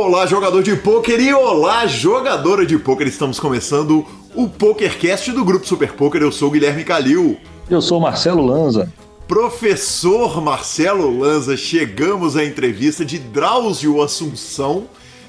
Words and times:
Olá, 0.00 0.26
jogador 0.26 0.62
de 0.62 0.76
pôquer 0.76 1.18
e 1.18 1.34
olá, 1.34 1.84
jogadora 1.84 2.64
de 2.64 2.78
pôquer. 2.78 3.08
Estamos 3.08 3.40
começando 3.40 4.06
o 4.32 4.48
PokerCast 4.48 5.32
do 5.32 5.44
Grupo 5.44 5.66
Super 5.66 5.92
Poker. 5.94 6.22
Eu 6.22 6.30
sou 6.30 6.48
o 6.48 6.50
Guilherme 6.52 6.84
Calil. 6.84 7.36
Eu 7.68 7.82
sou 7.82 7.98
o 7.98 8.00
Marcelo 8.00 8.46
Lanza. 8.46 8.92
Professor 9.26 10.40
Marcelo 10.40 11.18
Lanza, 11.18 11.56
chegamos 11.56 12.36
à 12.36 12.44
entrevista 12.44 13.04
de 13.04 13.18
Drauzio 13.18 14.00
Assunção. 14.00 14.84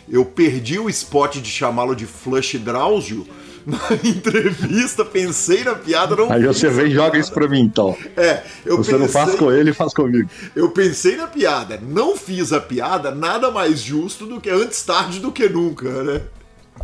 Eu 0.07 0.23
perdi 0.23 0.77
o 0.77 0.87
spot 0.87 1.37
de 1.37 1.49
chamá-lo 1.49 1.95
de 1.95 2.05
Flush 2.05 2.59
Drauzio, 2.59 3.25
na 3.69 3.79
entrevista, 4.03 5.05
pensei 5.05 5.63
na 5.63 5.75
piada, 5.75 6.15
não 6.15 6.31
Aí 6.31 6.45
você 6.45 6.69
vem 6.69 6.87
e 6.87 6.91
joga 6.91 7.17
isso 7.17 7.31
pra 7.31 7.47
mim, 7.47 7.61
então. 7.61 7.95
É, 8.17 8.43
eu 8.65 8.77
Você 8.77 8.91
pensei, 8.91 8.99
não 8.99 9.07
faz 9.07 9.35
com 9.35 9.51
ele, 9.51 9.73
faz 9.73 9.93
comigo. 9.93 10.29
Eu 10.55 10.69
pensei 10.69 11.15
na 11.15 11.27
piada, 11.27 11.79
não 11.81 12.17
fiz 12.17 12.51
a 12.51 12.59
piada, 12.59 13.11
nada 13.11 13.51
mais 13.51 13.79
justo 13.81 14.25
do 14.25 14.41
que 14.41 14.49
antes 14.49 14.81
tarde 14.83 15.19
do 15.19 15.31
que 15.31 15.47
nunca, 15.47 16.03
né? 16.03 16.21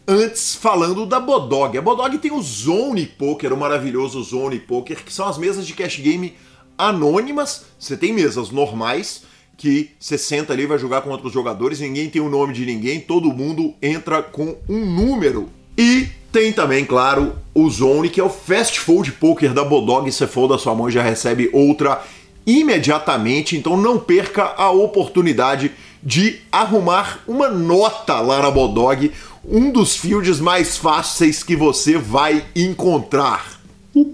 antes 0.07 0.55
falando 0.55 1.05
da 1.05 1.19
Bodog. 1.19 1.77
A 1.77 1.81
Bodog 1.81 2.17
tem 2.19 2.31
o 2.31 2.41
Zone 2.41 3.05
Poker, 3.05 3.51
o 3.51 3.57
maravilhoso 3.57 4.23
Zone 4.23 4.59
Poker, 4.59 5.03
que 5.03 5.11
são 5.11 5.27
as 5.27 5.37
mesas 5.37 5.67
de 5.67 5.73
cash 5.73 5.97
game 5.97 6.33
anônimas. 6.77 7.65
Você 7.77 7.97
tem 7.97 8.13
mesas 8.13 8.51
normais 8.51 9.23
que 9.57 9.91
você 9.99 10.17
senta 10.17 10.53
ali 10.53 10.65
vai 10.65 10.77
jogar 10.77 11.01
com 11.01 11.09
outros 11.09 11.31
jogadores, 11.31 11.79
ninguém 11.79 12.09
tem 12.09 12.21
o 12.21 12.29
nome 12.29 12.53
de 12.53 12.65
ninguém, 12.65 12.99
todo 12.99 13.31
mundo 13.31 13.73
entra 13.81 14.21
com 14.21 14.55
um 14.67 14.85
número. 14.85 15.49
E 15.77 16.07
tem 16.31 16.51
também, 16.51 16.83
claro, 16.85 17.35
o 17.53 17.69
Zone, 17.69 18.09
que 18.09 18.19
é 18.19 18.23
o 18.23 18.29
Fast 18.29 18.79
Fold 18.79 19.11
Poker 19.13 19.53
da 19.53 19.63
Bodog. 19.63 20.11
Você 20.11 20.27
folda 20.27 20.55
a 20.55 20.57
sua 20.57 20.75
mão 20.75 20.89
já 20.89 21.01
recebe 21.01 21.49
outra 21.53 22.01
imediatamente, 22.45 23.57
então 23.57 23.75
não 23.75 23.97
perca 23.97 24.53
a 24.57 24.69
oportunidade 24.69 25.71
de 26.03 26.39
arrumar 26.51 27.21
uma 27.27 27.49
nota 27.49 28.19
lá 28.19 28.41
na 28.41 28.51
Bodog, 28.51 29.11
um 29.43 29.71
dos 29.71 29.95
fields 29.95 30.39
mais 30.39 30.77
fáceis 30.77 31.41
que 31.41 31.55
você 31.55 31.97
vai 31.97 32.45
encontrar. 32.55 33.59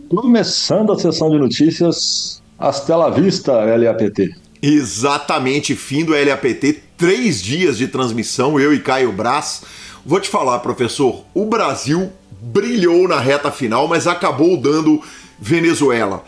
Começando 0.09 0.93
a 0.93 0.97
sessão 0.97 1.29
de 1.29 1.37
notícias, 1.37 2.41
Hasta 2.61 2.95
la 2.95 3.09
vista, 3.09 3.53
LAPT. 3.53 4.35
Exatamente, 4.61 5.75
fim 5.75 6.05
do 6.05 6.13
LAPT, 6.13 6.83
três 6.95 7.41
dias 7.41 7.77
de 7.77 7.87
transmissão, 7.87 8.59
eu 8.59 8.71
e 8.73 8.79
Caio 8.79 9.11
Braz. 9.11 9.63
Vou 10.05 10.19
te 10.19 10.29
falar, 10.29 10.59
professor, 10.59 11.25
o 11.33 11.45
Brasil 11.45 12.11
brilhou 12.39 13.07
na 13.07 13.19
reta 13.19 13.51
final, 13.51 13.87
mas 13.87 14.05
acabou 14.05 14.55
dando 14.57 15.01
Venezuela. 15.39 16.23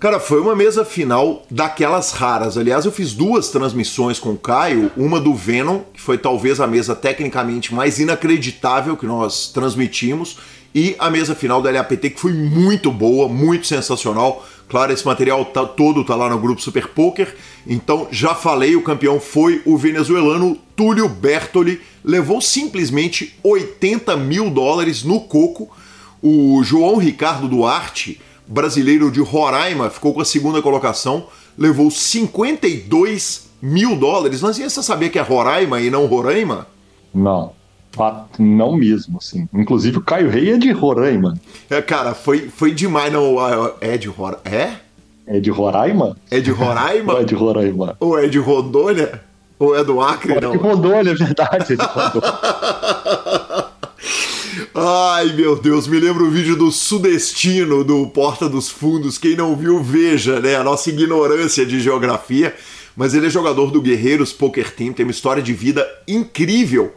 Cara, 0.00 0.18
foi 0.18 0.40
uma 0.40 0.56
mesa 0.56 0.84
final 0.84 1.44
daquelas 1.50 2.12
raras. 2.12 2.56
Aliás, 2.56 2.86
eu 2.86 2.90
fiz 2.90 3.12
duas 3.12 3.50
transmissões 3.50 4.18
com 4.18 4.30
o 4.30 4.38
Caio, 4.38 4.90
uma 4.96 5.20
do 5.20 5.34
Venom, 5.34 5.82
que 5.92 6.00
foi 6.00 6.16
talvez 6.16 6.58
a 6.58 6.66
mesa 6.66 6.96
tecnicamente 6.96 7.74
mais 7.74 7.98
inacreditável 7.98 8.96
que 8.96 9.06
nós 9.06 9.48
transmitimos, 9.48 10.38
e 10.74 10.96
a 10.98 11.10
mesa 11.10 11.34
final 11.34 11.60
da 11.60 11.70
LAPT, 11.70 12.10
que 12.10 12.20
foi 12.20 12.32
muito 12.32 12.90
boa, 12.90 13.28
muito 13.28 13.66
sensacional. 13.66 14.46
Claro, 14.70 14.92
esse 14.92 15.04
material 15.04 15.44
tá, 15.44 15.66
todo 15.66 16.04
tá 16.04 16.14
lá 16.14 16.30
no 16.30 16.38
grupo 16.38 16.62
Super 16.62 16.86
Poker. 16.86 17.36
Então, 17.66 18.06
já 18.12 18.36
falei, 18.36 18.76
o 18.76 18.82
campeão 18.82 19.18
foi 19.18 19.60
o 19.66 19.76
venezuelano 19.76 20.56
Túlio 20.76 21.08
Bertoli. 21.08 21.80
Levou 22.04 22.40
simplesmente 22.40 23.36
80 23.42 24.16
mil 24.16 24.48
dólares 24.48 25.02
no 25.02 25.22
coco. 25.22 25.68
O 26.22 26.62
João 26.62 26.98
Ricardo 26.98 27.48
Duarte, 27.48 28.20
brasileiro 28.46 29.10
de 29.10 29.20
Roraima, 29.20 29.90
ficou 29.90 30.14
com 30.14 30.20
a 30.20 30.24
segunda 30.24 30.62
colocação. 30.62 31.26
Levou 31.58 31.90
52 31.90 33.48
mil 33.60 33.96
dólares. 33.96 34.40
Mas 34.40 34.56
você 34.56 34.82
sabia 34.84 35.08
que 35.08 35.18
é 35.18 35.22
Roraima 35.22 35.80
e 35.80 35.90
não 35.90 36.06
Roraima? 36.06 36.68
Não. 37.12 37.54
Não 38.38 38.76
mesmo, 38.76 39.18
assim. 39.18 39.48
Inclusive 39.52 39.98
o 39.98 40.02
Caio 40.02 40.30
Rei 40.30 40.52
é 40.52 40.56
de 40.56 40.70
Roraima. 40.70 41.34
É, 41.68 41.82
cara, 41.82 42.14
foi, 42.14 42.48
foi 42.48 42.72
demais. 42.72 43.12
Não, 43.12 43.36
é 43.80 43.98
de 43.98 44.08
Roraima. 44.08 44.40
É? 44.44 44.72
É 45.26 45.40
de 45.40 45.50
Roraima? 45.50 46.16
É 46.30 46.40
de 46.40 46.50
Roraima? 46.50 47.12
Ou 47.14 47.20
é 47.20 47.24
de 47.24 47.34
Roraima? 47.34 47.96
Ou 48.00 48.18
é 48.18 48.28
de 48.28 48.38
Rondônia? 48.38 49.22
Ou 49.58 49.76
é 49.76 49.84
do 49.84 50.00
Acre, 50.00 50.32
Ou 50.32 50.40
não? 50.40 50.48
É 50.48 50.56
de 50.56 50.58
Rondônia, 50.58 51.10
é 51.10 51.14
verdade. 51.14 51.72
É 51.72 51.76
de 51.76 51.84
Rondônia. 51.84 52.34
Ai, 54.74 55.32
meu 55.34 55.60
Deus, 55.60 55.86
me 55.86 55.98
lembra 55.98 56.22
o 56.22 56.30
vídeo 56.30 56.56
do 56.56 56.70
Sudestino, 56.70 57.84
do 57.84 58.06
Porta 58.06 58.48
dos 58.48 58.68
Fundos. 58.68 59.18
Quem 59.18 59.36
não 59.36 59.54
viu, 59.54 59.82
veja, 59.82 60.40
né? 60.40 60.56
A 60.56 60.64
nossa 60.64 60.90
ignorância 60.90 61.66
de 61.66 61.80
geografia. 61.80 62.54
Mas 62.96 63.14
ele 63.14 63.26
é 63.26 63.30
jogador 63.30 63.70
do 63.70 63.80
Guerreiros 63.80 64.32
Poker 64.32 64.74
Team, 64.74 64.92
tem 64.92 65.04
uma 65.04 65.10
história 65.10 65.42
de 65.42 65.52
vida 65.52 65.86
incrível. 66.08 66.92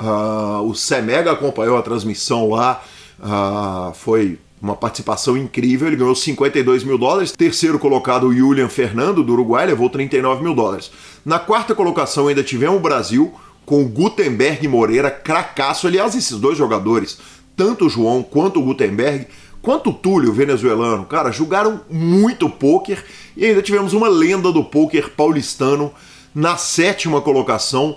Uh, 0.00 0.62
o 0.68 0.74
Semega 0.74 1.32
acompanhou 1.32 1.76
a 1.76 1.82
transmissão 1.82 2.50
lá, 2.50 2.82
uh, 3.20 3.94
foi 3.94 4.38
uma 4.64 4.74
participação 4.74 5.36
incrível. 5.36 5.86
Ele 5.86 5.96
ganhou 5.96 6.14
52 6.14 6.84
mil 6.84 6.96
dólares. 6.96 7.32
Terceiro 7.32 7.78
colocado, 7.78 8.26
o 8.26 8.34
Julian 8.34 8.68
Fernando, 8.68 9.22
do 9.22 9.34
Uruguai, 9.34 9.66
levou 9.66 9.90
39 9.90 10.42
mil 10.42 10.54
dólares. 10.54 10.90
Na 11.24 11.38
quarta 11.38 11.74
colocação, 11.74 12.28
ainda 12.28 12.42
tivemos 12.42 12.78
o 12.78 12.80
Brasil, 12.80 13.34
com 13.66 13.82
o 13.82 13.88
Gutenberg 13.88 14.66
Moreira, 14.66 15.10
cracaço. 15.10 15.86
Aliás, 15.86 16.14
esses 16.14 16.38
dois 16.38 16.56
jogadores, 16.56 17.18
tanto 17.54 17.86
o 17.86 17.90
João 17.90 18.22
quanto 18.22 18.58
o 18.58 18.62
Gutenberg, 18.62 19.26
quanto 19.60 19.90
o 19.90 19.94
Túlio, 19.94 20.32
venezuelano, 20.32 21.04
cara, 21.04 21.30
jogaram 21.30 21.82
muito 21.90 22.48
pôquer. 22.48 23.04
E 23.36 23.44
ainda 23.44 23.62
tivemos 23.62 23.92
uma 23.92 24.08
lenda 24.08 24.50
do 24.50 24.64
pôquer 24.64 25.10
paulistano 25.10 25.92
na 26.34 26.56
sétima 26.56 27.20
colocação. 27.20 27.96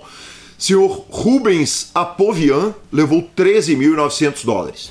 Senhor 0.58 1.06
Rubens 1.08 1.92
Apovian 1.94 2.74
levou 2.92 3.22
13.900 3.22 4.44
dólares. 4.44 4.90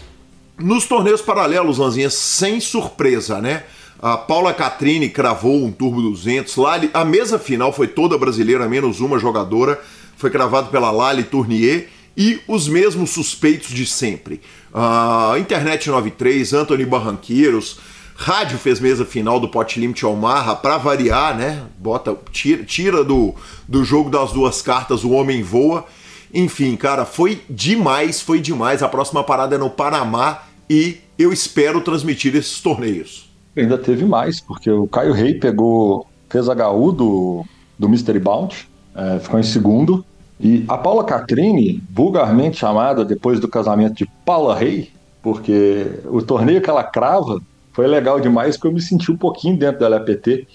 Nos 0.57 0.85
torneios 0.85 1.21
paralelos, 1.21 1.77
Lanzinha, 1.77 2.09
sem 2.09 2.61
surpresa, 2.61 3.41
né? 3.41 3.63
A 4.01 4.15
Paula 4.15 4.53
Catrini 4.53 5.09
cravou 5.09 5.65
um 5.65 5.71
Turbo 5.71 6.01
200. 6.01 6.55
Lali, 6.55 6.89
a 6.93 7.03
mesa 7.03 7.37
final 7.37 7.73
foi 7.73 7.87
toda 7.87 8.17
brasileira, 8.17 8.67
menos 8.69 9.01
uma 9.01 9.19
jogadora. 9.19 9.79
Foi 10.15 10.29
cravado 10.29 10.69
pela 10.69 10.89
Lali 10.89 11.23
Tournier 11.23 11.89
e 12.15 12.39
os 12.47 12.69
mesmos 12.69 13.09
suspeitos 13.09 13.69
de 13.69 13.85
sempre. 13.85 14.39
Uh, 14.73 15.37
Internet 15.37 15.89
93, 15.89 16.53
Anthony 16.53 16.85
Barranqueiros, 16.85 17.77
Rádio 18.19 18.57
fez 18.57 18.79
mesa 18.79 19.05
final 19.05 19.39
do 19.39 19.47
Pot 19.47 19.79
Limit 19.79 20.03
Omaha 20.03 20.55
para 20.55 20.75
variar, 20.79 21.37
né? 21.37 21.61
Bota, 21.77 22.17
tira, 22.31 22.63
tira 22.63 23.03
do, 23.03 23.35
do 23.67 23.83
jogo 23.85 24.09
das 24.09 24.31
duas 24.33 24.59
cartas, 24.59 25.03
o 25.03 25.11
homem 25.11 25.43
voa. 25.43 25.85
Enfim, 26.33 26.75
cara, 26.75 27.05
foi 27.05 27.43
demais, 27.47 28.19
foi 28.19 28.39
demais. 28.39 28.81
A 28.81 28.89
próxima 28.89 29.23
parada 29.23 29.53
é 29.53 29.57
no 29.59 29.69
Panamá 29.69 30.41
e 30.67 30.97
eu 31.17 31.31
espero 31.31 31.79
transmitir 31.79 32.35
esses 32.35 32.59
torneios. 32.59 33.29
Ainda 33.55 33.77
teve 33.77 34.03
mais, 34.03 34.41
porque 34.41 34.69
o 34.69 34.87
Caio 34.87 35.13
Rei 35.13 35.35
pegou, 35.35 36.07
fez 36.27 36.47
HU 36.47 36.91
do, 36.91 37.45
do 37.77 37.87
Mystery 37.87 38.19
Bounty, 38.19 38.67
é, 38.95 39.19
ficou 39.19 39.39
em 39.39 39.43
segundo. 39.43 40.03
E 40.39 40.65
a 40.67 40.75
Paula 40.75 41.03
Catrini, 41.03 41.83
vulgarmente 41.91 42.57
chamada 42.57 43.05
depois 43.05 43.39
do 43.39 43.47
casamento 43.47 43.93
de 43.93 44.07
Paula 44.25 44.55
Rei, 44.55 44.91
porque 45.21 45.85
o 46.05 46.19
torneio 46.23 46.61
que 46.61 46.69
ela 46.69 46.83
crava 46.83 47.39
foi 47.77 47.85
legal 47.85 48.19
demais 48.19 48.57
porque 48.57 48.69
eu 48.69 48.71
me 48.71 48.81
senti 48.81 49.11
um 49.11 49.15
pouquinho 49.15 49.55
dentro 49.55 49.81
da 49.81 49.87
LAPT. 49.87 50.47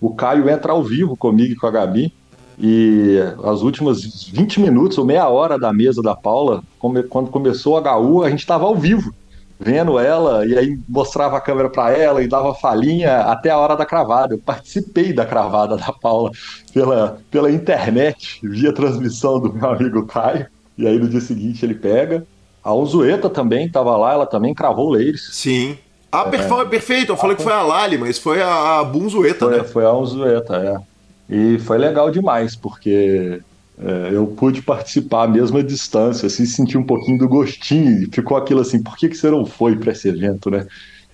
O 0.00 0.14
Caio 0.14 0.48
entra 0.48 0.72
ao 0.72 0.82
vivo 0.82 1.14
comigo 1.14 1.52
e 1.52 1.54
com 1.54 1.66
a 1.66 1.70
Gabi. 1.70 2.10
E 2.58 3.18
as 3.44 3.60
últimas 3.60 4.24
20 4.32 4.60
minutos 4.62 4.96
ou 4.96 5.04
meia 5.04 5.28
hora 5.28 5.58
da 5.58 5.74
mesa 5.74 6.00
da 6.00 6.16
Paula, 6.16 6.62
quando 6.78 7.28
começou 7.28 7.76
a 7.76 7.98
HU, 7.98 8.24
a 8.24 8.30
gente 8.30 8.38
estava 8.38 8.64
ao 8.64 8.74
vivo, 8.74 9.14
vendo 9.58 9.98
ela, 9.98 10.46
e 10.46 10.56
aí 10.56 10.78
mostrava 10.88 11.36
a 11.36 11.40
câmera 11.42 11.68
para 11.68 11.92
ela 11.92 12.22
e 12.22 12.28
dava 12.28 12.54
falinha 12.54 13.24
até 13.24 13.50
a 13.50 13.58
hora 13.58 13.76
da 13.76 13.84
cravada. 13.84 14.32
Eu 14.32 14.38
participei 14.38 15.12
da 15.12 15.26
cravada 15.26 15.76
da 15.76 15.92
Paula 15.92 16.30
pela, 16.72 17.18
pela 17.30 17.52
internet, 17.52 18.40
via 18.42 18.72
transmissão 18.72 19.38
do 19.38 19.52
meu 19.52 19.68
amigo 19.68 20.06
Caio. 20.06 20.46
E 20.78 20.86
aí 20.86 20.98
no 20.98 21.10
dia 21.10 21.20
seguinte 21.20 21.62
ele 21.62 21.74
pega. 21.74 22.26
A 22.64 22.72
Uzueta 22.72 23.28
também 23.28 23.66
estava 23.66 23.94
lá, 23.98 24.14
ela 24.14 24.26
também 24.26 24.54
cravou 24.54 24.86
o 24.86 24.92
Leires. 24.92 25.28
Sim. 25.30 25.76
Ah, 26.12 26.28
é. 26.32 26.64
perfeito. 26.64 27.12
Eu 27.12 27.16
falei 27.16 27.36
que 27.36 27.42
foi 27.42 27.52
a 27.52 27.62
Lali, 27.62 27.96
mas 27.98 28.18
foi 28.18 28.42
a, 28.42 28.80
a 28.80 28.84
Bunzueta, 28.84 29.46
foi, 29.46 29.56
né? 29.56 29.64
Foi 29.64 29.84
a 29.84 29.92
Unzueta, 29.92 30.56
é. 30.56 30.90
E 31.32 31.58
foi 31.60 31.78
legal 31.78 32.10
demais, 32.10 32.56
porque 32.56 33.40
é, 33.78 34.10
eu 34.12 34.26
pude 34.26 34.60
participar 34.60 35.24
à 35.24 35.28
mesma 35.28 35.62
distância, 35.62 36.26
assim, 36.26 36.44
sentir 36.44 36.76
um 36.76 36.82
pouquinho 36.82 37.18
do 37.18 37.28
gostinho. 37.28 38.02
E 38.02 38.10
ficou 38.12 38.36
aquilo 38.36 38.60
assim, 38.60 38.82
por 38.82 38.96
que, 38.96 39.08
que 39.08 39.16
você 39.16 39.30
não 39.30 39.46
foi 39.46 39.76
para 39.76 39.92
esse 39.92 40.08
evento, 40.08 40.50
né? 40.50 40.66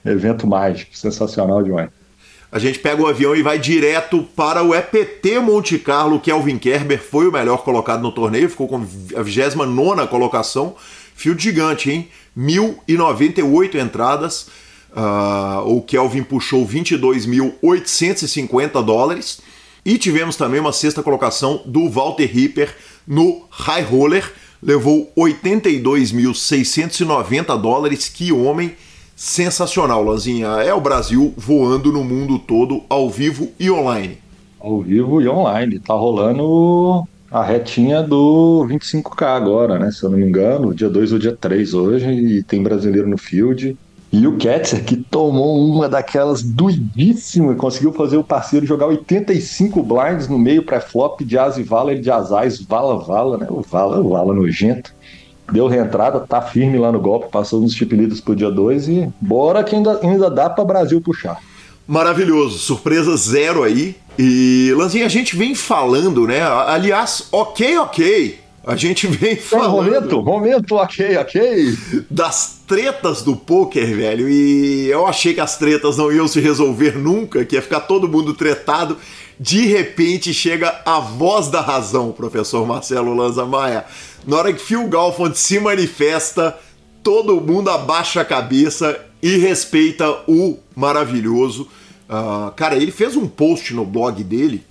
Evento 0.04 0.46
mágico, 0.46 0.96
sensacional 0.96 1.62
demais. 1.62 1.90
A 2.50 2.58
gente 2.58 2.78
pega 2.78 3.02
o 3.02 3.06
avião 3.06 3.34
e 3.36 3.42
vai 3.42 3.58
direto 3.58 4.22
para 4.34 4.62
o 4.62 4.74
EPT 4.74 5.40
Monte 5.40 5.78
Carlo. 5.78 6.20
Kelvin 6.20 6.58
Kerber 6.58 7.02
foi 7.02 7.28
o 7.28 7.32
melhor 7.32 7.58
colocado 7.58 8.00
no 8.00 8.12
torneio, 8.12 8.48
ficou 8.48 8.68
com 8.68 8.76
a 9.16 9.22
29 9.22 10.06
colocação. 10.06 10.74
Field 11.14 11.42
gigante, 11.42 11.90
hein? 11.90 12.08
1.098 12.38 13.74
entradas. 13.74 14.48
Uh, 14.96 15.76
o 15.76 15.82
Kelvin 15.82 16.22
puxou 16.22 16.66
22.850 16.66 18.82
dólares. 18.82 19.42
E 19.84 19.98
tivemos 19.98 20.36
também 20.36 20.58
uma 20.58 20.72
sexta 20.72 21.02
colocação 21.02 21.60
do 21.66 21.90
Walter 21.90 22.24
Ripper 22.26 22.74
no 23.06 23.42
High 23.50 23.82
Roller. 23.82 24.32
Levou 24.62 25.12
82.690 25.16 27.60
dólares. 27.60 28.08
Que 28.08 28.32
homem 28.32 28.72
sensacional, 29.14 30.02
Lanzinha. 30.02 30.46
É 30.62 30.72
o 30.72 30.80
Brasil 30.80 31.34
voando 31.36 31.92
no 31.92 32.02
mundo 32.02 32.38
todo, 32.38 32.82
ao 32.88 33.10
vivo 33.10 33.50
e 33.60 33.70
online. 33.70 34.16
Ao 34.58 34.80
vivo 34.80 35.20
e 35.20 35.28
online. 35.28 35.78
Tá 35.78 35.92
rolando 35.92 37.06
a 37.30 37.44
retinha 37.44 38.02
do 38.02 38.66
25K 38.68 39.26
agora, 39.26 39.78
né? 39.78 39.90
Se 39.90 40.02
eu 40.02 40.08
não 40.10 40.16
me 40.18 40.26
engano, 40.26 40.74
dia 40.74 40.88
2 40.88 41.12
ou 41.12 41.18
dia 41.18 41.36
3 41.36 41.74
hoje. 41.74 42.10
E 42.10 42.42
tem 42.42 42.62
brasileiro 42.62 43.06
no 43.06 43.18
field. 43.18 43.76
E 44.12 44.26
o 44.26 44.36
Ketzer, 44.36 44.84
que 44.84 44.96
tomou 44.96 45.58
uma 45.58 45.88
daquelas 45.88 46.42
doidíssimas, 46.42 47.56
conseguiu 47.56 47.92
fazer 47.92 48.16
o 48.16 48.24
parceiro 48.24 48.64
jogar 48.64 48.86
85 48.86 49.82
blinds 49.82 50.28
no 50.28 50.38
meio 50.38 50.62
pré-flop 50.62 51.20
de 51.22 51.36
as 51.36 51.58
e 51.58 51.62
vala, 51.62 51.92
ele 51.92 52.00
de 52.00 52.10
asais, 52.10 52.60
vala, 52.60 52.98
vala, 52.98 53.36
né? 53.36 53.46
O 53.50 53.60
vala, 53.62 54.00
o 54.00 54.10
vala 54.10 54.32
nojento. 54.32 54.94
Deu 55.52 55.66
reentrada, 55.66 56.20
tá 56.20 56.40
firme 56.40 56.78
lá 56.78 56.90
no 56.90 57.00
golpe, 57.00 57.30
passou 57.30 57.60
nos 57.60 57.74
chip 57.74 57.94
leaders 57.94 58.20
pro 58.20 58.34
dia 58.34 58.50
2 58.50 58.88
e 58.88 59.08
bora 59.20 59.62
que 59.62 59.76
ainda, 59.76 60.00
ainda 60.02 60.30
dá 60.30 60.48
para 60.50 60.64
Brasil 60.64 61.00
puxar. 61.00 61.38
Maravilhoso, 61.86 62.58
surpresa 62.58 63.16
zero 63.16 63.62
aí. 63.62 63.94
E 64.18 64.72
Lanzinha, 64.76 65.06
a 65.06 65.10
gente 65.10 65.36
vem 65.36 65.54
falando, 65.54 66.26
né? 66.26 66.40
Aliás, 66.42 67.28
ok, 67.30 67.78
ok. 67.78 68.38
A 68.66 68.74
gente 68.74 69.06
vem 69.06 69.36
falando. 69.36 69.84
momento, 69.84 70.22
momento, 70.22 70.74
ok, 70.74 71.16
ok. 71.18 71.78
Das 72.10 72.55
tretas 72.66 73.22
do 73.22 73.36
poker, 73.36 73.94
velho. 73.94 74.28
E 74.28 74.86
eu 74.88 75.06
achei 75.06 75.32
que 75.32 75.40
as 75.40 75.56
tretas 75.56 75.96
não 75.96 76.12
iam 76.12 76.26
se 76.26 76.40
resolver 76.40 76.98
nunca, 76.98 77.44
que 77.44 77.54
ia 77.54 77.62
ficar 77.62 77.80
todo 77.80 78.08
mundo 78.08 78.34
tretado. 78.34 78.98
De 79.38 79.66
repente 79.66 80.34
chega 80.34 80.80
a 80.84 80.98
voz 80.98 81.48
da 81.48 81.60
razão, 81.60 82.10
professor 82.12 82.66
Marcelo 82.66 83.14
Lanza 83.14 83.44
Maia. 83.44 83.84
Na 84.26 84.38
hora 84.38 84.52
que 84.52 84.60
Phil 84.60 84.88
Galfond 84.88 85.38
se 85.38 85.60
manifesta, 85.60 86.58
todo 87.02 87.40
mundo 87.40 87.70
abaixa 87.70 88.22
a 88.22 88.24
cabeça 88.24 88.98
e 89.22 89.36
respeita 89.36 90.10
o 90.26 90.58
maravilhoso. 90.74 91.68
Uh, 92.08 92.50
cara, 92.56 92.76
ele 92.76 92.90
fez 92.90 93.16
um 93.16 93.28
post 93.28 93.74
no 93.74 93.84
blog 93.84 94.22
dele 94.24 94.64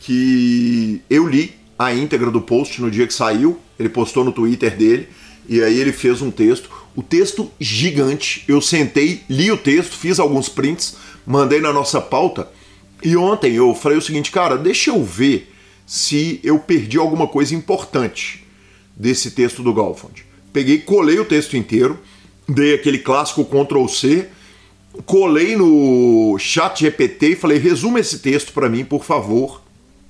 que 0.00 1.00
eu 1.10 1.26
li 1.26 1.54
a 1.78 1.92
íntegra 1.92 2.30
do 2.30 2.40
post 2.40 2.80
no 2.80 2.90
dia 2.90 3.06
que 3.06 3.14
saiu. 3.14 3.58
Ele 3.78 3.88
postou 3.88 4.24
no 4.24 4.32
Twitter 4.32 4.76
dele 4.76 5.08
e 5.48 5.62
aí 5.62 5.78
ele 5.78 5.92
fez 5.92 6.22
um 6.22 6.30
texto. 6.30 6.70
O 6.94 7.02
texto 7.02 7.50
gigante. 7.60 8.44
Eu 8.48 8.60
sentei, 8.60 9.22
li 9.28 9.50
o 9.50 9.56
texto, 9.56 9.96
fiz 9.96 10.18
alguns 10.18 10.48
prints, 10.48 10.96
mandei 11.26 11.60
na 11.60 11.72
nossa 11.72 12.00
pauta. 12.00 12.48
E 13.02 13.16
ontem 13.16 13.54
eu 13.54 13.74
falei 13.74 13.98
o 13.98 14.02
seguinte, 14.02 14.30
cara, 14.30 14.56
deixa 14.56 14.90
eu 14.90 15.02
ver 15.04 15.52
se 15.86 16.40
eu 16.42 16.58
perdi 16.58 16.98
alguma 16.98 17.28
coisa 17.28 17.54
importante 17.54 18.44
desse 18.96 19.30
texto 19.30 19.62
do 19.62 19.74
Galfond. 19.74 20.24
Peguei, 20.52 20.78
colei 20.78 21.18
o 21.18 21.24
texto 21.24 21.56
inteiro, 21.56 21.98
dei 22.48 22.74
aquele 22.74 22.98
clássico 22.98 23.44
Ctrl 23.44 23.86
C, 23.86 24.28
colei 25.04 25.54
no 25.54 26.36
chat 26.38 26.80
GPT 26.80 27.28
e 27.28 27.36
falei, 27.36 27.58
resuma 27.58 28.00
esse 28.00 28.20
texto 28.20 28.52
para 28.52 28.68
mim, 28.68 28.84
por 28.84 29.04
favor, 29.04 29.62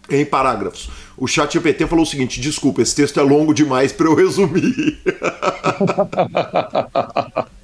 em 0.08 0.24
parágrafos 0.24 0.88
o 1.16 1.26
chat 1.26 1.52
GPT 1.52 1.86
falou 1.86 2.04
o 2.04 2.08
seguinte: 2.08 2.40
desculpa, 2.40 2.82
esse 2.82 2.94
texto 2.94 3.18
é 3.18 3.22
longo 3.22 3.54
demais 3.54 3.92
para 3.92 4.06
eu 4.06 4.14
resumir. 4.14 4.98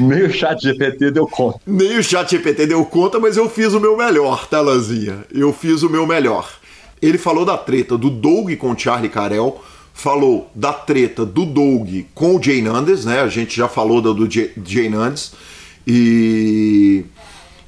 Nem 0.00 0.24
o 0.24 0.32
chat 0.32 0.60
GPT 0.60 1.12
deu 1.12 1.26
conta. 1.26 1.60
Nem 1.66 1.98
o 1.98 2.02
chat 2.02 2.30
GPT 2.30 2.66
deu 2.66 2.84
conta, 2.84 3.20
mas 3.20 3.36
eu 3.36 3.48
fiz 3.48 3.72
o 3.72 3.80
meu 3.80 3.96
melhor, 3.96 4.48
tá, 4.48 4.60
Lanzinha? 4.60 5.24
Eu 5.32 5.52
fiz 5.52 5.82
o 5.82 5.90
meu 5.90 6.06
melhor. 6.06 6.50
Ele 7.00 7.18
falou 7.18 7.44
da 7.44 7.56
treta 7.56 7.96
do 7.96 8.10
Doug 8.10 8.52
com 8.56 8.72
o 8.72 8.78
Charlie 8.78 9.08
Carell, 9.08 9.62
falou 9.94 10.50
da 10.54 10.72
treta 10.72 11.24
do 11.24 11.44
Doug 11.44 11.88
com 12.14 12.36
o 12.36 12.42
Jay 12.42 12.62
Nandes, 12.62 13.04
né? 13.04 13.20
A 13.20 13.28
gente 13.28 13.56
já 13.56 13.68
falou 13.68 14.00
do, 14.00 14.12
do 14.12 14.28
Jay 14.30 14.88
Nandes. 14.88 15.32
E 15.86 17.04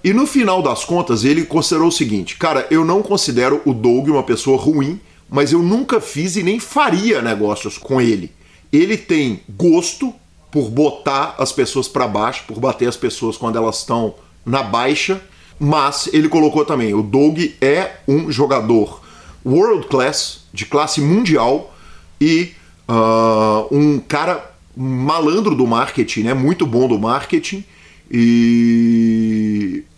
e 0.04 0.12
no 0.12 0.26
final 0.26 0.60
das 0.60 0.84
contas, 0.84 1.24
ele 1.24 1.46
considerou 1.46 1.88
o 1.88 1.92
seguinte: 1.92 2.36
cara, 2.36 2.66
eu 2.70 2.84
não 2.84 3.02
considero 3.02 3.62
o 3.64 3.72
Doug 3.72 4.08
uma 4.08 4.22
pessoa 4.22 4.58
ruim, 4.58 5.00
mas 5.30 5.50
eu 5.50 5.62
nunca 5.62 5.98
fiz 5.98 6.36
e 6.36 6.42
nem 6.42 6.60
faria 6.60 7.22
negócios 7.22 7.78
com 7.78 7.98
ele. 8.02 8.30
Ele 8.70 8.98
tem 8.98 9.40
gosto 9.48 10.12
por 10.52 10.68
botar 10.68 11.36
as 11.38 11.52
pessoas 11.52 11.88
para 11.88 12.06
baixo, 12.06 12.44
por 12.46 12.60
bater 12.60 12.86
as 12.86 12.98
pessoas 12.98 13.38
quando 13.38 13.56
elas 13.56 13.78
estão 13.78 14.14
na 14.44 14.62
baixa, 14.62 15.22
mas 15.58 16.10
ele 16.12 16.28
colocou 16.28 16.66
também: 16.66 16.92
o 16.92 17.02
Doug 17.02 17.38
é 17.58 17.92
um 18.06 18.30
jogador 18.30 19.02
world 19.42 19.86
class, 19.86 20.42
de 20.52 20.66
classe 20.66 21.00
mundial 21.00 21.74
e 22.20 22.52
uh, 22.86 23.74
um 23.74 23.98
cara 24.00 24.54
malandro 24.76 25.54
do 25.54 25.66
marketing, 25.66 26.24
né? 26.24 26.34
Muito 26.34 26.66
bom 26.66 26.86
do 26.86 26.98
marketing 26.98 27.64
e 28.10 29.33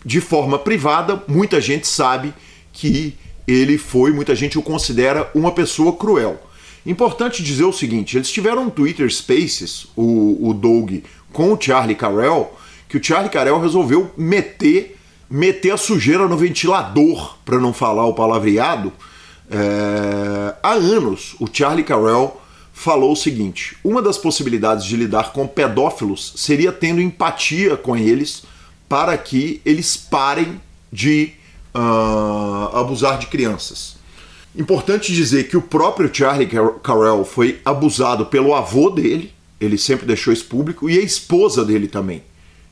de 0.06 0.20
forma 0.20 0.56
privada, 0.56 1.20
muita 1.26 1.60
gente 1.60 1.88
sabe 1.88 2.32
que 2.72 3.16
ele 3.44 3.76
foi, 3.76 4.12
muita 4.12 4.36
gente 4.36 4.56
o 4.56 4.62
considera 4.62 5.28
uma 5.34 5.50
pessoa 5.50 5.92
cruel. 5.92 6.40
Importante 6.86 7.42
dizer 7.42 7.64
o 7.64 7.72
seguinte: 7.72 8.16
eles 8.16 8.30
tiveram 8.30 8.66
um 8.66 8.70
Twitter 8.70 9.12
Spaces, 9.12 9.88
o, 9.96 10.48
o 10.48 10.54
Doug, 10.54 10.98
com 11.32 11.52
o 11.52 11.60
Charlie 11.60 11.96
Carell, 11.96 12.56
que 12.88 12.96
o 12.96 13.02
Charlie 13.02 13.30
Carell 13.30 13.60
resolveu 13.60 14.08
meter, 14.16 14.96
meter 15.28 15.72
a 15.72 15.76
sujeira 15.76 16.28
no 16.28 16.36
ventilador, 16.36 17.36
para 17.44 17.58
não 17.58 17.72
falar 17.72 18.06
o 18.06 18.14
palavreado. 18.14 18.92
É, 19.50 20.54
há 20.62 20.74
anos, 20.74 21.34
o 21.40 21.48
Charlie 21.52 21.82
Carell 21.82 22.40
falou 22.72 23.10
o 23.10 23.16
seguinte: 23.16 23.76
uma 23.82 24.00
das 24.00 24.16
possibilidades 24.16 24.84
de 24.84 24.96
lidar 24.96 25.32
com 25.32 25.48
pedófilos 25.48 26.32
seria 26.36 26.70
tendo 26.70 27.00
empatia 27.00 27.76
com 27.76 27.96
eles 27.96 28.44
para 28.88 29.16
que 29.16 29.60
eles 29.64 29.96
parem 29.96 30.60
de 30.92 31.32
uh, 31.74 32.76
abusar 32.76 33.18
de 33.18 33.26
crianças. 33.26 33.96
Importante 34.56 35.12
dizer 35.12 35.48
que 35.48 35.56
o 35.56 35.62
próprio 35.62 36.10
Charlie 36.12 36.48
Carell 36.82 37.24
foi 37.24 37.60
abusado 37.64 38.26
pelo 38.26 38.54
avô 38.54 38.88
dele, 38.88 39.32
ele 39.60 39.76
sempre 39.76 40.06
deixou 40.06 40.32
isso 40.32 40.46
público, 40.46 40.88
e 40.88 40.98
a 40.98 41.02
esposa 41.02 41.64
dele 41.64 41.88
também. 41.88 42.22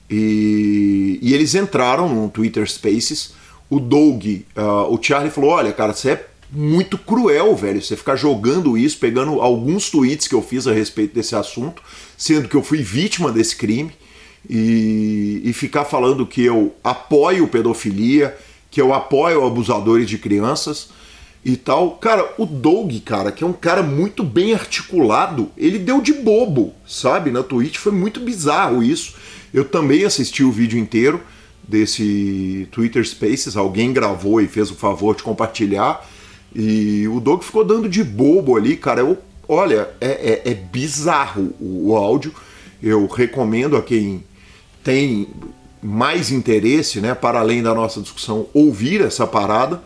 E, 0.08 1.18
e 1.20 1.34
eles 1.34 1.54
entraram 1.54 2.08
no 2.08 2.28
Twitter 2.28 2.68
Spaces. 2.70 3.34
O 3.68 3.80
Doug, 3.80 4.24
uh, 4.26 4.94
o 4.94 4.98
Charlie 5.02 5.30
falou: 5.30 5.50
Olha, 5.50 5.72
cara, 5.72 5.92
você 5.92 6.10
é 6.12 6.26
muito 6.50 6.96
cruel, 6.96 7.54
velho, 7.56 7.82
você 7.82 7.96
ficar 7.96 8.16
jogando 8.16 8.78
isso, 8.78 8.98
pegando 8.98 9.40
alguns 9.40 9.90
tweets 9.90 10.28
que 10.28 10.34
eu 10.34 10.42
fiz 10.42 10.66
a 10.66 10.72
respeito 10.72 11.14
desse 11.14 11.34
assunto, 11.34 11.82
sendo 12.16 12.48
que 12.48 12.54
eu 12.54 12.62
fui 12.62 12.78
vítima 12.82 13.32
desse 13.32 13.56
crime, 13.56 13.92
e, 14.48 15.40
e 15.44 15.52
ficar 15.52 15.84
falando 15.84 16.26
que 16.26 16.42
eu 16.42 16.74
apoio 16.82 17.48
pedofilia, 17.48 18.36
que 18.70 18.80
eu 18.80 18.92
apoio 18.92 19.46
abusadores 19.46 20.08
de 20.08 20.18
crianças 20.18 20.90
e 21.44 21.56
tal. 21.56 21.92
Cara, 21.92 22.34
o 22.38 22.46
Doug, 22.46 22.92
cara, 23.04 23.30
que 23.30 23.44
é 23.44 23.46
um 23.46 23.52
cara 23.52 23.82
muito 23.82 24.22
bem 24.22 24.54
articulado, 24.54 25.50
ele 25.56 25.78
deu 25.78 26.00
de 26.00 26.12
bobo, 26.12 26.74
sabe? 26.86 27.30
Na 27.30 27.42
Twitch 27.42 27.76
foi 27.76 27.92
muito 27.92 28.20
bizarro 28.20 28.82
isso. 28.82 29.14
Eu 29.52 29.64
também 29.64 30.04
assisti 30.04 30.42
o 30.42 30.50
vídeo 30.50 30.78
inteiro 30.78 31.20
desse 31.66 32.68
Twitter 32.70 33.06
Spaces, 33.06 33.56
alguém 33.56 33.92
gravou 33.92 34.40
e 34.40 34.48
fez 34.48 34.70
o 34.70 34.74
favor 34.74 35.14
de 35.14 35.22
compartilhar. 35.22 36.06
E 36.54 37.08
o 37.08 37.20
Doug 37.20 37.42
ficou 37.42 37.64
dando 37.64 37.88
de 37.88 38.04
bobo 38.04 38.56
ali, 38.56 38.76
cara. 38.76 39.00
Eu, 39.00 39.18
olha, 39.48 39.88
é, 40.00 40.42
é, 40.44 40.50
é 40.50 40.54
bizarro 40.54 41.54
o, 41.60 41.90
o, 41.90 41.96
áudio. 41.96 42.32
Eu 42.82 43.06
recomendo 43.06 43.76
a 43.76 43.82
quem 43.82 44.22
tem 44.84 45.26
mais 45.82 46.30
interesse, 46.30 47.00
né, 47.00 47.14
para 47.14 47.40
além 47.40 47.62
da 47.62 47.74
nossa 47.74 48.00
discussão, 48.00 48.46
ouvir 48.54 49.00
essa 49.00 49.26
parada. 49.26 49.82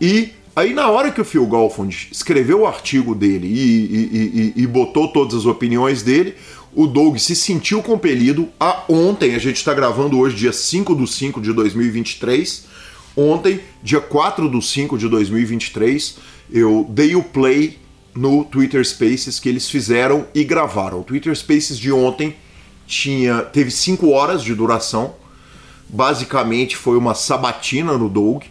E 0.00 0.32
Aí 0.56 0.72
na 0.72 0.88
hora 0.88 1.10
que 1.10 1.20
o 1.20 1.24
Phil 1.24 1.44
Golfond 1.46 2.10
escreveu 2.12 2.60
o 2.60 2.66
artigo 2.66 3.12
dele 3.12 3.48
e, 3.48 4.52
e, 4.52 4.52
e, 4.56 4.62
e 4.62 4.66
botou 4.68 5.08
todas 5.08 5.34
as 5.34 5.46
opiniões 5.46 6.00
dele, 6.00 6.36
o 6.72 6.86
Doug 6.86 7.16
se 7.18 7.34
sentiu 7.34 7.82
compelido 7.82 8.48
a 8.58 8.84
ontem, 8.88 9.34
a 9.34 9.38
gente 9.38 9.56
está 9.56 9.74
gravando 9.74 10.18
hoje, 10.18 10.36
dia 10.36 10.52
5 10.52 10.94
de 10.94 11.10
5 11.10 11.40
de 11.40 11.52
2023. 11.52 12.66
Ontem, 13.16 13.60
dia 13.82 14.00
4 14.00 14.48
de 14.48 14.64
5 14.64 14.98
de 14.98 15.08
2023, 15.08 16.16
eu 16.50 16.86
dei 16.88 17.14
o 17.14 17.22
play 17.22 17.78
no 18.12 18.44
Twitter 18.44 18.84
Spaces 18.84 19.38
que 19.38 19.48
eles 19.48 19.68
fizeram 19.68 20.26
e 20.34 20.42
gravaram. 20.42 21.00
O 21.00 21.04
Twitter 21.04 21.34
Spaces 21.36 21.78
de 21.78 21.92
ontem 21.92 22.34
tinha 22.86 23.42
teve 23.42 23.70
5 23.70 24.10
horas 24.10 24.42
de 24.42 24.54
duração. 24.54 25.14
Basicamente 25.88 26.76
foi 26.76 26.96
uma 26.96 27.14
sabatina 27.14 27.96
no 27.96 28.08
Doug. 28.08 28.44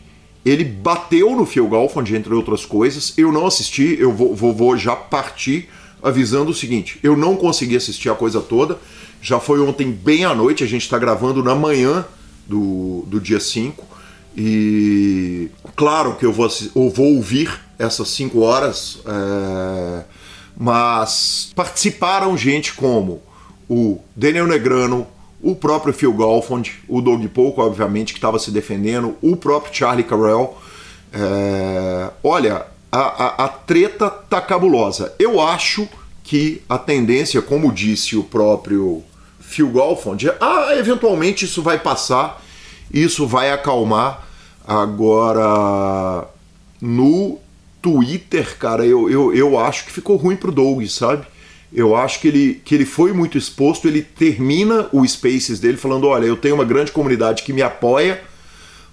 Ele 0.46 0.64
bateu 0.64 1.36
no 1.36 1.46
Phil 1.46 1.68
Golfond, 1.68 2.16
entre 2.16 2.34
outras 2.34 2.66
coisas. 2.66 3.14
Eu 3.18 3.32
não 3.32 3.46
assisti, 3.46 3.98
eu 4.00 4.12
vou, 4.12 4.36
vou, 4.36 4.54
vou 4.54 4.78
já 4.78 4.96
partir 4.96 5.70
avisando 6.02 6.52
o 6.52 6.54
seguinte: 6.54 7.00
eu 7.02 7.16
não 7.16 7.36
consegui 7.36 7.76
assistir 7.76 8.10
a 8.10 8.16
coisa 8.16 8.42
toda. 8.42 8.78
Já 9.22 9.40
foi 9.40 9.62
ontem 9.62 9.90
bem 9.90 10.26
à 10.26 10.36
noite, 10.36 10.64
a 10.64 10.68
gente 10.68 10.82
está 10.82 11.00
gravando 11.00 11.42
na 11.42 11.56
manhã 11.56 12.06
do, 12.46 13.06
do 13.08 13.22
dia 13.22 13.40
5. 13.40 13.94
E 14.36 15.50
claro 15.76 16.16
que 16.16 16.26
eu 16.26 16.34
vou, 16.34 16.50
vou 16.76 17.16
ouvir 17.16 17.58
essas 17.80 18.10
5 18.10 18.40
horas, 18.42 19.00
é, 19.06 20.04
mas 20.58 21.52
participaram 21.56 22.36
gente 22.38 22.74
como 22.74 23.22
o 23.70 24.00
Daniel 24.16 24.48
Negrano, 24.48 25.08
o 25.42 25.56
próprio 25.56 25.94
Phil 25.94 26.14
Golfond, 26.14 26.80
o 26.88 27.02
Doug 27.02 27.26
Polk, 27.28 27.60
obviamente, 27.60 28.14
que 28.14 28.20
estava 28.20 28.40
se 28.40 28.50
defendendo, 28.52 29.18
o 29.22 29.36
próprio 29.36 29.76
Charlie 29.76 30.04
Carell. 30.04 30.58
É, 31.12 32.10
olha, 32.24 32.66
a, 32.92 33.00
a, 33.00 33.46
a 33.46 33.48
treta 33.50 34.10
tá 34.10 34.40
cabulosa. 34.40 35.14
Eu 35.20 35.42
acho 35.42 35.88
que 36.24 36.62
a 36.70 36.78
tendência, 36.78 37.42
como 37.42 37.72
disse 37.72 38.16
o 38.16 38.24
próprio 38.24 39.04
Phil 39.40 39.70
Golfond, 39.70 40.32
ah, 40.40 40.70
eventualmente 40.78 41.46
isso 41.46 41.62
vai 41.62 41.78
passar, 41.78 42.42
isso 42.92 43.28
vai 43.28 43.52
acalmar. 43.52 44.26
Agora, 44.66 46.26
no 46.80 47.38
Twitter, 47.82 48.58
cara, 48.58 48.86
eu, 48.86 49.10
eu, 49.10 49.36
eu 49.36 49.60
acho 49.60 49.86
que 49.86 49.92
ficou 49.92 50.16
ruim 50.16 50.38
pro 50.38 50.54
Doug, 50.54 50.86
sabe? 50.86 51.26
Eu 51.74 51.96
acho 51.96 52.20
que 52.20 52.28
ele, 52.28 52.62
que 52.64 52.76
ele 52.76 52.86
foi 52.86 53.14
muito 53.14 53.38
exposto. 53.38 53.88
Ele 53.88 54.02
termina 54.02 54.88
o 54.92 55.08
Spaces 55.08 55.60
dele 55.60 55.78
falando: 55.78 56.08
Olha, 56.08 56.26
eu 56.26 56.38
tenho 56.38 56.56
uma 56.56 56.66
grande 56.66 56.92
comunidade 56.92 57.44
que 57.44 57.54
me 57.54 57.62
apoia 57.62 58.22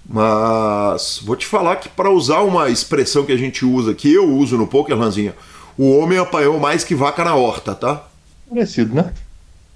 mas 0.07 1.21
vou 1.23 1.35
te 1.35 1.45
falar 1.45 1.77
que 1.77 1.87
para 1.87 2.09
usar 2.09 2.41
uma 2.41 2.69
expressão 2.69 3.25
que 3.25 3.31
a 3.31 3.37
gente 3.37 3.65
usa, 3.65 3.93
que 3.93 4.11
eu 4.11 4.29
uso 4.29 4.57
no 4.57 4.67
poker, 4.67 4.97
Lanzinha, 4.97 5.33
o 5.77 5.97
homem 5.97 6.17
apanhou 6.17 6.59
mais 6.59 6.83
que 6.83 6.95
vaca 6.95 7.23
na 7.23 7.35
horta, 7.35 7.73
tá? 7.73 8.07
Merecido, 8.51 8.93
né? 8.93 9.13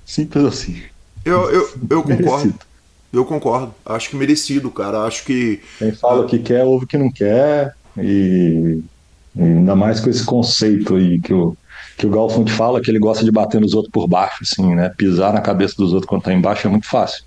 Simples 0.06 0.44
assim. 0.44 0.82
Eu, 1.24 1.50
eu, 1.50 1.70
eu 1.90 2.04
concordo. 2.04 2.54
Eu 3.14 3.26
concordo. 3.26 3.74
Acho 3.86 4.10
que 4.10 4.16
merecido, 4.16 4.70
cara. 4.70 5.04
Acho 5.04 5.24
que. 5.24 5.62
Quem 5.80 5.94
fala 5.94 6.26
o 6.26 6.28
que 6.28 6.40
quer, 6.40 6.66
ouve 6.66 6.84
o 6.84 6.88
que 6.88 6.98
não 6.98 7.10
quer. 7.10 7.74
E, 7.98 8.82
e 9.36 9.42
ainda 9.42 9.76
mais 9.76 10.02
com 10.02 10.10
esse 10.10 10.24
conceito 10.26 10.96
aí 10.96 11.20
que 11.20 11.34
o, 11.34 11.56
que 11.98 12.06
o 12.06 12.10
Galfond 12.10 12.52
fala, 12.52 12.82
que 12.82 12.92
ele 12.92 13.00
gosta 13.00 13.24
de 13.24 13.32
bater 13.32 13.62
nos 13.62 13.74
outros 13.74 13.92
por 13.92 14.08
baixo, 14.08 14.40
assim, 14.42 14.76
né? 14.76 14.90
Pisar 14.90 15.34
na 15.34 15.42
cabeça 15.42 15.76
dos 15.78 15.94
outros 15.94 16.10
quando 16.10 16.24
tá 16.24 16.34
embaixo 16.34 16.68
é 16.68 16.70
muito 16.70 16.88
fácil. 16.88 17.24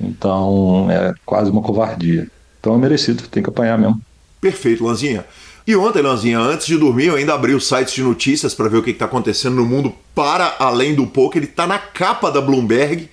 Então 0.00 0.88
é 0.90 1.12
quase 1.26 1.50
uma 1.50 1.60
covardia. 1.60 2.26
Então 2.58 2.74
é 2.74 2.78
merecido, 2.78 3.24
tem 3.28 3.42
que 3.42 3.50
apanhar 3.50 3.78
mesmo. 3.78 4.00
Perfeito, 4.40 4.84
Lanzinha. 4.84 5.24
E 5.66 5.76
ontem, 5.76 6.02
Lanzinha, 6.02 6.38
antes 6.38 6.66
de 6.66 6.76
dormir, 6.78 7.06
eu 7.06 7.16
ainda 7.16 7.34
abri 7.34 7.54
os 7.54 7.68
sites 7.68 7.94
de 7.94 8.02
notícias 8.02 8.54
para 8.54 8.68
ver 8.68 8.78
o 8.78 8.82
que 8.82 8.90
está 8.90 9.04
acontecendo 9.04 9.56
no 9.56 9.66
mundo 9.66 9.92
para 10.14 10.56
além 10.58 10.94
do 10.94 11.06
poker. 11.06 11.42
Ele 11.42 11.50
está 11.50 11.66
na 11.66 11.78
capa 11.78 12.30
da 12.30 12.40
Bloomberg. 12.40 13.08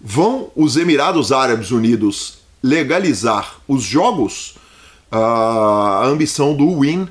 Vão 0.00 0.50
os 0.56 0.76
Emirados 0.76 1.30
Árabes 1.32 1.70
Unidos 1.70 2.38
legalizar 2.62 3.56
os 3.68 3.84
jogos? 3.84 4.56
A 5.10 6.04
ambição 6.06 6.54
do 6.54 6.80
Win 6.80 7.08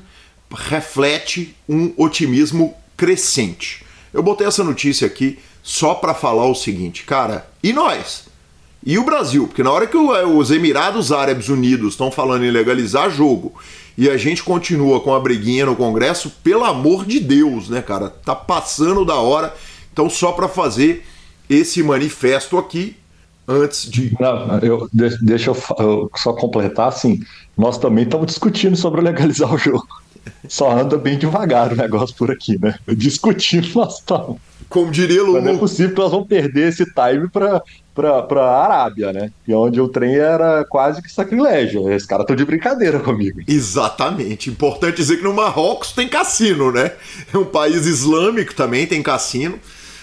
reflete 0.54 1.56
um 1.68 1.92
otimismo 1.96 2.74
crescente. 2.96 3.84
Eu 4.12 4.22
botei 4.22 4.46
essa 4.46 4.62
notícia 4.62 5.06
aqui 5.06 5.38
só 5.62 5.94
para 5.94 6.14
falar 6.14 6.46
o 6.46 6.54
seguinte, 6.54 7.04
cara, 7.04 7.48
e 7.62 7.72
nós? 7.72 8.24
E 8.86 8.98
o 8.98 9.04
Brasil, 9.04 9.46
porque 9.46 9.62
na 9.62 9.72
hora 9.72 9.86
que 9.86 9.96
é, 9.96 10.26
os 10.26 10.50
Emirados 10.50 11.10
Árabes 11.10 11.48
Unidos 11.48 11.94
estão 11.94 12.10
falando 12.10 12.44
em 12.44 12.50
legalizar 12.50 13.10
jogo 13.10 13.54
e 13.96 14.10
a 14.10 14.16
gente 14.16 14.42
continua 14.42 15.00
com 15.00 15.14
a 15.14 15.20
briguinha 15.20 15.64
no 15.64 15.74
Congresso, 15.74 16.30
pelo 16.42 16.64
amor 16.64 17.06
de 17.06 17.18
Deus, 17.18 17.68
né, 17.68 17.80
cara? 17.80 18.10
Tá 18.10 18.34
passando 18.34 19.04
da 19.04 19.14
hora. 19.14 19.54
Então, 19.92 20.10
só 20.10 20.32
para 20.32 20.48
fazer 20.48 21.06
esse 21.48 21.82
manifesto 21.82 22.58
aqui, 22.58 22.96
antes 23.46 23.90
de. 23.90 24.14
Não, 24.20 24.58
eu, 24.58 24.88
deixa 24.92 25.50
eu, 25.50 25.56
eu 25.78 26.10
só 26.16 26.32
completar 26.32 26.88
assim. 26.88 27.22
Nós 27.56 27.78
também 27.78 28.04
estamos 28.04 28.26
discutindo 28.26 28.76
sobre 28.76 29.00
legalizar 29.00 29.52
o 29.52 29.56
jogo. 29.56 29.86
Só 30.48 30.70
anda 30.70 30.96
bem 30.96 31.18
devagar 31.18 31.72
o 31.72 31.76
negócio 31.76 32.14
por 32.16 32.30
aqui, 32.30 32.58
né? 32.60 32.74
Discutindo 32.96 33.68
nós 33.74 33.98
estamos. 33.98 34.38
Como 34.68 34.90
diria 34.90 35.22
Lulu. 35.22 35.34
Mas 35.34 35.44
não 35.44 35.52
é 35.52 35.56
possível 35.58 35.94
que 35.94 36.00
nós 36.00 36.10
vamos 36.10 36.26
perder 36.26 36.68
esse 36.68 36.84
time 36.84 37.28
para 37.28 37.62
para 37.94 38.42
a 38.42 38.64
Arábia, 38.64 39.12
né? 39.12 39.30
E 39.46 39.54
onde 39.54 39.80
o 39.80 39.88
trem 39.88 40.16
era 40.16 40.64
quase 40.64 41.00
que 41.00 41.08
sacrilégio. 41.08 41.90
Esses 41.92 42.06
caras 42.06 42.24
estão 42.24 42.34
de 42.34 42.44
brincadeira 42.44 42.98
comigo. 42.98 43.40
Exatamente. 43.46 44.50
Importante 44.50 44.96
dizer 44.96 45.18
que 45.18 45.22
no 45.22 45.32
Marrocos 45.32 45.92
tem 45.92 46.08
cassino, 46.08 46.72
né? 46.72 46.90
É 47.32 47.38
um 47.38 47.44
país 47.44 47.86
islâmico 47.86 48.52
também, 48.54 48.84
tem 48.84 49.00
cassino. 49.00 49.60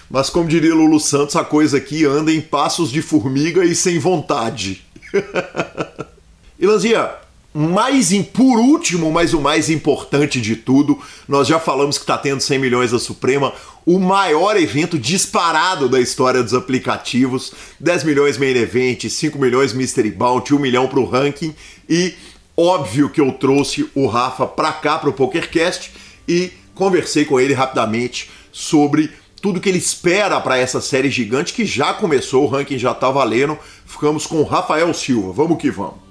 Mas 0.10 0.30
como 0.30 0.48
diria 0.48 0.74
Lulu 0.74 1.00
Santos, 1.00 1.36
a 1.36 1.44
coisa 1.44 1.78
aqui 1.78 2.06
anda 2.06 2.32
em 2.32 2.40
passos 2.42 2.90
de 2.90 3.02
formiga 3.02 3.64
e 3.66 3.76
sem 3.76 4.00
vontade. 4.00 4.86
Ilanzia, 6.60 7.16
mais 7.54 8.14
por 8.34 8.60
último, 8.60 9.12
mas 9.12 9.34
o 9.34 9.42
mais 9.42 9.70
importante 9.70 10.40
de 10.40 10.56
tudo, 10.56 10.98
nós 11.28 11.48
já 11.48 11.60
falamos 11.60 11.98
que 11.98 12.04
está 12.04 12.18
tendo 12.18 12.40
100 12.40 12.60
milhões 12.60 12.92
da 12.92 13.00
Suprema, 13.00 13.54
o 13.86 14.00
maior 14.00 14.56
evento 14.56 14.98
disparado 14.98 15.90
da 15.90 16.00
história 16.00 16.42
dos 16.42 16.54
aplicativos, 16.54 17.52
10 17.80 18.04
milhões 18.04 18.38
main 18.38 18.56
event, 18.56 19.10
5 19.10 19.38
milhões 19.38 19.74
mystery 19.74 20.12
bounty, 20.12 20.54
1 20.54 20.60
milhão 20.60 20.88
para 20.88 21.00
o 21.00 21.06
ranking 21.06 21.54
e 21.90 22.14
óbvio 22.56 23.10
que 23.10 23.20
eu 23.20 23.32
trouxe 23.34 23.90
o 23.94 24.08
Rafa 24.08 24.46
para 24.46 24.72
cá 24.72 24.98
para 24.98 25.10
o 25.10 25.14
PokerCast 25.14 25.92
e 26.28 26.52
conversei 26.74 27.26
com 27.26 27.40
ele 27.40 27.54
rapidamente 27.54 28.30
sobre 28.52 29.12
tudo 29.42 29.60
que 29.60 29.68
ele 29.68 29.80
espera 29.80 30.40
para 30.40 30.58
essa 30.58 30.80
série 30.80 31.10
gigante 31.10 31.54
que 31.54 31.66
já 31.66 31.94
começou, 31.94 32.44
o 32.44 32.48
ranking 32.48 32.78
já 32.78 32.92
está 32.92 33.10
valendo. 33.10 33.58
Ficamos 33.86 34.28
com 34.28 34.38
o 34.38 34.44
Rafael 34.44 34.94
Silva. 34.94 35.34
Vamos 35.34 35.58
que 35.58 35.72
vamos. 35.72 36.11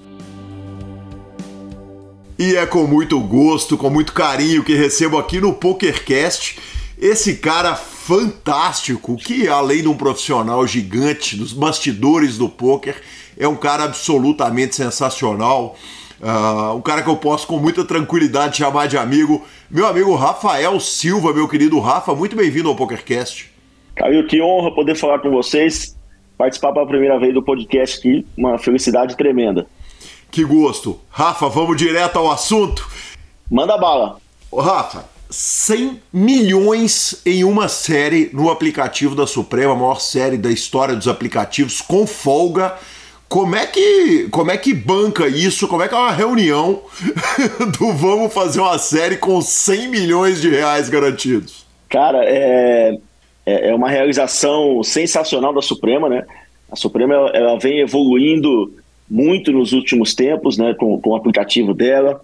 E 2.40 2.56
é 2.56 2.64
com 2.64 2.86
muito 2.86 3.20
gosto, 3.20 3.76
com 3.76 3.90
muito 3.90 4.14
carinho 4.14 4.64
que 4.64 4.74
recebo 4.74 5.18
aqui 5.18 5.42
no 5.42 5.52
PokerCast 5.52 6.58
esse 6.98 7.36
cara 7.36 7.74
fantástico, 7.76 9.14
que 9.18 9.46
além 9.46 9.82
de 9.82 9.88
um 9.88 9.94
profissional 9.94 10.66
gigante 10.66 11.36
dos 11.36 11.52
bastidores 11.52 12.38
do 12.38 12.48
poker, 12.48 12.96
é 13.38 13.46
um 13.46 13.56
cara 13.56 13.84
absolutamente 13.84 14.74
sensacional. 14.74 15.76
Uh, 16.18 16.76
um 16.76 16.80
cara 16.80 17.02
que 17.02 17.10
eu 17.10 17.16
posso 17.16 17.46
com 17.46 17.58
muita 17.58 17.84
tranquilidade 17.84 18.56
chamar 18.56 18.86
de 18.86 18.96
amigo, 18.96 19.44
meu 19.70 19.86
amigo 19.86 20.14
Rafael 20.14 20.80
Silva, 20.80 21.34
meu 21.34 21.46
querido 21.46 21.78
Rafa, 21.78 22.14
muito 22.14 22.34
bem-vindo 22.34 22.70
ao 22.70 22.74
PokerCast. 22.74 23.52
Caio, 23.94 24.26
que 24.26 24.40
honra 24.40 24.74
poder 24.74 24.94
falar 24.94 25.18
com 25.18 25.30
vocês, 25.30 25.94
participar 26.38 26.72
pela 26.72 26.86
primeira 26.86 27.18
vez 27.18 27.34
do 27.34 27.42
podcast 27.42 27.98
aqui, 27.98 28.26
uma 28.34 28.56
felicidade 28.56 29.14
tremenda. 29.14 29.66
Que 30.30 30.44
gosto. 30.44 31.00
Rafa, 31.10 31.48
vamos 31.48 31.76
direto 31.76 32.18
ao 32.18 32.30
assunto. 32.30 32.88
Manda 33.50 33.76
bala. 33.76 34.18
Ô, 34.50 34.60
Rafa, 34.60 35.04
100 35.28 36.00
milhões 36.12 37.20
em 37.26 37.44
uma 37.44 37.68
série 37.68 38.30
no 38.32 38.50
aplicativo 38.50 39.14
da 39.14 39.26
Suprema, 39.26 39.72
a 39.72 39.76
maior 39.76 40.00
série 40.00 40.36
da 40.36 40.50
história 40.50 40.94
dos 40.94 41.08
aplicativos, 41.08 41.80
com 41.80 42.06
folga. 42.06 42.74
Como 43.28 43.54
é 43.54 43.64
que, 43.66 44.28
como 44.30 44.50
é 44.50 44.56
que 44.56 44.74
banca 44.74 45.28
isso? 45.28 45.68
Como 45.68 45.82
é 45.82 45.88
que 45.88 45.94
é 45.94 45.98
uma 45.98 46.10
reunião 46.10 46.82
do 47.78 47.92
vamos 47.92 48.32
fazer 48.32 48.60
uma 48.60 48.78
série 48.78 49.16
com 49.16 49.40
100 49.40 49.88
milhões 49.88 50.40
de 50.40 50.48
reais 50.48 50.88
garantidos? 50.88 51.64
Cara, 51.88 52.24
é, 52.24 52.98
é, 53.46 53.70
é 53.70 53.74
uma 53.74 53.88
realização 53.88 54.82
sensacional 54.82 55.52
da 55.52 55.62
Suprema, 55.62 56.08
né? 56.08 56.24
A 56.70 56.76
Suprema 56.76 57.14
ela 57.32 57.58
vem 57.58 57.80
evoluindo 57.80 58.72
muito 59.10 59.50
nos 59.50 59.72
últimos 59.72 60.14
tempos, 60.14 60.56
né, 60.56 60.74
com, 60.74 61.00
com 61.00 61.10
o 61.10 61.16
aplicativo 61.16 61.74
dela. 61.74 62.20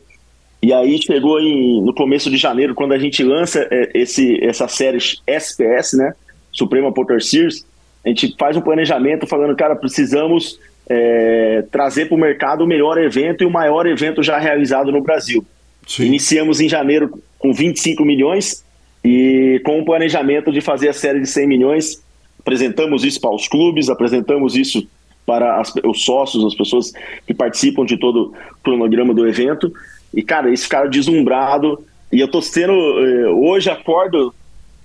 E 0.63 0.73
aí 0.73 1.01
chegou 1.03 1.41
em, 1.41 1.83
no 1.83 1.93
começo 1.93 2.31
de 2.31 2.37
janeiro, 2.37 2.75
quando 2.75 2.93
a 2.93 2.99
gente 2.99 3.23
lança 3.23 3.67
é, 3.71 3.91
esse, 3.95 4.39
essa 4.43 4.69
série 4.69 4.99
SPS, 5.27 5.97
né, 5.97 6.15
Suprema 6.53 6.93
Poker 6.93 7.23
Series, 7.23 7.67
a 8.05 8.09
gente 8.09 8.35
faz 8.39 8.57
um 8.57 8.61
planejamento 8.61 9.27
falando, 9.27 9.57
cara, 9.57 9.75
precisamos 9.75 10.61
é, 10.89 11.65
trazer 11.73 12.07
para 12.07 12.15
o 12.15 12.21
mercado 12.21 12.63
o 12.63 12.67
melhor 12.67 12.97
evento 12.99 13.43
e 13.43 13.47
o 13.47 13.51
maior 13.51 13.87
evento 13.87 14.23
já 14.23 14.39
realizado 14.39 14.93
no 14.93 15.03
Brasil. 15.03 15.45
Sim. 15.87 16.07
Iniciamos 16.07 16.61
em 16.61 16.69
janeiro 16.69 17.21
com 17.39 17.53
25 17.53 18.05
milhões 18.05 18.65
e 19.05 19.61
com 19.65 19.81
o 19.81 19.85
planejamento 19.85 20.53
de 20.53 20.61
fazer 20.61 20.89
a 20.89 20.93
série 20.93 21.21
de 21.21 21.29
100 21.29 21.47
milhões. 21.47 22.03
Apresentamos 22.39 23.05
isso 23.05 23.21
para 23.21 23.35
os 23.35 23.49
clubes, 23.49 23.89
apresentamos 23.89 24.55
isso 24.55 24.87
para 25.27 25.61
as, 25.61 25.75
os 25.85 26.05
sócios, 26.05 26.45
as 26.45 26.55
pessoas 26.55 26.93
que 27.27 27.35
participam 27.35 27.85
de 27.85 27.99
todo 27.99 28.33
o 28.33 28.63
cronograma 28.63 29.13
do 29.13 29.29
evento. 29.29 29.73
E, 30.15 30.23
cara, 30.23 30.47
eles 30.47 30.63
ficaram 30.63 30.89
deslumbrados. 30.89 31.79
E 32.13 32.21
eu 32.21 32.29
tô 32.29 32.41
sendo. 32.41 32.73
Eh, 32.73 33.29
hoje 33.29 33.69
acordo 33.69 34.33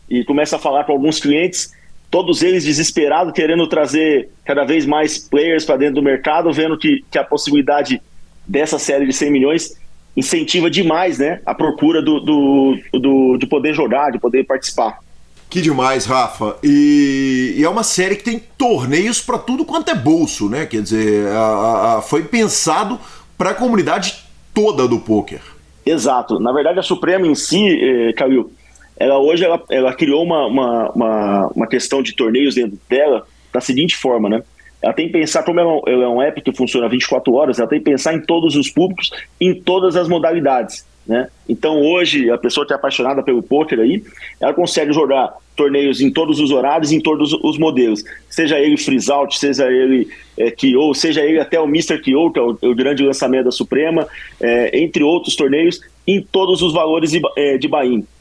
e 0.09 0.25
começo 0.25 0.55
a 0.55 0.59
falar 0.59 0.83
com 0.83 0.91
alguns 0.91 1.21
clientes, 1.21 1.71
todos 2.09 2.43
eles 2.43 2.65
desesperados, 2.65 3.31
querendo 3.31 3.65
trazer 3.67 4.29
cada 4.43 4.65
vez 4.65 4.85
mais 4.85 5.17
players 5.17 5.63
para 5.63 5.77
dentro 5.77 5.95
do 5.95 6.01
mercado, 6.01 6.51
vendo 6.51 6.77
que, 6.77 7.05
que 7.09 7.17
a 7.17 7.23
possibilidade 7.23 8.01
dessa 8.45 8.77
série 8.77 9.05
de 9.05 9.13
100 9.13 9.31
milhões 9.31 9.79
incentiva 10.17 10.69
demais 10.69 11.17
né, 11.17 11.39
a 11.45 11.55
procura 11.55 12.01
do, 12.01 12.19
do, 12.19 12.77
do, 12.91 13.37
de 13.37 13.47
poder 13.47 13.73
jogar, 13.73 14.11
de 14.11 14.19
poder 14.19 14.43
participar. 14.43 14.99
Que 15.51 15.59
demais, 15.59 16.05
Rafa. 16.05 16.55
E, 16.63 17.55
e, 17.57 17.63
é 17.63 17.67
uma 17.67 17.83
série 17.83 18.15
que 18.15 18.23
tem 18.23 18.41
torneios 18.57 19.19
para 19.19 19.37
tudo 19.37 19.65
quanto 19.65 19.91
é 19.91 19.93
bolso, 19.93 20.47
né? 20.47 20.65
Quer 20.65 20.81
dizer, 20.81 21.27
a, 21.27 21.97
a, 21.97 22.01
foi 22.01 22.23
pensado 22.23 22.97
para 23.37 23.49
a 23.49 23.53
comunidade 23.53 24.23
toda 24.53 24.87
do 24.87 24.97
poker. 24.97 25.41
Exato. 25.85 26.39
Na 26.39 26.53
verdade, 26.53 26.79
a 26.79 26.81
Suprema 26.81 27.27
em 27.27 27.35
si, 27.35 27.67
eh, 27.67 28.13
Calil, 28.13 28.49
ela 28.97 29.19
hoje 29.19 29.43
ela, 29.43 29.61
ela 29.69 29.93
criou 29.93 30.23
uma, 30.23 30.45
uma, 30.45 30.89
uma, 30.91 31.47
uma, 31.53 31.67
questão 31.67 32.01
de 32.01 32.15
torneios 32.15 32.55
dentro 32.55 32.79
dela 32.89 33.27
da 33.51 33.59
seguinte 33.59 33.97
forma, 33.97 34.29
né? 34.29 34.43
Ela 34.81 34.93
tem 34.93 35.07
que 35.07 35.13
pensar, 35.13 35.43
como 35.43 35.59
ela, 35.59 35.81
é 35.85 36.07
um 36.07 36.21
app 36.21 36.41
que 36.41 36.55
funciona 36.55 36.87
24 36.87 37.33
horas, 37.33 37.59
ela 37.59 37.67
tem 37.67 37.79
que 37.79 37.91
pensar 37.91 38.13
em 38.13 38.21
todos 38.21 38.55
os 38.55 38.69
públicos, 38.69 39.11
em 39.39 39.53
todas 39.53 39.97
as 39.97 40.07
modalidades. 40.07 40.85
Né? 41.05 41.27
Então 41.49 41.81
hoje 41.81 42.29
a 42.29 42.37
pessoa 42.37 42.65
que 42.65 42.73
é 42.73 42.75
apaixonada 42.75 43.23
pelo 43.23 43.41
poker 43.41 43.79
aí, 43.79 44.03
ela 44.39 44.53
consegue 44.53 44.93
jogar 44.93 45.33
torneios 45.55 45.99
em 46.01 46.11
todos 46.11 46.39
os 46.39 46.51
horários, 46.51 46.91
em 46.91 46.99
todos 46.99 47.33
os 47.33 47.57
modelos, 47.57 48.03
seja 48.29 48.59
ele 48.59 48.77
freeze 48.77 49.11
out, 49.11 49.37
seja 49.37 49.69
ele 49.69 50.07
é, 50.37 50.49
KO, 50.51 50.93
seja 50.93 51.21
ele 51.21 51.39
até 51.39 51.59
o 51.59 51.65
Mr. 51.65 51.97
KO, 51.97 52.31
que 52.31 52.39
é 52.39 52.41
o, 52.41 52.57
o 52.61 52.75
grande 52.75 53.03
lançamento 53.03 53.45
da 53.45 53.51
Suprema, 53.51 54.07
é, 54.39 54.79
entre 54.79 55.03
outros 55.03 55.35
torneios, 55.35 55.79
em 56.07 56.21
todos 56.21 56.61
os 56.61 56.73
valores 56.73 57.11
de, 57.11 57.21
é, 57.37 57.57
de. 57.57 57.69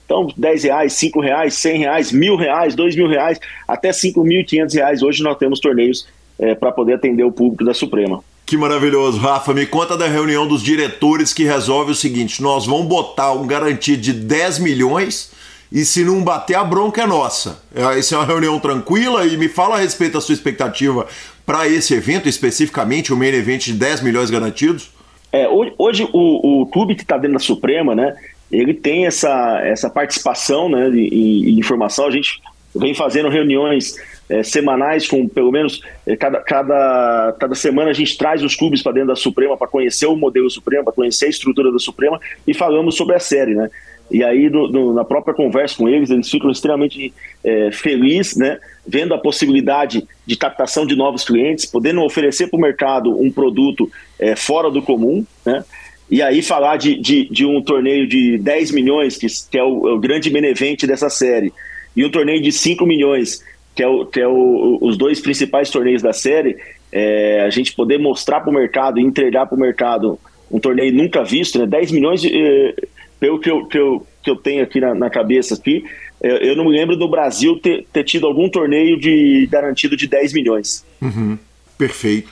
Então, 0.04 0.28
10 0.36 0.64
reais, 0.64 0.92
5 0.94 1.20
reais, 1.20 1.54
100 1.54 1.78
reais, 1.78 2.12
mil 2.12 2.34
reais, 2.34 2.74
2 2.74 2.96
mil 2.96 3.06
reais, 3.06 3.38
até 3.66 3.90
5.500 3.90 4.74
reais. 4.74 5.02
Hoje 5.02 5.22
nós 5.22 5.38
temos 5.38 5.60
torneios 5.60 6.06
é, 6.38 6.54
para 6.54 6.72
poder 6.72 6.94
atender 6.94 7.22
o 7.22 7.30
público 7.30 7.64
da 7.64 7.72
Suprema. 7.72 8.22
Que 8.50 8.56
maravilhoso, 8.56 9.16
Rafa. 9.20 9.54
Me 9.54 9.64
conta 9.64 9.96
da 9.96 10.08
reunião 10.08 10.44
dos 10.44 10.60
diretores 10.60 11.32
que 11.32 11.44
resolve 11.44 11.92
o 11.92 11.94
seguinte: 11.94 12.42
nós 12.42 12.66
vamos 12.66 12.88
botar 12.88 13.32
um 13.32 13.46
garantido 13.46 14.02
de 14.02 14.12
10 14.12 14.58
milhões 14.58 15.30
e 15.70 15.84
se 15.84 16.02
não 16.02 16.20
bater, 16.20 16.56
a 16.56 16.64
bronca 16.64 17.02
é 17.02 17.06
nossa. 17.06 17.62
Essa 17.96 18.16
é 18.16 18.18
uma 18.18 18.26
reunião 18.26 18.58
tranquila 18.58 19.24
e 19.24 19.36
me 19.36 19.48
fala 19.48 19.76
a 19.76 19.78
respeito 19.78 20.14
da 20.14 20.20
sua 20.20 20.32
expectativa 20.32 21.06
para 21.46 21.68
esse 21.68 21.94
evento, 21.94 22.28
especificamente 22.28 23.12
o 23.12 23.16
main 23.16 23.28
event 23.28 23.66
de 23.66 23.74
10 23.74 24.00
milhões 24.00 24.30
garantidos. 24.30 24.90
É, 25.30 25.48
hoje 25.78 26.08
o, 26.12 26.62
o 26.62 26.66
clube 26.66 26.96
que 26.96 27.02
está 27.02 27.16
dentro 27.16 27.34
da 27.34 27.38
Suprema, 27.38 27.94
né, 27.94 28.16
ele 28.50 28.74
tem 28.74 29.06
essa, 29.06 29.60
essa 29.62 29.88
participação 29.88 30.68
né, 30.68 30.88
em 30.88 31.56
informação. 31.56 32.04
A 32.04 32.10
gente 32.10 32.40
vem 32.74 32.96
fazendo 32.96 33.28
reuniões 33.28 33.94
é, 34.30 34.42
semanais, 34.42 35.08
com 35.08 35.28
pelo 35.28 35.50
menos 35.50 35.82
é, 36.06 36.16
cada, 36.16 36.40
cada, 36.40 37.36
cada 37.38 37.54
semana 37.54 37.90
a 37.90 37.92
gente 37.92 38.16
traz 38.16 38.42
os 38.42 38.54
clubes 38.54 38.82
para 38.82 38.92
dentro 38.92 39.08
da 39.08 39.16
Suprema 39.16 39.56
para 39.56 39.66
conhecer 39.66 40.06
o 40.06 40.16
modelo 40.16 40.48
Suprema, 40.48 40.84
para 40.84 40.92
conhecer 40.92 41.26
a 41.26 41.30
estrutura 41.30 41.72
da 41.72 41.78
Suprema 41.78 42.20
e 42.46 42.54
falamos 42.54 42.96
sobre 42.96 43.16
a 43.16 43.20
série, 43.20 43.54
né? 43.54 43.68
E 44.10 44.24
aí, 44.24 44.50
na 44.92 45.04
própria 45.04 45.32
conversa 45.32 45.76
com 45.76 45.88
eles, 45.88 46.10
eles 46.10 46.28
ficam 46.28 46.50
extremamente 46.50 47.12
é, 47.44 47.70
felizes, 47.70 48.36
né? 48.36 48.58
Vendo 48.84 49.14
a 49.14 49.18
possibilidade 49.18 50.04
de 50.26 50.36
captação 50.36 50.84
de 50.84 50.96
novos 50.96 51.24
clientes, 51.24 51.64
podendo 51.64 52.02
oferecer 52.02 52.48
para 52.48 52.56
o 52.56 52.60
mercado 52.60 53.16
um 53.20 53.30
produto 53.30 53.90
é, 54.18 54.34
fora 54.34 54.68
do 54.68 54.82
comum, 54.82 55.24
né? 55.46 55.64
E 56.10 56.20
aí 56.22 56.42
falar 56.42 56.76
de, 56.76 57.00
de, 57.00 57.28
de, 57.30 57.46
um 57.46 57.62
torneio 57.62 58.04
de 58.08 58.36
10 58.36 58.72
milhões, 58.72 59.16
que, 59.16 59.28
que 59.48 59.56
é, 59.56 59.62
o, 59.62 59.88
é 59.88 59.92
o 59.92 59.98
grande 60.00 60.28
benevente 60.28 60.88
dessa 60.88 61.08
série, 61.08 61.52
e 61.94 62.04
um 62.04 62.10
torneio 62.10 62.42
de 62.42 62.50
5 62.50 62.84
milhões, 62.84 63.44
que 63.74 63.82
é, 63.82 63.86
o, 63.86 64.06
que 64.06 64.20
é 64.20 64.28
o, 64.28 64.78
os 64.80 64.96
dois 64.96 65.20
principais 65.20 65.70
torneios 65.70 66.02
da 66.02 66.12
série, 66.12 66.56
é, 66.92 67.42
a 67.42 67.50
gente 67.50 67.72
poder 67.72 67.98
mostrar 67.98 68.40
para 68.40 68.50
o 68.50 68.54
mercado 68.54 68.98
e 68.98 69.02
entregar 69.02 69.46
para 69.46 69.56
o 69.56 69.60
mercado 69.60 70.18
um 70.50 70.58
torneio 70.58 70.92
nunca 70.92 71.22
visto, 71.22 71.58
né? 71.58 71.66
10 71.66 71.92
milhões, 71.92 72.20
de, 72.20 72.74
pelo 73.20 73.38
que 73.38 73.50
eu, 73.50 73.66
que, 73.66 73.78
eu, 73.78 74.06
que 74.22 74.30
eu 74.30 74.36
tenho 74.36 74.62
aqui 74.62 74.80
na, 74.80 74.94
na 74.94 75.08
cabeça 75.08 75.54
aqui, 75.54 75.84
eu 76.22 76.54
não 76.54 76.66
me 76.66 76.72
lembro 76.72 76.96
do 76.96 77.08
Brasil 77.08 77.58
ter, 77.58 77.86
ter 77.90 78.04
tido 78.04 78.26
algum 78.26 78.48
torneio 78.48 78.98
de 78.98 79.48
garantido 79.50 79.96
de 79.96 80.06
10 80.06 80.34
milhões. 80.34 80.84
Uhum, 81.00 81.38
perfeito. 81.78 82.30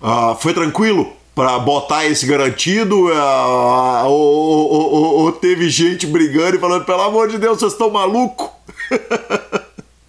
Uh, 0.00 0.34
foi 0.36 0.54
tranquilo 0.54 1.12
para 1.34 1.58
botar 1.58 2.06
esse 2.06 2.26
garantido? 2.26 3.08
Uh, 3.08 4.06
ou, 4.06 4.70
ou, 4.70 4.92
ou, 4.92 5.18
ou, 5.20 5.32
teve 5.32 5.68
gente 5.68 6.06
brigando 6.06 6.56
e 6.56 6.58
falando, 6.58 6.84
pelo 6.84 7.02
amor 7.02 7.28
de 7.28 7.38
Deus, 7.38 7.58
vocês 7.58 7.72
estão 7.72 7.90
malucos? 7.90 8.48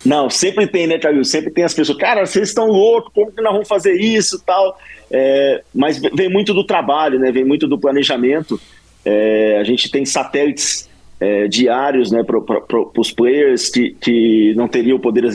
Não, 0.10 0.28
sempre 0.28 0.66
tem, 0.66 0.88
né, 0.88 0.98
Thiago? 0.98 1.24
Sempre 1.24 1.52
tem 1.52 1.64
as 1.64 1.74
pessoas, 1.76 1.96
cara, 2.00 2.26
vocês 2.26 2.50
estão 2.50 2.66
loucos, 2.66 3.14
como 3.14 3.32
que 3.32 3.44
nós 3.44 3.54
vamos 3.54 3.68
fazer 3.68 3.94
isso 3.94 4.44
tal? 4.44 4.76
É, 5.12 5.62
mas 5.72 6.00
vem 6.00 6.28
muito 6.28 6.52
do 6.52 6.64
trabalho, 6.64 7.20
né? 7.20 7.32
Vem 7.32 7.46
muito 7.46 7.68
do 7.68 7.78
planejamento. 7.78 8.60
É, 9.06 9.60
a 9.60 9.64
gente 9.64 9.92
tem 9.92 10.04
satélites 10.06 10.90
é, 11.20 11.48
diários 11.48 12.12
né, 12.12 12.24
para 12.24 13.00
os 13.00 13.12
players 13.12 13.70
que, 13.70 13.92
que 14.02 14.56
não 14.56 14.68
teriam 14.68 14.98
o 14.98 15.00
poder 15.00 15.26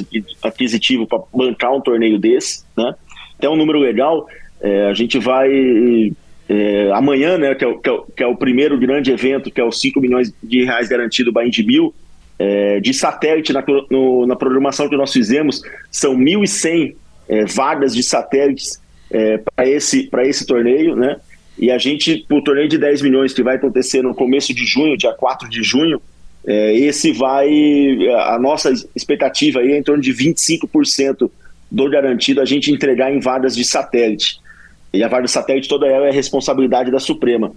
aquisitivo 0.42 1.06
para 1.06 1.22
bancar 1.32 1.72
um 1.72 1.80
torneio 1.80 2.18
desse. 2.18 2.64
Né? 2.76 2.96
Até 3.38 3.48
um 3.48 3.54
número 3.54 3.78
legal, 3.78 4.26
é, 4.60 4.88
a 4.88 4.92
gente 4.92 5.20
vai. 5.20 5.50
É, 6.48 6.90
amanhã, 6.92 7.38
né, 7.38 7.54
que 7.54 7.64
é, 7.64 7.72
que, 7.74 7.88
é, 7.88 7.98
que 8.16 8.22
é, 8.24 8.26
o 8.26 8.36
primeiro 8.36 8.76
grande 8.76 9.12
evento, 9.12 9.52
que 9.52 9.60
é 9.60 9.64
os 9.64 9.80
5 9.80 10.00
milhões 10.00 10.34
de 10.42 10.64
reais 10.64 10.88
garantido 10.88 11.32
Bahia 11.32 11.48
de 11.48 11.62
Mil, 11.62 11.94
é, 12.38 12.80
de 12.80 12.92
satélite 12.92 13.52
na, 13.52 13.64
no, 13.90 14.26
na 14.26 14.36
programação 14.36 14.88
que 14.88 14.96
nós 14.96 15.12
fizemos, 15.12 15.62
são 15.90 16.16
1.100 16.16 16.94
é, 17.28 17.44
vagas 17.44 17.94
de 17.94 18.02
satélites 18.02 18.80
é, 19.10 19.38
para 19.38 19.68
esse, 19.68 20.08
esse 20.24 20.46
torneio, 20.46 20.96
né? 20.96 21.16
E 21.56 21.70
a 21.70 21.78
gente, 21.78 22.26
o 22.30 22.42
torneio 22.42 22.68
de 22.68 22.76
10 22.76 23.02
milhões 23.02 23.32
que 23.32 23.42
vai 23.42 23.56
acontecer 23.56 24.02
no 24.02 24.14
começo 24.14 24.52
de 24.52 24.66
junho, 24.66 24.96
dia 24.96 25.12
4 25.12 25.48
de 25.48 25.62
junho, 25.62 26.02
é, 26.46 26.74
esse 26.74 27.12
vai. 27.12 27.48
A 28.26 28.38
nossa 28.38 28.72
expectativa 28.94 29.60
aí 29.60 29.72
é 29.72 29.78
em 29.78 29.82
torno 29.82 30.02
de 30.02 30.12
25% 30.12 31.30
do 31.70 31.88
garantido 31.88 32.40
a 32.40 32.44
gente 32.44 32.70
entregar 32.70 33.12
em 33.12 33.20
vagas 33.20 33.54
de 33.54 33.64
satélite. 33.64 34.38
E 34.92 35.02
a 35.02 35.08
vaga 35.08 35.24
de 35.24 35.30
satélite 35.30 35.68
toda 35.68 35.86
ela 35.86 36.06
é 36.06 36.12
responsabilidade 36.12 36.90
da 36.90 37.00
Suprema. 37.00 37.52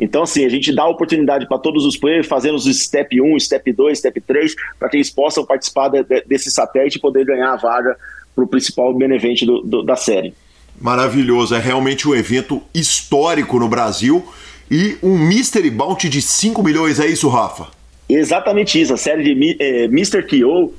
Então, 0.00 0.22
assim, 0.22 0.46
a 0.46 0.48
gente 0.48 0.74
dá 0.74 0.86
oportunidade 0.86 1.46
para 1.46 1.58
todos 1.58 1.84
os 1.84 1.94
players, 1.94 2.26
fazendo 2.26 2.54
os 2.54 2.64
step 2.64 3.20
1, 3.20 3.38
step 3.38 3.70
2, 3.70 3.98
step 3.98 4.20
3, 4.22 4.54
para 4.78 4.88
que 4.88 4.96
eles 4.96 5.10
possam 5.10 5.44
participar 5.44 5.88
de, 5.88 6.02
de, 6.02 6.22
desse 6.22 6.50
satélite 6.50 6.96
e 6.96 7.00
poder 7.00 7.26
ganhar 7.26 7.52
a 7.52 7.56
vaga 7.56 7.94
para 8.34 8.42
o 8.42 8.46
principal 8.46 8.94
benevente 8.94 9.44
do, 9.44 9.60
do, 9.60 9.82
da 9.82 9.96
série. 9.96 10.32
Maravilhoso, 10.80 11.54
é 11.54 11.58
realmente 11.58 12.08
um 12.08 12.14
evento 12.14 12.62
histórico 12.74 13.58
no 13.58 13.68
Brasil 13.68 14.26
e 14.70 14.96
um 15.02 15.18
Mystery 15.18 15.68
Bounty 15.68 16.08
de 16.08 16.22
5 16.22 16.62
milhões, 16.62 16.98
é 16.98 17.06
isso, 17.06 17.28
Rafa? 17.28 17.68
Exatamente 18.08 18.80
isso, 18.80 18.94
a 18.94 18.96
série 18.96 19.22
de 19.22 19.56
é, 19.60 19.84
Mr. 19.84 20.22
Kyo 20.22 20.72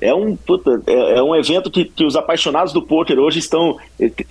é 0.00 0.14
um, 0.14 0.36
puta, 0.36 0.80
é, 0.86 1.18
é, 1.18 1.22
um 1.22 1.34
evento 1.34 1.68
que, 1.68 1.84
que 1.84 2.04
os 2.04 2.14
apaixonados 2.14 2.72
do 2.72 2.80
poker 2.80 3.18
hoje 3.18 3.40
estão 3.40 3.76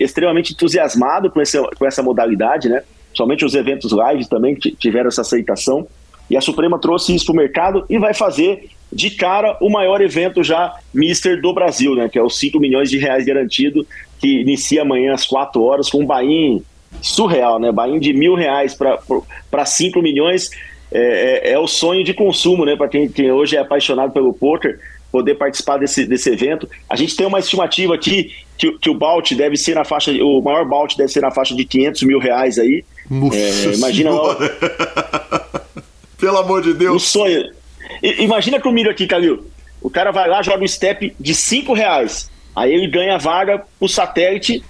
extremamente 0.00 0.54
entusiasmados 0.54 1.30
com, 1.30 1.42
esse, 1.42 1.60
com 1.76 1.86
essa 1.86 2.02
modalidade, 2.02 2.70
né? 2.70 2.82
Somente 3.18 3.44
os 3.44 3.56
eventos 3.56 3.90
live 3.90 4.28
também 4.28 4.54
tiveram 4.54 5.08
essa 5.08 5.22
aceitação. 5.22 5.88
E 6.30 6.36
a 6.36 6.40
Suprema 6.40 6.78
trouxe 6.78 7.12
isso 7.12 7.26
para 7.26 7.32
o 7.32 7.36
mercado 7.36 7.84
e 7.90 7.98
vai 7.98 8.14
fazer 8.14 8.70
de 8.92 9.10
cara 9.10 9.58
o 9.60 9.68
maior 9.68 10.00
evento 10.00 10.44
já 10.44 10.72
Mister 10.94 11.40
do 11.42 11.52
Brasil, 11.52 11.96
né? 11.96 12.08
Que 12.08 12.16
é 12.16 12.22
os 12.22 12.38
5 12.38 12.60
milhões 12.60 12.88
de 12.88 12.96
reais 12.96 13.24
garantido, 13.24 13.84
que 14.20 14.42
inicia 14.42 14.82
amanhã 14.82 15.14
às 15.14 15.26
4 15.26 15.60
horas, 15.60 15.90
com 15.90 16.02
um 16.02 16.06
bain 16.06 16.62
surreal, 17.02 17.58
né? 17.58 17.72
Bain 17.72 17.98
de 17.98 18.12
mil 18.12 18.36
reais 18.36 18.72
para 19.50 19.66
5 19.66 20.00
milhões 20.00 20.50
é, 20.92 21.50
é, 21.50 21.52
é, 21.54 21.58
o 21.58 21.66
sonho 21.66 22.04
de 22.04 22.14
consumo, 22.14 22.64
né? 22.64 22.76
Para 22.76 22.88
quem, 22.88 23.08
quem 23.08 23.32
hoje 23.32 23.56
é 23.56 23.58
apaixonado 23.58 24.12
pelo 24.12 24.32
poker 24.32 24.78
poder 25.10 25.34
participar 25.34 25.78
desse, 25.78 26.06
desse 26.06 26.30
evento. 26.30 26.68
A 26.88 26.96
gente 26.96 27.16
tem 27.16 27.26
uma 27.26 27.38
estimativa 27.38 27.94
aqui 27.94 28.32
que, 28.56 28.72
que 28.78 28.90
o 28.90 28.94
Balt 28.94 29.32
deve 29.32 29.56
ser 29.56 29.74
na 29.74 29.84
faixa, 29.84 30.12
o 30.12 30.42
maior 30.42 30.64
Balt 30.64 30.96
deve 30.96 31.10
ser 31.10 31.20
na 31.20 31.30
faixa 31.30 31.54
de 31.54 31.64
500 31.64 32.02
mil 32.02 32.18
reais 32.18 32.58
aí. 32.58 32.84
É, 33.32 33.74
imagina. 33.74 34.10
Pelo 36.18 36.38
amor 36.38 36.62
de 36.62 36.74
Deus. 36.74 37.02
O 37.02 37.06
sonho. 37.06 37.50
I, 38.02 38.24
imagina 38.24 38.60
comigo 38.60 38.90
aqui, 38.90 39.06
Calil. 39.06 39.46
O 39.80 39.88
cara 39.88 40.10
vai 40.10 40.28
lá, 40.28 40.42
joga 40.42 40.64
um 40.64 40.68
step 40.68 41.14
de 41.18 41.34
5 41.34 41.72
reais. 41.72 42.30
Aí 42.54 42.72
ele 42.72 42.88
ganha 42.88 43.14
a 43.14 43.18
vaga 43.18 43.62
pro 43.78 43.88
satélite 43.88 44.62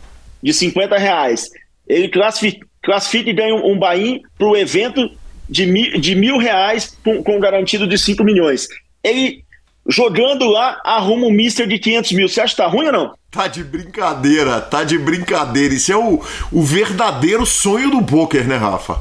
de 0.42 0.53
50 0.53 0.98
reais. 0.98 1.48
Ele 1.87 2.09
classifica, 2.09 2.66
classifica 2.83 3.31
e 3.31 3.33
ganha 3.33 3.55
um, 3.55 3.72
um 3.72 3.79
bain 3.79 4.20
pro 4.37 4.57
evento 4.57 5.11
de 5.48 5.64
mil, 5.64 5.98
de 5.98 6.14
mil 6.14 6.37
reais 6.37 6.96
com, 7.03 7.22
com 7.22 7.40
garantido 7.40 7.87
de 7.87 7.96
5 7.96 8.22
milhões. 8.22 8.68
Ele 9.03 9.42
jogando 9.88 10.46
lá, 10.46 10.81
arruma 10.85 11.27
um 11.27 11.33
mister 11.33 11.66
de 11.66 11.79
500 11.79 12.12
mil. 12.12 12.29
Você 12.29 12.40
acha 12.40 12.55
que 12.55 12.62
tá 12.62 12.68
ruim 12.68 12.87
ou 12.87 12.92
não? 12.92 13.14
Tá 13.31 13.48
de 13.48 13.64
brincadeira, 13.64 14.61
tá 14.61 14.85
de 14.85 14.98
brincadeira. 14.98 15.74
Isso 15.74 15.90
é 15.90 15.96
o, 15.96 16.20
o 16.53 16.62
verdadeiro 16.62 17.46
sonho 17.46 17.90
do 17.90 18.03
poker, 18.03 18.46
né, 18.46 18.57
Rafa? 18.57 19.01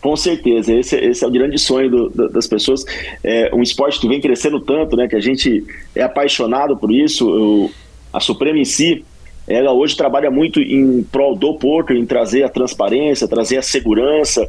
Com 0.00 0.14
certeza, 0.14 0.72
esse, 0.72 0.94
esse 0.96 1.24
é 1.24 1.26
o 1.26 1.30
grande 1.30 1.58
sonho 1.58 1.90
do, 1.90 2.08
do, 2.10 2.28
das 2.28 2.46
pessoas. 2.46 2.84
É 3.24 3.50
um 3.52 3.62
esporte 3.62 3.98
que 3.98 4.06
vem 4.06 4.20
crescendo 4.20 4.60
tanto, 4.60 4.94
né? 4.94 5.08
Que 5.08 5.16
a 5.16 5.20
gente 5.20 5.64
é 5.94 6.02
apaixonado 6.02 6.76
por 6.76 6.92
isso. 6.92 7.28
Eu, 7.28 7.70
a 8.12 8.20
Suprema 8.20 8.58
em 8.58 8.64
si, 8.64 9.04
ela 9.48 9.72
hoje 9.72 9.96
trabalha 9.96 10.30
muito 10.30 10.60
em 10.60 11.02
prol 11.02 11.34
do 11.34 11.54
poker, 11.54 11.96
em 11.96 12.06
trazer 12.06 12.42
a 12.44 12.48
transparência, 12.48 13.26
trazer 13.26 13.56
a 13.56 13.62
segurança. 13.62 14.46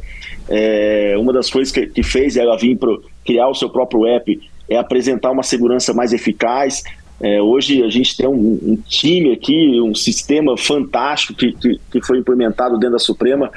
É, 0.48 1.14
uma 1.18 1.32
das 1.32 1.50
coisas 1.50 1.72
que, 1.72 1.86
que 1.86 2.02
fez 2.02 2.36
ela 2.36 2.56
vir 2.56 2.76
para 2.76 2.96
criar 3.24 3.48
o 3.48 3.54
seu 3.54 3.68
próprio 3.68 4.06
app 4.06 4.38
é 4.68 4.76
apresentar 4.76 5.30
uma 5.30 5.42
segurança 5.42 5.94
mais 5.94 6.12
eficaz. 6.12 6.82
É, 7.20 7.40
hoje 7.42 7.82
a 7.82 7.88
gente 7.88 8.16
tem 8.16 8.28
um, 8.28 8.58
um, 8.62 8.78
time 8.86 9.32
aqui, 9.32 9.80
um 9.80 9.94
sistema 9.94 10.56
fantástico 10.56 11.34
que, 11.34 11.52
que, 11.52 11.80
que 11.90 12.02
foi 12.06 12.18
implementado 12.18 12.78
dentro 12.78 12.92
da 12.92 12.98
Suprema, 12.98 13.50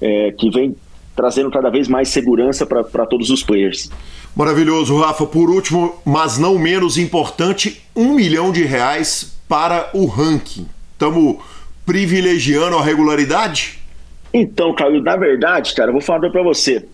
é, 0.00 0.32
que 0.32 0.50
vem 0.50 0.76
trazendo 1.16 1.50
cada 1.50 1.68
vez 1.68 1.88
mais 1.88 2.08
segurança 2.10 2.64
para 2.64 3.04
todos 3.06 3.28
os 3.30 3.42
players. 3.42 3.90
Maravilhoso, 4.36 4.96
Rafa. 4.98 5.26
Por 5.26 5.50
último, 5.50 5.96
mas 6.04 6.38
não 6.38 6.56
menos 6.56 6.96
importante, 6.96 7.82
um 7.96 8.14
milhão 8.14 8.52
de 8.52 8.62
reais 8.62 9.36
para 9.48 9.90
o 9.92 10.06
ranking. 10.06 10.68
Estamos 10.92 11.38
privilegiando 11.84 12.76
a 12.76 12.82
regularidade? 12.82 13.80
Então, 14.32 14.72
Caio, 14.74 15.02
na 15.02 15.16
verdade, 15.16 15.74
cara, 15.74 15.88
eu 15.88 15.92
vou 15.92 16.02
falar 16.02 16.30
para 16.30 16.42
você. 16.42 16.86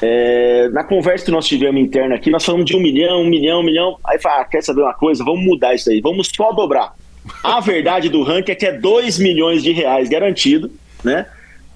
É, 0.00 0.68
na 0.70 0.84
conversa 0.84 1.24
que 1.24 1.30
nós 1.30 1.46
tivemos 1.46 1.80
interna 1.80 2.14
aqui, 2.14 2.30
nós 2.30 2.44
falamos 2.44 2.66
de 2.66 2.76
um 2.76 2.80
milhão, 2.80 3.22
um 3.22 3.28
milhão, 3.28 3.60
um 3.60 3.64
milhão. 3.64 3.96
Aí 4.04 4.18
fala, 4.18 4.42
ah, 4.42 4.44
quer 4.44 4.62
saber 4.62 4.82
uma 4.82 4.94
coisa? 4.94 5.24
Vamos 5.24 5.44
mudar 5.44 5.74
isso 5.74 5.90
aí, 5.90 6.00
vamos 6.00 6.30
só 6.34 6.52
dobrar. 6.52 6.94
A 7.42 7.58
verdade 7.60 8.08
do 8.08 8.22
ranking 8.22 8.52
é 8.52 8.54
que 8.54 8.66
é 8.66 8.72
2 8.72 9.18
milhões 9.18 9.62
de 9.62 9.72
reais 9.72 10.08
garantido, 10.08 10.70
né? 11.02 11.26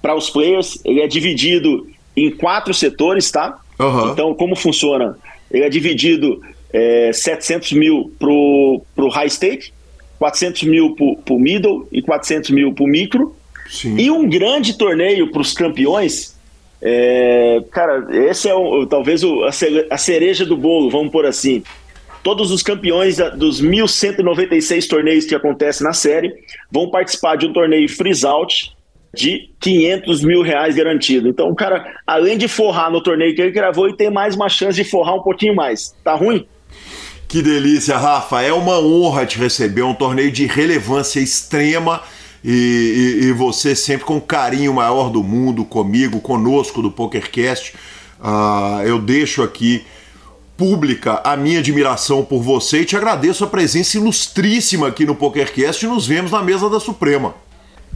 Para 0.01 0.15
os 0.15 0.29
players, 0.29 0.79
ele 0.83 1.01
é 1.01 1.07
dividido 1.07 1.87
em 2.15 2.29
quatro 2.29 2.73
setores, 2.73 3.31
tá? 3.31 3.59
Uhum. 3.79 4.11
Então, 4.11 4.33
como 4.33 4.55
funciona? 4.55 5.17
Ele 5.51 5.63
é 5.63 5.69
dividido 5.69 6.41
é, 6.71 7.11
700 7.13 7.73
mil 7.73 8.11
pro, 8.19 8.81
pro 8.95 9.07
high 9.09 9.29
stake, 9.29 9.71
400 10.19 10.63
mil 10.63 10.95
pro, 10.95 11.17
pro 11.17 11.39
middle 11.39 11.87
e 11.91 12.01
400 12.01 12.49
mil 12.49 12.73
pro 12.73 12.87
micro. 12.87 13.35
Sim. 13.69 13.97
E 13.97 14.11
um 14.11 14.27
grande 14.27 14.77
torneio 14.77 15.31
para 15.31 15.41
os 15.41 15.53
campeões. 15.53 16.32
É, 16.85 17.63
cara, 17.71 18.05
esse 18.29 18.49
é 18.49 18.53
o, 18.53 18.85
talvez 18.85 19.23
o, 19.23 19.45
a 19.89 19.97
cereja 19.97 20.45
do 20.45 20.57
bolo, 20.57 20.89
vamos 20.89 21.11
por 21.11 21.25
assim. 21.25 21.63
Todos 22.21 22.51
os 22.51 22.61
campeões 22.61 23.17
dos 23.37 23.61
1.196 23.61 24.87
torneios 24.87 25.25
que 25.25 25.33
acontecem 25.33 25.85
na 25.85 25.93
série 25.93 26.33
vão 26.69 26.89
participar 26.89 27.37
de 27.37 27.45
um 27.45 27.53
torneio 27.53 27.87
freeze 27.87 28.25
out 28.25 28.73
de 29.13 29.49
500 29.59 30.23
mil 30.23 30.41
reais 30.41 30.75
garantido. 30.75 31.29
Então 31.29 31.49
o 31.49 31.55
cara, 31.55 31.85
além 32.05 32.37
de 32.37 32.47
forrar 32.47 32.91
no 32.91 33.01
torneio 33.01 33.33
que 33.33 33.41
ele 33.41 33.51
gravou, 33.51 33.87
ele 33.87 33.95
tem 33.95 34.09
mais 34.09 34.35
uma 34.35 34.49
chance 34.49 34.75
de 34.75 34.89
forrar 34.89 35.15
um 35.15 35.21
pouquinho 35.21 35.55
mais. 35.55 35.95
Tá 36.03 36.15
ruim? 36.15 36.45
Que 37.27 37.41
delícia, 37.41 37.97
Rafa. 37.97 38.41
É 38.41 38.53
uma 38.53 38.79
honra 38.79 39.25
te 39.25 39.39
receber. 39.39 39.81
Um 39.83 39.93
torneio 39.93 40.31
de 40.31 40.45
relevância 40.45 41.19
extrema. 41.19 42.01
E, 42.43 43.21
e, 43.21 43.25
e 43.25 43.31
você 43.31 43.75
sempre 43.75 44.05
com 44.05 44.17
o 44.17 44.21
carinho 44.21 44.73
maior 44.73 45.09
do 45.09 45.23
mundo 45.23 45.63
comigo, 45.63 46.19
conosco 46.19 46.81
do 46.81 46.91
PokerCast. 46.91 47.73
Uh, 48.19 48.81
eu 48.85 48.99
deixo 48.99 49.41
aqui 49.41 49.85
pública 50.57 51.21
a 51.23 51.35
minha 51.35 51.59
admiração 51.59 52.23
por 52.23 52.41
você 52.41 52.81
e 52.81 52.85
te 52.85 52.95
agradeço 52.95 53.43
a 53.43 53.47
presença 53.47 53.97
ilustríssima 53.97 54.87
aqui 54.87 55.05
no 55.05 55.15
PokerCast 55.15 55.85
e 55.85 55.89
nos 55.89 56.05
vemos 56.05 56.31
na 56.31 56.41
mesa 56.41 56.69
da 56.69 56.79
Suprema. 56.79 57.35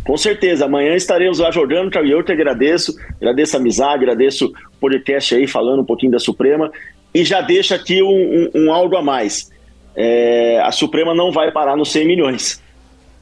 Com 0.04 0.16
certeza, 0.16 0.66
amanhã 0.66 0.96
estaremos 0.96 1.40
lá 1.40 1.52
jogando, 1.52 1.94
e 2.06 2.12
eu 2.12 2.24
te 2.24 2.32
agradeço, 2.32 2.96
agradeço 3.18 3.58
a 3.58 3.60
amizade, 3.60 4.04
agradeço 4.04 4.46
o 4.46 4.80
podcast 4.80 5.36
aí 5.36 5.46
falando 5.48 5.82
um 5.82 5.86
pouquinho 5.86 6.14
da 6.14 6.20
Suprema 6.20 6.72
e 7.14 7.26
já 7.26 7.42
deixo 7.42 7.74
aqui 7.74 8.02
um, 8.02 8.08
um, 8.56 8.66
um 8.66 8.74
algo 8.74 8.96
a 8.96 9.02
mais. 9.02 9.52
É, 9.96 10.62
a 10.64 10.72
Suprema 10.72 11.14
não 11.14 11.32
vai 11.32 11.52
parar 11.52 11.76
nos 11.76 11.92
100 11.92 12.08
milhões. 12.08 12.62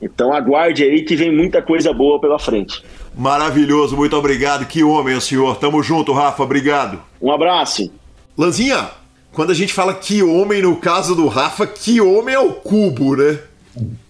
Então 0.02 0.34
aguarde 0.34 0.84
aí 0.84 1.04
que 1.04 1.16
vem 1.16 1.36
muita 1.36 1.62
coisa 1.62 1.94
boa 1.94 2.20
pela 2.20 2.38
frente. 2.38 2.84
Maravilhoso, 3.18 3.96
muito 3.96 4.16
obrigado. 4.16 4.66
Que 4.66 4.84
homem, 4.84 5.20
senhor. 5.20 5.56
Tamo 5.58 5.82
junto, 5.82 6.12
Rafa. 6.12 6.44
Obrigado. 6.44 7.02
Um 7.22 7.32
abraço. 7.32 7.92
Lanzinha, 8.38 8.90
quando 9.32 9.52
a 9.52 9.56
gente 9.56 9.74
fala 9.74 9.94
que 9.94 10.22
homem, 10.22 10.62
no 10.62 10.76
caso 10.76 11.16
do 11.16 11.28
Rafa, 11.28 11.66
que 11.66 12.02
homem 12.02 12.36
é 12.36 12.40
o 12.40 12.54
cubo, 12.54 13.16
né? 13.16 13.40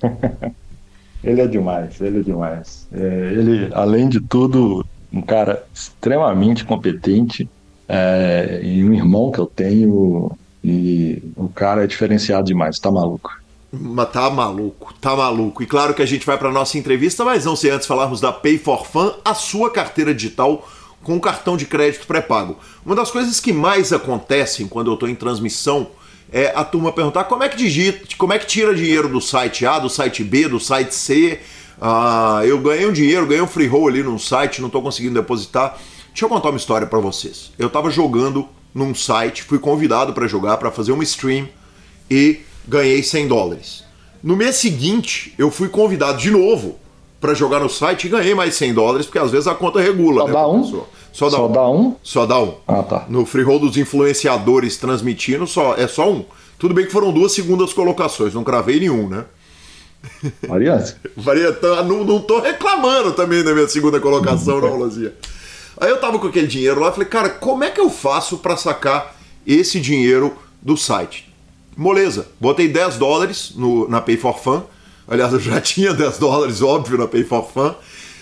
Ele 1.24 1.42
é 1.42 1.48
demais, 1.48 2.00
ele 2.00 2.20
é 2.20 2.22
demais. 2.22 2.88
É, 2.94 3.32
ele, 3.34 3.70
além 3.74 4.08
de 4.08 4.20
tudo, 4.22 4.86
um 5.12 5.24
cara 5.24 5.64
extremamente 5.74 6.64
competente 6.64 7.50
é, 7.90 8.62
e 8.64 8.86
um 8.86 8.94
irmão 8.94 9.32
que 9.32 9.40
eu 9.40 9.48
tenho. 9.48 10.32
E 10.64 11.24
o 11.36 11.48
cara 11.48 11.84
é 11.84 11.88
diferenciado 11.88 12.46
demais, 12.46 12.78
tá 12.78 12.92
maluco. 12.92 13.32
Mas 13.80 14.12
tá 14.12 14.30
maluco, 14.30 14.94
tá 15.02 15.16
maluco. 15.16 15.62
E 15.62 15.66
claro 15.66 15.94
que 15.94 16.02
a 16.02 16.06
gente 16.06 16.26
vai 16.26 16.38
para 16.38 16.52
nossa 16.52 16.78
entrevista, 16.78 17.26
mas 17.26 17.46
não 17.46 17.56
se 17.56 17.70
antes 17.70 17.88
falarmos 17.88 18.22
da 18.22 18.32
Pay 18.32 18.58
for 18.58 18.86
Fun, 18.86 19.12
a 19.24 19.34
sua 19.34 19.70
carteira 19.70 20.14
digital 20.14 20.68
com 21.04 21.20
cartão 21.20 21.56
de 21.56 21.66
crédito 21.66 22.08
pré-pago. 22.08 22.58
Uma 22.86 22.96
das 22.96 23.12
coisas 23.12 23.40
que 23.40 23.54
mais 23.54 23.94
acontecem 23.94 24.68
quando 24.68 24.90
eu 24.90 24.96
estou 24.96 25.08
em 25.08 25.16
transmissão 25.16 25.88
é 26.32 26.52
a 26.56 26.64
turma 26.64 26.92
perguntar 26.92 27.26
como 27.26 27.44
é 27.44 27.50
que 27.50 27.58
digita, 27.58 28.08
como 28.18 28.34
é 28.34 28.40
que 28.40 28.48
tira 28.48 28.74
dinheiro 28.74 29.08
do 29.08 29.22
site 29.22 29.66
A, 29.66 29.78
do 29.78 29.90
site 29.90 30.24
B, 30.24 30.48
do 30.48 30.60
site 30.60 30.94
C. 30.94 31.40
Ah, 31.80 32.42
eu 32.44 32.60
ganhei 32.60 32.88
um 32.88 32.92
dinheiro, 32.92 33.28
ganhei 33.28 33.42
um 33.42 33.48
free 33.48 33.68
roll 33.68 33.88
ali 33.88 34.02
num 34.02 34.18
site, 34.18 34.62
não 34.62 34.68
estou 34.68 34.82
conseguindo 34.82 35.14
depositar. 35.14 35.78
Deixa 36.08 36.26
eu 36.26 36.30
contar 36.30 36.50
uma 36.50 36.58
história 36.58 36.88
para 36.88 37.00
vocês. 37.00 37.52
Eu 37.60 37.68
estava 37.68 37.92
jogando 37.92 38.48
num 38.74 38.96
site, 38.96 39.44
fui 39.44 39.60
convidado 39.60 40.14
para 40.14 40.28
jogar, 40.28 40.58
para 40.58 40.72
fazer 40.72 40.92
uma 40.92 41.04
stream 41.04 41.48
e 42.10 42.40
ganhei 42.68 43.04
100 43.04 43.28
dólares. 43.28 43.84
No 44.24 44.36
mês 44.36 44.56
seguinte, 44.56 45.34
eu 45.38 45.52
fui 45.52 45.70
convidado 45.70 46.18
de 46.18 46.32
novo 46.32 46.80
para 47.22 47.34
jogar 47.34 47.60
no 47.60 47.70
site 47.70 48.06
e 48.06 48.10
ganhei 48.10 48.36
mais 48.36 48.56
100 48.56 48.74
dólares, 48.74 49.06
porque 49.06 49.20
às 49.20 49.32
vezes 49.32 49.48
a 49.48 49.56
conta 49.56 49.80
regula. 49.80 50.22
Só 50.22 50.28
né, 50.28 50.34
dá 50.34 50.48
um? 50.48 50.64
Só 51.12 51.26
dá, 51.30 51.38
só 51.38 51.48
um. 51.48 51.52
dá 51.52 51.70
um? 51.70 51.96
Só 52.04 52.26
dá 52.26 52.40
um. 52.40 52.54
Ah, 52.68 52.84
tá. 52.84 53.06
No 53.10 53.26
free 53.26 53.44
roll 53.44 53.60
dos 53.60 53.78
influenciadores 53.78 54.78
transmitindo, 54.78 55.46
só, 55.48 55.76
é 55.76 55.88
só 55.88 56.12
um. 56.12 56.26
Tudo 56.58 56.74
bem 56.74 56.86
que 56.86 56.92
foram 56.92 57.12
duas 57.12 57.32
segundas 57.32 57.74
colocações, 57.74 58.34
não 58.34 58.44
cravei 58.44 58.80
nenhum, 58.80 59.08
né? 59.08 59.26
Variante, 61.18 61.60
não, 61.88 62.04
não 62.04 62.20
tô 62.20 62.40
reclamando 62.40 63.12
também 63.14 63.44
da 63.44 63.54
minha 63.54 63.68
segunda 63.68 64.00
colocação, 64.00 64.62
não, 64.62 64.76
Lozia. 64.78 65.16
Aí 65.78 65.90
eu 65.90 66.00
tava 66.00 66.20
com 66.20 66.28
aquele 66.28 66.48
dinheiro 66.48 66.80
lá 66.80 66.90
e 66.90 66.94
falei, 66.94 67.10
cara, 67.10 67.30
como 67.30 67.64
é 67.64 67.70
que 67.70 67.80
eu 67.80 67.90
faço 67.90 68.38
para 68.38 68.56
sacar 68.56 69.16
esse 69.46 69.80
dinheiro 69.80 70.36
do 70.62 70.78
site? 70.78 71.34
Moleza, 71.76 72.28
botei 72.40 72.68
10 72.68 72.98
dólares 72.98 73.52
no, 73.56 73.88
na 73.90 74.00
Pay 74.00 74.18
for 74.18 74.40
Fun. 74.40 74.64
Aliás, 75.08 75.34
eu 75.34 75.40
já 75.40 75.60
tinha 75.62 75.94
10 75.94 76.18
dólares, 76.18 76.62
óbvio, 76.62 76.98
na 76.98 77.08
Pay 77.08 77.24
for 77.24 77.50
Fun. 77.52 77.74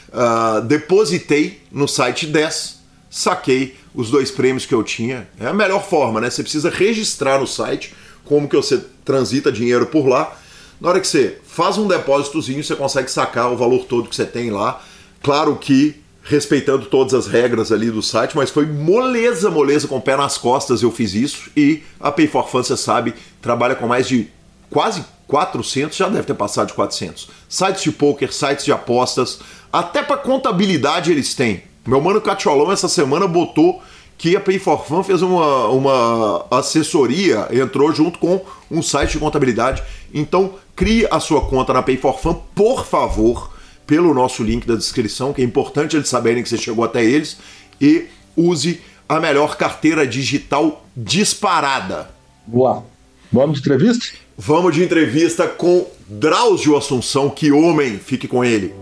Uh, 0.10 0.62
depositei 0.62 1.62
no 1.72 1.88
site 1.88 2.26
10, 2.28 2.80
saquei 3.10 3.76
os 3.94 4.10
dois 4.10 4.32
prêmios 4.32 4.66
que 4.66 4.74
eu 4.74 4.84
tinha. 4.84 5.28
É 5.40 5.48
a 5.48 5.54
melhor 5.54 5.84
forma, 5.84 6.20
né? 6.20 6.30
Você 6.30 6.42
precisa 6.42 6.70
registrar 6.70 7.40
no 7.40 7.48
site 7.48 7.94
como 8.26 8.48
que 8.48 8.56
você 8.56 8.84
transita 9.06 9.52
dinheiro 9.52 9.86
por 9.86 10.08
lá. 10.08 10.36
Na 10.82 10.90
hora 10.90 11.00
que 11.00 11.08
você 11.08 11.38
faz 11.46 11.78
um 11.78 11.88
depósitozinho, 11.88 12.64
você 12.64 12.76
consegue 12.76 13.10
sacar 13.10 13.52
o 13.52 13.58
valor 13.58 13.86
todo 13.86 14.10
que 14.10 14.16
você 14.16 14.26
tem 14.26 14.50
lá. 14.50 14.82
Claro 15.22 15.56
que 15.56 16.03
respeitando 16.24 16.86
todas 16.86 17.14
as 17.14 17.28
regras 17.28 17.72
ali 17.72 17.92
do 17.92 18.02
site, 18.02 18.36
mas 18.36 18.50
foi 18.50 18.66
moleza, 18.66 19.52
moleza, 19.52 19.88
com 19.88 19.98
o 19.98 20.02
pé 20.02 20.16
nas 20.16 20.38
costas 20.38 20.82
eu 20.82 20.90
fiz 20.90 21.14
isso. 21.14 21.52
E 21.56 21.84
a 22.00 22.12
Pay 22.12 22.28
for 22.28 22.48
Fun, 22.48 22.64
você 22.64 22.78
sabe, 22.78 23.14
trabalha 23.42 23.76
com 23.76 23.88
mais 23.88 24.08
de 24.08 24.30
quase 24.70 25.04
400, 25.28 25.96
já 25.98 26.08
deve 26.08 26.24
ter 26.24 26.34
passado 26.34 26.68
de 26.68 26.74
400. 26.74 27.30
Sites 27.50 27.84
de 27.84 27.92
poker, 27.92 28.34
sites 28.34 28.64
de 28.64 28.72
apostas, 28.72 29.40
até 29.72 30.02
para 30.02 30.18
contabilidade 30.18 31.12
eles 31.12 31.34
têm. 31.34 31.64
Meu 31.86 32.00
mano 32.00 32.22
Catiolão 32.22 32.72
essa 32.72 32.88
semana 32.88 33.28
botou 33.28 33.82
que 34.18 34.38
a 34.38 34.40
Pay 34.40 34.60
for 34.60 34.86
Fun 34.86 35.04
fez 35.04 35.22
uma, 35.22 35.68
uma 35.68 36.46
assessoria, 36.50 37.50
entrou 37.52 37.92
junto 37.92 38.18
com 38.18 38.42
um 38.72 38.82
site 38.82 39.12
de 39.12 39.20
contabilidade. 39.20 39.84
Então, 40.14 40.54
crie 40.74 41.06
a 41.12 41.20
sua 41.20 41.42
conta 41.42 41.74
na 41.74 41.84
Pay 41.84 41.98
for 41.98 42.18
Fun, 42.18 42.36
por 42.56 42.86
favor 42.86 43.53
pelo 43.86 44.14
nosso 44.14 44.44
link 44.44 44.66
da 44.66 44.76
descrição, 44.76 45.34
que 45.34 45.42
é 45.42 45.46
importante 45.46 45.96
eles 45.96 46.08
saberem 46.08 46.42
que 46.44 46.50
você 46.50 46.58
chegou 46.58 46.84
até 46.84 47.04
eles, 47.04 47.38
e 47.80 48.06
use 48.36 48.82
a 49.08 49.20
melhor 49.20 49.58
carteira 49.58 50.08
digital 50.08 50.86
disparada. 50.96 52.10
Boa. 52.46 52.84
Vamos 53.32 53.62
de 53.62 53.70
entrevista? 53.70 54.18
Vamos 54.38 54.76
de 54.76 54.84
entrevista 54.84 55.48
com 55.48 55.88
Drauzio 56.08 56.78
Assunção, 56.78 57.30
que 57.30 57.52
homem, 57.52 58.00
fique 58.00 58.28
com 58.28 58.44
ele. 58.44 58.74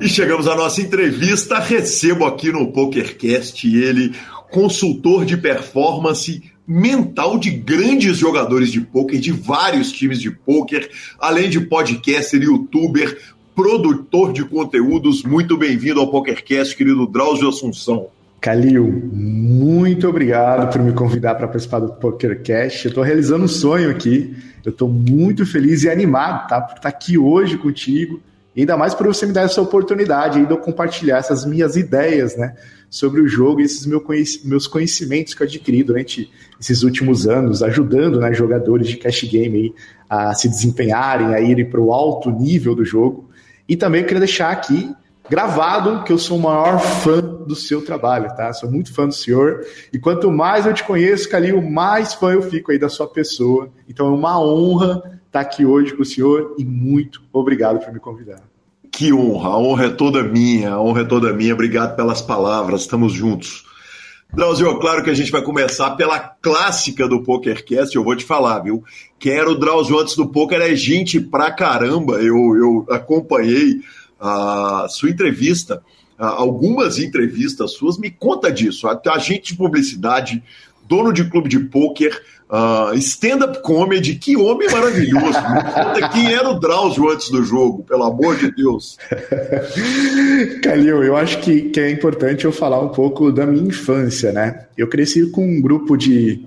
E 0.00 0.08
chegamos 0.08 0.48
à 0.48 0.56
nossa 0.56 0.80
entrevista. 0.80 1.58
Recebo 1.60 2.24
aqui 2.24 2.50
no 2.50 2.72
PokerCast 2.72 3.66
ele, 3.66 4.14
consultor 4.50 5.24
de 5.24 5.36
performance 5.36 6.42
mental 6.66 7.38
de 7.38 7.50
grandes 7.50 8.16
jogadores 8.16 8.70
de 8.70 8.80
poker, 8.80 9.18
de 9.20 9.32
vários 9.32 9.90
times 9.90 10.20
de 10.20 10.30
poker, 10.30 10.88
além 11.18 11.50
de 11.50 11.60
podcaster, 11.60 12.42
youtuber, 12.42 13.18
produtor 13.54 14.32
de 14.32 14.44
conteúdos. 14.44 15.22
Muito 15.22 15.56
bem-vindo 15.56 16.00
ao 16.00 16.10
PokerCast, 16.10 16.76
querido 16.76 17.06
Drauzio 17.06 17.48
Assunção. 17.48 18.08
Calil, 18.40 19.08
muito 19.12 20.08
obrigado 20.08 20.72
por 20.72 20.82
me 20.82 20.92
convidar 20.92 21.36
para 21.36 21.46
participar 21.46 21.78
do 21.78 21.92
PokerCast. 21.92 22.84
Eu 22.84 22.88
estou 22.88 23.04
realizando 23.04 23.44
um 23.44 23.48
sonho 23.48 23.90
aqui. 23.90 24.34
Eu 24.64 24.70
estou 24.70 24.88
muito 24.88 25.46
feliz 25.46 25.84
e 25.84 25.90
animado 25.90 26.48
tá, 26.48 26.60
por 26.60 26.76
estar 26.76 26.88
aqui 26.88 27.16
hoje 27.16 27.56
contigo 27.56 28.20
e 28.54 28.60
ainda 28.60 28.76
mais 28.76 28.94
por 28.94 29.06
você 29.06 29.26
me 29.26 29.32
dar 29.32 29.42
essa 29.42 29.60
oportunidade 29.60 30.44
de 30.44 30.50
eu 30.50 30.58
compartilhar 30.58 31.18
essas 31.18 31.44
minhas 31.44 31.76
ideias, 31.76 32.36
né, 32.36 32.54
sobre 32.90 33.22
o 33.22 33.26
jogo 33.26 33.60
e 33.60 33.64
esses 33.64 33.86
meus 34.44 34.66
conhecimentos 34.66 35.32
que 35.32 35.42
eu 35.42 35.46
adquiri 35.46 35.82
durante 35.82 36.30
esses 36.60 36.82
últimos 36.82 37.26
anos, 37.26 37.62
ajudando 37.62 38.20
né, 38.20 38.34
jogadores 38.34 38.86
de 38.86 38.98
cash 38.98 39.24
game 39.24 39.56
aí 39.56 39.74
a 40.10 40.34
se 40.34 40.46
desempenharem, 40.46 41.34
a 41.34 41.40
irem 41.40 41.64
para 41.64 41.80
o 41.80 41.90
alto 41.90 42.30
nível 42.30 42.74
do 42.74 42.84
jogo. 42.84 43.30
E 43.66 43.76
também 43.76 44.02
eu 44.02 44.06
queria 44.06 44.20
deixar 44.20 44.50
aqui 44.50 44.94
gravado 45.30 46.04
que 46.04 46.12
eu 46.12 46.18
sou 46.18 46.36
o 46.36 46.42
maior 46.42 46.78
fã 46.78 47.20
do 47.20 47.56
seu 47.56 47.82
trabalho, 47.82 48.28
tá? 48.36 48.52
Sou 48.52 48.70
muito 48.70 48.92
fã 48.92 49.08
do 49.08 49.14
senhor. 49.14 49.64
E 49.90 49.98
quanto 49.98 50.30
mais 50.30 50.66
eu 50.66 50.74
te 50.74 50.84
conheço, 50.84 51.30
Calil, 51.30 51.62
mais 51.62 52.12
fã 52.12 52.32
eu 52.32 52.42
fico 52.42 52.72
aí 52.72 52.78
da 52.78 52.90
sua 52.90 53.08
pessoa. 53.08 53.70
Então 53.88 54.06
é 54.06 54.10
uma 54.10 54.38
honra 54.38 55.21
estar 55.32 55.40
aqui 55.40 55.64
hoje 55.64 55.94
com 55.94 56.02
o 56.02 56.06
senhor 56.06 56.54
e 56.58 56.64
muito 56.64 57.22
obrigado 57.32 57.82
por 57.82 57.90
me 57.90 57.98
convidar. 57.98 58.42
Que 58.90 59.14
honra, 59.14 59.48
a 59.48 59.58
honra 59.58 59.86
é 59.86 59.88
toda 59.88 60.22
minha, 60.22 60.72
a 60.72 60.82
honra 60.82 61.00
é 61.00 61.04
toda 61.04 61.32
minha. 61.32 61.54
Obrigado 61.54 61.96
pelas 61.96 62.20
palavras, 62.20 62.82
estamos 62.82 63.14
juntos. 63.14 63.64
Drauzio, 64.34 64.78
claro 64.78 65.02
que 65.02 65.08
a 65.08 65.14
gente 65.14 65.32
vai 65.32 65.42
começar 65.42 65.92
pela 65.92 66.18
clássica 66.18 67.08
do 67.08 67.22
PokerCast, 67.22 67.96
eu 67.96 68.04
vou 68.04 68.14
te 68.14 68.24
falar, 68.24 68.60
viu? 68.60 68.84
Quem 69.18 69.32
era 69.32 69.50
o 69.50 69.54
Drauzio 69.54 69.98
antes 69.98 70.16
do 70.16 70.28
poker 70.28 70.60
é 70.60 70.74
gente 70.74 71.18
pra 71.18 71.50
caramba, 71.50 72.14
eu, 72.14 72.56
eu 72.56 72.86
acompanhei 72.90 73.80
a 74.20 74.86
sua 74.88 75.10
entrevista, 75.10 75.82
algumas 76.18 76.98
entrevistas 76.98 77.72
suas, 77.72 77.98
me 77.98 78.10
conta 78.10 78.50
disso, 78.50 78.86
agente 78.88 79.52
de 79.52 79.58
publicidade, 79.58 80.42
dono 80.86 81.12
de 81.12 81.28
clube 81.28 81.48
de 81.48 81.58
pôquer, 81.58 82.18
uh, 82.52 82.94
stand-up 82.96 83.62
comedy, 83.62 84.16
que 84.16 84.36
homem 84.36 84.68
maravilhoso. 84.70 85.38
Conta 85.40 86.08
quem 86.10 86.34
era 86.34 86.50
o 86.50 86.60
Drauzio 86.60 87.08
antes 87.08 87.30
do 87.30 87.42
jogo, 87.42 87.82
pelo 87.82 88.02
amor 88.02 88.36
de 88.36 88.54
Deus. 88.54 88.98
Calil, 90.62 91.02
eu 91.02 91.16
acho 91.16 91.40
que, 91.40 91.70
que 91.70 91.80
é 91.80 91.90
importante 91.90 92.44
eu 92.44 92.52
falar 92.52 92.80
um 92.80 92.90
pouco 92.90 93.32
da 93.32 93.46
minha 93.46 93.66
infância, 93.66 94.30
né? 94.32 94.66
Eu 94.76 94.86
cresci 94.86 95.30
com 95.30 95.46
um 95.46 95.60
grupo 95.62 95.96
de, 95.96 96.44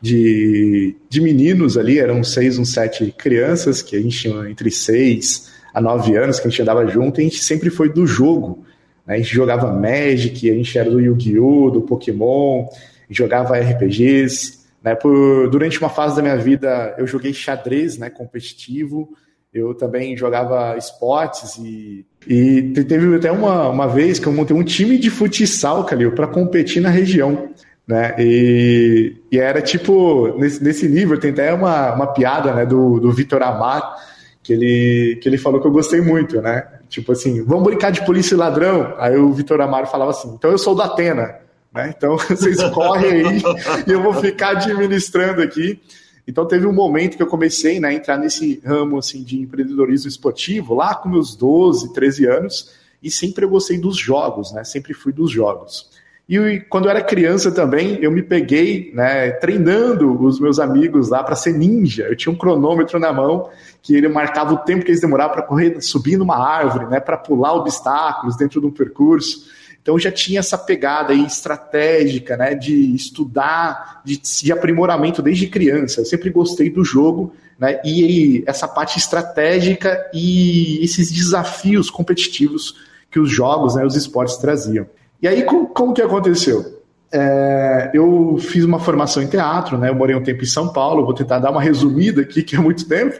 de, 0.00 0.94
de 1.08 1.20
meninos 1.20 1.76
ali, 1.76 1.98
eram 1.98 2.22
seis, 2.22 2.56
uns 2.58 2.72
sete 2.72 3.12
crianças, 3.18 3.82
que 3.82 3.96
a 3.96 4.00
gente 4.00 4.16
tinha 4.16 4.48
entre 4.48 4.70
seis 4.70 5.48
a 5.74 5.80
nove 5.80 6.16
anos, 6.16 6.38
que 6.38 6.46
a 6.46 6.50
gente 6.50 6.62
andava 6.62 6.86
junto, 6.86 7.20
e 7.20 7.22
a 7.22 7.24
gente 7.24 7.42
sempre 7.42 7.68
foi 7.68 7.92
do 7.92 8.06
jogo. 8.06 8.64
Né? 9.06 9.14
A 9.14 9.18
gente 9.18 9.34
jogava 9.34 9.72
Magic, 9.72 10.48
a 10.50 10.54
gente 10.54 10.78
era 10.78 10.88
do 10.88 11.00
Yu-Gi-Oh!, 11.00 11.70
do 11.70 11.82
Pokémon, 11.82 12.66
jogava 13.10 13.58
RPGs. 13.58 14.57
Né? 14.82 14.94
Por, 14.94 15.48
durante 15.50 15.78
uma 15.80 15.88
fase 15.88 16.16
da 16.16 16.22
minha 16.22 16.36
vida, 16.36 16.94
eu 16.98 17.06
joguei 17.06 17.32
xadrez 17.32 17.98
né, 17.98 18.10
competitivo, 18.10 19.08
eu 19.52 19.74
também 19.74 20.16
jogava 20.16 20.76
esportes 20.76 21.56
e, 21.56 22.04
e 22.26 22.62
teve 22.84 23.16
até 23.16 23.32
uma, 23.32 23.68
uma 23.68 23.88
vez 23.88 24.18
que 24.18 24.26
eu 24.26 24.32
montei 24.32 24.54
um 24.54 24.62
time 24.62 24.98
de 24.98 25.10
futsal, 25.10 25.84
Calil, 25.84 26.12
para 26.12 26.26
competir 26.26 26.82
na 26.82 26.90
região. 26.90 27.50
Né? 27.86 28.14
E, 28.18 29.16
e 29.32 29.38
era 29.38 29.62
tipo, 29.62 30.36
nesse, 30.38 30.62
nesse 30.62 30.88
nível, 30.88 31.18
tem 31.18 31.30
até 31.30 31.52
uma, 31.54 31.94
uma 31.94 32.06
piada 32.12 32.52
né, 32.52 32.66
do, 32.66 33.00
do 33.00 33.10
Vitor 33.10 33.42
Amar, 33.42 33.96
que 34.42 34.52
ele, 34.52 35.18
que 35.22 35.28
ele 35.28 35.38
falou 35.38 35.60
que 35.60 35.66
eu 35.66 35.72
gostei 35.72 36.00
muito, 36.00 36.40
né? 36.40 36.66
Tipo 36.88 37.12
assim, 37.12 37.44
vamos 37.44 37.64
brincar 37.64 37.90
de 37.90 38.04
polícia 38.04 38.34
e 38.34 38.38
ladrão? 38.38 38.94
Aí 38.98 39.16
o 39.16 39.32
Vitor 39.32 39.60
Amaro 39.60 39.86
falava 39.86 40.10
assim, 40.10 40.32
então 40.34 40.50
eu 40.50 40.56
sou 40.56 40.74
da 40.74 40.86
Atena. 40.86 41.36
Né? 41.72 41.94
Então 41.96 42.16
vocês 42.28 42.62
correm 42.70 43.26
aí 43.26 43.42
e 43.86 43.90
eu 43.90 44.02
vou 44.02 44.14
ficar 44.14 44.56
administrando 44.56 45.42
aqui. 45.42 45.80
Então 46.26 46.46
teve 46.46 46.66
um 46.66 46.72
momento 46.72 47.16
que 47.16 47.22
eu 47.22 47.26
comecei 47.26 47.80
né, 47.80 47.88
a 47.88 47.94
entrar 47.94 48.18
nesse 48.18 48.60
ramo 48.64 48.98
assim, 48.98 49.22
de 49.22 49.40
empreendedorismo 49.40 50.08
esportivo, 50.08 50.74
lá 50.74 50.94
com 50.94 51.08
meus 51.08 51.34
12, 51.34 51.92
13 51.94 52.26
anos, 52.26 52.74
e 53.02 53.10
sempre 53.10 53.44
eu 53.44 53.48
gostei 53.48 53.78
dos 53.78 53.96
jogos, 53.96 54.52
né? 54.52 54.62
Sempre 54.62 54.92
fui 54.92 55.12
dos 55.12 55.30
jogos. 55.30 55.88
E 56.28 56.60
quando 56.68 56.84
eu 56.84 56.90
era 56.90 57.02
criança 57.02 57.50
também, 57.50 57.98
eu 58.02 58.10
me 58.10 58.22
peguei 58.22 58.92
né, 58.94 59.30
treinando 59.30 60.22
os 60.22 60.38
meus 60.38 60.58
amigos 60.58 61.08
lá 61.08 61.24
para 61.24 61.34
ser 61.34 61.54
ninja. 61.54 62.02
Eu 62.02 62.14
tinha 62.14 62.30
um 62.30 62.36
cronômetro 62.36 62.98
na 62.98 63.10
mão 63.10 63.48
que 63.80 63.96
ele 63.96 64.08
marcava 64.08 64.52
o 64.52 64.58
tempo 64.58 64.84
que 64.84 64.90
eles 64.90 65.00
demoravam 65.00 65.32
para 65.32 65.42
correr, 65.42 65.80
subir 65.80 66.18
numa 66.18 66.36
árvore, 66.36 66.84
né, 66.86 67.00
para 67.00 67.16
pular 67.16 67.54
obstáculos 67.54 68.36
dentro 68.36 68.60
de 68.60 68.66
um 68.66 68.70
percurso. 68.70 69.46
Então 69.88 69.98
já 69.98 70.12
tinha 70.12 70.40
essa 70.40 70.58
pegada 70.58 71.14
aí 71.14 71.24
estratégica, 71.24 72.36
né, 72.36 72.54
de 72.54 72.94
estudar, 72.94 74.02
de, 74.04 74.18
de 74.18 74.52
aprimoramento 74.52 75.22
desde 75.22 75.46
criança. 75.46 76.02
Eu 76.02 76.04
sempre 76.04 76.28
gostei 76.28 76.68
do 76.68 76.84
jogo, 76.84 77.32
né, 77.58 77.80
e 77.82 78.44
essa 78.46 78.68
parte 78.68 78.98
estratégica 78.98 80.06
e 80.12 80.84
esses 80.84 81.10
desafios 81.10 81.88
competitivos 81.88 82.76
que 83.10 83.18
os 83.18 83.30
jogos, 83.30 83.76
né, 83.76 83.86
os 83.86 83.96
esportes 83.96 84.36
traziam. 84.36 84.86
E 85.22 85.26
aí 85.26 85.42
como, 85.44 85.68
como 85.68 85.94
que 85.94 86.02
aconteceu? 86.02 86.82
É, 87.10 87.90
eu 87.94 88.36
fiz 88.38 88.64
uma 88.64 88.78
formação 88.78 89.22
em 89.22 89.26
teatro, 89.26 89.78
né? 89.78 89.88
Eu 89.88 89.94
morei 89.94 90.14
um 90.14 90.22
tempo 90.22 90.42
em 90.42 90.46
São 90.46 90.70
Paulo. 90.70 91.06
Vou 91.06 91.14
tentar 91.14 91.38
dar 91.38 91.50
uma 91.50 91.62
resumida 91.62 92.20
aqui, 92.20 92.42
que 92.42 92.54
é 92.54 92.58
muito 92.58 92.86
tempo. 92.86 93.18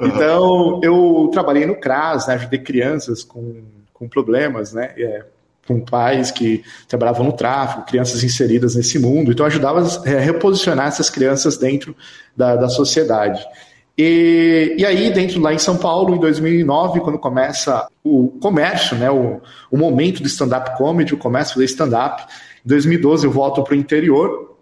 Então, 0.00 0.80
eu 0.84 1.28
trabalhei 1.32 1.66
no 1.66 1.74
CRAS, 1.74 2.28
né? 2.28 2.34
ajudei 2.34 2.60
crianças 2.60 3.24
com, 3.24 3.64
com 3.92 4.08
problemas, 4.08 4.72
né? 4.72 4.92
É, 4.96 5.24
com 5.66 5.80
pais 5.80 6.30
que 6.30 6.62
trabalhavam 6.88 7.24
no 7.24 7.32
tráfico, 7.32 7.86
crianças 7.86 8.22
inseridas 8.22 8.74
nesse 8.74 8.98
mundo. 8.98 9.32
Então, 9.32 9.44
ajudava 9.46 9.80
a 9.80 10.20
reposicionar 10.20 10.88
essas 10.88 11.10
crianças 11.10 11.56
dentro 11.56 11.94
da, 12.36 12.56
da 12.56 12.68
sociedade. 12.68 13.44
E, 13.98 14.74
e 14.78 14.84
aí, 14.84 15.10
dentro 15.10 15.40
lá 15.40 15.54
em 15.54 15.58
São 15.58 15.76
Paulo, 15.76 16.14
em 16.14 16.20
2009, 16.20 17.00
quando 17.00 17.18
começa 17.18 17.88
o 18.04 18.28
comércio, 18.40 18.96
né, 18.96 19.10
o, 19.10 19.40
o 19.70 19.76
momento 19.76 20.22
do 20.22 20.28
stand-up 20.28 20.76
comedy, 20.76 21.14
o 21.14 21.18
comércio 21.18 21.54
fazer 21.54 21.64
stand-up, 21.66 22.22
em 22.64 22.68
2012 22.68 23.26
eu 23.26 23.30
volto 23.30 23.62
para 23.62 23.72
o 23.72 23.76
interior 23.76 24.56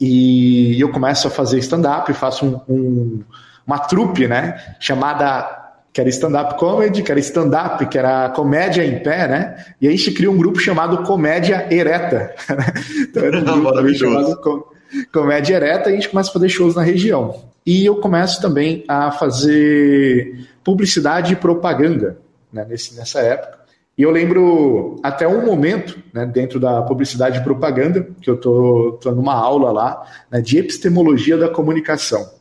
e 0.00 0.80
eu 0.80 0.90
começo 0.90 1.28
a 1.28 1.30
fazer 1.30 1.58
stand-up, 1.58 2.12
faço 2.12 2.44
um, 2.44 2.74
um 2.74 3.24
uma 3.66 3.78
trupe, 3.80 4.28
né? 4.28 4.76
Chamada 4.78 5.65
que 5.96 6.00
era 6.02 6.10
stand-up 6.10 6.58
comedy, 6.58 7.02
que 7.02 7.10
era 7.10 7.18
stand-up, 7.20 7.86
que 7.86 7.96
era 7.96 8.28
comédia 8.28 8.84
em 8.84 8.98
pé, 8.98 9.26
né? 9.26 9.64
E 9.80 9.88
aí 9.88 9.94
a 9.94 9.96
gente 9.96 10.10
cria 10.10 10.30
um 10.30 10.36
grupo 10.36 10.58
chamado 10.58 11.04
Comédia 11.04 11.66
Ereta. 11.70 12.34
então 13.00 13.24
era 13.24 13.38
um 13.38 13.44
grupo 13.72 13.94
chamado 13.94 14.36
Com 14.42 14.62
Comédia 15.10 15.56
Ereta 15.56 15.88
e 15.88 15.92
a 15.92 15.96
gente 15.96 16.10
começa 16.10 16.28
a 16.28 16.32
fazer 16.34 16.50
shows 16.50 16.74
na 16.74 16.82
região. 16.82 17.44
E 17.64 17.86
eu 17.86 17.96
começo 17.96 18.42
também 18.42 18.84
a 18.86 19.10
fazer 19.10 20.46
publicidade 20.62 21.32
e 21.32 21.36
propaganda 21.36 22.18
né, 22.52 22.66
nesse, 22.68 22.94
nessa 22.94 23.20
época. 23.20 23.56
E 23.96 24.02
eu 24.02 24.10
lembro 24.10 25.00
até 25.02 25.26
um 25.26 25.46
momento, 25.46 25.98
né, 26.12 26.26
dentro 26.26 26.60
da 26.60 26.82
publicidade 26.82 27.38
e 27.38 27.42
propaganda, 27.42 28.06
que 28.20 28.28
eu 28.28 28.34
estou 28.34 29.00
numa 29.14 29.32
aula 29.32 29.72
lá, 29.72 30.06
né, 30.30 30.42
de 30.42 30.58
epistemologia 30.58 31.38
da 31.38 31.48
comunicação. 31.48 32.35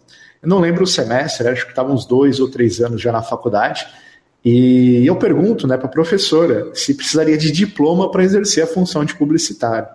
Não 0.46 0.60
lembro 0.60 0.84
o 0.84 0.88
semestre, 0.88 1.48
acho 1.48 1.66
que 1.66 1.72
estava 1.72 1.92
uns 1.92 2.06
dois 2.06 2.40
ou 2.40 2.50
três 2.50 2.80
anos 2.80 3.02
já 3.02 3.12
na 3.12 3.22
faculdade. 3.22 3.86
E 4.44 5.06
eu 5.06 5.16
pergunto 5.16 5.68
né, 5.68 5.76
para 5.76 5.88
a 5.88 5.92
professora 5.92 6.70
se 6.74 6.94
precisaria 6.94 7.38
de 7.38 7.52
diploma 7.52 8.12
para 8.12 8.24
exercer 8.24 8.64
a 8.64 8.68
função 8.68 9.04
de 9.04 9.16
publicitário. 9.16 9.88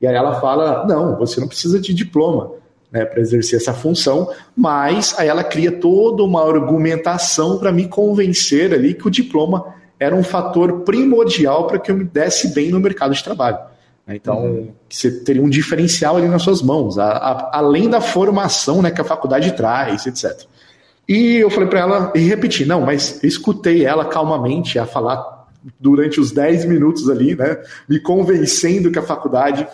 E 0.00 0.06
aí 0.06 0.14
ela 0.14 0.40
fala: 0.40 0.86
não, 0.86 1.16
você 1.16 1.40
não 1.40 1.48
precisa 1.48 1.80
de 1.80 1.92
diploma 1.92 2.52
né, 2.90 3.04
para 3.04 3.20
exercer 3.20 3.58
essa 3.58 3.72
função, 3.72 4.30
mas 4.56 5.14
aí 5.18 5.28
ela 5.28 5.42
cria 5.42 5.72
toda 5.72 6.22
uma 6.22 6.46
argumentação 6.46 7.58
para 7.58 7.72
me 7.72 7.88
convencer 7.88 8.72
ali 8.72 8.94
que 8.94 9.08
o 9.08 9.10
diploma 9.10 9.74
era 9.98 10.14
um 10.14 10.22
fator 10.22 10.80
primordial 10.80 11.66
para 11.66 11.78
que 11.78 11.90
eu 11.90 11.96
me 11.96 12.04
desse 12.04 12.54
bem 12.54 12.70
no 12.70 12.78
mercado 12.78 13.14
de 13.14 13.24
trabalho. 13.24 13.58
Né? 14.06 14.16
Então, 14.16 14.44
uhum. 14.44 14.72
você 14.88 15.10
teria 15.10 15.42
um 15.42 15.50
diferencial 15.50 16.16
ali 16.16 16.28
nas 16.28 16.42
suas 16.42 16.62
mãos, 16.62 16.98
a, 16.98 17.08
a, 17.08 17.58
além 17.58 17.90
da 17.90 18.00
formação 18.00 18.80
né, 18.80 18.90
que 18.90 19.00
a 19.00 19.04
faculdade 19.04 19.52
traz, 19.52 20.06
etc. 20.06 20.46
E 21.08 21.36
eu 21.36 21.50
falei 21.50 21.68
para 21.68 21.80
ela, 21.80 22.12
e 22.14 22.20
repeti, 22.20 22.64
não, 22.64 22.82
mas 22.82 23.22
escutei 23.22 23.84
ela 23.84 24.04
calmamente 24.04 24.78
a 24.78 24.86
falar 24.86 25.46
durante 25.80 26.20
os 26.20 26.30
10 26.30 26.64
minutos 26.66 27.10
ali, 27.10 27.34
né, 27.34 27.58
me 27.88 27.98
convencendo 27.98 28.90
que 28.90 28.98
a 28.98 29.02
faculdade, 29.02 29.66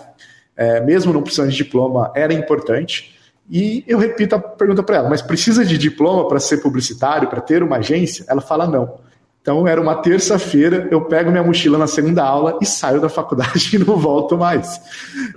é, 0.56 0.80
mesmo 0.80 1.12
não 1.12 1.22
precisando 1.22 1.50
de 1.50 1.56
diploma, 1.56 2.10
era 2.14 2.32
importante. 2.32 3.14
E 3.50 3.84
eu 3.86 3.98
repito 3.98 4.34
a 4.34 4.38
pergunta 4.38 4.82
para 4.82 4.96
ela, 4.96 5.10
mas 5.10 5.20
precisa 5.20 5.64
de 5.64 5.76
diploma 5.76 6.26
para 6.28 6.40
ser 6.40 6.58
publicitário, 6.58 7.28
para 7.28 7.40
ter 7.40 7.62
uma 7.62 7.76
agência? 7.76 8.24
Ela 8.28 8.40
fala 8.40 8.66
não. 8.66 8.98
Então 9.42 9.66
era 9.66 9.80
uma 9.80 9.96
terça-feira, 9.96 10.86
eu 10.88 11.00
pego 11.00 11.28
minha 11.28 11.42
mochila 11.42 11.76
na 11.76 11.88
segunda 11.88 12.22
aula 12.22 12.60
e 12.62 12.64
saio 12.64 13.00
da 13.00 13.08
faculdade 13.08 13.74
e 13.74 13.78
não 13.78 13.96
volto 13.96 14.38
mais. 14.38 14.80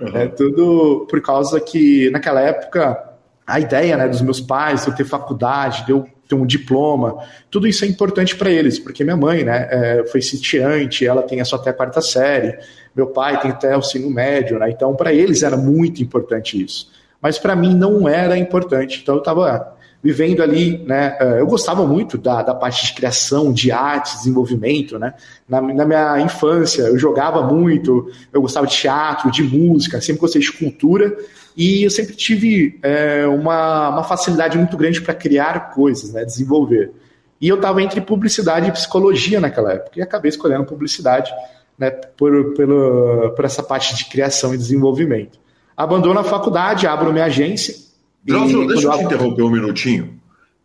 Uhum. 0.00 0.16
É 0.16 0.28
tudo 0.28 1.06
por 1.10 1.20
causa 1.20 1.60
que 1.60 2.08
naquela 2.10 2.40
época 2.40 3.14
a 3.44 3.58
ideia 3.58 3.96
né, 3.96 4.08
dos 4.08 4.22
meus 4.22 4.40
pais 4.40 4.82
de 4.84 4.90
eu 4.90 4.94
ter 4.94 5.04
faculdade, 5.04 5.84
de 5.86 5.90
eu 5.90 6.06
ter 6.28 6.36
um 6.36 6.46
diploma, 6.46 7.18
tudo 7.50 7.66
isso 7.66 7.84
é 7.84 7.88
importante 7.88 8.34
para 8.36 8.50
eles, 8.50 8.78
porque 8.78 9.04
minha 9.04 9.16
mãe 9.16 9.44
né, 9.44 9.68
é, 9.70 10.04
foi 10.06 10.22
sitiante, 10.22 11.06
ela 11.06 11.22
tem 11.22 11.44
só 11.44 11.56
até 11.56 11.70
a 11.70 11.72
quarta 11.72 12.00
série, 12.00 12.58
meu 12.94 13.08
pai 13.08 13.40
tem 13.40 13.52
até 13.52 13.76
o 13.76 13.78
ensino 13.78 14.10
médio, 14.10 14.58
né, 14.58 14.70
então 14.70 14.94
para 14.96 15.12
eles 15.12 15.42
era 15.42 15.56
muito 15.56 16.02
importante 16.02 16.62
isso. 16.62 16.90
Mas 17.20 17.38
para 17.38 17.54
mim 17.54 17.74
não 17.74 18.08
era 18.08 18.36
importante, 18.36 19.00
então 19.02 19.16
eu 19.16 19.20
estava 19.20 19.75
vivendo 20.06 20.40
ali, 20.40 20.78
né? 20.86 21.16
Eh, 21.18 21.40
eu 21.40 21.46
gostava 21.48 21.84
muito 21.84 22.16
da, 22.16 22.40
da 22.40 22.54
parte 22.54 22.86
de 22.86 22.92
criação, 22.94 23.52
de 23.52 23.72
arte, 23.72 24.16
desenvolvimento, 24.16 25.00
né? 25.00 25.14
Na, 25.48 25.60
na, 25.60 25.84
minha 25.84 26.20
infância 26.20 26.82
eu 26.82 26.96
jogava 26.96 27.42
muito, 27.42 28.08
eu 28.32 28.40
gostava 28.40 28.68
de 28.68 28.76
teatro, 28.76 29.32
de 29.32 29.42
música, 29.42 30.00
sempre 30.00 30.20
gostei 30.20 30.40
de 30.40 30.52
cultura 30.52 31.16
e 31.56 31.82
eu 31.82 31.90
sempre 31.90 32.14
tive 32.14 32.78
é, 32.84 33.26
uma, 33.26 33.88
uma 33.88 34.04
facilidade 34.04 34.56
muito 34.56 34.76
grande 34.76 35.00
para 35.00 35.12
criar 35.12 35.72
coisas, 35.74 36.12
né? 36.12 36.24
Desenvolver. 36.24 36.92
E 37.40 37.48
eu 37.48 37.56
estava 37.56 37.82
entre 37.82 38.00
publicidade 38.00 38.68
e 38.68 38.72
psicologia 38.72 39.40
naquela 39.40 39.72
época 39.72 39.98
e 39.98 40.02
acabei 40.02 40.28
escolhendo 40.28 40.64
publicidade, 40.66 41.32
né? 41.76 41.90
Por, 41.90 42.54
por, 42.54 43.34
por 43.34 43.44
essa 43.44 43.60
parte 43.60 43.96
de 43.96 44.04
criação 44.04 44.54
e 44.54 44.56
desenvolvimento. 44.56 45.36
Abandono 45.76 46.20
a 46.20 46.24
faculdade, 46.24 46.86
abro 46.86 47.12
minha 47.12 47.24
agência 47.24 47.86
Drauzio, 48.26 48.66
deixa 48.66 48.88
eu 48.88 48.92
te 48.92 49.04
interromper 49.04 49.42
um 49.42 49.50
minutinho. 49.50 50.16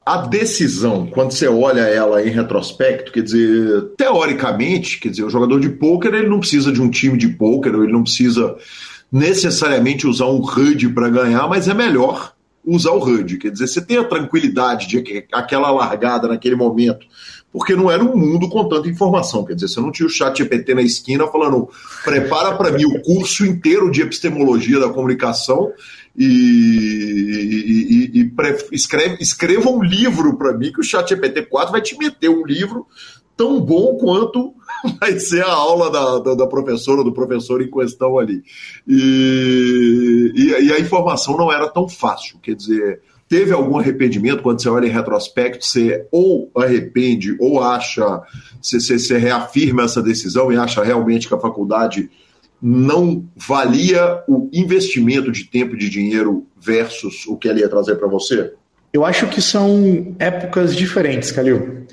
A 0.04 0.18
decisão, 0.18 1.06
quando 1.06 1.32
você 1.32 1.48
olha 1.48 1.82
ela 1.82 2.26
em 2.26 2.32
retrospecto, 2.32 3.12
quer 3.12 3.22
dizer, 3.22 3.84
teoricamente, 3.96 5.00
quer 5.00 5.10
dizer, 5.10 5.24
o 5.24 5.30
jogador 5.30 5.60
de 5.60 5.70
pôquer 5.70 6.16
ele 6.16 6.28
não 6.28 6.40
precisa 6.40 6.72
de 6.72 6.82
um 6.82 6.90
time 6.90 7.18
de 7.20 7.28
pôquer, 7.28 7.72
ele 7.74 7.92
não 7.92 8.02
precisa 8.02 8.56
necessariamente 9.12 10.08
usar 10.08 10.26
um 10.26 10.42
HUD 10.42 10.90
para 10.90 11.08
ganhar, 11.08 11.48
mas 11.48 11.68
é 11.68 11.74
melhor 11.74 12.34
usar 12.66 12.92
o 12.92 13.04
HUD. 13.04 13.38
Quer 13.38 13.52
dizer, 13.52 13.68
você 13.68 13.80
tem 13.80 13.98
a 13.98 14.04
tranquilidade 14.04 14.88
de 14.88 15.02
que 15.04 15.26
aquela 15.32 15.70
largada 15.70 16.28
naquele 16.28 16.56
momento, 16.56 17.06
porque 17.54 17.76
não 17.76 17.92
era 17.92 18.04
um 18.04 18.18
mundo 18.18 18.50
com 18.50 18.68
tanta 18.68 18.90
informação. 18.90 19.46
Quer 19.46 19.54
dizer, 19.54 19.68
você 19.68 19.82
não 19.82 19.92
tinha 19.92 20.08
o 20.08 20.10
chat 20.10 20.38
GPT 20.38 20.74
na 20.74 20.82
esquina 20.82 21.28
falando, 21.28 21.70
prepara 22.04 22.56
para 22.56 22.72
mim 22.72 22.86
o 22.86 23.02
curso 23.02 23.46
inteiro 23.46 23.92
de 23.92 24.02
epistemologia 24.02 24.80
da 24.80 24.90
comunicação 24.90 25.72
e, 26.18 26.26
e, 26.26 28.20
e, 28.20 28.22
e 28.22 28.76
escreve, 28.76 29.18
escreva 29.22 29.70
um 29.70 29.82
livro 29.82 30.38
para 30.38 30.58
mim 30.58 30.72
que 30.72 30.82
o 30.82 30.84
chat 30.84 31.10
GPT 31.10 31.44
4 31.44 31.72
vai 31.72 31.82
te 31.82 31.98
meter 31.98 32.30
um 32.30 32.46
livro 32.46 32.86
tão 33.36 33.60
bom 33.60 33.96
quanto 33.96 34.54
vai 35.00 35.18
ser 35.20 35.44
a 35.44 35.52
aula 35.52 35.90
da, 35.90 36.20
da, 36.20 36.36
da 36.36 36.48
professora, 36.48 37.04
do 37.04 37.14
professor 37.14 37.62
em 37.62 37.72
questão 37.72 38.20
ali. 38.20 38.44
E, 38.88 40.32
e, 40.36 40.66
e, 40.66 40.74
a 40.74 40.80
informação 40.80 41.38
não 41.38 41.52
era 41.52 41.70
tão 41.70 41.88
fácil, 41.88 42.38
quer 42.40 42.56
dizer, 42.56 43.02
teve 43.28 43.54
algum 43.54 43.80
arrependimento 43.80 44.44
quando 44.44 44.62
você 44.62 44.70
olha 44.70 44.88
em 44.88 44.92
retrospecto, 44.92 45.66
você 45.66 46.06
ou 46.12 46.52
arrepende 46.56 47.36
ou 47.40 47.64
acha, 47.64 48.22
você, 48.62 48.80
você, 48.80 49.00
você 49.00 49.18
reafirma 49.18 49.84
essa 49.84 50.04
decisão 50.04 50.52
e 50.52 50.58
acha 50.58 50.84
realmente 50.84 51.28
que 51.28 51.34
a 51.34 51.40
faculdade 51.40 52.10
não 52.62 53.26
valia 53.36 54.24
o 54.28 54.50
investimento 54.54 55.32
de 55.32 55.46
tempo 55.46 55.76
e 55.76 55.80
de 55.80 55.90
dinheiro 55.90 56.46
versus 56.60 57.26
o 57.26 57.36
que 57.36 57.50
ela 57.50 57.60
ia 57.60 57.70
trazer 57.70 57.96
para 57.96 58.08
você? 58.08 58.54
Eu 58.94 59.04
acho 59.06 59.28
que 59.28 59.42
são 59.42 60.16
épocas 60.20 60.76
diferentes, 60.76 61.32
Calil. 61.32 61.86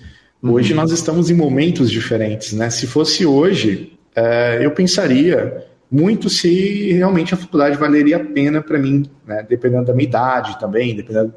Hoje 0.42 0.72
uhum. 0.72 0.80
nós 0.80 0.90
estamos 0.90 1.30
em 1.30 1.34
momentos 1.34 1.90
diferentes, 1.90 2.52
né? 2.52 2.70
Se 2.70 2.86
fosse 2.86 3.24
hoje, 3.24 3.92
é, 4.14 4.64
eu 4.64 4.70
pensaria 4.72 5.64
muito 5.90 6.28
se 6.28 6.92
realmente 6.92 7.32
a 7.32 7.36
faculdade 7.36 7.76
valeria 7.76 8.18
a 8.18 8.24
pena 8.24 8.60
para 8.60 8.78
mim, 8.78 9.04
né? 9.26 9.44
Dependendo 9.48 9.86
da 9.86 9.94
minha 9.94 10.08
idade 10.08 10.58
também, 10.60 10.94
dependendo 10.94 11.32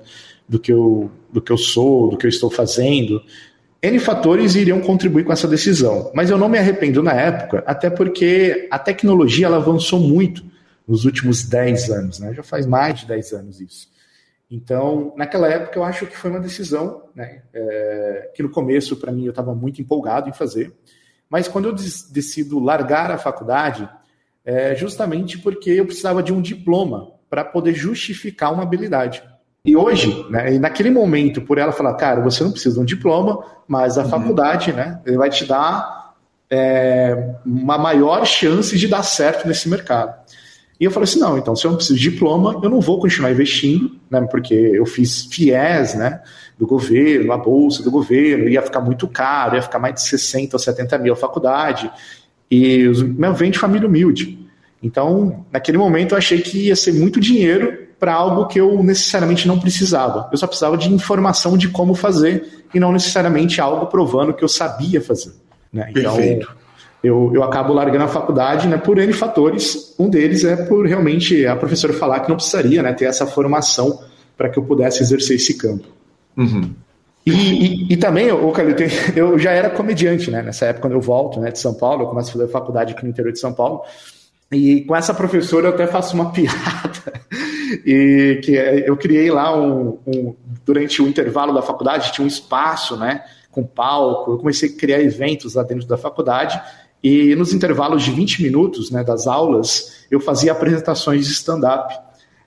do 0.47 0.59
que 0.59 0.71
eu, 0.71 1.09
do 1.31 1.41
que 1.41 1.51
eu 1.51 1.57
sou, 1.57 2.09
do 2.09 2.17
que 2.17 2.25
eu 2.25 2.29
estou 2.29 2.49
fazendo. 2.49 3.23
N 3.83 3.97
fatores 3.97 4.53
iriam 4.53 4.79
contribuir 4.79 5.23
com 5.23 5.33
essa 5.33 5.47
decisão, 5.47 6.11
mas 6.13 6.29
eu 6.29 6.37
não 6.37 6.47
me 6.47 6.59
arrependo 6.59 7.01
na 7.01 7.13
época, 7.13 7.63
até 7.65 7.89
porque 7.89 8.67
a 8.69 8.77
tecnologia 8.77 9.47
ela 9.47 9.57
avançou 9.57 9.99
muito 9.99 10.43
nos 10.87 11.03
últimos 11.03 11.43
10 11.43 11.89
anos, 11.89 12.19
né? 12.19 12.33
já 12.33 12.43
faz 12.43 12.67
mais 12.67 12.99
de 12.99 13.07
10 13.07 13.33
anos 13.33 13.59
isso. 13.59 13.89
Então, 14.51 15.13
naquela 15.15 15.47
época, 15.47 15.79
eu 15.79 15.83
acho 15.83 16.05
que 16.05 16.15
foi 16.15 16.29
uma 16.29 16.39
decisão 16.39 17.03
né, 17.15 17.41
é, 17.53 18.31
que 18.35 18.43
no 18.43 18.49
começo, 18.49 18.97
para 18.97 19.11
mim, 19.11 19.23
eu 19.23 19.29
estava 19.29 19.55
muito 19.55 19.81
empolgado 19.81 20.29
em 20.29 20.33
fazer, 20.33 20.73
mas 21.29 21.47
quando 21.47 21.69
eu 21.69 21.73
decido 21.73 22.59
largar 22.59 23.09
a 23.09 23.17
faculdade, 23.17 23.89
é 24.43 24.75
justamente 24.75 25.39
porque 25.39 25.69
eu 25.69 25.85
precisava 25.85 26.21
de 26.21 26.33
um 26.33 26.41
diploma 26.41 27.13
para 27.29 27.45
poder 27.45 27.73
justificar 27.73 28.53
uma 28.53 28.63
habilidade. 28.63 29.23
E 29.63 29.75
hoje, 29.75 30.25
né, 30.29 30.55
e 30.55 30.59
naquele 30.59 30.89
momento, 30.89 31.41
por 31.41 31.59
ela 31.59 31.71
falar, 31.71 31.93
cara, 31.93 32.19
você 32.21 32.43
não 32.43 32.51
precisa 32.51 32.75
de 32.75 32.81
um 32.81 32.85
diploma, 32.85 33.43
mas 33.67 33.97
a 33.97 34.03
uhum. 34.03 34.09
faculdade, 34.09 34.73
né, 34.73 34.99
ele 35.05 35.17
vai 35.17 35.29
te 35.29 35.45
dar 35.45 36.15
é, 36.49 37.35
uma 37.45 37.77
maior 37.77 38.25
chance 38.25 38.75
de 38.75 38.87
dar 38.87 39.03
certo 39.03 39.47
nesse 39.47 39.69
mercado. 39.69 40.19
E 40.79 40.83
eu 40.83 40.89
falei 40.89 41.03
assim, 41.03 41.19
não, 41.19 41.37
então 41.37 41.55
se 41.55 41.63
eu 41.63 41.69
não 41.69 41.77
preciso 41.77 41.99
de 41.99 42.09
diploma, 42.09 42.59
eu 42.63 42.69
não 42.71 42.81
vou 42.81 42.99
continuar 42.99 43.31
investindo, 43.31 43.97
né, 44.09 44.21
porque 44.31 44.55
eu 44.55 44.85
fiz 44.87 45.27
FIES, 45.27 45.93
né, 45.93 46.21
do 46.57 46.65
governo, 46.65 47.31
a 47.31 47.37
bolsa 47.37 47.83
do 47.83 47.91
governo, 47.91 48.49
ia 48.49 48.63
ficar 48.63 48.81
muito 48.81 49.07
caro, 49.07 49.55
ia 49.55 49.61
ficar 49.61 49.77
mais 49.77 49.93
de 49.93 50.01
60 50.01 50.55
ou 50.55 50.59
70 50.59 50.97
mil 50.97 51.13
a 51.13 51.15
faculdade, 51.15 51.91
e 52.49 52.87
meu, 53.15 53.35
vem 53.35 53.51
de 53.51 53.59
família 53.59 53.87
humilde. 53.87 54.39
Então, 54.81 55.45
naquele 55.51 55.77
momento, 55.77 56.13
eu 56.13 56.17
achei 56.17 56.41
que 56.41 56.67
ia 56.67 56.75
ser 56.75 56.93
muito 56.93 57.19
dinheiro 57.19 57.90
para 58.01 58.15
algo 58.15 58.47
que 58.47 58.59
eu 58.59 58.81
necessariamente 58.81 59.47
não 59.47 59.59
precisava. 59.59 60.27
Eu 60.31 60.37
só 60.39 60.47
precisava 60.47 60.75
de 60.75 60.91
informação 60.91 61.55
de 61.55 61.69
como 61.69 61.93
fazer 61.93 62.65
e 62.73 62.79
não 62.79 62.91
necessariamente 62.91 63.61
algo 63.61 63.85
provando 63.85 64.33
que 64.33 64.43
eu 64.43 64.47
sabia 64.47 64.99
fazer. 64.99 65.33
Né? 65.71 65.91
Então, 65.95 66.15
Perfeito. 66.15 66.51
Eu, 67.03 67.31
eu 67.31 67.43
acabo 67.43 67.71
largando 67.73 68.03
a 68.03 68.07
faculdade 68.07 68.67
né, 68.67 68.77
por 68.77 68.97
N 68.97 69.13
fatores. 69.13 69.93
Um 69.99 70.09
deles 70.09 70.43
é 70.43 70.55
por 70.55 70.87
realmente 70.87 71.45
a 71.45 71.55
professora 71.55 71.93
falar 71.93 72.21
que 72.21 72.29
não 72.29 72.37
precisaria 72.37 72.81
né, 72.81 72.91
ter 72.91 73.05
essa 73.05 73.27
formação 73.27 73.99
para 74.35 74.49
que 74.49 74.57
eu 74.57 74.63
pudesse 74.63 75.03
exercer 75.03 75.35
esse 75.35 75.55
campo. 75.55 75.87
Uhum. 76.35 76.73
E, 77.23 77.31
e, 77.31 77.93
e, 77.93 77.97
também, 77.97 78.25
eu, 78.25 78.51
eu 79.15 79.37
já 79.37 79.51
era 79.51 79.69
comediante, 79.69 80.31
né? 80.31 80.41
Nessa 80.41 80.65
época, 80.65 80.87
quando 80.87 80.93
eu 80.93 81.01
volto 81.01 81.39
né, 81.39 81.51
de 81.51 81.59
São 81.59 81.75
Paulo, 81.75 82.01
eu 82.01 82.07
começo 82.07 82.29
a 82.29 82.33
fazer 82.33 82.47
faculdade 82.47 82.93
aqui 82.93 83.03
no 83.03 83.11
interior 83.11 83.31
de 83.31 83.39
São 83.39 83.53
Paulo. 83.53 83.83
E 84.51 84.81
com 84.81 84.95
essa 84.95 85.13
professora 85.13 85.67
eu 85.67 85.73
até 85.73 85.85
faço 85.85 86.15
uma 86.15 86.29
piada. 86.33 87.21
E 87.85 88.39
que 88.43 88.53
eu 88.53 88.95
criei 88.97 89.31
lá 89.31 89.55
um, 89.55 89.97
um, 90.05 90.35
durante 90.65 91.01
o 91.01 91.07
intervalo 91.07 91.53
da 91.53 91.61
faculdade, 91.61 92.11
tinha 92.11 92.25
um 92.25 92.27
espaço, 92.27 92.97
né? 92.97 93.23
Com 93.51 93.63
palco. 93.63 94.31
Eu 94.31 94.37
comecei 94.37 94.69
a 94.69 94.77
criar 94.77 95.01
eventos 95.01 95.55
lá 95.55 95.63
dentro 95.63 95.87
da 95.87 95.97
faculdade. 95.97 96.61
E 97.03 97.35
nos 97.35 97.53
intervalos 97.53 98.03
de 98.03 98.11
20 98.11 98.43
minutos 98.43 98.91
né, 98.91 99.03
das 99.03 99.25
aulas, 99.25 100.05
eu 100.11 100.19
fazia 100.19 100.51
apresentações 100.51 101.25
de 101.25 101.33
stand-up 101.33 101.93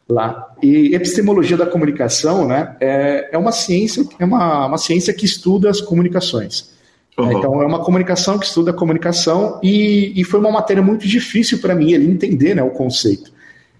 lá. 0.08 0.54
E 0.62 0.94
epistemologia 0.94 1.56
da 1.56 1.66
comunicação 1.66 2.46
né, 2.46 2.76
é, 2.80 3.30
é 3.32 3.38
uma 3.38 3.50
ciência, 3.50 4.04
é 4.18 4.24
uma, 4.24 4.66
uma 4.66 4.78
ciência 4.78 5.12
que 5.12 5.24
estuda 5.24 5.68
as 5.70 5.80
comunicações. 5.80 6.72
Uhum. 7.18 7.38
Então, 7.38 7.62
é 7.62 7.66
uma 7.66 7.82
comunicação 7.82 8.38
que 8.38 8.46
estuda 8.46 8.70
a 8.70 8.74
comunicação 8.74 9.60
e, 9.62 10.12
e 10.20 10.24
foi 10.24 10.40
uma 10.40 10.50
matéria 10.50 10.82
muito 10.82 11.06
difícil 11.06 11.58
para 11.58 11.74
mim 11.74 11.92
ele 11.92 12.10
entender 12.10 12.54
né, 12.54 12.62
o 12.62 12.70
conceito. 12.70 13.32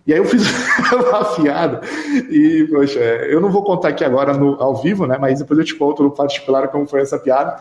E 0.07 0.13
aí 0.13 0.19
eu 0.19 0.25
fiz 0.25 0.43
uma 0.93 1.25
piada 1.37 1.81
e, 2.31 2.69
poxa, 2.71 2.99
eu 2.99 3.41
não 3.41 3.51
vou 3.51 3.65
contar 3.65 3.89
aqui 3.89 4.05
agora 4.05 4.35
no, 4.35 4.61
ao 4.61 4.77
vivo, 4.77 5.07
né, 5.07 5.17
mas 5.19 5.39
depois 5.39 5.59
eu 5.59 5.65
te 5.65 5.75
conto 5.75 6.03
no 6.03 6.11
particular 6.11 6.69
como 6.69 6.87
foi 6.87 7.01
essa 7.01 7.19
piada. 7.19 7.57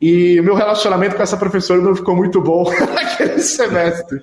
E 0.00 0.38
o 0.38 0.44
meu 0.44 0.54
relacionamento 0.54 1.16
com 1.16 1.22
essa 1.22 1.36
professora 1.36 1.80
não 1.80 1.94
ficou 1.94 2.14
muito 2.14 2.40
bom 2.40 2.70
naquele 2.94 3.40
semestre. 3.40 4.20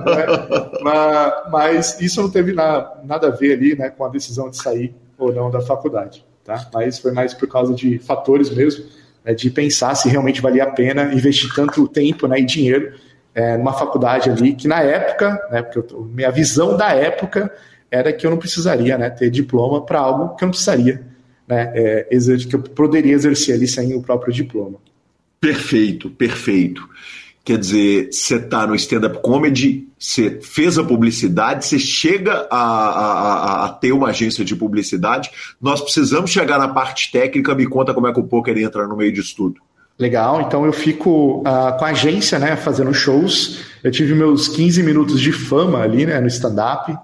mas, 0.82 1.32
mas, 1.50 2.00
isso 2.00 2.22
não 2.22 2.30
teve 2.30 2.52
na, 2.52 2.90
nada 3.04 3.26
a 3.26 3.30
ver 3.30 3.52
ali 3.52 3.76
né, 3.76 3.90
com 3.90 4.04
a 4.04 4.08
decisão 4.08 4.48
de 4.48 4.56
sair 4.56 4.94
ou 5.18 5.32
não 5.32 5.50
da 5.50 5.60
faculdade. 5.60 6.24
Tá? 6.44 6.66
Mas 6.72 6.98
foi 6.98 7.12
mais 7.12 7.34
por 7.34 7.46
causa 7.46 7.74
de 7.74 7.98
fatores 7.98 8.48
mesmo 8.50 8.84
né, 9.24 9.34
de 9.34 9.50
pensar 9.50 9.94
se 9.94 10.08
realmente 10.08 10.40
valia 10.40 10.64
a 10.64 10.70
pena 10.70 11.12
investir 11.12 11.52
tanto 11.54 11.86
tempo 11.86 12.26
né, 12.26 12.40
e 12.40 12.44
dinheiro 12.44 12.94
é, 13.34 13.56
numa 13.56 13.72
faculdade 13.72 14.30
ali, 14.30 14.54
que 14.54 14.68
na 14.68 14.80
época, 14.80 15.40
né, 15.50 15.62
porque 15.62 15.94
eu, 15.94 16.04
minha 16.04 16.30
visão 16.30 16.76
da 16.76 16.92
época 16.92 17.52
era 17.90 18.12
que 18.12 18.26
eu 18.26 18.30
não 18.30 18.38
precisaria 18.38 18.96
né, 18.96 19.10
ter 19.10 19.30
diploma 19.30 19.84
para 19.84 19.98
algo 19.98 20.36
que 20.36 20.44
eu 20.44 20.46
não 20.46 20.50
precisaria, 20.50 21.02
né, 21.46 21.72
é, 21.74 22.08
que 22.48 22.56
eu 22.56 22.62
poderia 22.62 23.12
exercer 23.12 23.54
ali 23.54 23.66
sem 23.66 23.94
o 23.94 24.02
próprio 24.02 24.32
diploma. 24.32 24.78
Perfeito, 25.40 26.08
perfeito. 26.10 26.88
Quer 27.44 27.58
dizer, 27.58 28.08
você 28.12 28.36
está 28.36 28.66
no 28.66 28.74
stand-up 28.76 29.20
comedy, 29.20 29.88
você 29.98 30.40
fez 30.40 30.78
a 30.78 30.84
publicidade, 30.84 31.64
você 31.64 31.78
chega 31.78 32.46
a, 32.48 32.56
a, 32.56 33.66
a, 33.66 33.68
ter 33.70 33.90
uma 33.90 34.10
agência 34.10 34.44
de 34.44 34.54
publicidade. 34.54 35.28
Nós 35.60 35.80
precisamos 35.80 36.30
chegar 36.30 36.58
na 36.58 36.68
parte 36.68 37.10
técnica. 37.10 37.54
Me 37.54 37.66
conta 37.66 37.92
como 37.92 38.06
é 38.06 38.12
que 38.12 38.20
o 38.20 38.24
poker 38.24 38.56
entra 38.56 38.86
no 38.86 38.96
meio 38.96 39.12
disso 39.12 39.34
tudo. 39.36 39.60
Legal, 39.98 40.40
então 40.40 40.64
eu 40.64 40.72
fico 40.72 41.40
uh, 41.40 41.78
com 41.78 41.84
a 41.84 41.88
agência, 41.88 42.38
né, 42.38 42.56
fazendo 42.56 42.92
shows. 42.92 43.60
Eu 43.84 43.90
tive 43.90 44.14
meus 44.14 44.48
15 44.48 44.82
minutos 44.82 45.20
de 45.20 45.32
fama 45.32 45.80
ali, 45.80 46.06
né, 46.06 46.18
no 46.20 46.26
stand-up. 46.26 46.96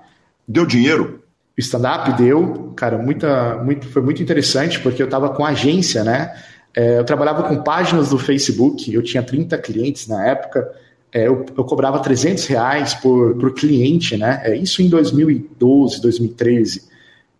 Deu 0.47 0.65
dinheiro? 0.65 1.23
O 1.57 1.61
stand-up 1.61 2.13
deu, 2.21 2.73
cara, 2.77 2.97
muita, 2.99 3.57
muito, 3.63 3.87
foi 3.89 4.01
muito 4.01 4.23
interessante, 4.23 4.81
porque 4.81 5.03
eu 5.03 5.07
estava 5.07 5.29
com 5.31 5.45
a 5.45 5.51
agência, 5.51 6.03
né? 6.03 6.35
É, 6.75 6.99
eu 6.99 7.05
trabalhava 7.05 7.43
com 7.43 7.63
páginas 7.63 8.11
do 8.11 8.19
Facebook, 8.19 8.93
eu 8.93 9.03
tinha 9.03 9.23
30 9.23 9.59
clientes 9.59 10.07
na 10.07 10.25
época, 10.27 10.71
é, 11.13 11.27
eu, 11.27 11.45
eu, 11.57 11.65
cobrava 11.65 11.99
300 11.99 12.47
reais 12.47 12.95
por, 12.95 13.35
por 13.37 13.55
cliente, 13.55 14.17
né? 14.17 14.41
É, 14.45 14.57
isso 14.57 14.83
em 14.83 14.89
2012, 14.89 16.01
2013. 16.01 16.83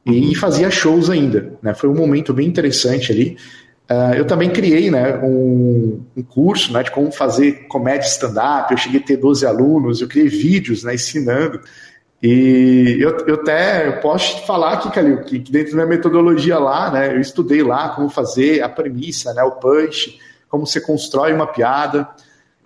E, 0.07 0.11
uhum. 0.11 0.35
fazia 0.35 0.71
shows 0.71 1.11
ainda, 1.11 1.53
né? 1.63 1.75
Foi 1.75 1.89
um 1.89 1.95
momento 1.95 2.33
bem 2.33 2.49
interessante 2.49 3.13
ali. 3.13 3.37
Uh, 3.91 4.13
eu 4.15 4.27
também 4.27 4.51
criei 4.51 4.91
né, 4.91 5.17
um, 5.23 6.05
um, 6.15 6.23
curso 6.23 6.71
né, 6.75 6.83
de 6.83 6.91
como 6.91 7.11
fazer 7.11 7.67
comédia 7.69 8.07
stand-up. 8.07 8.71
Eu 8.71 8.77
cheguei 8.77 9.01
a 9.01 9.03
ter 9.03 9.17
12 9.17 9.47
alunos, 9.47 10.03
eu 10.03 10.09
criei 10.09 10.29
vídeos 10.29 10.85
né, 10.85 10.95
ensinando. 10.95 11.59
E 12.23 12.99
eu, 13.01 13.17
eu 13.27 13.37
até 13.37 13.89
eu 13.89 14.01
posso 14.01 14.37
te 14.37 14.47
falar 14.47 14.75
aqui, 14.75 14.91
Calil, 14.91 15.23
que, 15.23 15.39
que, 15.39 15.51
dentro 15.51 15.71
da 15.71 15.77
minha 15.77 15.97
metodologia 15.97 16.59
lá, 16.59 16.91
né, 16.91 17.15
eu 17.15 17.21
estudei 17.21 17.63
lá 17.63 17.91
como 17.91 18.11
fazer 18.11 18.63
a 18.63 18.69
premissa, 18.69 19.33
né, 19.33 19.43
o 19.43 19.53
punch, 19.53 20.19
como 20.51 20.67
você 20.67 20.81
constrói 20.83 21.33
uma 21.33 21.47
piada. 21.47 22.07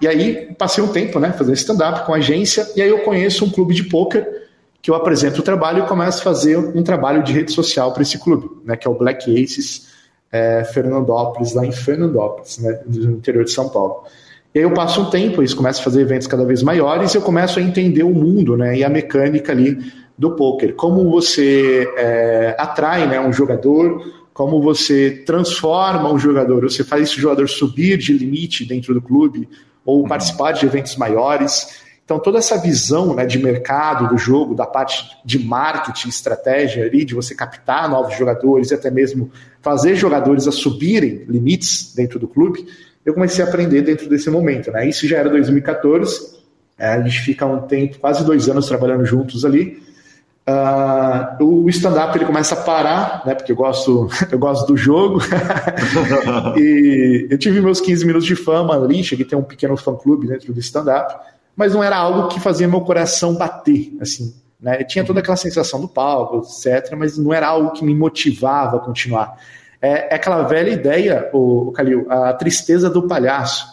E 0.00 0.08
aí 0.08 0.52
passei 0.58 0.82
um 0.82 0.88
tempo 0.88 1.20
né, 1.20 1.32
fazendo 1.32 1.54
stand-up 1.54 2.04
com 2.04 2.14
a 2.14 2.16
agência, 2.16 2.68
e 2.74 2.82
aí 2.82 2.88
eu 2.88 3.00
conheço 3.00 3.44
um 3.44 3.50
clube 3.50 3.74
de 3.74 3.84
poker 3.84 4.42
que 4.80 4.90
eu 4.90 4.96
apresento 4.96 5.38
o 5.38 5.44
trabalho 5.44 5.84
e 5.84 5.86
começo 5.86 6.18
a 6.18 6.24
fazer 6.24 6.56
um 6.56 6.82
trabalho 6.82 7.22
de 7.22 7.32
rede 7.32 7.52
social 7.52 7.92
para 7.92 8.02
esse 8.02 8.18
clube, 8.18 8.50
né, 8.64 8.74
que 8.74 8.88
é 8.88 8.90
o 8.90 8.94
Black 8.94 9.30
Aces 9.40 9.91
é, 10.32 10.64
Fernandópolis, 10.64 11.52
lá 11.52 11.64
em 11.64 11.72
Fernandópolis, 11.72 12.58
né, 12.58 12.80
no 12.86 13.12
interior 13.12 13.44
de 13.44 13.50
São 13.52 13.68
Paulo. 13.68 14.04
E 14.54 14.58
aí 14.58 14.64
eu 14.64 14.72
passo 14.72 15.02
um 15.02 15.10
tempo, 15.10 15.40
eles 15.40 15.54
começam 15.54 15.82
a 15.82 15.84
fazer 15.84 16.00
eventos 16.00 16.26
cada 16.26 16.44
vez 16.44 16.62
maiores 16.62 17.14
e 17.14 17.18
eu 17.18 17.22
começo 17.22 17.58
a 17.58 17.62
entender 17.62 18.02
o 18.02 18.10
mundo 18.10 18.56
né, 18.56 18.76
e 18.76 18.84
a 18.84 18.88
mecânica 18.88 19.52
ali 19.52 19.78
do 20.16 20.32
poker. 20.32 20.74
Como 20.74 21.10
você 21.10 21.88
é, 21.96 22.56
atrai 22.58 23.06
né, 23.06 23.20
um 23.20 23.32
jogador, 23.32 24.02
como 24.32 24.60
você 24.60 25.22
transforma 25.26 26.10
um 26.12 26.18
jogador, 26.18 26.62
você 26.62 26.82
faz 26.82 27.02
esse 27.04 27.20
jogador 27.20 27.48
subir 27.48 27.98
de 27.98 28.12
limite 28.12 28.64
dentro 28.64 28.94
do 28.94 29.00
clube 29.00 29.48
ou 29.84 30.02
uhum. 30.02 30.08
participar 30.08 30.52
de 30.52 30.64
eventos 30.64 30.96
maiores. 30.96 31.81
Então, 32.04 32.18
toda 32.18 32.38
essa 32.38 32.58
visão 32.58 33.14
né, 33.14 33.24
de 33.24 33.38
mercado 33.38 34.08
do 34.08 34.18
jogo, 34.18 34.54
da 34.54 34.66
parte 34.66 35.16
de 35.24 35.38
marketing, 35.38 36.08
estratégia 36.08 36.84
ali, 36.84 37.04
de 37.04 37.14
você 37.14 37.34
captar 37.34 37.88
novos 37.88 38.16
jogadores 38.16 38.70
e 38.70 38.74
até 38.74 38.90
mesmo 38.90 39.30
fazer 39.60 39.94
jogadores 39.94 40.48
a 40.48 40.52
subirem 40.52 41.24
limites 41.28 41.94
dentro 41.94 42.18
do 42.18 42.26
clube, 42.26 42.66
eu 43.06 43.14
comecei 43.14 43.44
a 43.44 43.48
aprender 43.48 43.82
dentro 43.82 44.08
desse 44.08 44.28
momento. 44.30 44.70
Né? 44.72 44.88
Isso 44.88 45.06
já 45.06 45.18
era 45.18 45.30
2014, 45.30 46.40
é, 46.78 46.88
a 46.88 47.00
gente 47.02 47.20
fica 47.20 47.46
um 47.46 47.62
tempo, 47.62 47.98
quase 47.98 48.24
dois 48.24 48.48
anos 48.48 48.66
trabalhando 48.66 49.04
juntos 49.04 49.44
ali. 49.44 49.80
Uh, 50.44 51.44
o 51.44 51.68
stand-up 51.68 52.18
ele 52.18 52.24
começa 52.24 52.56
a 52.56 52.60
parar, 52.62 53.22
né? 53.24 53.32
Porque 53.32 53.52
eu 53.52 53.56
gosto, 53.56 54.08
eu 54.30 54.38
gosto 54.40 54.66
do 54.66 54.76
jogo. 54.76 55.20
e 56.58 57.28
eu 57.30 57.38
tive 57.38 57.60
meus 57.60 57.80
15 57.80 58.04
minutos 58.04 58.26
de 58.26 58.34
fama 58.34 58.74
ali, 58.74 59.04
cheguei 59.04 59.24
a 59.24 59.28
ter 59.28 59.36
um 59.36 59.42
pequeno 59.44 59.76
fã-clube 59.76 60.26
dentro 60.26 60.52
do 60.52 60.58
stand-up 60.58 61.14
mas 61.56 61.74
não 61.74 61.82
era 61.82 61.96
algo 61.96 62.28
que 62.28 62.40
fazia 62.40 62.66
meu 62.66 62.80
coração 62.80 63.34
bater, 63.34 63.92
assim. 64.00 64.34
Né? 64.60 64.80
Eu 64.80 64.86
tinha 64.86 65.04
toda 65.04 65.20
aquela 65.20 65.36
sensação 65.36 65.80
do 65.80 65.88
palco, 65.88 66.46
etc., 66.46 66.94
mas 66.96 67.18
não 67.18 67.32
era 67.32 67.48
algo 67.48 67.72
que 67.72 67.84
me 67.84 67.94
motivava 67.94 68.76
a 68.76 68.80
continuar. 68.80 69.36
É, 69.80 70.12
é 70.12 70.14
aquela 70.14 70.42
velha 70.42 70.70
ideia, 70.70 71.28
o, 71.32 71.68
o 71.68 71.72
Calil, 71.72 72.06
a 72.08 72.32
tristeza 72.32 72.88
do 72.88 73.08
palhaço. 73.08 73.66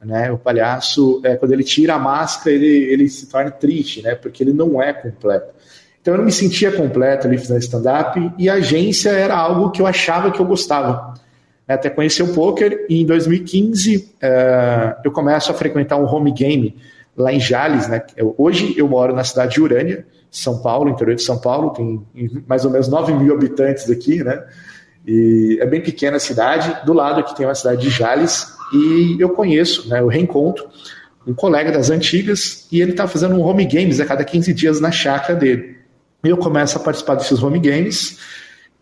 Né? 0.00 0.30
O 0.30 0.38
palhaço, 0.38 1.20
é, 1.24 1.34
quando 1.36 1.52
ele 1.52 1.64
tira 1.64 1.94
a 1.94 1.98
máscara, 1.98 2.54
ele, 2.54 2.66
ele 2.66 3.08
se 3.08 3.26
torna 3.26 3.50
triste, 3.50 4.02
né? 4.02 4.14
porque 4.14 4.42
ele 4.42 4.52
não 4.52 4.80
é 4.80 4.92
completo. 4.92 5.56
Então 6.00 6.14
eu 6.14 6.18
não 6.18 6.24
me 6.24 6.30
sentia 6.32 6.70
completo 6.70 7.26
ali 7.26 7.36
fazendo 7.36 7.58
stand-up 7.58 8.32
e 8.38 8.48
a 8.48 8.54
agência 8.54 9.10
era 9.10 9.36
algo 9.36 9.72
que 9.72 9.82
eu 9.82 9.86
achava 9.88 10.30
que 10.30 10.38
eu 10.38 10.46
gostava. 10.46 11.14
Até 11.66 11.90
conhecer 11.90 12.22
o 12.22 12.32
poker 12.32 12.86
e 12.88 13.02
em 13.02 13.04
2015 13.04 14.14
é, 14.22 14.96
eu 15.04 15.10
começo 15.10 15.50
a 15.50 15.54
frequentar 15.54 15.96
um 15.96 16.04
home 16.04 16.30
game 16.30 16.76
lá 17.16 17.32
em 17.32 17.40
Jales, 17.40 17.88
né? 17.88 18.02
Hoje 18.36 18.74
eu 18.76 18.86
moro 18.86 19.14
na 19.14 19.24
cidade 19.24 19.54
de 19.54 19.60
Urânia, 19.60 20.06
São 20.30 20.60
Paulo, 20.60 20.90
interior 20.90 21.14
de 21.14 21.22
São 21.22 21.38
Paulo, 21.38 21.70
tem 21.70 22.06
mais 22.46 22.64
ou 22.64 22.70
menos 22.70 22.88
9 22.88 23.14
mil 23.14 23.34
habitantes 23.34 23.88
aqui, 23.90 24.22
né? 24.22 24.44
E 25.06 25.58
é 25.60 25.66
bem 25.66 25.80
pequena 25.80 26.16
a 26.16 26.20
cidade. 26.20 26.84
Do 26.84 26.92
lado 26.92 27.20
aqui 27.20 27.34
tem 27.34 27.46
uma 27.46 27.54
cidade 27.54 27.80
de 27.80 27.90
Jales 27.90 28.52
e 28.72 29.16
eu 29.18 29.30
conheço, 29.30 29.88
né? 29.88 30.00
Eu 30.00 30.08
reencontro 30.08 30.68
um 31.26 31.34
colega 31.34 31.72
das 31.72 31.90
antigas 31.90 32.68
e 32.70 32.80
ele 32.80 32.92
está 32.92 33.08
fazendo 33.08 33.34
um 33.34 33.40
home 33.40 33.64
games 33.64 33.98
a 33.98 34.04
cada 34.04 34.24
15 34.24 34.52
dias 34.52 34.80
na 34.80 34.92
chácara 34.92 35.38
dele. 35.38 35.76
Eu 36.22 36.36
começo 36.36 36.76
a 36.76 36.80
participar 36.80 37.14
desses 37.14 37.42
home 37.42 37.58
games 37.58 38.18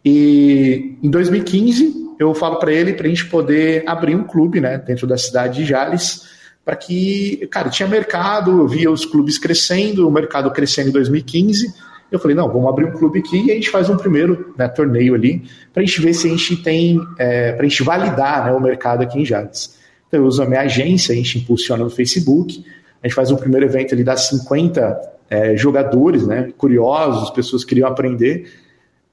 e 0.04 0.98
em 1.02 1.10
2015 1.10 2.16
eu 2.18 2.34
falo 2.34 2.58
para 2.58 2.72
ele 2.72 2.92
para 2.92 3.06
a 3.06 3.08
gente 3.08 3.26
poder 3.26 3.82
abrir 3.86 4.14
um 4.14 4.24
clube, 4.24 4.60
né? 4.60 4.78
Dentro 4.78 5.06
da 5.06 5.16
cidade 5.16 5.60
de 5.60 5.64
Jales 5.64 6.34
para 6.64 6.76
que, 6.76 7.46
cara, 7.50 7.68
tinha 7.68 7.88
mercado, 7.88 8.50
eu 8.60 8.66
via 8.66 8.90
os 8.90 9.04
clubes 9.04 9.38
crescendo, 9.38 10.08
o 10.08 10.10
mercado 10.10 10.50
crescendo 10.50 10.88
em 10.88 10.92
2015. 10.92 11.74
Eu 12.10 12.18
falei, 12.18 12.36
não, 12.36 12.48
vamos 12.48 12.68
abrir 12.68 12.86
um 12.86 12.92
clube 12.92 13.18
aqui 13.18 13.46
e 13.46 13.50
a 13.50 13.54
gente 13.54 13.68
faz 13.70 13.90
um 13.90 13.96
primeiro 13.96 14.54
né, 14.56 14.68
torneio 14.68 15.14
ali, 15.14 15.42
para 15.72 15.82
a 15.82 15.86
gente 15.86 16.00
ver 16.00 16.14
se 16.14 16.26
a 16.26 16.30
gente 16.30 16.56
tem, 16.56 17.00
é, 17.18 17.52
para 17.52 17.66
a 17.66 17.68
gente 17.68 17.82
validar 17.82 18.46
né, 18.46 18.52
o 18.52 18.60
mercado 18.60 19.02
aqui 19.02 19.20
em 19.20 19.24
Jales. 19.24 19.78
Então 20.08 20.20
eu 20.20 20.26
uso 20.26 20.42
a 20.42 20.46
minha 20.46 20.60
agência, 20.60 21.12
a 21.12 21.16
gente 21.16 21.38
impulsiona 21.38 21.84
no 21.84 21.90
Facebook, 21.90 22.64
a 23.02 23.06
gente 23.06 23.14
faz 23.14 23.30
um 23.30 23.36
primeiro 23.36 23.66
evento 23.66 23.94
ali, 23.94 24.04
dá 24.04 24.16
50 24.16 25.00
é, 25.28 25.56
jogadores, 25.56 26.26
né, 26.26 26.52
curiosos, 26.56 27.30
pessoas 27.30 27.62
que 27.62 27.70
queriam 27.70 27.88
aprender, 27.88 28.50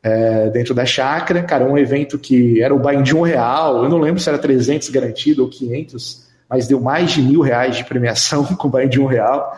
é, 0.03 0.49
dentro 0.49 0.73
da 0.73 0.85
chácara, 0.85 1.43
cara, 1.43 1.65
um 1.65 1.77
evento 1.77 2.17
que 2.17 2.61
era 2.61 2.73
o 2.73 2.79
buy 2.79 3.01
de 3.01 3.15
um 3.15 3.21
real, 3.21 3.83
eu 3.83 3.89
não 3.89 3.99
lembro 3.99 4.21
se 4.21 4.29
era 4.29 4.37
300 4.37 4.89
garantido 4.89 5.43
ou 5.43 5.49
500, 5.49 6.30
mas 6.51 6.67
deu 6.67 6.81
mais 6.81 7.11
de 7.11 7.21
mil 7.21 7.39
reais 7.39 7.77
de 7.77 7.85
premiação 7.85 8.43
com 8.55 8.67
o 8.67 8.85
de 8.85 8.99
um 8.99 9.05
real. 9.05 9.57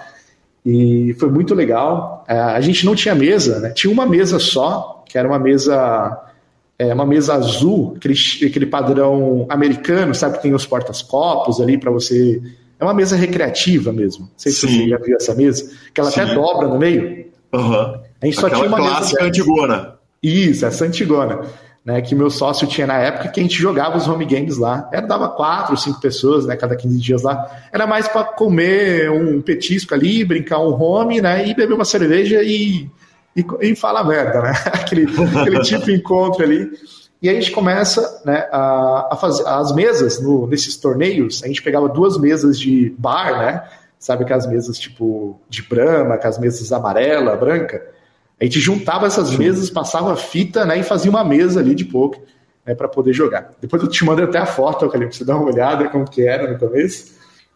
E 0.63 1.15
foi 1.19 1.29
muito 1.29 1.55
legal. 1.55 2.23
É, 2.27 2.39
a 2.39 2.61
gente 2.61 2.85
não 2.85 2.95
tinha 2.95 3.15
mesa, 3.15 3.59
né? 3.59 3.71
tinha 3.71 3.91
uma 3.91 4.05
mesa 4.05 4.37
só, 4.37 5.03
que 5.07 5.17
era 5.17 5.27
uma 5.27 5.39
mesa 5.39 6.21
é, 6.77 6.93
uma 6.93 7.05
mesa 7.05 7.33
azul, 7.33 7.93
aquele, 7.97 8.15
aquele 8.45 8.65
padrão 8.67 9.45
americano, 9.49 10.13
sabe 10.13 10.37
que 10.37 10.43
tem 10.43 10.53
os 10.53 10.65
portas-copos 10.65 11.59
ali 11.59 11.77
para 11.77 11.91
você. 11.91 12.41
É 12.79 12.83
uma 12.83 12.93
mesa 12.93 13.15
recreativa 13.15 13.91
mesmo. 13.91 14.25
Não 14.25 14.31
sei 14.37 14.51
Sim. 14.51 14.67
se 14.67 14.77
você 14.77 14.89
já 14.89 14.97
viu 14.97 15.15
essa 15.15 15.33
mesa, 15.35 15.71
que 15.93 15.99
ela 15.99 16.11
Sim. 16.11 16.21
até 16.21 16.35
dobra 16.35 16.67
no 16.67 16.77
meio. 16.77 17.25
Uhum. 17.53 17.73
A 18.21 18.25
gente 18.25 18.37
Aquela 18.37 18.49
só 18.49 18.49
tinha 18.49 18.67
uma 18.67 18.77
clássica 18.77 19.23
mesa. 19.23 19.27
antigona. 19.27 19.95
Isso, 20.21 20.65
essa 20.65 20.85
antigona 20.85 21.41
né, 21.85 22.01
que 22.01 22.15
meu 22.15 22.29
sócio 22.29 22.65
tinha 22.65 22.87
na 22.87 22.97
época, 22.97 23.27
que 23.27 23.39
a 23.39 23.43
gente 23.43 23.57
jogava 23.57 23.97
os 23.97 24.07
home 24.07 24.25
games 24.25 24.57
lá. 24.57 24.87
Era, 24.91 25.05
dava 25.05 25.29
quatro, 25.29 25.75
cinco 25.75 25.99
pessoas, 25.99 26.45
né, 26.45 26.55
cada 26.55 26.75
15 26.75 26.97
dias 26.99 27.23
lá. 27.23 27.49
Era 27.71 27.85
mais 27.85 28.07
para 28.07 28.23
comer 28.23 29.11
um 29.11 29.41
petisco 29.41 29.93
ali, 29.93 30.23
brincar 30.23 30.59
um 30.59 30.81
home, 30.81 31.19
né, 31.19 31.45
e 31.45 31.53
beber 31.53 31.73
uma 31.73 31.83
cerveja 31.83 32.41
e, 32.41 32.89
e, 33.35 33.45
e 33.61 33.75
falar 33.75 34.03
merda, 34.05 34.41
né? 34.41 34.53
aquele, 34.71 35.07
aquele 35.41 35.59
tipo 35.61 35.85
de 35.85 35.93
encontro 35.93 36.43
ali. 36.43 36.71
E 37.21 37.29
aí 37.29 37.37
a 37.37 37.39
gente 37.39 37.51
começa 37.51 38.21
né, 38.25 38.47
a, 38.51 39.09
a 39.11 39.15
fazer 39.17 39.45
as 39.47 39.73
mesas 39.73 40.21
no, 40.21 40.47
nesses 40.47 40.77
torneios. 40.77 41.43
A 41.43 41.47
gente 41.47 41.61
pegava 41.61 41.89
duas 41.89 42.17
mesas 42.17 42.59
de 42.59 42.93
bar, 42.97 43.39
né? 43.39 43.63
Sabe 43.99 44.23
aquelas 44.23 44.45
mesas 44.45 44.77
tipo 44.77 45.39
de 45.49 45.61
brama, 45.61 46.15
aquelas 46.15 46.37
mesas 46.37 46.71
amarela, 46.73 47.35
branca 47.37 47.93
a 48.39 48.43
gente 48.43 48.59
juntava 48.59 49.05
essas 49.05 49.35
mesas, 49.37 49.69
passava 49.69 50.15
fita 50.15 50.65
né, 50.65 50.79
e 50.79 50.83
fazia 50.83 51.09
uma 51.09 51.23
mesa 51.23 51.59
ali 51.59 51.73
de 51.75 51.85
poker 51.85 52.21
né, 52.65 52.75
para 52.75 52.87
poder 52.87 53.13
jogar. 53.13 53.51
Depois 53.61 53.81
eu 53.81 53.89
te 53.89 54.03
mando 54.03 54.23
até 54.23 54.37
a 54.37 54.45
foto, 54.45 54.89
para 54.89 55.05
você 55.11 55.23
dar 55.23 55.37
uma 55.37 55.51
olhada 55.51 55.89
como 55.89 56.05
que 56.05 56.25
era 56.25 56.51
no 56.51 56.57
começo. 56.57 57.13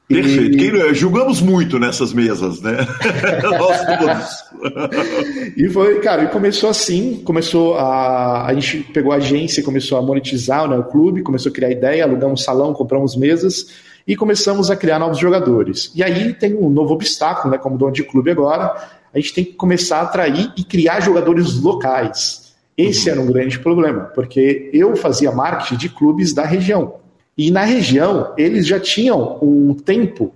Perfeito. 0.08 0.58
E... 0.58 0.72
Quem, 0.72 0.94
julgamos 0.94 1.42
muito 1.42 1.78
nessas 1.78 2.14
mesas, 2.14 2.62
né? 2.62 2.78
Nós 3.44 3.86
todos. 4.00 5.54
e 5.58 5.68
foi, 5.68 6.00
cara, 6.00 6.24
e 6.24 6.28
começou 6.30 6.70
assim, 6.70 7.22
começou 7.26 7.76
a. 7.76 8.46
A 8.46 8.54
gente 8.54 8.84
pegou 8.94 9.12
a 9.12 9.18
agência, 9.18 9.62
começou 9.62 9.98
a 9.98 10.02
monetizar 10.02 10.68
né, 10.70 10.78
o 10.78 10.84
clube, 10.86 11.24
começou 11.24 11.52
a 11.52 11.54
criar 11.54 11.72
ideia, 11.72 12.06
alugamos 12.06 12.42
um 12.42 12.44
salão, 12.44 12.74
compramos 12.74 13.18
mesas 13.18 13.68
e 14.08 14.16
começamos 14.16 14.72
a 14.72 14.76
criar 14.78 14.98
novos 14.98 15.20
jogadores. 15.20 15.92
E 15.94 16.02
aí 16.02 16.34
tem 16.34 16.56
um 16.56 16.70
novo 16.70 16.94
obstáculo, 16.94 17.52
né? 17.52 17.58
Como 17.58 17.78
dono 17.78 17.92
de 17.92 18.04
clube 18.04 18.32
agora, 18.32 18.97
a 19.18 19.20
gente 19.20 19.34
tem 19.34 19.44
que 19.44 19.54
começar 19.54 19.98
a 19.98 20.02
atrair 20.04 20.54
e 20.56 20.64
criar 20.64 21.00
jogadores 21.00 21.60
locais. 21.60 22.54
Esse 22.78 23.10
era 23.10 23.20
um 23.20 23.26
grande 23.26 23.58
problema, 23.58 24.12
porque 24.14 24.70
eu 24.72 24.96
fazia 24.96 25.32
marketing 25.32 25.78
de 25.78 25.90
clubes 25.90 26.34
da 26.34 26.46
região. 26.46 26.98
E 27.36 27.50
na 27.50 27.64
região, 27.64 28.34
eles 28.38 28.68
já 28.68 28.80
tinham 28.80 29.40
um 29.42 29.74
tempo 29.74 30.34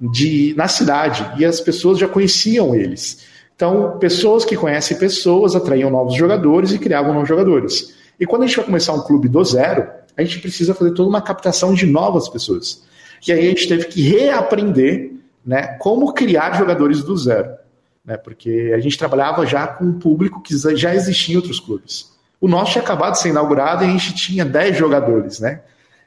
de 0.00 0.54
na 0.56 0.66
cidade 0.66 1.24
e 1.38 1.44
as 1.44 1.60
pessoas 1.60 1.98
já 1.98 2.08
conheciam 2.08 2.74
eles. 2.74 3.24
Então, 3.54 3.96
pessoas 3.98 4.44
que 4.44 4.56
conhecem 4.56 4.98
pessoas 4.98 5.54
atraíam 5.54 5.88
novos 5.88 6.14
jogadores 6.14 6.72
e 6.72 6.78
criavam 6.80 7.14
novos 7.14 7.28
jogadores. 7.28 7.94
E 8.18 8.26
quando 8.26 8.42
a 8.42 8.46
gente 8.46 8.56
vai 8.56 8.66
começar 8.66 8.92
um 8.92 9.02
clube 9.02 9.28
do 9.28 9.44
zero, 9.44 9.86
a 10.16 10.22
gente 10.24 10.40
precisa 10.40 10.74
fazer 10.74 10.92
toda 10.94 11.08
uma 11.08 11.22
captação 11.22 11.72
de 11.72 11.86
novas 11.86 12.28
pessoas. 12.28 12.82
E 13.26 13.32
aí 13.32 13.46
a 13.46 13.48
gente 13.50 13.68
teve 13.68 13.84
que 13.86 14.02
reaprender 14.02 15.12
né, 15.44 15.76
como 15.78 16.12
criar 16.12 16.58
jogadores 16.58 17.04
do 17.04 17.16
zero. 17.16 17.65
Né, 18.06 18.16
porque 18.16 18.72
a 18.72 18.78
gente 18.78 18.96
trabalhava 18.96 19.44
já 19.44 19.66
com 19.66 19.84
um 19.84 19.98
público 19.98 20.40
que 20.40 20.56
já 20.76 20.94
existia 20.94 21.34
em 21.34 21.36
outros 21.36 21.58
clubes. 21.58 22.12
O 22.40 22.46
nosso 22.46 22.72
tinha 22.72 22.84
acabado 22.84 23.14
de 23.14 23.20
ser 23.20 23.30
inaugurado 23.30 23.82
e 23.82 23.88
a 23.88 23.90
gente 23.90 24.14
tinha 24.14 24.44
10 24.44 24.76
jogadores, 24.76 25.40
né? 25.40 25.62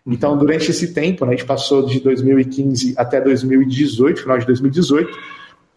Então, 0.08 0.38
durante 0.38 0.72
esse 0.72 0.93
tempo, 0.93 1.26
né, 1.26 1.34
a 1.34 1.36
gente 1.36 1.45
passou 1.45 1.86
de 1.86 2.00
2015 2.00 2.93
até 2.97 3.20
2018, 3.20 4.22
final 4.22 4.39
de 4.39 4.45
2018, 4.45 5.18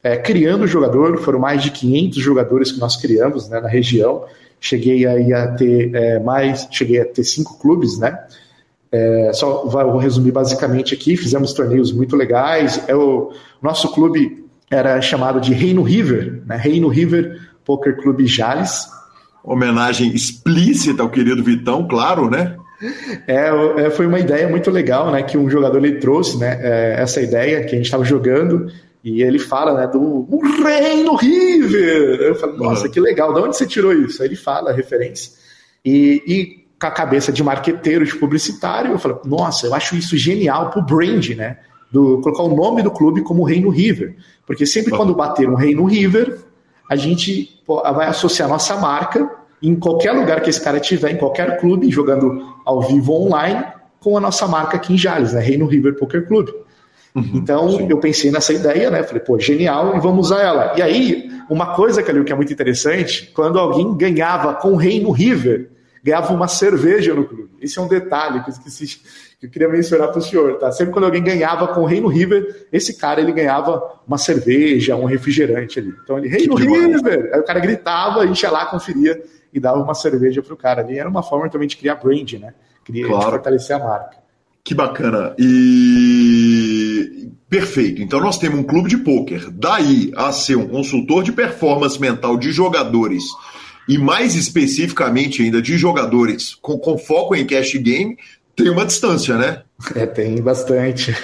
é, 0.03 0.17
criando 0.17 0.67
jogador, 0.67 1.19
foram 1.19 1.39
mais 1.39 1.63
de 1.63 1.71
500 1.71 2.23
jogadores 2.23 2.73
que 2.73 2.79
nós 2.79 2.97
criamos 2.97 3.49
né, 3.49 3.61
na 3.61 3.69
região. 3.69 4.25
Cheguei 4.61 5.07
aí 5.07 5.33
a 5.33 5.49
ter 5.49 5.95
é, 5.95 6.19
mais, 6.21 6.69
cheguei 6.71 7.01
a 7.01 7.05
ter 7.05 7.25
cinco 7.25 7.59
clubes, 7.59 7.99
né? 7.99 8.27
É, 8.91 9.33
só 9.33 9.65
vou 9.67 9.97
resumir 9.97 10.31
basicamente 10.31 10.95
aqui. 10.95 11.17
Fizemos 11.17 11.53
torneios 11.53 11.93
muito 11.93 12.15
legais. 12.15 12.83
É 12.87 12.95
o 12.95 13.33
nosso 13.61 13.93
clube 13.93 14.42
era 14.73 15.01
chamado 15.01 15.41
de 15.41 15.53
Reino 15.53 15.83
River, 15.83 16.43
né? 16.47 16.57
Reino 16.57 16.89
River 16.89 17.39
Poker 17.65 17.97
Clube 18.01 18.27
Jales. 18.27 18.87
Homenagem 19.45 20.15
explícita 20.15 21.03
ao 21.03 21.11
querido 21.11 21.43
Vitão, 21.43 21.87
claro, 21.87 22.31
né? 22.31 22.57
É, 23.27 23.51
é, 23.79 23.91
foi 23.91 24.07
uma 24.07 24.19
ideia 24.19 24.49
muito 24.49 24.71
legal, 24.71 25.13
né? 25.13 25.23
Que 25.23 25.37
um 25.37 25.49
jogador 25.51 25.79
ele 25.85 25.99
trouxe, 25.99 26.39
né? 26.39 26.59
É, 26.61 27.03
essa 27.03 27.21
ideia 27.21 27.61
que 27.65 27.75
a 27.75 27.77
gente 27.77 27.85
estava 27.85 28.05
jogando 28.05 28.73
e 29.05 29.23
ele 29.23 29.39
fala, 29.39 29.75
né? 29.75 29.87
Do 29.87 30.27
Reino 30.65 31.15
River. 31.17 32.21
Eu 32.21 32.35
falo, 32.35 32.57
nossa, 32.57 32.89
que 32.89 32.99
legal. 32.99 33.35
De 33.35 33.41
onde 33.41 33.57
você 33.57 33.67
tirou 33.67 33.93
isso? 33.93 34.23
Aí 34.23 34.29
ele 34.29 34.37
fala 34.37 34.71
a 34.71 34.75
referência 34.75 35.43
e, 35.85 36.23
e 36.27 36.63
com 36.81 36.87
a 36.87 36.91
cabeça 36.91 37.33
de 37.33 37.43
marqueteiro, 37.43 38.05
de 38.05 38.17
publicitário, 38.17 38.93
eu 38.93 38.99
falo, 38.99 39.21
nossa, 39.25 39.67
eu 39.67 39.75
acho 39.75 39.97
isso 39.97 40.17
genial 40.17 40.71
pro 40.71 40.83
brand, 40.83 41.29
né? 41.31 41.59
Do, 41.93 42.21
colocar 42.23 42.43
o 42.43 42.57
nome 42.57 42.83
do 42.83 42.91
clube 42.91 43.21
como 43.21 43.45
Reino 43.45 43.69
River. 43.69 44.17
Porque 44.47 44.65
sempre 44.65 44.91
quando 44.91 45.15
bater 45.15 45.49
um 45.49 45.55
Reino 45.55 45.85
River, 45.85 46.39
a 46.89 46.97
gente 46.97 47.61
vai 47.67 48.07
associar 48.07 48.49
nossa 48.49 48.77
marca 48.77 49.31
em 49.63 49.77
qualquer 49.77 50.13
lugar 50.13 50.41
que 50.41 50.51
esse 50.51 50.61
cara 50.61 50.81
tiver, 50.81 51.13
em 51.13 51.17
qualquer 51.17 51.61
clube, 51.61 51.91
jogando 51.91 52.43
ao 52.65 52.81
vivo 52.81 53.13
online, 53.13 53.65
com 54.01 54.17
a 54.17 54.21
nossa 54.21 54.49
marca 54.49 54.77
aqui 54.77 54.95
em 54.95 54.99
Jales, 54.99 55.33
né? 55.33 55.41
Reino 55.41 55.67
River 55.67 55.95
Poker 55.97 56.27
Club. 56.27 56.49
Uhum, 57.15 57.31
então 57.35 57.71
sim. 57.71 57.87
eu 57.89 57.99
pensei 57.99 58.31
nessa 58.31 58.53
ideia, 58.53 58.91
né? 58.91 59.03
Falei, 59.03 59.23
pô, 59.23 59.39
genial, 59.39 59.97
e 59.97 60.01
vamos 60.01 60.27
usar 60.27 60.43
ela. 60.43 60.75
E 60.77 60.83
aí, 60.83 61.31
uma 61.49 61.75
coisa, 61.75 62.03
Calil, 62.03 62.25
que 62.25 62.33
é 62.33 62.37
muito 62.37 62.53
interessante, 62.53 63.31
quando 63.35 63.59
alguém 63.59 63.95
ganhava 63.97 64.55
com 64.55 64.73
o 64.73 64.77
Reino 64.77 65.11
River, 65.11 65.71
ganhava 66.03 66.35
uma 66.35 66.49
cerveja 66.49 67.15
no 67.15 67.25
clube. 67.25 67.51
Esse 67.61 67.79
é 67.79 67.83
um 67.83 67.87
detalhe 67.87 68.43
que 68.43 68.51
eu 68.51 68.53
esqueci, 68.53 69.01
que 69.39 69.47
eu 69.47 69.51
queria 69.51 69.69
mencionar 69.69 70.09
para 70.09 70.19
o 70.19 70.23
senhor, 70.23 70.59
tá? 70.59 70.73
Sempre 70.73 70.93
quando 70.93 71.05
alguém 71.05 71.23
ganhava 71.23 71.69
com 71.69 71.83
o 71.83 71.85
Reino 71.85 72.09
River, 72.09 72.67
esse 72.73 72.99
cara 72.99 73.21
ele 73.21 73.33
ganhava 73.33 74.01
uma 74.07 74.19
cerveja, 74.19 74.97
um 74.97 75.05
refrigerante 75.05 75.79
ali. 75.79 75.95
Então 76.03 76.19
ele, 76.19 76.29
Reino 76.29 76.57
River! 76.57 77.31
Aí 77.33 77.41
o 77.41 77.45
cara 77.45 77.61
gritava, 77.61 78.21
a 78.21 78.27
gente 78.27 78.43
ia 78.43 78.51
lá, 78.51 78.67
conferia 78.67 79.23
e 79.53 79.61
dava 79.61 79.79
uma 79.79 79.95
cerveja 79.95 80.43
para 80.43 80.55
o 80.55 80.57
cara 80.57 80.83
ali. 80.83 80.99
Era 80.99 81.09
uma 81.09 81.23
forma 81.23 81.49
também 81.49 81.69
de 81.69 81.77
criar 81.77 81.95
brand, 81.97 82.33
né? 82.33 82.53
Queria 82.85 83.07
claro. 83.07 83.31
fortalecer 83.31 83.77
a 83.77 83.79
marca. 83.79 84.23
Que 84.65 84.75
bacana. 84.75 85.35
E 85.39 87.31
perfeito. 87.49 88.01
Então 88.01 88.21
nós 88.21 88.39
temos 88.39 88.59
um 88.59 88.65
clube 88.65 88.89
de 88.89 88.97
pôquer. 88.97 89.51
Daí 89.51 90.13
a 90.17 90.33
ser 90.33 90.57
um 90.57 90.67
consultor 90.67 91.23
de 91.23 91.33
performance 91.33 92.01
mental 92.01 92.37
de 92.37 92.53
jogadores 92.53 93.25
e 93.89 93.99
mais 93.99 94.35
especificamente 94.35 95.43
ainda 95.43 95.61
de 95.61 95.77
jogadores 95.77 96.55
com, 96.55 96.79
com 96.79 96.97
foco 96.97 97.35
em 97.35 97.47
cash 97.47 97.75
game, 97.75 98.17
tem 98.55 98.69
uma 98.69 98.85
distância, 98.85 99.37
né? 99.37 99.63
É, 99.95 100.07
tem 100.07 100.41
bastante. 100.41 101.15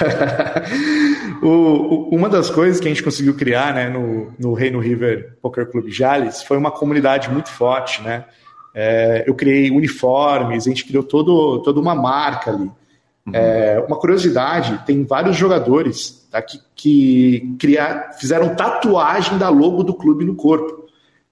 o, 1.42 1.46
o, 1.46 2.08
uma 2.16 2.28
das 2.28 2.50
coisas 2.50 2.80
que 2.80 2.86
a 2.86 2.90
gente 2.90 3.02
conseguiu 3.02 3.34
criar 3.34 3.74
né, 3.74 3.88
no, 3.88 4.32
no 4.38 4.54
Reino 4.54 4.80
River 4.80 5.36
Poker 5.40 5.66
Club 5.70 5.88
Jales 5.90 6.42
foi 6.42 6.56
uma 6.56 6.70
comunidade 6.70 7.30
muito 7.30 7.50
forte, 7.50 8.02
né? 8.02 8.24
É, 8.74 9.24
eu 9.26 9.34
criei 9.34 9.70
uniformes, 9.70 10.66
a 10.66 10.70
gente 10.70 10.84
criou 10.84 11.02
todo, 11.02 11.62
toda 11.62 11.80
uma 11.80 11.94
marca 11.94 12.50
ali. 12.50 12.70
Uhum. 13.26 13.32
É, 13.34 13.84
uma 13.86 13.98
curiosidade, 13.98 14.82
tem 14.86 15.04
vários 15.04 15.36
jogadores 15.36 16.26
tá, 16.30 16.40
que, 16.40 16.58
que 16.74 17.56
criar, 17.58 18.12
fizeram 18.18 18.54
tatuagem 18.54 19.36
da 19.36 19.48
logo 19.48 19.82
do 19.82 19.94
clube 19.94 20.24
no 20.24 20.34
corpo. 20.34 20.87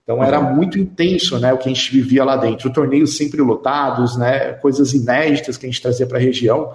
Então 0.06 0.22
era 0.22 0.40
muito 0.40 0.78
intenso, 0.78 1.36
né, 1.40 1.52
o 1.52 1.58
que 1.58 1.68
a 1.68 1.72
gente 1.72 1.90
vivia 1.90 2.22
lá 2.22 2.36
dentro. 2.36 2.72
Torneios 2.72 3.16
sempre 3.16 3.42
lotados, 3.42 4.16
né, 4.16 4.52
coisas 4.52 4.92
inéditas 4.94 5.56
que 5.56 5.66
a 5.66 5.68
gente 5.68 5.82
trazia 5.82 6.06
para 6.06 6.16
a 6.16 6.20
região. 6.20 6.72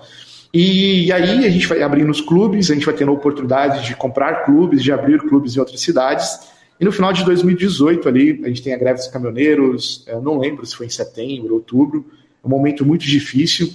E, 0.54 1.06
e, 1.06 1.14
aí 1.14 1.46
a 1.46 1.50
gente 1.50 1.66
vai 1.66 1.82
abrindo 1.82 2.10
os 2.10 2.20
clubes, 2.20 2.70
a 2.70 2.74
gente 2.74 2.86
vai 2.86 2.94
tendo 2.94 3.10
a 3.10 3.14
oportunidade 3.14 3.86
de 3.86 3.96
comprar 3.96 4.44
clubes, 4.44 4.84
de 4.84 4.92
abrir 4.92 5.18
clubes 5.20 5.56
em 5.56 5.62
outras 5.62 5.80
cidades. 5.80 6.42
E 6.78 6.84
no 6.84 6.92
final 6.92 7.14
de 7.14 7.24
2018 7.24 8.10
ali, 8.10 8.42
a 8.44 8.50
gente 8.50 8.62
tem 8.62 8.74
a 8.74 8.78
greve 8.78 9.00
dos 9.00 9.08
caminhoneiros, 9.08 10.04
eu 10.08 10.22
não 10.22 10.38
lembro 10.38 10.66
se 10.66 10.76
foi 10.76 10.88
em 10.88 10.90
setembro, 10.90 11.54
outubro, 11.54 12.06
é 12.44 12.46
um 12.46 12.50
momento 12.50 12.86
muito 12.86 13.06
difícil 13.06 13.74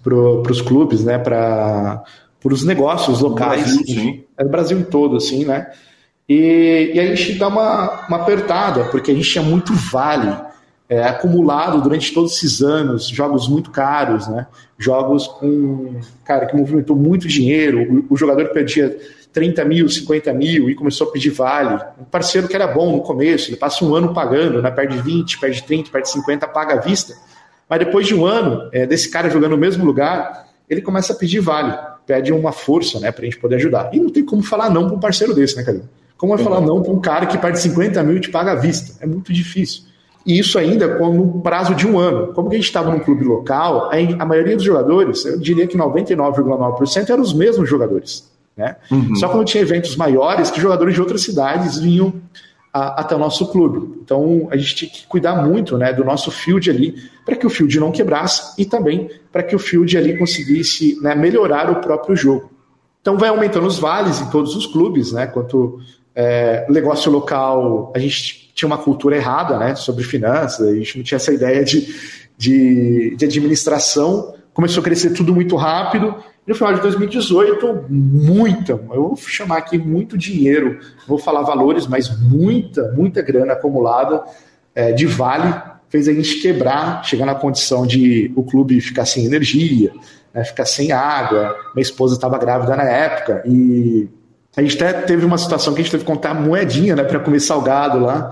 para 0.00 0.14
os 0.14 0.60
clubes, 0.60 1.02
né, 1.02 1.18
para 1.18 2.04
os 2.44 2.64
negócios 2.64 3.20
locais. 3.20 3.64
Brasil, 3.64 3.84
sim. 3.84 4.24
É 4.38 4.44
o 4.44 4.48
Brasil 4.48 4.78
em 4.78 4.84
todo, 4.84 5.16
assim, 5.16 5.44
né? 5.44 5.72
E, 6.28 6.92
e 6.94 7.00
a 7.00 7.14
gente 7.14 7.38
dá 7.38 7.48
uma, 7.48 8.06
uma 8.06 8.16
apertada, 8.18 8.84
porque 8.84 9.10
a 9.10 9.14
gente 9.14 9.28
tinha 9.28 9.44
muito 9.44 9.72
vale 9.74 10.34
é, 10.88 11.04
acumulado 11.04 11.80
durante 11.80 12.12
todos 12.12 12.36
esses 12.36 12.60
anos, 12.60 13.08
jogos 13.08 13.48
muito 13.48 13.70
caros, 13.70 14.28
né? 14.28 14.46
Jogos 14.78 15.26
com, 15.26 16.00
cara, 16.24 16.46
que 16.46 16.56
movimentou 16.56 16.94
muito 16.94 17.26
dinheiro, 17.26 18.04
o, 18.10 18.14
o 18.14 18.16
jogador 18.16 18.48
perdia 18.50 18.96
30 19.32 19.64
mil, 19.64 19.88
50 19.88 20.32
mil 20.34 20.68
e 20.68 20.74
começou 20.74 21.08
a 21.08 21.10
pedir 21.10 21.30
vale. 21.30 21.82
Um 21.98 22.04
parceiro 22.04 22.46
que 22.46 22.54
era 22.54 22.66
bom 22.66 22.92
no 22.92 23.02
começo, 23.02 23.48
ele 23.48 23.56
passa 23.56 23.84
um 23.84 23.94
ano 23.94 24.12
pagando, 24.12 24.60
né? 24.60 24.70
perde 24.70 24.98
20, 25.00 25.40
perde 25.40 25.62
30, 25.62 25.90
perde 25.90 26.10
50, 26.10 26.46
paga 26.48 26.74
à 26.74 26.76
vista. 26.76 27.14
Mas 27.68 27.78
depois 27.78 28.06
de 28.06 28.14
um 28.14 28.26
ano 28.26 28.68
é, 28.72 28.86
desse 28.86 29.10
cara 29.10 29.30
jogando 29.30 29.52
no 29.52 29.58
mesmo 29.58 29.84
lugar, 29.84 30.46
ele 30.68 30.82
começa 30.82 31.14
a 31.14 31.16
pedir 31.16 31.40
vale, 31.40 31.74
pede 32.06 32.32
uma 32.32 32.52
força 32.52 33.00
né, 33.00 33.10
para 33.10 33.22
a 33.22 33.24
gente 33.24 33.38
poder 33.38 33.56
ajudar. 33.56 33.88
E 33.94 33.98
não 33.98 34.10
tem 34.10 34.24
como 34.24 34.42
falar 34.42 34.68
não 34.68 34.86
para 34.86 34.96
um 34.96 35.00
parceiro 35.00 35.34
desse, 35.34 35.56
né, 35.56 35.62
Cadê? 35.62 35.80
Como 36.22 36.36
vai 36.36 36.44
falar 36.44 36.60
não 36.60 36.80
para 36.80 36.92
um 36.92 37.00
cara 37.00 37.26
que 37.26 37.36
perde 37.36 37.58
50 37.58 38.00
mil 38.04 38.16
e 38.16 38.20
te 38.20 38.30
paga 38.30 38.52
à 38.52 38.54
vista? 38.54 38.94
É 39.02 39.06
muito 39.08 39.32
difícil. 39.32 39.82
E 40.24 40.38
isso 40.38 40.56
ainda 40.56 40.96
com 40.96 41.10
um 41.10 41.40
prazo 41.40 41.74
de 41.74 41.84
um 41.84 41.98
ano. 41.98 42.32
Como 42.32 42.48
que 42.48 42.54
a 42.54 42.58
gente 42.60 42.68
estava 42.68 42.92
num 42.92 43.00
clube 43.00 43.24
local, 43.24 43.90
a 43.90 44.24
maioria 44.24 44.54
dos 44.54 44.64
jogadores, 44.64 45.24
eu 45.24 45.36
diria 45.40 45.66
que 45.66 45.76
99,9% 45.76 47.10
eram 47.10 47.20
os 47.20 47.34
mesmos 47.34 47.68
jogadores. 47.68 48.30
Né? 48.56 48.76
Uhum. 48.88 49.16
Só 49.16 49.30
quando 49.30 49.44
tinha 49.44 49.64
eventos 49.64 49.96
maiores 49.96 50.48
que 50.48 50.60
jogadores 50.60 50.94
de 50.94 51.00
outras 51.00 51.22
cidades 51.22 51.80
vinham 51.80 52.14
a, 52.72 53.00
até 53.00 53.16
o 53.16 53.18
nosso 53.18 53.50
clube. 53.50 54.00
Então 54.04 54.46
a 54.52 54.56
gente 54.56 54.76
tinha 54.76 54.90
que 54.92 55.04
cuidar 55.08 55.44
muito 55.44 55.76
né, 55.76 55.92
do 55.92 56.04
nosso 56.04 56.30
field 56.30 56.70
ali 56.70 56.94
para 57.26 57.34
que 57.34 57.48
o 57.48 57.50
field 57.50 57.80
não 57.80 57.90
quebrasse 57.90 58.54
e 58.62 58.64
também 58.64 59.10
para 59.32 59.42
que 59.42 59.56
o 59.56 59.58
field 59.58 59.98
ali 59.98 60.16
conseguisse 60.16 61.00
né, 61.02 61.16
melhorar 61.16 61.68
o 61.68 61.80
próprio 61.80 62.14
jogo. 62.14 62.48
Então 63.00 63.18
vai 63.18 63.28
aumentando 63.28 63.66
os 63.66 63.80
vales 63.80 64.20
em 64.20 64.30
todos 64.30 64.54
os 64.54 64.66
clubes, 64.66 65.10
né? 65.10 65.26
Quanto 65.26 65.80
é, 66.14 66.66
negócio 66.68 67.10
local, 67.10 67.92
a 67.94 67.98
gente 67.98 68.52
tinha 68.54 68.66
uma 68.66 68.78
cultura 68.78 69.16
errada 69.16 69.58
né, 69.58 69.74
sobre 69.74 70.04
finanças, 70.04 70.68
a 70.68 70.74
gente 70.74 70.98
não 70.98 71.04
tinha 71.04 71.16
essa 71.16 71.32
ideia 71.32 71.64
de, 71.64 71.94
de, 72.36 73.16
de 73.16 73.24
administração, 73.24 74.34
começou 74.52 74.80
a 74.80 74.84
crescer 74.84 75.10
tudo 75.10 75.34
muito 75.34 75.56
rápido, 75.56 76.14
e 76.46 76.50
no 76.50 76.54
final 76.54 76.74
de 76.74 76.80
2018, 76.80 77.86
muita, 77.88 78.72
eu 78.72 79.08
vou 79.08 79.16
chamar 79.16 79.58
aqui 79.58 79.78
muito 79.78 80.18
dinheiro, 80.18 80.78
vou 81.06 81.18
falar 81.18 81.42
valores, 81.42 81.86
mas 81.86 82.10
muita, 82.20 82.92
muita 82.92 83.22
grana 83.22 83.52
acumulada 83.52 84.22
é, 84.74 84.92
de 84.92 85.06
vale 85.06 85.54
fez 85.88 86.08
a 86.08 86.12
gente 86.12 86.40
quebrar, 86.40 87.04
chegar 87.04 87.26
na 87.26 87.34
condição 87.34 87.86
de 87.86 88.32
o 88.34 88.42
clube 88.42 88.80
ficar 88.80 89.04
sem 89.04 89.26
energia, 89.26 89.92
né, 90.32 90.42
ficar 90.42 90.64
sem 90.64 90.90
água. 90.90 91.54
Minha 91.74 91.82
esposa 91.82 92.14
estava 92.14 92.38
grávida 92.38 92.74
na 92.74 92.84
época 92.84 93.42
e 93.46 94.08
a 94.56 94.62
gente 94.62 94.82
até 94.82 94.92
teve 95.02 95.24
uma 95.24 95.38
situação 95.38 95.72
que 95.72 95.80
a 95.80 95.82
gente 95.82 95.90
teve 95.90 96.04
que 96.04 96.10
contar 96.10 96.34
moedinha, 96.34 96.94
né, 96.94 97.04
para 97.04 97.18
comer 97.20 97.40
salgado 97.40 97.98
lá. 97.98 98.30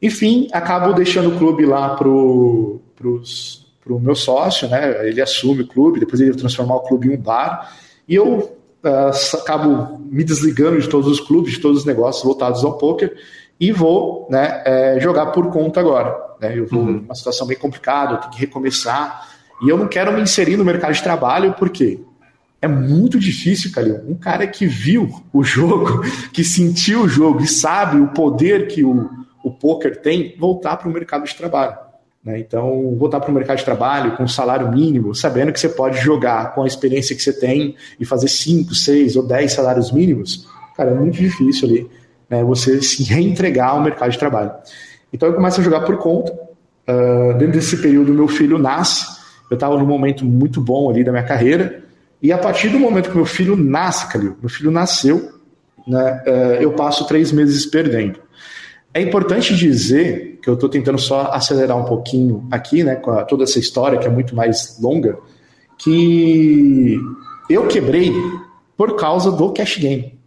Enfim, 0.00 0.48
acabo 0.52 0.92
deixando 0.92 1.34
o 1.34 1.38
clube 1.38 1.64
lá 1.64 1.94
pro, 1.96 2.80
pros, 2.94 3.66
pro 3.82 3.98
meu 3.98 4.14
sócio, 4.14 4.68
né? 4.68 5.08
Ele 5.08 5.22
assume 5.22 5.62
o 5.62 5.66
clube, 5.66 6.00
depois 6.00 6.20
ele 6.20 6.34
transformar 6.34 6.76
o 6.76 6.80
clube 6.80 7.08
em 7.08 7.16
um 7.16 7.16
bar. 7.16 7.74
E 8.06 8.14
eu 8.14 8.58
uh, 8.84 9.36
acabo 9.38 9.98
me 10.10 10.22
desligando 10.22 10.78
de 10.78 10.88
todos 10.88 11.10
os 11.10 11.20
clubes, 11.20 11.54
de 11.54 11.60
todos 11.60 11.80
os 11.80 11.84
negócios 11.86 12.22
voltados 12.22 12.62
ao 12.62 12.76
poker 12.76 13.16
e 13.58 13.72
vou 13.72 14.26
né, 14.30 14.62
é, 14.66 15.00
jogar 15.00 15.26
por 15.26 15.50
conta 15.50 15.80
agora. 15.80 16.14
Né? 16.40 16.58
Eu 16.58 16.66
vou 16.66 16.80
uhum. 16.80 16.92
numa 17.00 17.14
situação 17.14 17.46
bem 17.46 17.56
complicada, 17.56 18.14
eu 18.14 18.18
tenho 18.18 18.32
que 18.32 18.40
recomeçar. 18.40 19.28
E 19.62 19.68
eu 19.68 19.78
não 19.78 19.88
quero 19.88 20.12
me 20.12 20.20
inserir 20.20 20.56
no 20.58 20.64
mercado 20.64 20.92
de 20.92 21.02
trabalho, 21.02 21.54
porque 21.58 21.98
é 22.66 22.68
muito 22.68 23.18
difícil, 23.18 23.72
Calil. 23.72 24.00
Um 24.08 24.14
cara 24.14 24.46
que 24.46 24.66
viu 24.66 25.08
o 25.32 25.42
jogo, 25.42 26.02
que 26.32 26.44
sentiu 26.44 27.02
o 27.02 27.08
jogo 27.08 27.42
e 27.42 27.46
sabe 27.46 27.98
o 27.98 28.08
poder 28.08 28.68
que 28.68 28.84
o, 28.84 29.08
o 29.42 29.50
poker 29.50 30.00
tem, 30.00 30.34
voltar 30.38 30.76
para 30.76 30.88
o 30.88 30.92
mercado 30.92 31.24
de 31.24 31.34
trabalho. 31.34 31.76
Né? 32.26 32.40
Então, 32.40 32.96
voltar 32.98 33.20
para 33.20 33.30
o 33.30 33.34
mercado 33.34 33.58
de 33.58 33.64
trabalho 33.64 34.16
com 34.16 34.26
salário 34.26 34.70
mínimo, 34.70 35.14
sabendo 35.14 35.52
que 35.52 35.60
você 35.60 35.68
pode 35.68 35.98
jogar 35.98 36.54
com 36.54 36.64
a 36.64 36.66
experiência 36.66 37.14
que 37.14 37.22
você 37.22 37.32
tem 37.32 37.76
e 38.00 38.04
fazer 38.04 38.28
5, 38.28 38.74
6 38.74 39.14
ou 39.14 39.22
10 39.24 39.52
salários 39.52 39.92
mínimos, 39.92 40.48
cara, 40.76 40.90
é 40.90 40.94
muito 40.94 41.16
difícil 41.16 41.68
ali 41.68 41.90
né, 42.28 42.42
você 42.42 42.82
se 42.82 43.04
reentregar 43.04 43.70
ao 43.70 43.82
mercado 43.82 44.10
de 44.10 44.18
trabalho. 44.18 44.50
Então, 45.12 45.28
eu 45.28 45.34
começo 45.36 45.60
a 45.60 45.64
jogar 45.64 45.82
por 45.82 45.98
conta. 45.98 46.32
Uh, 46.88 47.32
dentro 47.38 47.54
desse 47.54 47.76
período, 47.76 48.12
meu 48.12 48.28
filho 48.28 48.58
nasce. 48.58 49.06
Eu 49.48 49.54
estava 49.54 49.78
num 49.78 49.86
momento 49.86 50.24
muito 50.24 50.60
bom 50.60 50.90
ali 50.90 51.04
da 51.04 51.12
minha 51.12 51.24
carreira. 51.24 51.84
E 52.22 52.32
a 52.32 52.38
partir 52.38 52.68
do 52.68 52.78
momento 52.78 53.10
que 53.10 53.16
meu 53.16 53.26
filho 53.26 53.56
nasce, 53.56 54.08
Calil, 54.08 54.36
meu 54.40 54.48
filho 54.48 54.70
nasceu, 54.70 55.36
né, 55.86 56.22
uh, 56.26 56.62
eu 56.62 56.72
passo 56.72 57.06
três 57.06 57.30
meses 57.30 57.66
perdendo. 57.66 58.20
É 58.92 59.00
importante 59.00 59.54
dizer 59.54 60.38
que 60.42 60.48
eu 60.48 60.54
estou 60.54 60.68
tentando 60.68 60.98
só 60.98 61.30
acelerar 61.32 61.76
um 61.76 61.84
pouquinho 61.84 62.46
aqui, 62.50 62.82
né, 62.82 62.96
com 62.96 63.10
a, 63.10 63.24
toda 63.24 63.44
essa 63.44 63.58
história 63.58 63.98
que 63.98 64.06
é 64.06 64.10
muito 64.10 64.34
mais 64.34 64.78
longa, 64.80 65.18
que 65.78 66.98
eu 67.50 67.66
quebrei 67.66 68.12
por 68.76 68.96
causa 68.96 69.30
do 69.30 69.52
cash 69.52 69.76
game. 69.76 70.18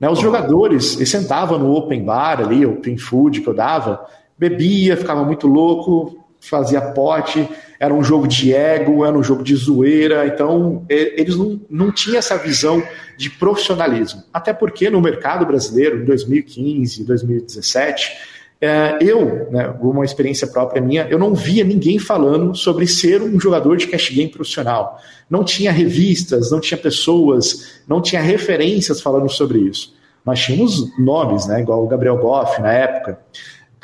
Né, 0.00 0.10
os 0.10 0.18
jogadores, 0.18 0.96
eles 0.96 1.08
sentavam 1.08 1.58
no 1.58 1.72
open 1.72 2.04
bar 2.04 2.40
ali, 2.40 2.66
open 2.66 2.98
food 2.98 3.40
que 3.40 3.48
eu 3.48 3.54
dava, 3.54 4.04
bebia, 4.36 4.96
ficava 4.96 5.24
muito 5.24 5.46
louco, 5.46 6.25
fazia 6.48 6.80
pote, 6.80 7.48
era 7.78 7.92
um 7.92 8.02
jogo 8.02 8.26
de 8.26 8.54
ego, 8.54 9.04
era 9.04 9.16
um 9.16 9.22
jogo 9.22 9.42
de 9.42 9.54
zoeira, 9.54 10.26
então 10.26 10.84
eles 10.88 11.36
não, 11.36 11.60
não 11.68 11.92
tinham 11.92 12.18
essa 12.18 12.36
visão 12.36 12.82
de 13.16 13.30
profissionalismo. 13.30 14.22
Até 14.32 14.52
porque 14.52 14.88
no 14.88 15.00
mercado 15.00 15.44
brasileiro, 15.44 16.02
em 16.02 16.04
2015, 16.04 17.04
2017, 17.04 18.12
é, 18.60 18.98
eu, 19.02 19.50
né, 19.50 19.68
uma 19.80 20.04
experiência 20.04 20.46
própria 20.46 20.80
minha, 20.80 21.06
eu 21.10 21.18
não 21.18 21.34
via 21.34 21.62
ninguém 21.62 21.98
falando 21.98 22.54
sobre 22.54 22.86
ser 22.86 23.22
um 23.22 23.38
jogador 23.38 23.76
de 23.76 23.86
cash 23.86 24.10
game 24.10 24.30
profissional. 24.30 24.98
Não 25.28 25.44
tinha 25.44 25.70
revistas, 25.70 26.50
não 26.50 26.60
tinha 26.60 26.78
pessoas, 26.78 27.82
não 27.86 28.00
tinha 28.00 28.22
referências 28.22 29.00
falando 29.00 29.28
sobre 29.30 29.58
isso. 29.58 29.94
Nós 30.24 30.40
tínhamos 30.40 30.98
nomes, 30.98 31.46
né, 31.46 31.60
igual 31.60 31.84
o 31.84 31.86
Gabriel 31.86 32.16
Goff 32.16 32.60
na 32.60 32.72
época, 32.72 33.20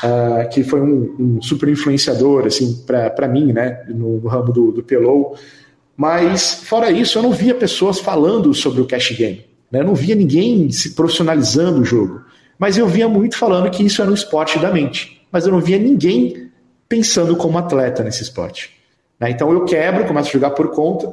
uh, 0.02 0.48
que 0.48 0.62
foi 0.62 0.80
um, 0.80 1.16
um, 1.18 1.42
super 1.42 1.68
influenciador 1.68 2.46
assim, 2.46 2.84
para 2.86 3.28
mim, 3.28 3.52
né, 3.52 3.84
no, 3.88 4.20
no 4.20 4.28
ramo 4.28 4.52
do, 4.52 4.72
do 4.72 4.82
Pelou. 4.82 5.36
Mas, 5.96 6.62
fora 6.64 6.90
isso, 6.90 7.18
eu 7.18 7.22
não 7.22 7.32
via 7.32 7.54
pessoas 7.54 8.00
falando 8.00 8.52
sobre 8.54 8.80
o 8.80 8.86
cash 8.86 9.12
game. 9.12 9.44
Né? 9.70 9.80
Eu 9.80 9.84
não 9.84 9.94
via 9.94 10.14
ninguém 10.14 10.70
se 10.70 10.94
profissionalizando 10.94 11.80
o 11.80 11.84
jogo. 11.84 12.22
Mas 12.58 12.78
eu 12.78 12.86
via 12.86 13.08
muito 13.08 13.36
falando 13.36 13.70
que 13.70 13.82
isso 13.82 14.00
era 14.02 14.10
um 14.10 14.14
esporte 14.14 14.58
da 14.58 14.72
mente. 14.72 15.20
Mas 15.30 15.46
eu 15.46 15.52
não 15.52 15.60
via 15.60 15.78
ninguém 15.78 16.50
pensando 16.88 17.36
como 17.36 17.58
atleta 17.58 18.02
nesse 18.02 18.22
esporte. 18.22 18.70
Né? 19.18 19.30
Então 19.30 19.52
eu 19.52 19.64
quebro, 19.64 20.04
começo 20.04 20.28
a 20.28 20.32
jogar 20.32 20.50
por 20.50 20.70
conta, 20.70 21.12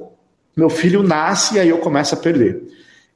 meu 0.55 0.69
filho 0.69 1.01
nasce 1.01 1.55
e 1.55 1.59
aí 1.59 1.69
eu 1.69 1.77
começo 1.77 2.15
a 2.15 2.17
perder. 2.17 2.63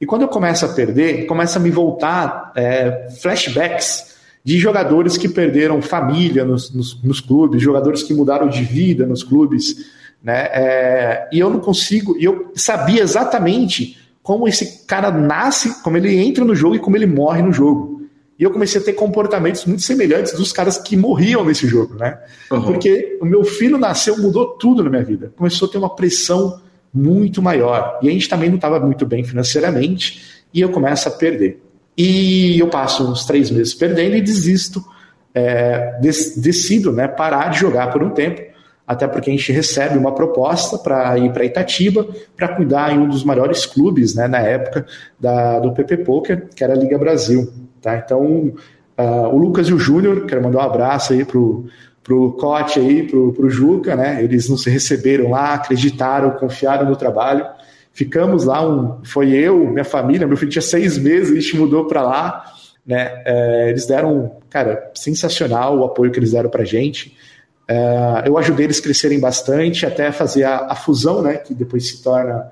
E 0.00 0.06
quando 0.06 0.22
eu 0.22 0.28
começo 0.28 0.64
a 0.64 0.68
perder, 0.68 1.26
começa 1.26 1.58
a 1.58 1.62
me 1.62 1.70
voltar 1.70 2.52
é, 2.56 3.08
flashbacks 3.20 4.13
de 4.44 4.58
jogadores 4.58 5.16
que 5.16 5.28
perderam 5.28 5.80
família 5.80 6.44
nos, 6.44 6.70
nos, 6.72 7.02
nos, 7.02 7.20
clubes, 7.20 7.62
jogadores 7.62 8.02
que 8.02 8.12
mudaram 8.12 8.46
de 8.46 8.62
vida 8.62 9.06
nos 9.06 9.24
clubes, 9.24 9.90
né? 10.22 10.48
É, 10.52 11.28
e 11.32 11.40
eu 11.40 11.48
não 11.48 11.60
consigo, 11.60 12.14
e 12.18 12.24
eu 12.24 12.52
sabia 12.54 13.02
exatamente 13.02 13.98
como 14.22 14.46
esse 14.46 14.86
cara 14.86 15.10
nasce, 15.10 15.82
como 15.82 15.96
ele 15.96 16.16
entra 16.16 16.44
no 16.44 16.54
jogo 16.54 16.76
e 16.76 16.78
como 16.78 16.96
ele 16.96 17.06
morre 17.06 17.42
no 17.42 17.52
jogo. 17.52 18.02
E 18.38 18.42
eu 18.42 18.50
comecei 18.50 18.80
a 18.80 18.84
ter 18.84 18.94
comportamentos 18.94 19.64
muito 19.64 19.82
semelhantes 19.82 20.32
dos 20.32 20.52
caras 20.52 20.76
que 20.76 20.96
morriam 20.96 21.44
nesse 21.44 21.66
jogo, 21.66 21.94
né? 21.94 22.18
Uhum. 22.50 22.62
Porque 22.62 23.16
o 23.22 23.24
meu 23.24 23.44
filho 23.44 23.78
nasceu, 23.78 24.18
mudou 24.18 24.58
tudo 24.58 24.82
na 24.82 24.90
minha 24.90 25.04
vida. 25.04 25.32
Começou 25.36 25.68
a 25.68 25.70
ter 25.70 25.78
uma 25.78 25.94
pressão 25.94 26.60
muito 26.92 27.40
maior. 27.40 27.98
E 28.02 28.08
a 28.08 28.12
gente 28.12 28.28
também 28.28 28.48
não 28.48 28.56
estava 28.56 28.80
muito 28.80 29.06
bem 29.06 29.24
financeiramente, 29.24 30.42
e 30.52 30.60
eu 30.60 30.68
começo 30.70 31.08
a 31.08 31.12
perder. 31.12 31.63
E 31.96 32.58
eu 32.58 32.68
passo 32.68 33.08
uns 33.08 33.24
três 33.24 33.50
meses 33.50 33.74
perdendo 33.74 34.16
e 34.16 34.20
desisto, 34.20 34.84
é, 35.34 35.98
decido 36.00 36.92
né, 36.92 37.06
parar 37.08 37.50
de 37.50 37.58
jogar 37.58 37.90
por 37.90 38.02
um 38.02 38.10
tempo, 38.10 38.42
até 38.86 39.06
porque 39.06 39.30
a 39.30 39.32
gente 39.32 39.50
recebe 39.52 39.96
uma 39.96 40.12
proposta 40.12 40.76
para 40.76 41.16
ir 41.18 41.32
para 41.32 41.44
Itatiba 41.44 42.06
para 42.36 42.48
cuidar 42.48 42.92
em 42.92 42.98
um 42.98 43.08
dos 43.08 43.24
maiores 43.24 43.64
clubes 43.64 44.14
né, 44.14 44.28
na 44.28 44.40
época 44.40 44.86
da, 45.18 45.58
do 45.60 45.72
PP 45.72 45.98
Poker, 45.98 46.48
que 46.54 46.62
era 46.62 46.74
a 46.74 46.76
Liga 46.76 46.98
Brasil. 46.98 47.50
Tá? 47.80 47.96
Então, 47.96 48.52
uh, 48.98 49.28
o 49.32 49.38
Lucas 49.38 49.68
e 49.68 49.74
o 49.74 49.78
Júnior, 49.78 50.26
quero 50.26 50.42
mandar 50.42 50.58
um 50.58 50.62
abraço 50.62 51.12
aí 51.12 51.24
pro 51.24 51.66
pro 52.02 52.32
Cote 52.32 52.78
aí, 52.78 53.04
pro, 53.04 53.32
pro 53.32 53.48
Juca, 53.48 53.96
né? 53.96 54.22
Eles 54.22 54.46
não 54.46 54.58
se 54.58 54.68
receberam 54.68 55.30
lá, 55.30 55.54
acreditaram, 55.54 56.32
confiaram 56.32 56.86
no 56.86 56.94
trabalho 56.94 57.46
Ficamos 57.94 58.44
lá, 58.44 58.60
um, 58.68 59.04
foi 59.04 59.30
eu, 59.32 59.68
minha 59.68 59.84
família, 59.84 60.26
meu 60.26 60.36
filho 60.36 60.50
tinha 60.50 60.60
seis 60.60 60.98
meses, 60.98 61.30
a 61.30 61.40
gente 61.40 61.56
mudou 61.56 61.86
para 61.86 62.02
lá. 62.02 62.44
Né? 62.84 63.22
É, 63.24 63.70
eles 63.70 63.86
deram, 63.86 64.32
cara, 64.50 64.90
sensacional 64.94 65.78
o 65.78 65.84
apoio 65.84 66.10
que 66.10 66.18
eles 66.18 66.32
deram 66.32 66.50
para 66.50 66.64
gente. 66.64 67.16
É, 67.68 68.24
eu 68.26 68.36
ajudei 68.36 68.66
eles 68.66 68.80
a 68.80 68.82
crescerem 68.82 69.20
bastante, 69.20 69.86
até 69.86 70.10
fazer 70.10 70.42
a, 70.42 70.66
a 70.72 70.74
fusão, 70.74 71.22
né? 71.22 71.36
Que 71.36 71.54
depois 71.54 71.88
se 71.88 72.02
torna 72.02 72.50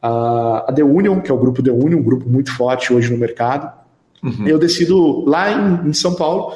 a, 0.00 0.64
a, 0.68 0.72
The 0.72 0.84
Union, 0.84 1.20
que 1.20 1.30
é 1.30 1.34
o 1.34 1.38
grupo 1.38 1.60
The 1.60 1.72
Union, 1.72 1.98
um 1.98 2.02
grupo 2.02 2.30
muito 2.30 2.54
forte 2.56 2.92
hoje 2.92 3.10
no 3.10 3.18
mercado. 3.18 3.70
Uhum. 4.22 4.46
Eu 4.46 4.60
decido 4.60 5.24
lá 5.26 5.50
em, 5.50 5.88
em 5.88 5.92
São 5.92 6.14
Paulo 6.14 6.54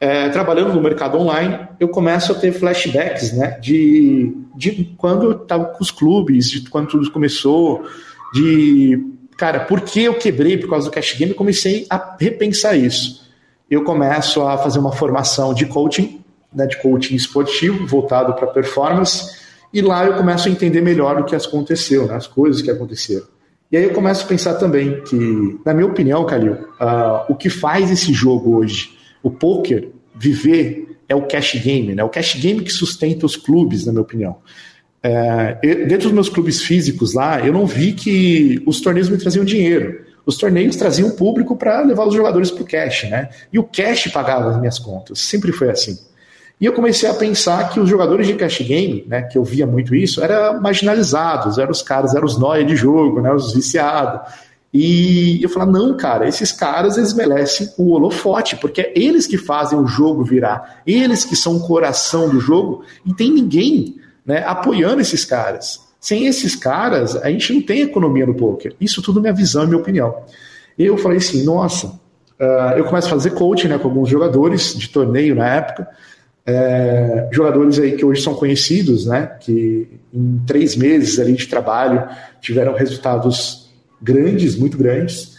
é, 0.00 0.30
trabalhando 0.30 0.72
no 0.72 0.80
mercado 0.80 1.18
online, 1.18 1.68
eu 1.78 1.88
começo 1.88 2.32
a 2.32 2.34
ter 2.34 2.52
flashbacks, 2.52 3.34
né? 3.34 3.58
De, 3.60 4.34
de 4.56 4.94
quando 4.96 5.26
eu 5.26 5.42
estava 5.42 5.66
com 5.66 5.82
os 5.82 5.90
clubes, 5.90 6.50
de 6.50 6.70
quando 6.70 6.88
tudo 6.88 7.10
começou, 7.10 7.84
de 8.32 8.98
cara, 9.36 9.60
por 9.60 9.82
que 9.82 10.04
eu 10.04 10.14
quebrei 10.14 10.56
por 10.56 10.70
causa 10.70 10.88
do 10.88 10.92
cash 10.92 11.14
game? 11.18 11.32
Eu 11.32 11.36
comecei 11.36 11.86
a 11.90 12.16
repensar 12.18 12.74
isso. 12.74 13.28
Eu 13.70 13.84
começo 13.84 14.40
a 14.42 14.56
fazer 14.56 14.78
uma 14.78 14.92
formação 14.92 15.52
de 15.52 15.66
coaching, 15.66 16.24
né, 16.52 16.66
de 16.66 16.80
coaching 16.80 17.14
esportivo, 17.14 17.86
voltado 17.86 18.32
para 18.34 18.46
performance, 18.46 19.38
e 19.72 19.82
lá 19.82 20.04
eu 20.04 20.14
começo 20.14 20.48
a 20.48 20.50
entender 20.50 20.80
melhor 20.80 21.20
o 21.20 21.24
que 21.24 21.36
aconteceu, 21.36 22.06
né, 22.06 22.14
as 22.14 22.26
coisas 22.26 22.62
que 22.62 22.70
aconteceram. 22.70 23.26
E 23.70 23.76
aí 23.76 23.84
eu 23.84 23.92
começo 23.92 24.24
a 24.24 24.26
pensar 24.26 24.54
também 24.54 25.00
que, 25.02 25.60
na 25.64 25.72
minha 25.72 25.86
opinião, 25.86 26.24
Calil, 26.26 26.54
uh, 26.54 27.24
o 27.28 27.36
que 27.36 27.48
faz 27.48 27.90
esse 27.90 28.12
jogo 28.12 28.56
hoje 28.56 28.98
o 29.22 29.30
poker 29.30 29.90
viver 30.14 30.98
é 31.08 31.14
o 31.14 31.22
cash 31.22 31.56
game, 31.56 31.94
né? 31.94 32.04
O 32.04 32.08
cash 32.08 32.36
game 32.36 32.62
que 32.62 32.72
sustenta 32.72 33.26
os 33.26 33.36
clubes, 33.36 33.86
na 33.86 33.92
minha 33.92 34.02
opinião. 34.02 34.36
É, 35.02 35.54
dentro 35.86 36.04
dos 36.04 36.12
meus 36.12 36.28
clubes 36.28 36.62
físicos 36.62 37.14
lá, 37.14 37.44
eu 37.44 37.52
não 37.52 37.66
vi 37.66 37.92
que 37.92 38.62
os 38.66 38.80
torneios 38.80 39.08
me 39.08 39.16
traziam 39.16 39.44
dinheiro. 39.44 40.04
Os 40.26 40.36
torneios 40.36 40.76
traziam 40.76 41.10
público 41.10 41.56
para 41.56 41.80
levar 41.80 42.06
os 42.06 42.14
jogadores 42.14 42.50
para 42.50 42.62
o 42.62 42.66
cash, 42.66 43.04
né? 43.04 43.30
E 43.52 43.58
o 43.58 43.64
cash 43.64 44.08
pagava 44.12 44.50
as 44.50 44.60
minhas 44.60 44.78
contas. 44.78 45.18
Sempre 45.20 45.52
foi 45.52 45.70
assim. 45.70 45.98
E 46.60 46.66
eu 46.66 46.74
comecei 46.74 47.08
a 47.08 47.14
pensar 47.14 47.70
que 47.70 47.80
os 47.80 47.88
jogadores 47.88 48.26
de 48.26 48.34
cash 48.34 48.60
game, 48.60 49.04
né, 49.08 49.22
que 49.22 49.38
eu 49.38 49.42
via 49.42 49.66
muito 49.66 49.94
isso, 49.94 50.22
eram 50.22 50.60
marginalizados, 50.60 51.56
eram 51.56 51.70
os 51.70 51.80
caras, 51.80 52.14
eram 52.14 52.26
os 52.26 52.38
nóia 52.38 52.62
de 52.62 52.76
jogo, 52.76 53.22
né, 53.22 53.32
os 53.32 53.54
viciados. 53.54 54.30
E 54.72 55.42
eu 55.42 55.48
falei, 55.48 55.72
não, 55.72 55.96
cara, 55.96 56.28
esses 56.28 56.52
caras 56.52 56.96
eles 56.96 57.12
merecem 57.12 57.68
o 57.76 57.90
holofote, 57.90 58.56
porque 58.56 58.80
é 58.80 58.92
eles 58.94 59.26
que 59.26 59.36
fazem 59.36 59.76
o 59.76 59.86
jogo 59.86 60.22
virar, 60.22 60.82
eles 60.86 61.24
que 61.24 61.34
são 61.34 61.56
o 61.56 61.66
coração 61.66 62.28
do 62.28 62.38
jogo, 62.38 62.84
e 63.04 63.12
tem 63.12 63.32
ninguém 63.32 63.96
né, 64.24 64.44
apoiando 64.46 65.00
esses 65.00 65.24
caras. 65.24 65.80
Sem 65.98 66.26
esses 66.26 66.54
caras, 66.54 67.16
a 67.16 67.30
gente 67.30 67.52
não 67.52 67.62
tem 67.62 67.82
economia 67.82 68.24
no 68.24 68.34
poker. 68.34 68.74
Isso 68.80 69.02
tudo 69.02 69.20
minha 69.20 69.32
visão 69.32 69.64
e 69.64 69.66
minha 69.66 69.80
opinião. 69.80 70.22
E 70.78 70.86
eu 70.86 70.96
falei 70.96 71.18
assim, 71.18 71.42
nossa, 71.42 71.88
uh, 71.88 72.76
eu 72.76 72.84
começo 72.84 73.08
a 73.08 73.10
fazer 73.10 73.30
coaching 73.30 73.68
né, 73.68 73.78
com 73.78 73.88
alguns 73.88 74.08
jogadores 74.08 74.74
de 74.74 74.88
torneio 74.88 75.34
na 75.34 75.48
época, 75.48 75.88
é, 76.46 77.28
jogadores 77.30 77.78
aí 77.78 77.92
que 77.92 78.04
hoje 78.04 78.22
são 78.22 78.34
conhecidos, 78.34 79.06
né, 79.06 79.26
que 79.40 80.00
em 80.12 80.40
três 80.46 80.74
meses 80.74 81.18
ali 81.18 81.34
de 81.34 81.46
trabalho 81.46 82.08
tiveram 82.40 82.74
resultados 82.74 83.59
grandes, 84.00 84.56
muito 84.56 84.76
grandes, 84.76 85.38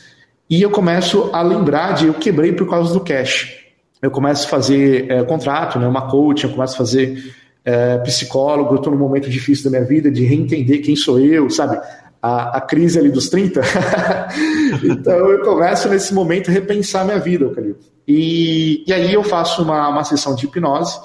e 0.49 0.62
eu 0.62 0.70
começo 0.70 1.30
a 1.32 1.41
lembrar 1.41 1.93
de 1.93 2.07
eu 2.07 2.14
quebrei 2.14 2.51
por 2.51 2.70
causa 2.70 2.93
do 2.93 2.99
cash. 2.99 3.57
Eu 4.01 4.12
começo 4.12 4.45
a 4.45 4.49
fazer 4.49 5.09
é, 5.09 5.24
contrato, 5.24 5.80
né, 5.80 5.88
uma 5.88 6.09
coach, 6.09 6.43
eu 6.43 6.49
começo 6.49 6.74
a 6.74 6.78
fazer 6.78 7.34
é, 7.64 7.97
psicólogo, 7.99 8.74
eu 8.74 8.78
estou 8.78 8.91
num 8.91 8.99
momento 8.99 9.30
difícil 9.30 9.66
da 9.66 9.70
minha 9.78 9.88
vida 9.88 10.12
de 10.12 10.26
reentender 10.26 10.82
quem 10.82 10.95
sou 10.95 11.20
eu, 11.20 11.49
sabe? 11.49 11.80
A, 12.22 12.57
a 12.57 12.62
crise 12.62 12.99
ali 12.99 13.09
dos 13.09 13.30
30. 13.30 13.62
então 14.84 15.14
eu 15.14 15.41
começo 15.41 15.88
nesse 15.88 16.14
momento 16.14 16.49
a 16.49 16.53
repensar 16.53 17.05
minha 17.05 17.20
vida, 17.20 17.49
Calil. 17.49 17.78
E, 18.07 18.84
e 18.86 18.91
aí 18.91 19.14
eu 19.14 19.24
faço 19.24 19.64
uma, 19.64 19.88
uma 19.88 20.03
sessão 20.03 20.36
de 20.36 20.45
hipnose, 20.45 20.99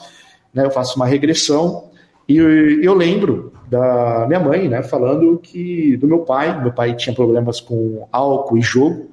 né, 0.53 0.65
eu 0.65 0.71
faço 0.71 0.97
uma 0.97 1.07
regressão, 1.07 1.91
e 2.29 2.37
eu, 2.37 2.83
eu 2.83 2.95
lembro 2.95 3.53
da 3.69 4.25
minha 4.27 4.41
mãe, 4.41 4.69
né, 4.69 4.83
falando 4.83 5.39
que 5.39 5.97
do 5.97 6.07
meu 6.07 6.21
pai, 6.21 6.61
meu 6.63 6.73
pai 6.73 6.95
tinha 6.95 7.15
problemas 7.15 7.61
com 7.61 8.07
álcool 8.13 8.59
e 8.59 8.63
jogo, 8.63 9.11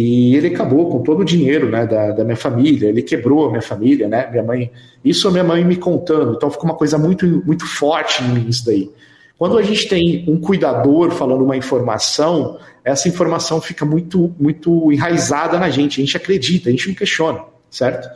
E 0.00 0.36
ele 0.36 0.46
acabou 0.46 0.88
com 0.88 1.02
todo 1.02 1.22
o 1.22 1.24
dinheiro 1.24 1.68
né, 1.68 1.84
da, 1.84 2.12
da 2.12 2.22
minha 2.22 2.36
família, 2.36 2.88
ele 2.88 3.02
quebrou 3.02 3.46
a 3.46 3.50
minha 3.50 3.60
família, 3.60 4.06
né? 4.06 4.28
Minha 4.30 4.44
mãe. 4.44 4.70
Isso 5.04 5.26
a 5.26 5.30
minha 5.32 5.42
mãe 5.42 5.64
me 5.64 5.74
contando. 5.74 6.34
Então 6.36 6.48
ficou 6.48 6.66
uma 6.66 6.76
coisa 6.76 6.96
muito, 6.96 7.26
muito 7.44 7.66
forte 7.66 8.22
em 8.22 8.28
mim 8.28 8.46
isso 8.48 8.64
daí. 8.64 8.88
Quando 9.36 9.58
a 9.58 9.62
gente 9.62 9.88
tem 9.88 10.24
um 10.28 10.40
cuidador 10.40 11.10
falando 11.10 11.42
uma 11.42 11.56
informação, 11.56 12.60
essa 12.84 13.08
informação 13.08 13.60
fica 13.60 13.84
muito, 13.84 14.32
muito 14.38 14.92
enraizada 14.92 15.58
na 15.58 15.68
gente. 15.68 16.00
A 16.00 16.04
gente 16.04 16.16
acredita, 16.16 16.68
a 16.68 16.72
gente 16.72 16.86
não 16.86 16.94
questiona, 16.94 17.40
certo? 17.68 18.08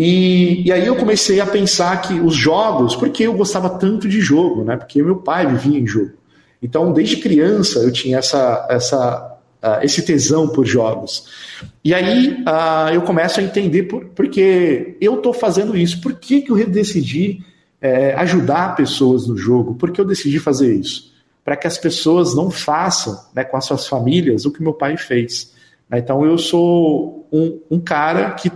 E, 0.00 0.62
e 0.64 0.70
aí 0.70 0.86
eu 0.86 0.94
comecei 0.94 1.40
a 1.40 1.46
pensar 1.46 2.00
que 2.02 2.20
os 2.20 2.32
jogos, 2.32 2.94
porque 2.94 3.24
eu 3.24 3.34
gostava 3.34 3.68
tanto 3.68 4.08
de 4.08 4.20
jogo, 4.20 4.62
né? 4.62 4.76
Porque 4.76 5.02
meu 5.02 5.16
pai 5.16 5.44
vivia 5.44 5.76
em 5.76 5.84
jogo. 5.84 6.12
Então, 6.62 6.92
desde 6.92 7.16
criança, 7.16 7.80
eu 7.80 7.90
tinha 7.90 8.18
essa, 8.18 8.64
essa 8.70 9.38
uh, 9.60 9.82
esse 9.84 10.02
tesão 10.02 10.46
por 10.46 10.64
jogos. 10.64 11.24
E 11.82 11.92
aí 11.92 12.28
uh, 12.28 12.94
eu 12.94 13.02
começo 13.02 13.40
a 13.40 13.42
entender 13.42 13.82
por, 13.84 14.04
porque 14.10 14.96
eu 15.00 15.16
estou 15.16 15.32
fazendo 15.32 15.76
isso. 15.76 16.00
Por 16.00 16.14
que, 16.14 16.42
que 16.42 16.52
eu 16.52 16.64
decidi 16.68 17.40
é, 17.80 18.14
ajudar 18.14 18.76
pessoas 18.76 19.26
no 19.26 19.36
jogo? 19.36 19.74
Por 19.74 19.90
que 19.90 20.00
eu 20.00 20.04
decidi 20.04 20.38
fazer 20.38 20.76
isso? 20.76 21.12
Para 21.44 21.56
que 21.56 21.66
as 21.66 21.76
pessoas 21.76 22.36
não 22.36 22.52
façam 22.52 23.18
né, 23.34 23.42
com 23.42 23.56
as 23.56 23.64
suas 23.64 23.88
famílias 23.88 24.44
o 24.44 24.52
que 24.52 24.62
meu 24.62 24.74
pai 24.74 24.96
fez. 24.96 25.52
Então 25.92 26.24
eu 26.24 26.38
sou 26.38 27.26
um, 27.32 27.58
um 27.68 27.80
cara 27.80 28.30
que 28.30 28.48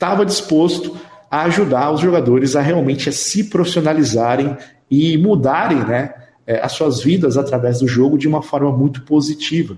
estava 0.00 0.24
disposto 0.24 0.96
a 1.30 1.42
ajudar 1.42 1.92
os 1.92 2.00
jogadores 2.00 2.56
a 2.56 2.62
realmente 2.62 3.10
a 3.10 3.12
se 3.12 3.44
profissionalizarem 3.44 4.56
e 4.90 5.18
mudarem 5.18 5.84
né, 5.84 6.14
é, 6.46 6.58
as 6.58 6.72
suas 6.72 7.02
vidas 7.02 7.36
através 7.36 7.80
do 7.80 7.86
jogo 7.86 8.16
de 8.16 8.26
uma 8.26 8.40
forma 8.40 8.72
muito 8.72 9.02
positiva. 9.02 9.76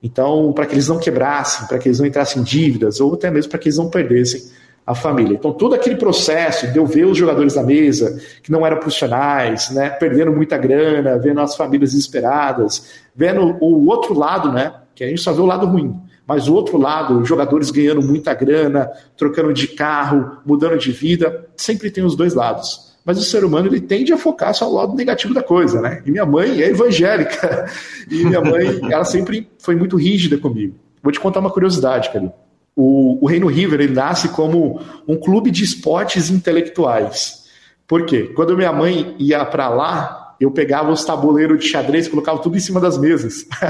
Então, 0.00 0.52
para 0.52 0.64
que 0.64 0.74
eles 0.74 0.86
não 0.86 0.98
quebrassem, 0.98 1.66
para 1.66 1.78
que 1.78 1.88
eles 1.88 1.98
não 1.98 2.06
entrassem 2.06 2.40
em 2.40 2.44
dívidas, 2.44 3.00
ou 3.00 3.14
até 3.14 3.32
mesmo 3.32 3.50
para 3.50 3.58
que 3.58 3.66
eles 3.66 3.76
não 3.76 3.90
perdessem 3.90 4.42
a 4.86 4.94
família. 4.94 5.34
Então, 5.34 5.52
todo 5.52 5.74
aquele 5.74 5.96
processo 5.96 6.70
de 6.70 6.78
eu 6.78 6.86
ver 6.86 7.06
os 7.06 7.18
jogadores 7.18 7.54
da 7.54 7.62
mesa, 7.62 8.20
que 8.42 8.52
não 8.52 8.64
eram 8.64 8.76
profissionais, 8.76 9.70
né, 9.70 9.90
perdendo 9.90 10.30
muita 10.30 10.56
grana, 10.56 11.18
vendo 11.18 11.40
as 11.40 11.56
famílias 11.56 11.92
desesperadas, 11.92 12.86
vendo 13.16 13.56
o 13.60 13.88
outro 13.88 14.16
lado, 14.16 14.52
né, 14.52 14.72
que 14.94 15.02
a 15.02 15.08
gente 15.08 15.20
só 15.20 15.32
vê 15.32 15.40
o 15.40 15.46
lado 15.46 15.66
ruim, 15.66 15.98
mas 16.26 16.48
o 16.48 16.54
outro 16.54 16.78
lado, 16.78 17.24
jogadores 17.24 17.70
ganhando 17.70 18.02
muita 18.02 18.32
grana, 18.34 18.90
trocando 19.16 19.52
de 19.52 19.68
carro, 19.68 20.38
mudando 20.44 20.78
de 20.78 20.90
vida, 20.92 21.46
sempre 21.56 21.90
tem 21.90 22.04
os 22.04 22.16
dois 22.16 22.34
lados 22.34 22.94
mas 23.04 23.18
o 23.18 23.22
ser 23.22 23.44
humano 23.44 23.68
ele 23.68 23.80
tende 23.80 24.12
a 24.12 24.18
focar 24.18 24.54
só 24.54 24.66
no 24.66 24.76
lado 24.76 24.94
negativo 24.94 25.34
da 25.34 25.42
coisa, 25.42 25.80
né? 25.80 26.02
E 26.06 26.10
minha 26.10 26.24
mãe 26.24 26.62
é 26.62 26.70
evangélica, 26.70 27.66
e 28.10 28.24
minha 28.24 28.40
mãe, 28.40 28.80
ela 28.90 29.04
sempre 29.04 29.48
foi 29.58 29.76
muito 29.76 29.96
rígida 29.96 30.38
comigo. 30.38 30.74
Vou 31.02 31.12
te 31.12 31.20
contar 31.20 31.40
uma 31.40 31.50
curiosidade, 31.50 32.10
cara. 32.10 32.32
O, 32.74 33.22
o 33.22 33.28
Reino 33.28 33.46
River 33.46 33.80
ele 33.80 33.92
nasce 33.92 34.28
como 34.30 34.80
um 35.06 35.16
clube 35.16 35.50
de 35.50 35.62
esportes 35.62 36.30
intelectuais. 36.30 37.44
Por 37.86 38.06
quê? 38.06 38.32
Quando 38.34 38.56
minha 38.56 38.72
mãe 38.72 39.14
ia 39.18 39.44
para 39.44 39.68
lá, 39.68 40.23
eu 40.44 40.50
pegava 40.50 40.90
os 40.90 41.04
tabuleiros 41.04 41.58
de 41.58 41.68
xadrez 41.68 42.06
e 42.06 42.10
colocava 42.10 42.38
tudo 42.38 42.56
em 42.56 42.60
cima 42.60 42.80
das 42.80 42.96
mesas. 42.96 43.46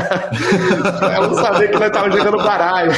ela 1.03 1.29
não 1.29 1.35
sabia 1.35 1.69
que 1.69 1.75
nós 1.75 1.87
estávamos 1.87 2.17
jogando 2.17 2.37
baralho. 2.39 2.93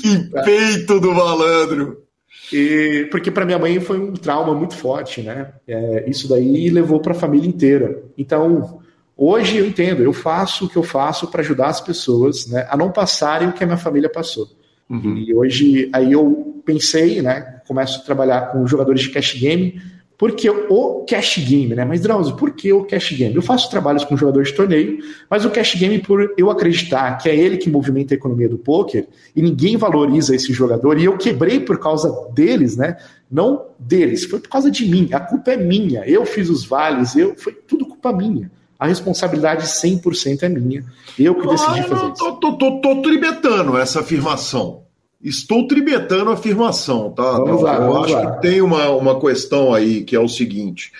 que 0.00 0.30
peito 0.44 1.00
do 1.00 1.12
malandro! 1.12 2.04
E, 2.52 3.08
porque 3.10 3.30
para 3.30 3.44
minha 3.44 3.58
mãe 3.58 3.80
foi 3.80 3.98
um 3.98 4.12
trauma 4.12 4.54
muito 4.54 4.76
forte, 4.76 5.22
né? 5.22 5.52
É, 5.66 6.08
isso 6.08 6.28
daí 6.28 6.68
levou 6.68 7.00
para 7.00 7.12
a 7.12 7.16
família 7.16 7.48
inteira. 7.48 8.02
Então, 8.16 8.80
hoje 9.16 9.56
eu 9.56 9.66
entendo, 9.66 10.02
eu 10.02 10.12
faço 10.12 10.66
o 10.66 10.68
que 10.68 10.76
eu 10.76 10.82
faço 10.82 11.26
para 11.28 11.40
ajudar 11.40 11.68
as 11.68 11.80
pessoas 11.80 12.46
né, 12.46 12.66
a 12.68 12.76
não 12.76 12.90
passarem 12.92 13.48
o 13.48 13.52
que 13.52 13.64
a 13.64 13.66
minha 13.66 13.78
família 13.78 14.10
passou. 14.10 14.46
Uhum. 14.88 15.16
E 15.16 15.34
hoje, 15.34 15.90
aí 15.92 16.12
eu 16.12 16.62
pensei, 16.64 17.22
né? 17.22 17.60
Começo 17.66 18.00
a 18.00 18.04
trabalhar 18.04 18.52
com 18.52 18.66
jogadores 18.66 19.02
de 19.02 19.10
cash 19.10 19.34
game, 19.34 19.80
porque 20.16 20.48
o 20.48 21.04
cash 21.08 21.38
game, 21.38 21.74
né? 21.74 21.84
Mas 21.84 22.00
Drauzio, 22.00 22.36
por 22.36 22.52
que 22.52 22.72
o 22.72 22.84
cash 22.84 23.12
game? 23.12 23.34
Eu 23.34 23.42
faço 23.42 23.68
trabalhos 23.68 24.04
com 24.04 24.16
jogadores 24.16 24.48
de 24.48 24.54
torneio, 24.54 24.98
mas 25.28 25.44
o 25.44 25.50
cash 25.50 25.74
game, 25.74 25.98
por 25.98 26.32
eu 26.36 26.50
acreditar 26.50 27.18
que 27.18 27.28
é 27.28 27.36
ele 27.36 27.56
que 27.56 27.68
movimenta 27.68 28.14
a 28.14 28.16
economia 28.16 28.48
do 28.48 28.56
poker, 28.56 29.06
e 29.34 29.42
ninguém 29.42 29.76
valoriza 29.76 30.34
esse 30.34 30.52
jogador, 30.52 30.98
e 30.98 31.04
eu 31.04 31.18
quebrei 31.18 31.60
por 31.60 31.78
causa 31.78 32.12
deles, 32.32 32.76
né? 32.76 32.96
Não 33.30 33.66
deles, 33.78 34.24
foi 34.24 34.38
por 34.38 34.48
causa 34.48 34.70
de 34.70 34.86
mim. 34.88 35.08
A 35.12 35.18
culpa 35.18 35.52
é 35.52 35.56
minha. 35.56 36.04
Eu 36.06 36.24
fiz 36.24 36.48
os 36.48 36.64
vales, 36.64 37.16
eu 37.16 37.34
foi 37.36 37.52
tudo 37.52 37.86
culpa 37.86 38.12
minha. 38.12 38.50
A 38.78 38.86
responsabilidade 38.86 39.66
100% 39.66 40.42
é 40.42 40.48
minha. 40.48 40.84
Eu 41.18 41.34
que 41.34 41.46
decidi 41.48 41.82
fazer 41.84 42.06
isso. 42.06 42.14
Tô, 42.14 42.32
tô, 42.36 42.58
tô, 42.58 42.80
tô 42.80 43.02
tribetando 43.02 43.76
essa 43.76 44.00
afirmação. 44.00 44.83
Estou 45.24 45.66
tribetando 45.66 46.30
a 46.30 46.34
afirmação, 46.34 47.10
tá? 47.10 47.32
Vamos 47.38 47.62
lá, 47.62 47.76
Eu 47.76 47.86
vamos 47.86 48.04
acho 48.04 48.14
lá. 48.14 48.32
que 48.32 48.42
tem 48.42 48.60
uma, 48.60 48.90
uma 48.90 49.18
questão 49.18 49.72
aí 49.72 50.02
que 50.02 50.14
é 50.14 50.20
o 50.20 50.28
seguinte: 50.28 50.92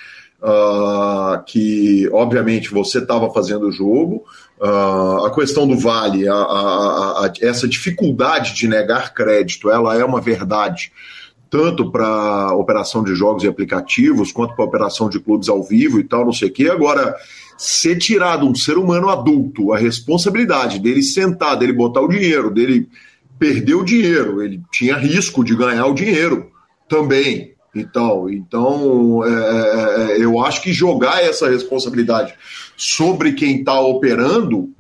uh, 0.43 1.45
que 1.45 2.09
obviamente 2.11 2.71
você 2.71 3.01
estava 3.01 3.31
fazendo 3.31 3.69
o 3.69 3.73
jogo, 3.73 4.25
uh, 4.59 5.27
a 5.27 5.35
questão 5.35 5.69
do 5.69 5.79
vale, 5.79 6.27
a, 6.27 6.35
a, 6.35 7.27
a, 7.27 7.33
essa 7.43 7.69
dificuldade 7.69 8.55
de 8.55 8.67
negar 8.67 9.13
crédito, 9.13 9.71
ela 9.71 9.95
é 9.95 10.05
uma 10.05 10.23
verdade 10.23 10.91
tanto 11.51 11.89
para 11.93 12.53
operação 12.57 13.05
de 13.05 13.15
jogos 13.15 13.45
e 13.45 13.47
aplicativos, 13.47 14.33
quanto 14.33 14.57
para 14.57 14.65
operação 14.65 15.09
de 15.09 15.21
clubes 15.21 15.49
ao 15.49 15.63
vivo 15.63 16.01
e 16.01 16.05
tal, 16.05 16.25
não 16.25 16.33
sei 16.33 16.49
o 16.49 16.53
quê. 16.53 16.69
Agora, 16.69 17.15
ser 17.57 17.97
tirado 17.97 18.45
um 18.45 18.57
ser 18.57 18.77
humano 18.77 19.09
adulto 19.09 19.73
a 19.73 19.79
responsabilidade 19.79 20.81
dele 20.81 21.01
sentar, 21.01 21.57
dele 21.57 21.73
botar 21.73 22.01
o 22.01 22.09
dinheiro, 22.09 22.51
dele 22.51 22.89
perdeu 23.39 23.81
o 23.81 23.85
dinheiro, 23.85 24.43
ele 24.43 24.61
tinha 24.73 24.97
risco 24.97 25.45
de 25.45 25.55
ganhar 25.55 25.87
o 25.87 25.95
dinheiro 25.95 26.51
também. 26.89 27.55
Então, 27.75 28.31
então 28.31 29.25
é, 29.25 29.31
é, 29.31 30.13
é 30.13 30.25
eu 30.25 30.41
acho 30.45 30.63
que 30.63 30.73
jogar 30.73 31.23
essa 31.23 31.49
responsabilidade 31.49 32.35
sobre 32.77 33.33
quem 33.33 33.59
está 33.59 33.81
operando, 33.81 34.71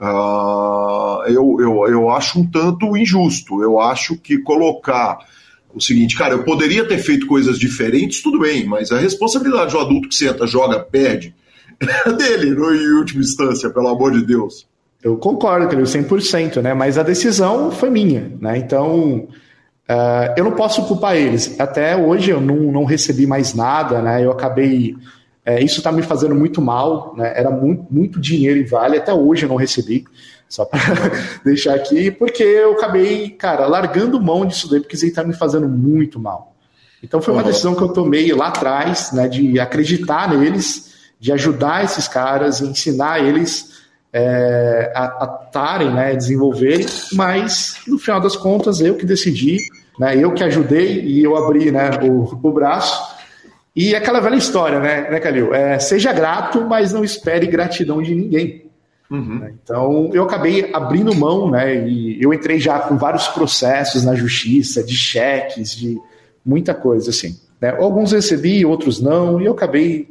uh, 0.00 1.22
eu, 1.26 1.56
eu, 1.60 1.86
eu 1.88 2.10
acho 2.10 2.40
um 2.40 2.50
tanto 2.50 2.96
injusto. 2.96 3.62
Eu 3.62 3.80
acho 3.80 4.16
que 4.16 4.38
colocar 4.38 5.18
o 5.72 5.80
seguinte, 5.80 6.16
cara, 6.16 6.34
eu 6.34 6.44
poderia 6.44 6.86
ter 6.86 6.98
feito 6.98 7.26
coisas 7.26 7.58
diferentes, 7.58 8.22
tudo 8.22 8.40
bem, 8.40 8.66
mas 8.66 8.90
a 8.90 8.98
responsabilidade 8.98 9.72
do 9.72 9.78
adulto 9.78 10.08
que 10.08 10.14
senta, 10.14 10.46
joga, 10.46 10.80
perde, 10.80 11.34
é 11.80 12.12
dele, 12.12 12.48
em 12.48 12.94
última 12.94 13.22
instância, 13.22 13.70
pelo 13.70 13.88
amor 13.88 14.12
de 14.12 14.24
Deus. 14.24 14.66
Eu 15.02 15.16
concordo, 15.16 15.66
Calil, 15.68 15.84
100%, 15.84 16.60
né? 16.60 16.74
Mas 16.74 16.98
a 16.98 17.02
decisão 17.02 17.70
foi 17.70 17.88
minha, 17.88 18.32
né? 18.38 18.58
Então, 18.58 19.28
uh, 19.88 20.34
eu 20.36 20.44
não 20.44 20.52
posso 20.52 20.84
culpar 20.86 21.16
eles. 21.16 21.58
Até 21.58 21.96
hoje 21.96 22.30
eu 22.30 22.40
não, 22.40 22.56
não 22.70 22.84
recebi 22.84 23.26
mais 23.26 23.54
nada, 23.54 24.02
né? 24.02 24.24
Eu 24.24 24.30
acabei... 24.30 24.94
É, 25.42 25.62
isso 25.62 25.78
está 25.78 25.90
me 25.90 26.02
fazendo 26.02 26.34
muito 26.34 26.60
mal, 26.60 27.14
né? 27.16 27.32
Era 27.34 27.50
muito, 27.50 27.86
muito 27.90 28.20
dinheiro 28.20 28.60
em 28.60 28.64
vale, 28.64 28.98
até 28.98 29.12
hoje 29.12 29.44
eu 29.44 29.48
não 29.48 29.56
recebi. 29.56 30.04
Só 30.46 30.66
para 30.66 30.80
deixar 31.42 31.74
aqui, 31.74 32.10
porque 32.10 32.42
eu 32.42 32.72
acabei, 32.72 33.30
cara, 33.30 33.66
largando 33.66 34.20
mão 34.20 34.44
disso 34.44 34.68
daí, 34.68 34.80
porque 34.80 34.96
isso 34.96 35.06
aí 35.06 35.12
tá 35.12 35.24
me 35.24 35.32
fazendo 35.32 35.66
muito 35.66 36.20
mal. 36.20 36.54
Então 37.02 37.22
foi 37.22 37.32
uma 37.32 37.42
decisão 37.42 37.74
que 37.74 37.82
eu 37.82 37.88
tomei 37.88 38.30
lá 38.34 38.48
atrás, 38.48 39.12
né? 39.12 39.28
De 39.28 39.58
acreditar 39.58 40.28
neles, 40.28 40.92
de 41.18 41.32
ajudar 41.32 41.84
esses 41.84 42.06
caras, 42.06 42.60
ensinar 42.60 43.24
eles 43.24 43.69
é, 44.12 44.92
a 44.94 45.44
estarem, 45.46 45.92
né, 45.92 46.14
desenvolverem, 46.14 46.86
mas 47.12 47.76
no 47.86 47.98
final 47.98 48.20
das 48.20 48.36
contas 48.36 48.80
eu 48.80 48.96
que 48.96 49.06
decidi, 49.06 49.58
né, 49.98 50.16
eu 50.16 50.32
que 50.32 50.42
ajudei 50.42 51.00
e 51.02 51.22
eu 51.22 51.36
abri 51.36 51.70
né, 51.70 51.90
o, 52.02 52.38
o 52.42 52.52
braço. 52.52 53.18
E 53.74 53.94
aquela 53.94 54.20
velha 54.20 54.36
história, 54.36 54.80
né, 54.80 55.08
né 55.10 55.20
Calil? 55.20 55.54
É, 55.54 55.78
seja 55.78 56.12
grato, 56.12 56.62
mas 56.62 56.92
não 56.92 57.04
espere 57.04 57.46
gratidão 57.46 58.02
de 58.02 58.14
ninguém. 58.14 58.70
Uhum. 59.10 59.48
Então 59.62 60.10
eu 60.12 60.22
acabei 60.22 60.70
abrindo 60.72 61.14
mão, 61.14 61.50
né? 61.50 61.88
E 61.88 62.22
eu 62.22 62.32
entrei 62.32 62.60
já 62.60 62.78
com 62.78 62.96
vários 62.96 63.26
processos 63.26 64.04
na 64.04 64.14
justiça, 64.14 64.84
de 64.84 64.94
cheques, 64.94 65.74
de 65.74 65.98
muita 66.46 66.72
coisa 66.74 67.10
assim. 67.10 67.36
Né? 67.60 67.70
Alguns 67.70 68.12
recebi, 68.12 68.64
outros 68.64 69.00
não, 69.00 69.40
e 69.40 69.46
eu 69.46 69.52
acabei 69.52 70.08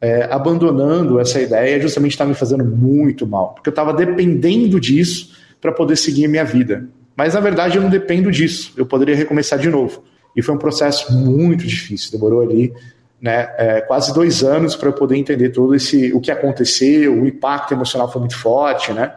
é, 0.00 0.28
abandonando 0.30 1.18
essa 1.18 1.40
ideia 1.40 1.80
justamente 1.80 2.12
estava 2.12 2.30
me 2.30 2.36
fazendo 2.36 2.64
muito 2.64 3.26
mal, 3.26 3.54
porque 3.54 3.68
eu 3.68 3.72
estava 3.72 3.92
dependendo 3.92 4.80
disso 4.80 5.36
para 5.60 5.72
poder 5.72 5.96
seguir 5.96 6.26
a 6.26 6.28
minha 6.28 6.44
vida. 6.44 6.86
Mas 7.16 7.34
na 7.34 7.40
verdade 7.40 7.76
eu 7.76 7.82
não 7.82 7.90
dependo 7.90 8.30
disso, 8.30 8.72
eu 8.76 8.86
poderia 8.86 9.16
recomeçar 9.16 9.58
de 9.58 9.68
novo. 9.68 10.04
E 10.36 10.42
foi 10.42 10.54
um 10.54 10.58
processo 10.58 11.12
muito 11.12 11.66
difícil, 11.66 12.12
demorou 12.12 12.42
ali 12.42 12.72
né, 13.20 13.48
é, 13.58 13.80
quase 13.80 14.14
dois 14.14 14.44
anos 14.44 14.76
para 14.76 14.88
eu 14.88 14.92
poder 14.92 15.16
entender 15.16 15.50
todo 15.50 15.74
esse 15.74 16.12
o 16.12 16.20
que 16.20 16.30
aconteceu, 16.30 17.12
o 17.20 17.26
impacto 17.26 17.74
emocional 17.74 18.10
foi 18.10 18.20
muito 18.20 18.38
forte, 18.38 18.92
né? 18.92 19.12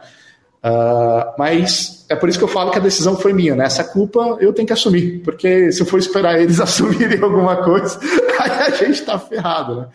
Uh, 0.64 1.34
mas 1.36 2.06
é 2.08 2.14
por 2.14 2.28
isso 2.28 2.38
que 2.38 2.44
eu 2.44 2.48
falo 2.48 2.70
que 2.70 2.78
a 2.78 2.82
decisão 2.82 3.16
foi 3.16 3.32
minha, 3.32 3.56
né? 3.56 3.64
Essa 3.64 3.82
culpa 3.82 4.36
eu 4.40 4.52
tenho 4.52 4.66
que 4.66 4.72
assumir, 4.72 5.20
porque 5.24 5.72
se 5.72 5.82
eu 5.82 5.86
for 5.86 5.98
esperar 5.98 6.40
eles 6.40 6.58
assumirem 6.60 7.20
alguma 7.20 7.56
coisa, 7.56 7.98
aí 8.38 8.50
a 8.50 8.70
gente 8.70 9.00
está 9.00 9.18
ferrado, 9.18 9.76
né? 9.76 9.86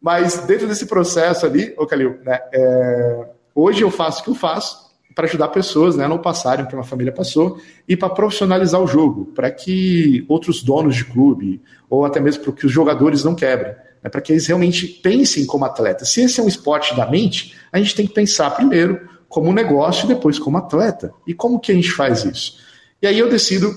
Mas 0.00 0.38
dentro 0.46 0.66
desse 0.66 0.86
processo 0.86 1.44
ali, 1.44 1.74
ô 1.76 1.86
Calil, 1.86 2.18
né, 2.24 2.40
é, 2.52 3.26
hoje 3.54 3.82
eu 3.82 3.90
faço 3.90 4.20
o 4.20 4.24
que 4.24 4.30
eu 4.30 4.34
faço 4.34 4.88
para 5.14 5.26
ajudar 5.26 5.48
pessoas 5.48 5.96
né, 5.96 6.04
a 6.04 6.08
não 6.08 6.18
passarem 6.18 6.64
o 6.64 6.68
que 6.68 6.74
uma 6.74 6.84
família 6.84 7.12
passou 7.12 7.60
e 7.88 7.96
para 7.96 8.08
profissionalizar 8.08 8.80
o 8.80 8.86
jogo, 8.86 9.26
para 9.34 9.50
que 9.50 10.24
outros 10.28 10.62
donos 10.62 10.94
de 10.94 11.04
clube, 11.04 11.60
ou 11.90 12.04
até 12.04 12.20
mesmo 12.20 12.44
para 12.44 12.52
que 12.52 12.64
os 12.64 12.70
jogadores 12.70 13.24
não 13.24 13.34
quebrem, 13.34 13.74
né, 14.00 14.08
para 14.08 14.20
que 14.20 14.32
eles 14.32 14.46
realmente 14.46 14.86
pensem 14.86 15.44
como 15.44 15.64
atletas. 15.64 16.10
Se 16.10 16.22
esse 16.22 16.38
é 16.38 16.42
um 16.42 16.46
esporte 16.46 16.94
da 16.94 17.04
mente, 17.10 17.56
a 17.72 17.78
gente 17.78 17.96
tem 17.96 18.06
que 18.06 18.14
pensar 18.14 18.50
primeiro 18.50 19.08
como 19.28 19.52
negócio 19.52 20.04
e 20.04 20.08
depois 20.08 20.38
como 20.38 20.56
atleta. 20.56 21.12
E 21.26 21.34
como 21.34 21.58
que 21.58 21.72
a 21.72 21.74
gente 21.74 21.90
faz 21.90 22.24
isso? 22.24 22.58
E 23.02 23.06
aí 23.06 23.18
eu 23.18 23.28
decido, 23.28 23.74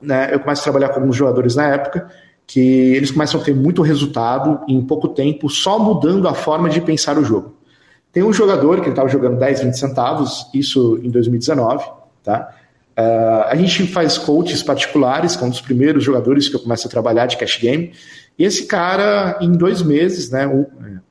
né, 0.00 0.28
eu 0.30 0.40
começo 0.40 0.60
a 0.60 0.64
trabalhar 0.64 0.90
com 0.90 1.00
alguns 1.00 1.16
jogadores 1.16 1.56
na 1.56 1.68
época, 1.68 2.10
que 2.52 2.60
eles 2.60 3.10
começam 3.10 3.40
a 3.40 3.42
ter 3.42 3.54
muito 3.54 3.80
resultado 3.80 4.60
em 4.68 4.82
pouco 4.82 5.08
tempo, 5.08 5.48
só 5.48 5.78
mudando 5.78 6.28
a 6.28 6.34
forma 6.34 6.68
de 6.68 6.82
pensar 6.82 7.16
o 7.16 7.24
jogo. 7.24 7.54
Tem 8.12 8.22
um 8.22 8.30
jogador 8.30 8.76
que 8.76 8.82
ele 8.82 8.90
estava 8.90 9.08
jogando 9.08 9.38
10, 9.38 9.62
20 9.62 9.72
centavos, 9.72 10.46
isso 10.52 11.00
em 11.02 11.08
2019, 11.10 11.82
tá? 12.22 12.54
Uh, 12.90 13.48
a 13.48 13.56
gente 13.56 13.86
faz 13.86 14.18
coaches 14.18 14.62
particulares, 14.62 15.34
que 15.34 15.42
é 15.42 15.46
um 15.46 15.48
dos 15.48 15.62
primeiros 15.62 16.04
jogadores 16.04 16.46
que 16.46 16.54
eu 16.54 16.60
começo 16.60 16.86
a 16.86 16.90
trabalhar 16.90 17.24
de 17.24 17.38
cash 17.38 17.58
game. 17.58 17.94
E 18.38 18.44
esse 18.44 18.66
cara, 18.66 19.38
em 19.40 19.52
dois 19.52 19.80
meses, 19.80 20.28
né? 20.28 20.46
Um, 20.46 20.66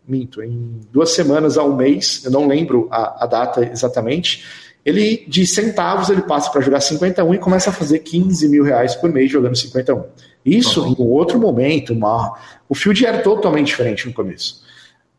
minto, 0.07 0.43
em 0.43 0.79
duas 0.91 1.09
semanas 1.09 1.57
a 1.57 1.63
um 1.63 1.75
mês, 1.75 2.21
eu 2.23 2.29
não 2.29 2.47
lembro 2.47 2.87
a, 2.91 3.23
a 3.23 3.25
data 3.25 3.65
exatamente, 3.65 4.45
ele 4.85 5.25
de 5.27 5.47
centavos 5.47 6.09
ele 6.09 6.21
passa 6.21 6.51
para 6.51 6.61
jogar 6.61 6.81
51 6.81 7.33
e 7.33 7.39
começa 7.39 7.71
a 7.71 7.73
fazer 7.73 7.99
15 7.99 8.47
mil 8.47 8.63
reais 8.63 8.93
por 8.93 9.11
mês 9.11 9.31
jogando 9.31 9.55
51. 9.55 10.03
Isso 10.45 10.81
uhum. 10.81 10.95
em 10.97 11.01
um 11.01 11.07
outro 11.07 11.39
momento, 11.39 11.93
uma... 11.93 12.37
o 12.67 12.75
field 12.75 13.05
era 13.05 13.19
totalmente 13.19 13.67
diferente 13.67 14.07
no 14.07 14.13
começo. 14.13 14.61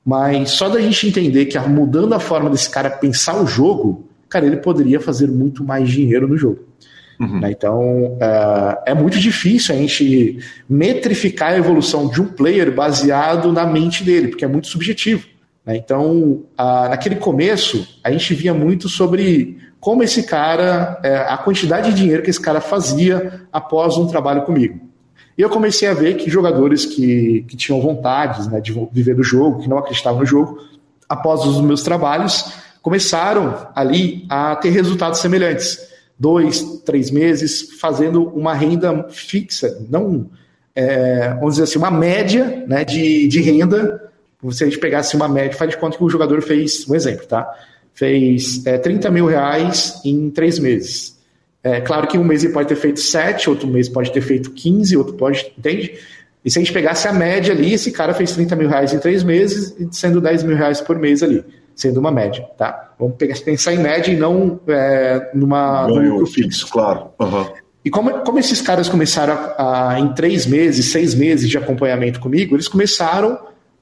Mas 0.04 0.50
só 0.50 0.68
da 0.68 0.80
gente 0.80 1.06
entender 1.06 1.46
que 1.46 1.58
mudando 1.60 2.12
a 2.12 2.20
forma 2.20 2.50
desse 2.50 2.68
cara 2.68 2.90
pensar 2.90 3.40
o 3.40 3.46
jogo, 3.46 4.08
cara, 4.28 4.46
ele 4.46 4.56
poderia 4.56 5.00
fazer 5.00 5.28
muito 5.28 5.62
mais 5.62 5.88
dinheiro 5.88 6.26
no 6.26 6.36
jogo. 6.36 6.60
Uhum. 7.20 7.38
Né? 7.38 7.52
Então 7.52 8.16
uh, 8.16 8.82
é 8.84 8.94
muito 8.94 9.18
difícil 9.18 9.74
a 9.74 9.78
gente 9.78 10.38
metrificar 10.68 11.52
a 11.52 11.58
evolução 11.58 12.08
de 12.08 12.20
um 12.20 12.26
player 12.26 12.74
baseado 12.74 13.52
na 13.52 13.64
mente 13.64 14.02
dele, 14.02 14.28
porque 14.28 14.44
é 14.44 14.48
muito 14.48 14.66
subjetivo. 14.66 15.26
Né? 15.64 15.76
Então, 15.76 16.42
uh, 16.58 16.88
naquele 16.90 17.16
começo, 17.16 17.86
a 18.02 18.10
gente 18.10 18.34
via 18.34 18.52
muito 18.52 18.88
sobre 18.88 19.58
como 19.78 20.02
esse 20.02 20.24
cara, 20.24 21.00
uh, 21.04 21.32
a 21.32 21.38
quantidade 21.38 21.90
de 21.90 21.96
dinheiro 21.96 22.22
que 22.22 22.30
esse 22.30 22.40
cara 22.40 22.60
fazia 22.60 23.42
após 23.52 23.96
um 23.96 24.06
trabalho 24.08 24.42
comigo. 24.42 24.91
E 25.36 25.42
eu 25.42 25.48
comecei 25.48 25.88
a 25.88 25.94
ver 25.94 26.16
que 26.16 26.28
jogadores 26.30 26.84
que, 26.84 27.44
que 27.48 27.56
tinham 27.56 27.80
vontades 27.80 28.46
né, 28.48 28.60
de 28.60 28.72
viver 28.92 29.14
do 29.14 29.22
jogo, 29.22 29.62
que 29.62 29.68
não 29.68 29.78
acreditavam 29.78 30.20
no 30.20 30.26
jogo, 30.26 30.58
após 31.08 31.44
os 31.44 31.60
meus 31.60 31.82
trabalhos, 31.82 32.52
começaram 32.82 33.68
ali 33.74 34.26
a 34.28 34.56
ter 34.56 34.70
resultados 34.70 35.20
semelhantes. 35.20 35.78
Dois, 36.18 36.62
três 36.84 37.10
meses, 37.10 37.72
fazendo 37.80 38.28
uma 38.28 38.54
renda 38.54 39.08
fixa, 39.08 39.84
não, 39.88 40.30
é, 40.74 41.34
vamos 41.34 41.54
dizer 41.54 41.64
assim, 41.64 41.78
uma 41.78 41.90
média 41.90 42.64
né, 42.66 42.84
de, 42.84 43.26
de 43.28 43.40
renda. 43.40 44.10
Se 44.50 44.64
a 44.64 44.66
gente 44.66 44.78
pegasse 44.78 45.16
uma 45.16 45.28
média, 45.28 45.56
faz 45.56 45.70
de 45.70 45.76
conta 45.76 45.96
que 45.96 46.04
o 46.04 46.08
jogador 46.10 46.42
fez, 46.42 46.88
um 46.88 46.94
exemplo, 46.94 47.26
tá? 47.26 47.48
Fez 47.94 48.64
é, 48.66 48.78
30 48.78 49.10
mil 49.10 49.26
reais 49.26 50.00
em 50.04 50.30
três 50.30 50.58
meses. 50.58 51.16
É 51.64 51.80
claro 51.80 52.08
que 52.08 52.18
um 52.18 52.24
mês 52.24 52.42
ele 52.42 52.52
pode 52.52 52.68
ter 52.68 52.76
feito 52.76 53.00
7, 53.00 53.48
outro 53.48 53.68
mês 53.68 53.88
pode 53.88 54.10
ter 54.12 54.20
feito 54.20 54.50
15, 54.50 54.96
outro 54.96 55.14
pode. 55.14 55.52
Entende? 55.56 55.94
E 56.44 56.50
se 56.50 56.58
a 56.58 56.62
gente 56.62 56.72
pegasse 56.72 57.06
a 57.06 57.12
média 57.12 57.54
ali, 57.54 57.72
esse 57.72 57.92
cara 57.92 58.12
fez 58.12 58.32
30 58.32 58.56
mil 58.56 58.68
reais 58.68 58.92
em 58.92 58.98
três 58.98 59.22
meses, 59.22 59.76
sendo 59.92 60.20
10 60.20 60.42
mil 60.42 60.56
reais 60.56 60.80
por 60.80 60.98
mês 60.98 61.22
ali, 61.22 61.44
sendo 61.74 62.00
uma 62.00 62.10
média, 62.10 62.44
tá? 62.58 62.92
Vamos 62.98 63.16
pegar, 63.16 63.38
pensar 63.40 63.72
em 63.72 63.78
média 63.78 64.10
e 64.10 64.16
não 64.16 64.58
é, 64.66 65.30
numa, 65.34 65.86
num 65.86 66.10
lucro 66.10 66.26
fixo. 66.26 66.68
Claro. 66.68 67.10
Uhum. 67.20 67.46
E 67.84 67.90
como, 67.90 68.10
como 68.20 68.38
esses 68.40 68.60
caras 68.60 68.88
começaram 68.88 69.34
a, 69.34 69.90
a, 69.90 70.00
em 70.00 70.12
três 70.14 70.46
meses, 70.46 70.90
seis 70.90 71.14
meses 71.14 71.48
de 71.48 71.56
acompanhamento 71.56 72.18
comigo, 72.18 72.56
eles 72.56 72.66
começaram 72.66 73.38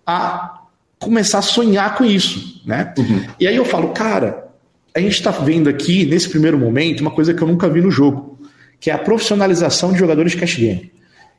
a 0.06 0.64
começar 0.98 1.38
a 1.38 1.42
sonhar 1.42 1.96
com 1.96 2.04
isso, 2.04 2.62
né? 2.66 2.92
Uhum. 2.98 3.24
E 3.38 3.46
aí 3.46 3.56
eu 3.56 3.64
falo, 3.64 3.88
cara, 3.88 4.49
a 4.94 5.00
gente 5.00 5.12
está 5.12 5.30
vendo 5.30 5.68
aqui, 5.68 6.04
nesse 6.04 6.28
primeiro 6.28 6.58
momento, 6.58 7.00
uma 7.00 7.10
coisa 7.10 7.32
que 7.32 7.42
eu 7.42 7.48
nunca 7.48 7.68
vi 7.68 7.80
no 7.80 7.90
jogo, 7.90 8.38
que 8.78 8.90
é 8.90 8.94
a 8.94 8.98
profissionalização 8.98 9.92
de 9.92 9.98
jogadores 9.98 10.32
de 10.32 10.38
cash 10.38 10.56
game. 10.56 10.92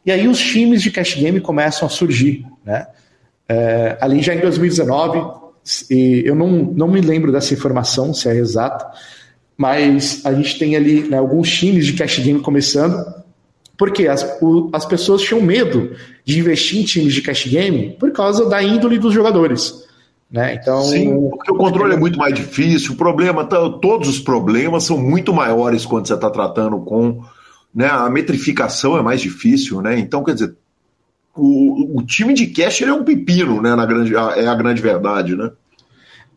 E 0.06 0.12
aí 0.12 0.28
os 0.28 0.40
times 0.40 0.82
de 0.82 0.90
cash 0.90 1.16
game 1.16 1.40
começam 1.40 1.88
a 1.88 1.90
surgir. 1.90 2.46
Né? 2.66 2.88
É, 3.48 3.98
ali 4.02 4.22
já 4.22 4.34
em 4.34 4.40
2019, 4.40 5.20
eu 5.90 6.36
não, 6.36 6.50
não 6.50 6.88
me 6.88 7.02
lembro 7.02 7.32
dessa 7.32 7.54
informação, 7.54 8.14
se 8.14 8.28
é 8.30 8.36
exata, 8.36 8.86
mas 9.58 10.26
a 10.26 10.34
gente 10.34 10.58
tem 10.58 10.76
ali 10.76 11.04
né, 11.04 11.18
alguns 11.18 11.52
times 11.52 11.86
de 11.86 11.94
cash 11.94 12.20
game 12.20 12.40
começando, 12.40 13.22
porque 13.78 14.08
as, 14.08 14.24
o, 14.42 14.70
as 14.74 14.86
pessoas 14.86 15.22
tinham 15.22 15.42
medo 15.42 15.96
de 16.26 16.40
investir 16.40 16.80
em 16.80 16.84
times 16.84 17.14
de 17.14 17.22
cash 17.22 17.48
game 17.48 17.96
por 18.00 18.12
causa 18.12 18.50
da 18.50 18.64
índole 18.64 18.98
dos 18.98 19.14
jogadores. 19.14 19.84
Né? 20.32 20.54
Então, 20.54 20.82
Sim, 20.84 21.30
porque 21.30 21.52
o 21.52 21.56
controle 21.56 21.94
é 21.94 21.98
muito 21.98 22.18
mais 22.18 22.34
difícil, 22.34 22.94
o 22.94 22.96
problema, 22.96 23.44
tá, 23.44 23.58
todos 23.82 24.08
os 24.08 24.20
problemas 24.20 24.86
são 24.86 24.98
muito 24.98 25.34
maiores 25.34 25.86
quando 25.86 26.08
você 26.08 26.14
está 26.14 26.30
tratando 26.30 26.80
com. 26.80 27.22
Né, 27.74 27.88
a 27.88 28.10
metrificação 28.10 28.98
é 28.98 29.02
mais 29.02 29.22
difícil, 29.22 29.82
né? 29.82 29.98
Então, 29.98 30.24
quer 30.24 30.34
dizer, 30.34 30.54
o, 31.36 32.00
o 32.00 32.04
time 32.04 32.34
de 32.34 32.48
cash 32.48 32.82
é 32.82 32.92
um 32.92 33.04
pepino, 33.04 33.62
né? 33.62 33.74
Na 33.76 33.86
grande, 33.86 34.14
é 34.14 34.46
a 34.46 34.56
grande 34.56 34.82
verdade, 34.82 35.36
né? 35.36 35.52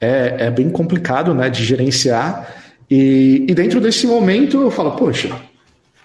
É, 0.01 0.47
é 0.47 0.51
bem 0.51 0.70
complicado 0.70 1.34
né, 1.34 1.49
de 1.49 1.64
gerenciar. 1.64 2.55
E, 2.90 3.47
e 3.49 3.55
dentro 3.55 3.80
desse 3.80 4.07
momento 4.07 4.61
eu 4.61 4.70
falo, 4.70 4.92
poxa, 4.92 5.34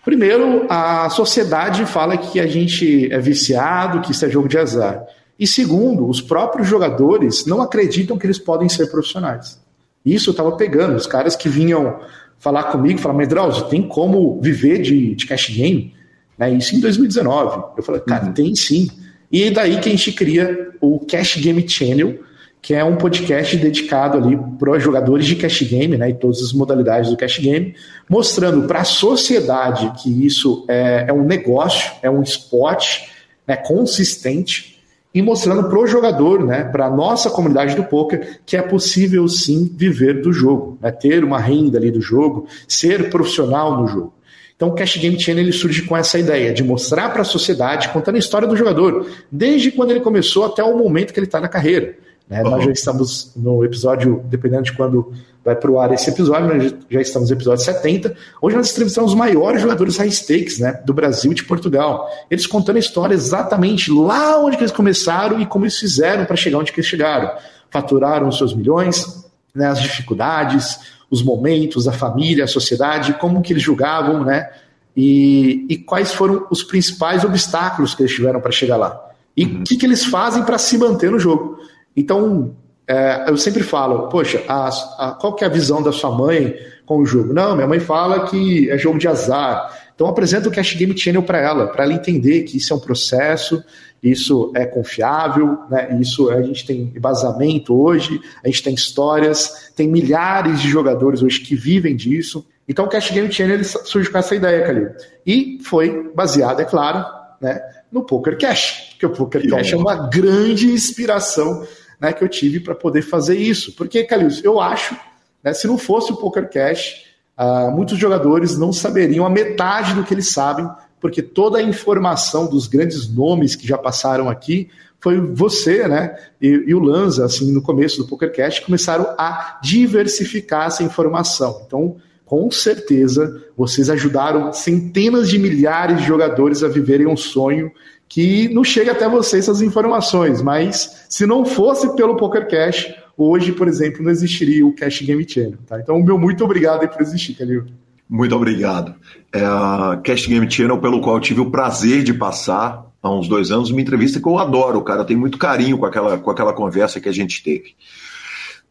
primeiro 0.04 0.66
a 0.70 1.10
sociedade 1.10 1.86
fala 1.86 2.18
que 2.18 2.40
a 2.40 2.48
gente 2.48 3.12
é 3.12 3.20
viciado, 3.20 4.02
que 4.02 4.12
isso 4.12 4.26
é 4.26 4.30
jogo 4.30 4.48
de 4.48 4.58
azar. 4.58 5.04
E 5.40 5.48
segundo, 5.48 6.08
os 6.08 6.20
próprios 6.20 6.68
jogadores 6.68 7.46
não 7.46 7.62
acreditam 7.62 8.18
que 8.18 8.26
eles 8.26 8.38
podem 8.38 8.68
ser 8.68 8.88
profissionais. 8.88 9.58
Isso 10.06 10.30
eu 10.30 10.32
estava 10.32 10.52
pegando. 10.54 10.96
Os 10.96 11.08
caras 11.08 11.36
que 11.36 11.48
vinham 11.48 12.00
falar 12.38 12.64
comigo, 12.64 13.00
falar, 13.00 13.14
mas 13.14 13.28
Drauzio, 13.28 13.66
tem 13.66 13.82
como 13.82 14.40
viver 14.42 14.82
de, 14.82 15.16
de 15.16 15.26
cash 15.26 15.50
game? 15.50 15.94
Né? 16.38 16.52
Isso 16.52 16.76
em 16.76 16.80
2019. 16.80 17.64
Eu 17.78 17.84
falei, 17.84 18.02
cara, 18.02 18.26
uhum. 18.26 18.34
tem 18.34 18.56
sim. 18.56 18.90
E 19.32 19.44
é 19.44 19.52
daí 19.52 19.80
que 19.80 19.90
a 19.90 19.92
gente 19.92 20.12
cria 20.12 20.72
o 20.82 21.00
Cash 21.00 21.38
Game 21.38 21.68
Channel, 21.68 22.20
que 22.62 22.74
é 22.74 22.84
um 22.84 22.98
podcast 22.98 23.56
dedicado 23.56 24.18
ali 24.18 24.38
para 24.58 24.72
os 24.72 24.84
jogadores 24.84 25.26
de 25.26 25.36
cash 25.36 25.62
game, 25.62 25.98
né, 25.98 26.10
e 26.10 26.14
todas 26.14 26.42
as 26.42 26.52
modalidades 26.52 27.10
do 27.10 27.16
cash 27.16 27.40
game, 27.40 27.74
mostrando 28.10 28.68
para 28.68 28.82
a 28.82 28.84
sociedade 28.84 29.92
que 30.02 30.26
isso 30.26 30.66
é, 30.68 31.06
é, 31.08 31.14
um 31.14 31.24
negócio, 31.24 31.92
é 32.02 32.10
um 32.10 32.22
esporte 32.22 33.10
né, 33.48 33.56
consistente, 33.56 34.69
e 35.14 35.22
mostrando 35.22 35.68
para 35.68 35.80
o 35.80 35.88
jogador, 35.88 36.46
né, 36.46 36.64
para 36.64 36.86
a 36.86 36.90
nossa 36.90 37.30
comunidade 37.30 37.76
do 37.76 37.84
poker, 37.84 38.40
que 38.46 38.56
é 38.56 38.62
possível 38.62 39.28
sim 39.28 39.72
viver 39.76 40.22
do 40.22 40.32
jogo, 40.32 40.78
né, 40.82 40.92
ter 40.92 41.24
uma 41.24 41.40
renda 41.40 41.78
ali 41.78 41.92
do 41.92 42.02
jogo, 42.02 42.48
ser 42.68 43.10
profissional 43.10 43.82
no 43.82 43.88
jogo. 43.88 44.14
Então 44.56 44.70
o 44.70 44.74
Cash 44.76 44.98
Game 44.98 45.20
Channel 45.20 45.44
ele 45.44 45.54
surge 45.54 45.84
com 45.84 45.96
essa 45.96 46.20
ideia 46.20 46.54
de 46.54 46.64
mostrar 46.64 47.10
para 47.10 47.22
a 47.22 47.26
sociedade, 47.26 47.90
contando 47.90 48.16
a 48.16 48.20
história 48.20 48.48
do 48.48 48.58
jogador, 48.58 49.10
desde 49.32 49.72
quando 49.72 49.92
ele 49.92 50.02
começou 50.02 50.46
até 50.46 50.62
o 50.62 50.78
momento 50.78 51.14
que 51.14 51.20
ele 51.20 51.28
está 51.28 51.40
na 51.40 51.48
carreira. 51.48 51.98
Né? 52.30 52.44
Nós 52.44 52.64
já 52.64 52.72
estamos 52.72 53.32
no 53.36 53.66
episódio, 53.66 54.22
dependendo 54.26 54.64
de 54.64 54.74
quando 54.74 55.12
vai 55.44 55.56
para 55.56 55.72
o 55.72 55.80
ar 55.80 55.92
esse 55.92 56.10
episódio, 56.10 56.54
nós 56.54 56.76
já 56.90 57.02
estamos 57.02 57.30
no 57.30 57.36
episódio 57.36 57.66
70. 57.66 58.16
Hoje 58.40 58.56
nós 58.56 58.72
entrevistamos 58.72 59.12
os 59.12 59.18
maiores 59.18 59.62
jogadores 59.62 59.98
high 59.98 60.12
stakes 60.12 60.60
né, 60.60 60.80
do 60.86 60.94
Brasil 60.94 61.32
e 61.32 61.36
de 61.36 61.44
Portugal. 61.44 62.08
Eles 62.30 62.46
contando 62.46 62.76
a 62.76 62.80
história 62.80 63.16
exatamente 63.16 63.92
lá 63.92 64.38
onde 64.38 64.58
eles 64.58 64.72
começaram 64.72 65.40
e 65.40 65.46
como 65.46 65.66
eles 65.66 65.78
fizeram 65.78 66.26
para 66.26 66.36
chegar 66.36 66.60
onde 66.60 66.72
eles 66.72 66.86
chegaram. 66.86 67.32
Faturaram 67.72 68.28
os 68.28 68.38
seus 68.38 68.54
milhões, 68.54 69.26
né, 69.56 69.68
as 69.68 69.82
dificuldades, 69.82 70.80
os 71.10 71.24
momentos, 71.24 71.88
a 71.88 71.92
família, 71.92 72.44
a 72.44 72.48
sociedade, 72.48 73.14
como 73.14 73.42
que 73.42 73.54
eles 73.54 73.64
julgavam, 73.64 74.24
né? 74.24 74.50
E, 74.96 75.66
e 75.70 75.78
quais 75.78 76.14
foram 76.14 76.46
os 76.52 76.62
principais 76.62 77.24
obstáculos 77.24 77.96
que 77.96 78.04
eles 78.04 78.14
tiveram 78.14 78.42
para 78.42 78.52
chegar 78.52 78.76
lá. 78.76 79.10
E 79.36 79.46
o 79.46 79.48
uhum. 79.48 79.64
que, 79.64 79.78
que 79.78 79.86
eles 79.86 80.06
fazem 80.06 80.44
para 80.44 80.58
se 80.58 80.78
manter 80.78 81.10
no 81.10 81.20
jogo. 81.20 81.58
Então, 82.00 82.56
é, 82.88 83.26
eu 83.28 83.36
sempre 83.36 83.62
falo, 83.62 84.08
poxa, 84.08 84.42
a, 84.48 84.70
a, 84.98 85.12
qual 85.12 85.36
que 85.36 85.44
é 85.44 85.48
a 85.48 85.50
visão 85.50 85.84
da 85.84 85.92
sua 85.92 86.10
mãe 86.10 86.56
com 86.86 87.00
o 87.00 87.06
jogo? 87.06 87.34
Não, 87.34 87.54
minha 87.54 87.68
mãe 87.68 87.80
fala 87.80 88.26
que 88.28 88.70
é 88.70 88.78
jogo 88.78 88.98
de 88.98 89.06
azar. 89.06 89.78
Então 89.94 90.08
apresenta 90.08 90.48
o 90.48 90.52
Cash 90.52 90.76
Game 90.76 90.98
Channel 90.98 91.22
para 91.22 91.40
ela, 91.40 91.68
para 91.68 91.84
ela 91.84 91.94
entender 91.94 92.44
que 92.44 92.56
isso 92.56 92.72
é 92.72 92.76
um 92.78 92.80
processo, 92.80 93.62
isso 94.02 94.50
é 94.56 94.66
confiável, 94.66 95.60
né? 95.70 96.00
isso 96.00 96.30
a 96.30 96.42
gente 96.42 96.66
tem 96.66 96.94
embasamento 96.96 97.76
hoje, 97.78 98.22
a 98.42 98.48
gente 98.48 98.64
tem 98.64 98.74
histórias, 98.74 99.72
tem 99.76 99.90
milhares 99.90 100.62
de 100.62 100.70
jogadores 100.70 101.22
hoje 101.22 101.42
que 101.42 101.54
vivem 101.54 101.98
disso. 101.98 102.48
Então 102.66 102.86
o 102.86 102.88
Cash 102.88 103.12
Game 103.12 103.30
Channel 103.30 103.62
surge 103.64 104.10
com 104.10 104.18
essa 104.18 104.34
ideia, 104.34 104.66
Calil. 104.66 104.90
E 105.28 105.60
foi 105.64 106.12
baseado, 106.16 106.62
é 106.62 106.66
claro, 106.66 107.06
né, 107.42 107.62
no 107.92 108.04
Poker 108.04 108.38
Cash, 108.38 108.92
porque 108.92 109.06
o 109.06 109.10
Poker 109.10 109.48
Cash 109.50 109.74
é 109.74 109.78
uma 109.78 110.08
grande 110.10 110.72
inspiração 110.72 111.68
né, 112.00 112.14
que 112.14 112.24
eu 112.24 112.30
tive 112.30 112.60
para 112.60 112.74
poder 112.74 113.02
fazer 113.02 113.38
isso. 113.38 113.76
Porque, 113.76 114.04
Calil, 114.04 114.30
eu 114.44 114.60
acho 114.60 114.96
Né? 115.44 115.54
Se 115.54 115.68
não 115.68 115.78
fosse 115.78 116.12
o 116.12 116.18
PokerCash, 116.18 117.06
uh, 117.38 117.72
muitos 117.72 117.98
jogadores 117.98 118.58
não 118.58 118.74
saberiam 118.74 119.26
a 119.26 119.30
metade 119.30 119.94
do 119.94 120.04
que 120.04 120.14
eles 120.14 120.32
sabem, 120.32 120.70
porque 121.00 121.22
toda 121.22 121.60
a 121.60 121.64
informação 121.64 122.48
dos 122.48 122.68
grandes 122.68 123.08
nomes 123.10 123.56
que 123.56 123.68
já 123.68 123.78
passaram 123.78 124.30
aqui 124.30 124.70
foi 125.00 125.18
você, 125.18 125.88
né, 125.88 126.14
e, 126.42 126.48
e, 126.68 126.76
o 126.76 126.80
Lanza, 126.80 127.24
assim, 127.24 127.54
no 127.54 127.62
começo 127.62 128.00
do 128.00 128.08
PokerCast, 128.08 128.66
começaram 128.66 129.16
a 129.18 129.58
diversificar 129.64 130.68
essa 130.68 130.84
informação. 130.84 131.64
Então, 131.66 131.96
com 132.26 132.52
certeza, 132.52 133.44
vocês 133.56 133.90
ajudaram 133.90 134.52
centenas 134.52 135.30
de 135.30 135.40
milhares 135.40 136.00
de 136.00 136.04
jogadores 136.06 136.64
a 136.64 136.68
viverem 136.68 137.08
um 137.08 137.16
sonho 137.16 137.72
que 138.10 138.50
não 138.50 138.64
chega 138.64 138.92
até 138.92 139.08
vocês 139.08 139.46
essas 139.46 139.62
informações, 139.62 140.42
mas 140.42 141.06
se 141.08 141.28
não 141.28 141.46
fosse 141.46 141.96
pelo 141.96 142.18
PokerCast, 142.18 142.96
hoje, 143.16 143.52
por 143.52 143.68
exemplo, 143.68 144.04
não 144.04 144.10
existiria 144.10 144.66
o 144.66 144.74
Cash 144.74 145.04
Game 145.04 145.30
Channel. 145.30 145.60
Tá? 145.68 145.80
Então, 145.80 146.02
meu 146.02 146.18
muito 146.18 146.44
obrigado 146.44 146.88
por 146.90 147.02
existir, 147.02 147.36
Calil. 147.36 147.66
Muito 148.10 148.36
obrigado. 148.36 148.96
É 149.32 149.46
a 149.46 150.02
Cash 150.04 150.26
Game 150.26 150.50
Channel, 150.50 150.80
pelo 150.80 151.00
qual 151.00 151.20
tive 151.20 151.40
o 151.40 151.52
prazer 151.52 152.02
de 152.02 152.12
passar 152.12 152.84
há 153.02 153.12
uns 153.12 153.28
dois 153.28 153.52
anos, 153.52 153.70
uma 153.70 153.80
entrevista 153.80 154.20
que 154.20 154.28
eu 154.28 154.40
adoro, 154.40 154.82
cara. 154.82 155.02
Eu 155.02 155.06
tenho 155.06 155.20
muito 155.20 155.38
carinho 155.38 155.78
com 155.78 155.86
aquela, 155.86 156.18
com 156.18 156.32
aquela 156.32 156.52
conversa 156.52 157.00
que 157.00 157.08
a 157.08 157.14
gente 157.14 157.44
teve. 157.44 157.76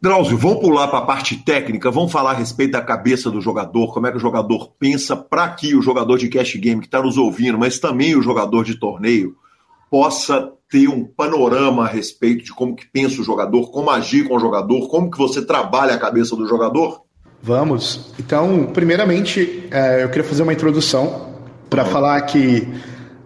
Drauzio, 0.00 0.38
vamos 0.38 0.60
pular 0.60 0.86
para 0.86 1.00
a 1.00 1.06
parte 1.06 1.36
técnica, 1.36 1.90
vamos 1.90 2.12
falar 2.12 2.30
a 2.30 2.34
respeito 2.34 2.70
da 2.72 2.80
cabeça 2.80 3.32
do 3.32 3.40
jogador, 3.40 3.92
como 3.92 4.06
é 4.06 4.12
que 4.12 4.16
o 4.16 4.20
jogador 4.20 4.70
pensa 4.78 5.16
para 5.16 5.48
que 5.48 5.74
o 5.74 5.82
jogador 5.82 6.16
de 6.18 6.28
cash 6.28 6.54
game 6.54 6.80
que 6.80 6.86
está 6.86 7.02
nos 7.02 7.18
ouvindo, 7.18 7.58
mas 7.58 7.80
também 7.80 8.14
o 8.14 8.22
jogador 8.22 8.64
de 8.64 8.78
torneio, 8.78 9.34
possa 9.90 10.52
ter 10.70 10.86
um 10.88 11.04
panorama 11.04 11.84
a 11.84 11.88
respeito 11.88 12.44
de 12.44 12.54
como 12.54 12.76
que 12.76 12.86
pensa 12.86 13.20
o 13.20 13.24
jogador, 13.24 13.72
como 13.72 13.90
agir 13.90 14.28
com 14.28 14.36
o 14.36 14.38
jogador, 14.38 14.86
como 14.88 15.10
que 15.10 15.18
você 15.18 15.44
trabalha 15.44 15.94
a 15.94 15.98
cabeça 15.98 16.36
do 16.36 16.46
jogador? 16.46 17.02
Vamos. 17.42 18.12
Então, 18.20 18.66
primeiramente, 18.72 19.66
é, 19.70 20.04
eu 20.04 20.08
queria 20.10 20.24
fazer 20.24 20.44
uma 20.44 20.52
introdução 20.52 21.28
para 21.68 21.84
uhum. 21.84 21.90
falar 21.90 22.20
que 22.22 22.68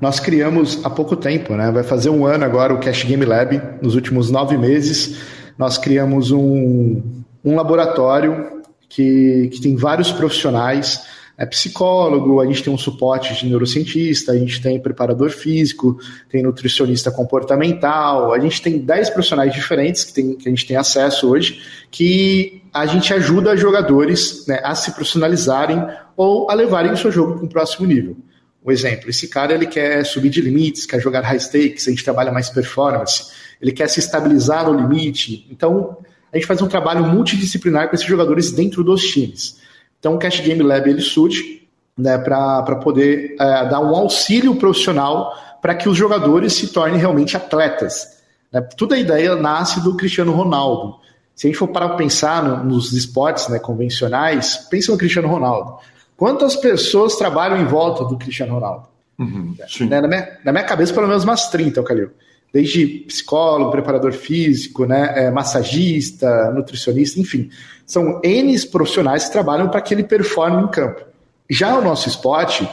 nós 0.01 0.21
criamos 0.21 0.83
há 0.85 0.89
pouco 0.89 1.17
tempo, 1.17 1.55
né? 1.55 1.71
Vai 1.71 1.83
fazer 1.83 2.09
um 2.09 2.25
ano 2.25 2.45
agora 2.45 2.73
o 2.73 2.79
Cash 2.79 3.05
Game 3.05 3.25
Lab, 3.25 3.61
nos 3.83 3.95
últimos 3.95 4.31
nove 4.31 4.57
meses 4.57 5.42
nós 5.63 5.79
criamos 5.79 6.33
um, 6.33 7.01
um 7.45 7.55
laboratório 7.55 8.63
que, 8.89 9.49
que 9.53 9.61
tem 9.61 9.77
vários 9.77 10.11
profissionais, 10.11 11.07
é 11.39 11.47
psicólogo, 11.47 12.41
a 12.41 12.47
gente 12.47 12.65
tem 12.65 12.73
um 12.73 12.77
suporte 12.77 13.33
de 13.33 13.47
neurocientista, 13.47 14.33
a 14.33 14.37
gente 14.37 14.61
tem 14.61 14.81
preparador 14.81 15.31
físico, 15.31 16.01
tem 16.29 16.43
nutricionista 16.43 17.13
comportamental, 17.13 18.35
a 18.35 18.41
gente 18.41 18.61
tem 18.61 18.77
10 18.77 19.11
profissionais 19.11 19.55
diferentes 19.55 20.03
que, 20.03 20.13
tem, 20.13 20.35
que 20.35 20.49
a 20.49 20.51
gente 20.51 20.67
tem 20.67 20.77
acesso 20.77 21.31
hoje, 21.31 21.63
que 21.89 22.61
a 22.75 22.85
gente 22.85 23.15
ajuda 23.15 23.57
jogadores 23.57 24.45
né, 24.49 24.59
a 24.65 24.75
se 24.75 24.91
profissionalizarem 24.91 25.81
ou 26.17 26.51
a 26.51 26.55
levarem 26.55 26.91
o 26.91 26.97
seu 26.97 27.13
jogo 27.13 27.35
para 27.35 27.45
um 27.45 27.49
próximo 27.49 27.87
nível. 27.87 28.17
Um 28.65 28.73
exemplo, 28.73 29.09
esse 29.09 29.29
cara 29.29 29.55
ele 29.55 29.67
quer 29.67 30.05
subir 30.05 30.29
de 30.29 30.41
limites, 30.41 30.87
quer 30.87 31.01
jogar 31.01 31.21
high 31.21 31.39
stakes, 31.39 31.87
a 31.87 31.91
gente 31.91 32.03
trabalha 32.03 32.33
mais 32.33 32.51
performance 32.51 33.31
ele 33.63 33.71
quer 33.71 33.89
se 33.89 34.01
estabilizar 34.01 34.69
no 34.69 34.77
limite. 34.77 35.47
Então, 35.49 35.97
a 36.33 36.37
gente 36.37 36.49
faz 36.49 36.61
um 36.61 36.67
trabalho 36.67 37.05
multidisciplinar 37.05 37.89
com 37.89 37.95
esses 37.95 38.07
jogadores 38.07 38.51
dentro 38.51 38.83
dos 38.83 39.03
times. 39.03 39.61
Então, 40.01 40.17
o 40.17 40.19
Cash 40.19 40.41
Game 40.41 40.61
Lab 40.61 40.91
ele 40.91 41.01
surge 41.01 41.63
né, 41.97 42.19
para 42.19 42.77
poder 42.77 43.37
é, 43.39 43.69
dar 43.69 43.81
um 43.81 43.95
auxílio 43.95 44.57
profissional 44.57 45.33
para 45.63 45.77
que 45.77 45.89
os 45.89 45.97
jogadores 45.97 46.55
se 46.55 46.73
tornem 46.73 46.99
realmente 46.99 47.37
atletas. 47.37 48.21
Né? 48.51 48.61
Toda 48.77 48.97
a 48.97 48.99
ideia 48.99 49.37
nasce 49.37 49.81
do 49.81 49.97
Cristiano 49.97 50.33
Ronaldo. 50.33 50.97
Se 51.37 51.47
a 51.47 51.49
gente 51.49 51.59
for 51.59 51.69
parar 51.69 51.89
para 51.89 51.99
pensar 51.99 52.43
no, 52.43 52.65
nos 52.65 52.93
esportes 52.93 53.49
né, 53.49 53.61
convencionais, 53.61 54.57
pensa 54.69 54.91
no 54.91 54.99
Cristiano 54.99 55.29
Ronaldo. 55.29 55.77
Quantas 56.17 56.57
pessoas 56.57 57.15
trabalham 57.15 57.59
em 57.59 57.65
volta 57.65 58.05
do 58.05 58.19
Cristiano 58.19 58.55
Ronaldo? 58.55 58.89
Uhum, 59.19 59.55
né, 59.89 60.01
na, 60.01 60.09
minha, 60.09 60.39
na, 60.45 60.53
minha, 60.53 60.65
cabeça, 60.65 60.93
pelo 60.93 61.07
menos 61.07 61.23
umas 61.23 61.49
30, 61.49 61.81
Calil 61.85 62.11
desde 62.53 62.87
psicólogo, 63.07 63.71
preparador 63.71 64.13
físico, 64.13 64.85
né, 64.85 65.13
é, 65.15 65.31
massagista, 65.31 66.51
nutricionista, 66.53 67.19
enfim. 67.19 67.49
São 67.87 68.21
N 68.23 68.59
profissionais 68.69 69.25
que 69.25 69.33
trabalham 69.33 69.69
para 69.69 69.81
que 69.81 69.95
ele 69.95 70.05
performe 70.05 70.63
em 70.63 70.69
campo. 70.69 71.03
Já 71.49 71.79
o 71.79 71.83
nosso 71.83 72.09
esporte, 72.09 72.69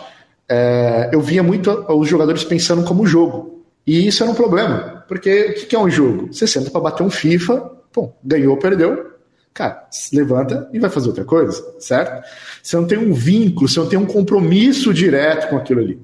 é, 0.47 1.09
eu 1.13 1.21
via 1.21 1.41
muito 1.41 1.71
os 1.89 2.07
jogadores 2.07 2.43
pensando 2.43 2.83
como 2.83 3.07
jogo. 3.07 3.63
E 3.87 4.07
isso 4.07 4.23
era 4.23 4.31
um 4.31 4.35
problema. 4.35 5.03
Porque 5.07 5.55
o 5.63 5.67
que 5.67 5.75
é 5.75 5.79
um 5.79 5.89
jogo? 5.89 6.27
Você 6.31 6.45
senta 6.45 6.69
para 6.69 6.81
bater 6.81 7.03
um 7.03 7.09
FIFA, 7.09 7.71
pô, 7.91 8.11
ganhou, 8.23 8.55
perdeu, 8.57 9.13
cara, 9.53 9.87
se 9.89 10.15
levanta 10.15 10.69
e 10.71 10.79
vai 10.79 10.89
fazer 10.89 11.07
outra 11.07 11.25
coisa, 11.25 11.61
certo? 11.79 12.23
Você 12.61 12.75
não 12.75 12.85
tem 12.85 12.97
um 12.97 13.13
vínculo, 13.13 13.67
você 13.67 13.79
não 13.79 13.87
tem 13.87 13.97
um 13.97 14.05
compromisso 14.05 14.93
direto 14.93 15.49
com 15.49 15.57
aquilo 15.57 15.79
ali. 15.81 15.99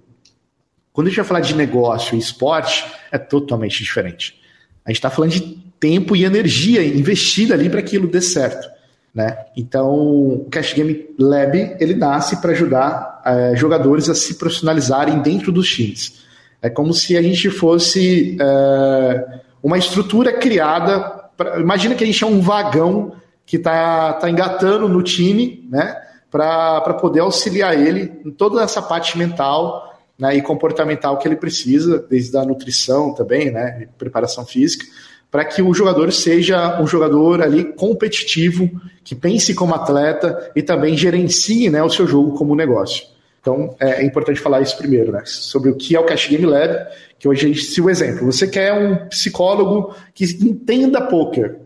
Quando 0.95 1.07
a 1.07 1.09
gente 1.09 1.17
vai 1.17 1.25
falar 1.25 1.39
de 1.41 1.53
negócio 1.53 2.15
e 2.15 2.17
esporte, 2.17 2.85
é 3.11 3.17
totalmente 3.17 3.83
diferente. 3.83 4.39
A 4.85 4.89
gente 4.89 4.97
está 4.97 5.09
falando 5.09 5.31
de 5.31 5.41
tempo 5.77 6.15
e 6.15 6.23
energia 6.23 6.81
investida 6.81 7.53
ali 7.53 7.69
para 7.69 7.81
aquilo 7.81 8.07
dê 8.07 8.21
certo. 8.21 8.65
Né? 9.13 9.37
Então, 9.57 9.93
o 9.93 10.47
Cash 10.49 10.71
Game 10.71 11.05
Lab 11.19 11.75
ele 11.81 11.95
nasce 11.95 12.37
para 12.37 12.53
ajudar 12.53 13.21
é, 13.25 13.57
jogadores 13.57 14.07
a 14.07 14.15
se 14.15 14.35
profissionalizarem 14.35 15.19
dentro 15.19 15.51
dos 15.51 15.67
times. 15.67 16.23
É 16.61 16.69
como 16.69 16.93
se 16.93 17.17
a 17.17 17.21
gente 17.21 17.49
fosse 17.49 18.37
é, 18.39 19.41
uma 19.61 19.77
estrutura 19.77 20.31
criada. 20.31 21.01
Pra, 21.35 21.59
imagina 21.59 21.93
que 21.93 22.05
a 22.05 22.07
gente 22.07 22.23
é 22.23 22.27
um 22.27 22.39
vagão 22.39 23.17
que 23.45 23.57
está 23.57 24.13
tá 24.13 24.29
engatando 24.29 24.87
no 24.87 25.03
time, 25.03 25.67
né? 25.69 25.93
Para 26.31 26.93
poder 26.93 27.19
auxiliar 27.19 27.77
ele 27.77 28.13
em 28.25 28.31
toda 28.31 28.63
essa 28.63 28.81
parte 28.81 29.17
mental 29.17 29.94
né, 30.17 30.35
e 30.35 30.41
comportamental 30.41 31.17
que 31.17 31.27
ele 31.27 31.35
precisa, 31.35 32.05
desde 32.09 32.35
a 32.37 32.45
nutrição 32.45 33.13
também, 33.13 33.51
né, 33.51 33.87
preparação 33.97 34.45
física, 34.45 34.85
para 35.29 35.43
que 35.43 35.61
o 35.61 35.73
jogador 35.73 36.11
seja 36.13 36.81
um 36.81 36.87
jogador 36.87 37.41
ali 37.41 37.65
competitivo, 37.73 38.69
que 39.03 39.13
pense 39.13 39.53
como 39.53 39.75
atleta 39.75 40.51
e 40.55 40.61
também 40.61 40.97
gerencie 40.97 41.69
né, 41.69 41.83
o 41.83 41.89
seu 41.89 42.07
jogo 42.07 42.37
como 42.37 42.55
negócio. 42.55 43.05
Então 43.41 43.75
é, 43.79 44.01
é 44.01 44.05
importante 44.05 44.39
falar 44.39 44.61
isso 44.61 44.77
primeiro, 44.77 45.11
né, 45.11 45.21
sobre 45.25 45.69
o 45.69 45.75
que 45.75 45.95
é 45.95 45.99
o 45.99 46.05
Cash 46.05 46.29
Game 46.29 46.45
Lab, 46.45 46.87
que 47.19 47.27
hoje 47.27 47.45
a 47.45 47.47
gente, 47.49 47.61
se 47.63 47.81
o 47.81 47.89
exemplo, 47.89 48.31
você 48.31 48.47
quer 48.47 48.73
um 48.73 49.07
psicólogo 49.07 49.93
que 50.13 50.23
entenda 50.41 51.01
poker, 51.01 51.57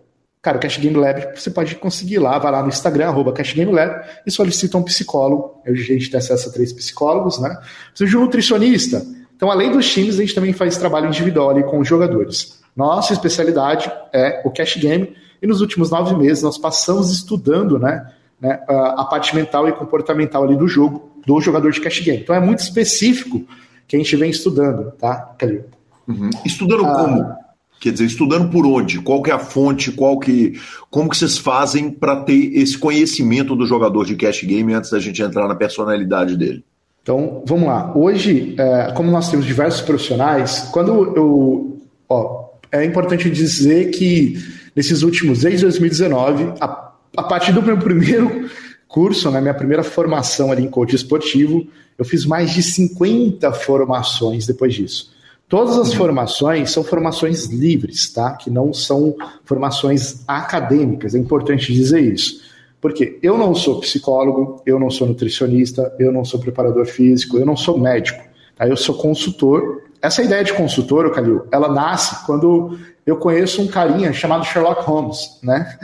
Cara, 0.41 0.57
o 0.57 0.59
Cash 0.59 0.77
Game 0.77 0.95
Lab 0.95 1.37
você 1.37 1.51
pode 1.51 1.75
conseguir 1.75 2.19
lá, 2.19 2.39
vai 2.39 2.51
lá 2.51 2.61
no 2.61 2.69
Instagram, 2.69 3.07
arroba 3.07 3.33
Cash 3.33 3.53
Game 3.53 3.71
Lab, 3.71 4.05
e 4.25 4.31
solicita 4.31 4.77
um 4.77 4.83
psicólogo. 4.83 5.61
A 5.65 5.73
gente 5.73 6.09
tem 6.09 6.17
acesso 6.17 6.49
a 6.49 6.51
três 6.51 6.71
psicólogos, 6.71 7.39
né? 7.39 7.57
Precisa 7.89 8.09
de 8.09 8.17
um 8.17 8.21
nutricionista. 8.21 9.05
Então, 9.35 9.51
além 9.51 9.71
dos 9.71 9.89
times, 9.91 10.15
a 10.15 10.21
gente 10.21 10.35
também 10.35 10.53
faz 10.53 10.77
trabalho 10.77 11.07
individual 11.07 11.49
ali 11.49 11.63
com 11.63 11.79
os 11.79 11.87
jogadores. 11.87 12.59
Nossa 12.75 13.11
especialidade 13.11 13.91
é 14.13 14.41
o 14.45 14.51
Cash 14.51 14.77
Game, 14.77 15.13
e 15.41 15.47
nos 15.47 15.61
últimos 15.61 15.89
nove 15.89 16.15
meses 16.15 16.43
nós 16.43 16.57
passamos 16.57 17.11
estudando, 17.11 17.79
né, 17.79 18.09
né 18.39 18.61
a 18.67 19.05
parte 19.05 19.35
mental 19.35 19.67
e 19.67 19.73
comportamental 19.73 20.43
ali 20.43 20.55
do 20.55 20.67
jogo, 20.67 21.09
do 21.25 21.41
jogador 21.41 21.71
de 21.71 21.81
Cash 21.81 21.99
Game. 21.99 22.21
Então 22.21 22.35
é 22.35 22.39
muito 22.39 22.59
específico 22.59 23.45
que 23.87 23.95
a 23.95 23.99
gente 23.99 24.15
vem 24.15 24.29
estudando, 24.29 24.91
tá, 24.91 25.33
Calil? 25.37 25.65
Uhum. 26.07 26.29
Estudando 26.45 26.85
ah, 26.85 26.95
como? 26.95 27.35
Quer 27.79 27.93
dizer, 27.93 28.05
estudando 28.05 28.49
por 28.49 28.65
onde? 28.65 28.99
Qual 28.99 29.21
que 29.21 29.31
é 29.31 29.33
a 29.33 29.39
fonte? 29.39 29.91
Qual 29.91 30.19
que, 30.19 30.59
como 30.89 31.09
que 31.09 31.15
vocês 31.15 31.37
fazem 31.37 31.89
para 31.89 32.17
ter 32.17 32.57
esse 32.57 32.77
conhecimento 32.77 33.55
do 33.55 33.65
jogador 33.65 34.05
de 34.05 34.15
cash 34.15 34.43
game 34.43 34.73
antes 34.73 34.91
da 34.91 34.99
gente 34.99 35.21
entrar 35.21 35.47
na 35.47 35.55
personalidade 35.55 36.35
dele? 36.35 36.63
Então, 37.01 37.41
vamos 37.45 37.67
lá. 37.67 37.91
Hoje, 37.95 38.53
é, 38.57 38.91
como 38.91 39.09
nós 39.09 39.31
temos 39.31 39.45
diversos 39.45 39.81
profissionais, 39.81 40.67
quando 40.71 41.15
eu, 41.15 41.81
ó, 42.09 42.49
é 42.71 42.83
importante 42.83 43.29
dizer 43.29 43.91
que 43.91 44.37
nesses 44.75 45.01
últimos, 45.01 45.41
desde 45.41 45.63
2019, 45.63 46.53
a, 46.59 46.91
a 47.15 47.23
partir 47.23 47.53
do 47.53 47.63
meu 47.63 47.77
primeiro 47.77 48.49
curso, 48.87 49.31
né, 49.31 49.39
minha 49.39 49.53
primeira 49.53 49.83
formação 49.83 50.51
ali 50.51 50.63
em 50.63 50.69
coach 50.69 50.95
esportivo, 50.95 51.65
eu 51.97 52.03
fiz 52.03 52.25
mais 52.25 52.51
de 52.51 52.61
50 52.61 53.51
formações 53.53 54.45
depois 54.45 54.73
disso. 54.73 55.11
Todas 55.49 55.79
as 55.79 55.91
formações 55.95 56.69
são 56.69 56.83
formações 56.83 57.47
livres, 57.47 58.13
tá? 58.13 58.33
Que 58.33 58.51
não 58.51 58.71
são 58.71 59.15
formações 59.43 60.23
acadêmicas. 60.27 61.15
É 61.15 61.17
importante 61.17 61.73
dizer 61.73 62.01
isso. 62.01 62.47
Porque 62.79 63.17
eu 63.23 63.35
não 63.35 63.55
sou 63.55 63.79
psicólogo, 63.79 64.61
eu 64.63 64.79
não 64.79 64.91
sou 64.91 65.07
nutricionista, 65.07 65.91
eu 65.99 66.11
não 66.11 66.23
sou 66.23 66.39
preparador 66.39 66.85
físico, 66.85 67.37
eu 67.37 67.47
não 67.47 67.57
sou 67.57 67.79
médico. 67.79 68.23
Tá? 68.55 68.67
Eu 68.67 68.77
sou 68.77 68.93
consultor. 68.93 69.81
Essa 69.99 70.21
ideia 70.21 70.43
de 70.43 70.53
consultor, 70.53 71.11
Calil, 71.11 71.47
ela 71.51 71.67
nasce 71.67 72.23
quando 72.27 72.77
eu 73.03 73.17
conheço 73.17 73.59
um 73.59 73.67
carinha 73.67 74.13
chamado 74.13 74.45
Sherlock 74.45 74.83
Holmes, 74.83 75.39
né? 75.41 75.77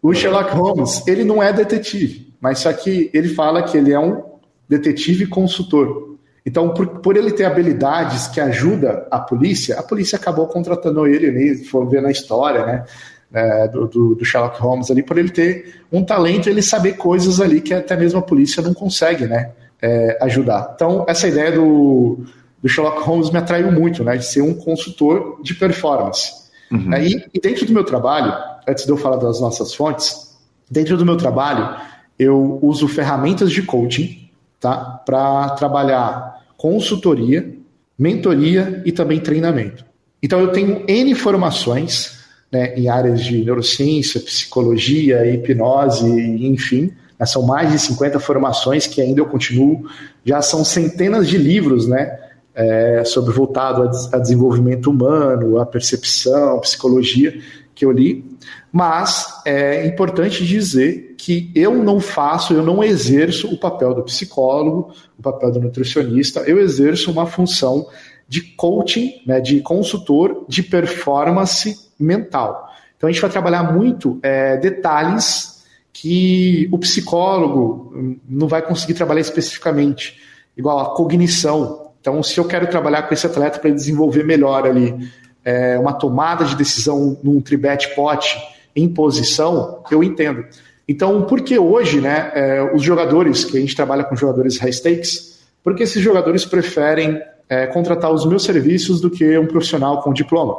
O 0.00 0.14
Sherlock 0.14 0.52
Holmes, 0.52 1.06
ele 1.06 1.22
não 1.22 1.40
é 1.42 1.52
detetive, 1.52 2.32
mas 2.40 2.60
só 2.60 2.72
que 2.72 3.10
ele 3.12 3.28
fala 3.28 3.62
que 3.62 3.76
ele 3.76 3.92
é 3.92 4.00
um 4.00 4.22
detetive 4.68 5.26
consultor. 5.26 6.11
Então, 6.44 6.74
por, 6.74 6.86
por, 7.00 7.16
ele 7.16 7.30
ter 7.30 7.44
habilidades 7.44 8.26
que 8.26 8.40
ajudam 8.40 9.04
a 9.10 9.20
polícia, 9.20 9.78
a 9.78 9.82
polícia 9.82 10.16
acabou 10.16 10.46
contratando 10.48 11.06
ele, 11.06 11.30
nem 11.30 11.54
for 11.64 11.88
ver 11.88 12.02
na 12.02 12.10
história, 12.10 12.66
né? 12.66 12.84
né, 13.32 13.66
do, 13.68 13.86
do, 13.88 14.14
do, 14.14 14.24
Sherlock 14.24 14.60
Holmes 14.60 14.90
ali, 14.90 15.02
por 15.02 15.16
ele 15.16 15.30
ter 15.30 15.82
um 15.90 16.04
talento, 16.04 16.50
ele 16.50 16.60
saber 16.60 16.92
coisas 16.94 17.40
ali 17.40 17.60
que 17.60 17.72
até 17.72 17.96
mesmo 17.96 18.18
a 18.18 18.22
polícia 18.22 18.62
não 18.62 18.74
consegue, 18.74 19.26
né, 19.26 19.52
é, 19.80 20.18
ajudar. 20.20 20.72
Então, 20.74 21.04
essa 21.08 21.26
ideia 21.26 21.50
do, 21.50 22.18
do 22.62 22.68
Sherlock 22.68 23.02
Holmes 23.02 23.30
me 23.30 23.38
atraiu 23.38 23.72
muito, 23.72 24.04
né, 24.04 24.16
de 24.16 24.26
ser 24.26 24.42
um 24.42 24.52
consultor 24.52 25.40
de 25.42 25.54
performance. 25.54 26.42
Uhum. 26.70 26.92
E, 26.94 27.24
e 27.32 27.40
dentro 27.40 27.64
do 27.64 27.72
meu 27.72 27.84
trabalho, 27.84 28.34
antes 28.68 28.84
de 28.84 28.90
eu 28.90 28.96
falar 28.98 29.16
das 29.16 29.40
nossas 29.40 29.74
fontes, 29.74 30.36
dentro 30.70 30.96
do 30.96 31.04
meu 31.04 31.16
trabalho, 31.16 31.76
eu 32.18 32.58
uso 32.62 32.86
ferramentas 32.86 33.50
de 33.50 33.62
coaching, 33.62 34.30
tá, 34.60 34.76
para 35.04 35.50
trabalhar 35.50 36.31
consultoria, 36.62 37.52
mentoria 37.98 38.80
e 38.86 38.92
também 38.92 39.18
treinamento. 39.18 39.84
Então 40.22 40.38
eu 40.38 40.52
tenho 40.52 40.84
N 40.86 41.12
formações 41.16 42.20
né, 42.52 42.72
em 42.76 42.88
áreas 42.88 43.24
de 43.24 43.44
neurociência, 43.44 44.20
psicologia, 44.20 45.26
hipnose, 45.26 46.08
enfim. 46.08 46.92
Né, 47.18 47.26
são 47.26 47.42
mais 47.42 47.72
de 47.72 47.80
50 47.80 48.20
formações 48.20 48.86
que 48.86 49.00
ainda 49.00 49.20
eu 49.20 49.26
continuo. 49.26 49.88
Já 50.24 50.40
são 50.40 50.64
centenas 50.64 51.26
de 51.28 51.36
livros 51.36 51.88
né, 51.88 52.16
é, 52.54 53.02
sobre 53.04 53.32
voltado 53.32 53.82
a, 53.82 54.16
a 54.16 54.20
desenvolvimento 54.20 54.88
humano, 54.88 55.58
a 55.58 55.66
percepção, 55.66 56.60
psicologia 56.60 57.40
que 57.74 57.84
eu 57.84 57.90
li. 57.90 58.24
Mas 58.72 59.42
é 59.44 59.86
importante 59.86 60.46
dizer 60.46 61.14
que 61.18 61.52
eu 61.54 61.74
não 61.74 62.00
faço, 62.00 62.54
eu 62.54 62.62
não 62.62 62.82
exerço 62.82 63.52
o 63.52 63.58
papel 63.58 63.92
do 63.92 64.02
psicólogo, 64.02 64.94
o 65.18 65.22
papel 65.22 65.52
do 65.52 65.60
nutricionista, 65.60 66.40
eu 66.40 66.58
exerço 66.58 67.12
uma 67.12 67.26
função 67.26 67.86
de 68.26 68.40
coaching, 68.40 69.20
né, 69.26 69.40
de 69.40 69.60
consultor 69.60 70.46
de 70.48 70.62
performance 70.62 71.90
mental. 72.00 72.66
Então 72.96 73.10
a 73.10 73.12
gente 73.12 73.20
vai 73.20 73.30
trabalhar 73.30 73.74
muito 73.74 74.18
é, 74.22 74.56
detalhes 74.56 75.62
que 75.92 76.66
o 76.72 76.78
psicólogo 76.78 77.92
não 78.26 78.48
vai 78.48 78.62
conseguir 78.62 78.94
trabalhar 78.94 79.20
especificamente, 79.20 80.18
igual 80.56 80.78
a 80.78 80.94
cognição. 80.96 81.90
Então, 82.00 82.22
se 82.22 82.38
eu 82.38 82.46
quero 82.46 82.66
trabalhar 82.68 83.02
com 83.02 83.12
esse 83.12 83.26
atleta 83.26 83.58
para 83.58 83.70
desenvolver 83.70 84.24
melhor 84.24 84.66
ali 84.66 85.12
é, 85.44 85.78
uma 85.78 85.92
tomada 85.92 86.44
de 86.46 86.56
decisão 86.56 87.18
num 87.22 87.40
tribet 87.40 87.94
pot 87.94 88.36
em 88.74 88.88
posição, 88.88 89.82
eu 89.90 90.02
entendo. 90.02 90.44
Então, 90.88 91.22
por 91.22 91.40
que 91.40 91.58
hoje, 91.58 92.00
né, 92.00 92.32
é, 92.34 92.74
os 92.74 92.82
jogadores, 92.82 93.44
que 93.44 93.56
a 93.56 93.60
gente 93.60 93.76
trabalha 93.76 94.04
com 94.04 94.16
jogadores 94.16 94.58
high 94.58 94.72
stakes, 94.72 95.40
por 95.62 95.74
que 95.74 95.84
esses 95.84 96.02
jogadores 96.02 96.44
preferem 96.44 97.20
é, 97.48 97.66
contratar 97.66 98.10
os 98.10 98.24
meus 98.24 98.44
serviços 98.44 99.00
do 99.00 99.10
que 99.10 99.36
um 99.38 99.46
profissional 99.46 100.02
com 100.02 100.12
diploma. 100.12 100.56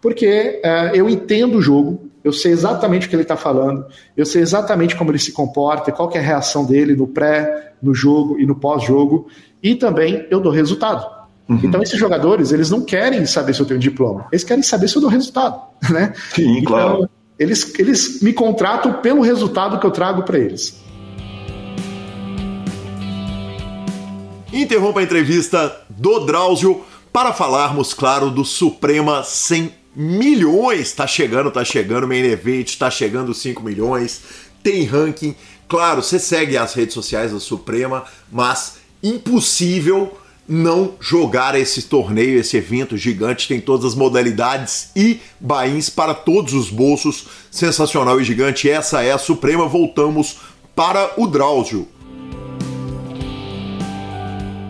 Porque 0.00 0.60
é, 0.62 0.90
eu 0.94 1.08
entendo 1.08 1.58
o 1.58 1.62
jogo, 1.62 2.10
eu 2.24 2.32
sei 2.32 2.52
exatamente 2.52 3.06
o 3.06 3.10
que 3.10 3.14
ele 3.14 3.22
está 3.22 3.36
falando, 3.36 3.84
eu 4.16 4.26
sei 4.26 4.42
exatamente 4.42 4.96
como 4.96 5.10
ele 5.10 5.18
se 5.18 5.32
comporta, 5.32 5.92
qual 5.92 6.10
é 6.12 6.18
a 6.18 6.22
reação 6.22 6.64
dele 6.64 6.94
no 6.94 7.06
pré, 7.06 7.74
no 7.80 7.94
jogo 7.94 8.38
e 8.38 8.46
no 8.46 8.56
pós-jogo, 8.56 9.28
e 9.62 9.74
também 9.74 10.26
eu 10.30 10.40
dou 10.40 10.52
resultado. 10.52 11.06
Uhum. 11.48 11.60
Então 11.62 11.82
esses 11.82 11.98
jogadores, 11.98 12.52
eles 12.52 12.70
não 12.70 12.82
querem 12.84 13.24
saber 13.26 13.54
se 13.54 13.60
eu 13.60 13.66
tenho 13.66 13.80
diploma, 13.80 14.26
eles 14.32 14.44
querem 14.44 14.62
saber 14.62 14.88
se 14.88 14.96
eu 14.96 15.02
dou 15.02 15.10
resultado, 15.10 15.60
né? 15.90 16.12
Sim, 16.34 16.58
então, 16.58 16.72
claro. 16.72 17.10
Eles, 17.38 17.72
eles 17.78 18.20
me 18.20 18.32
contratam 18.32 18.94
pelo 18.94 19.22
resultado 19.22 19.78
que 19.80 19.86
eu 19.86 19.90
trago 19.90 20.22
para 20.22 20.38
eles. 20.38 20.80
Interrompa 24.52 25.00
a 25.00 25.02
entrevista 25.02 25.84
do 25.88 26.20
Drauzio 26.20 26.84
para 27.12 27.32
falarmos, 27.32 27.94
claro, 27.94 28.30
do 28.30 28.44
Suprema 28.44 29.24
100 29.24 29.74
milhões. 29.96 30.92
Tá 30.92 31.06
chegando, 31.06 31.50
tá 31.50 31.64
chegando, 31.64 32.06
main 32.06 32.24
event, 32.24 32.76
tá 32.76 32.90
chegando 32.90 33.32
5 33.32 33.62
milhões, 33.62 34.20
tem 34.62 34.84
ranking. 34.84 35.34
Claro, 35.66 36.02
você 36.02 36.18
segue 36.18 36.56
as 36.56 36.74
redes 36.74 36.92
sociais 36.92 37.32
da 37.32 37.40
Suprema, 37.40 38.04
mas 38.30 38.76
impossível 39.02 40.18
não 40.52 40.92
jogar 41.00 41.58
esse 41.58 41.82
torneio, 41.82 42.38
esse 42.38 42.58
evento 42.58 42.94
gigante, 42.94 43.48
tem 43.48 43.58
todas 43.58 43.86
as 43.86 43.94
modalidades 43.94 44.90
e 44.94 45.18
bains 45.40 45.88
para 45.88 46.12
todos 46.12 46.52
os 46.52 46.68
bolsos. 46.68 47.26
Sensacional 47.50 48.20
e 48.20 48.24
gigante. 48.24 48.68
Essa 48.68 49.02
é 49.02 49.12
a 49.12 49.18
Suprema. 49.18 49.66
Voltamos 49.66 50.36
para 50.76 51.12
o 51.16 51.26
Drauzio. 51.26 51.88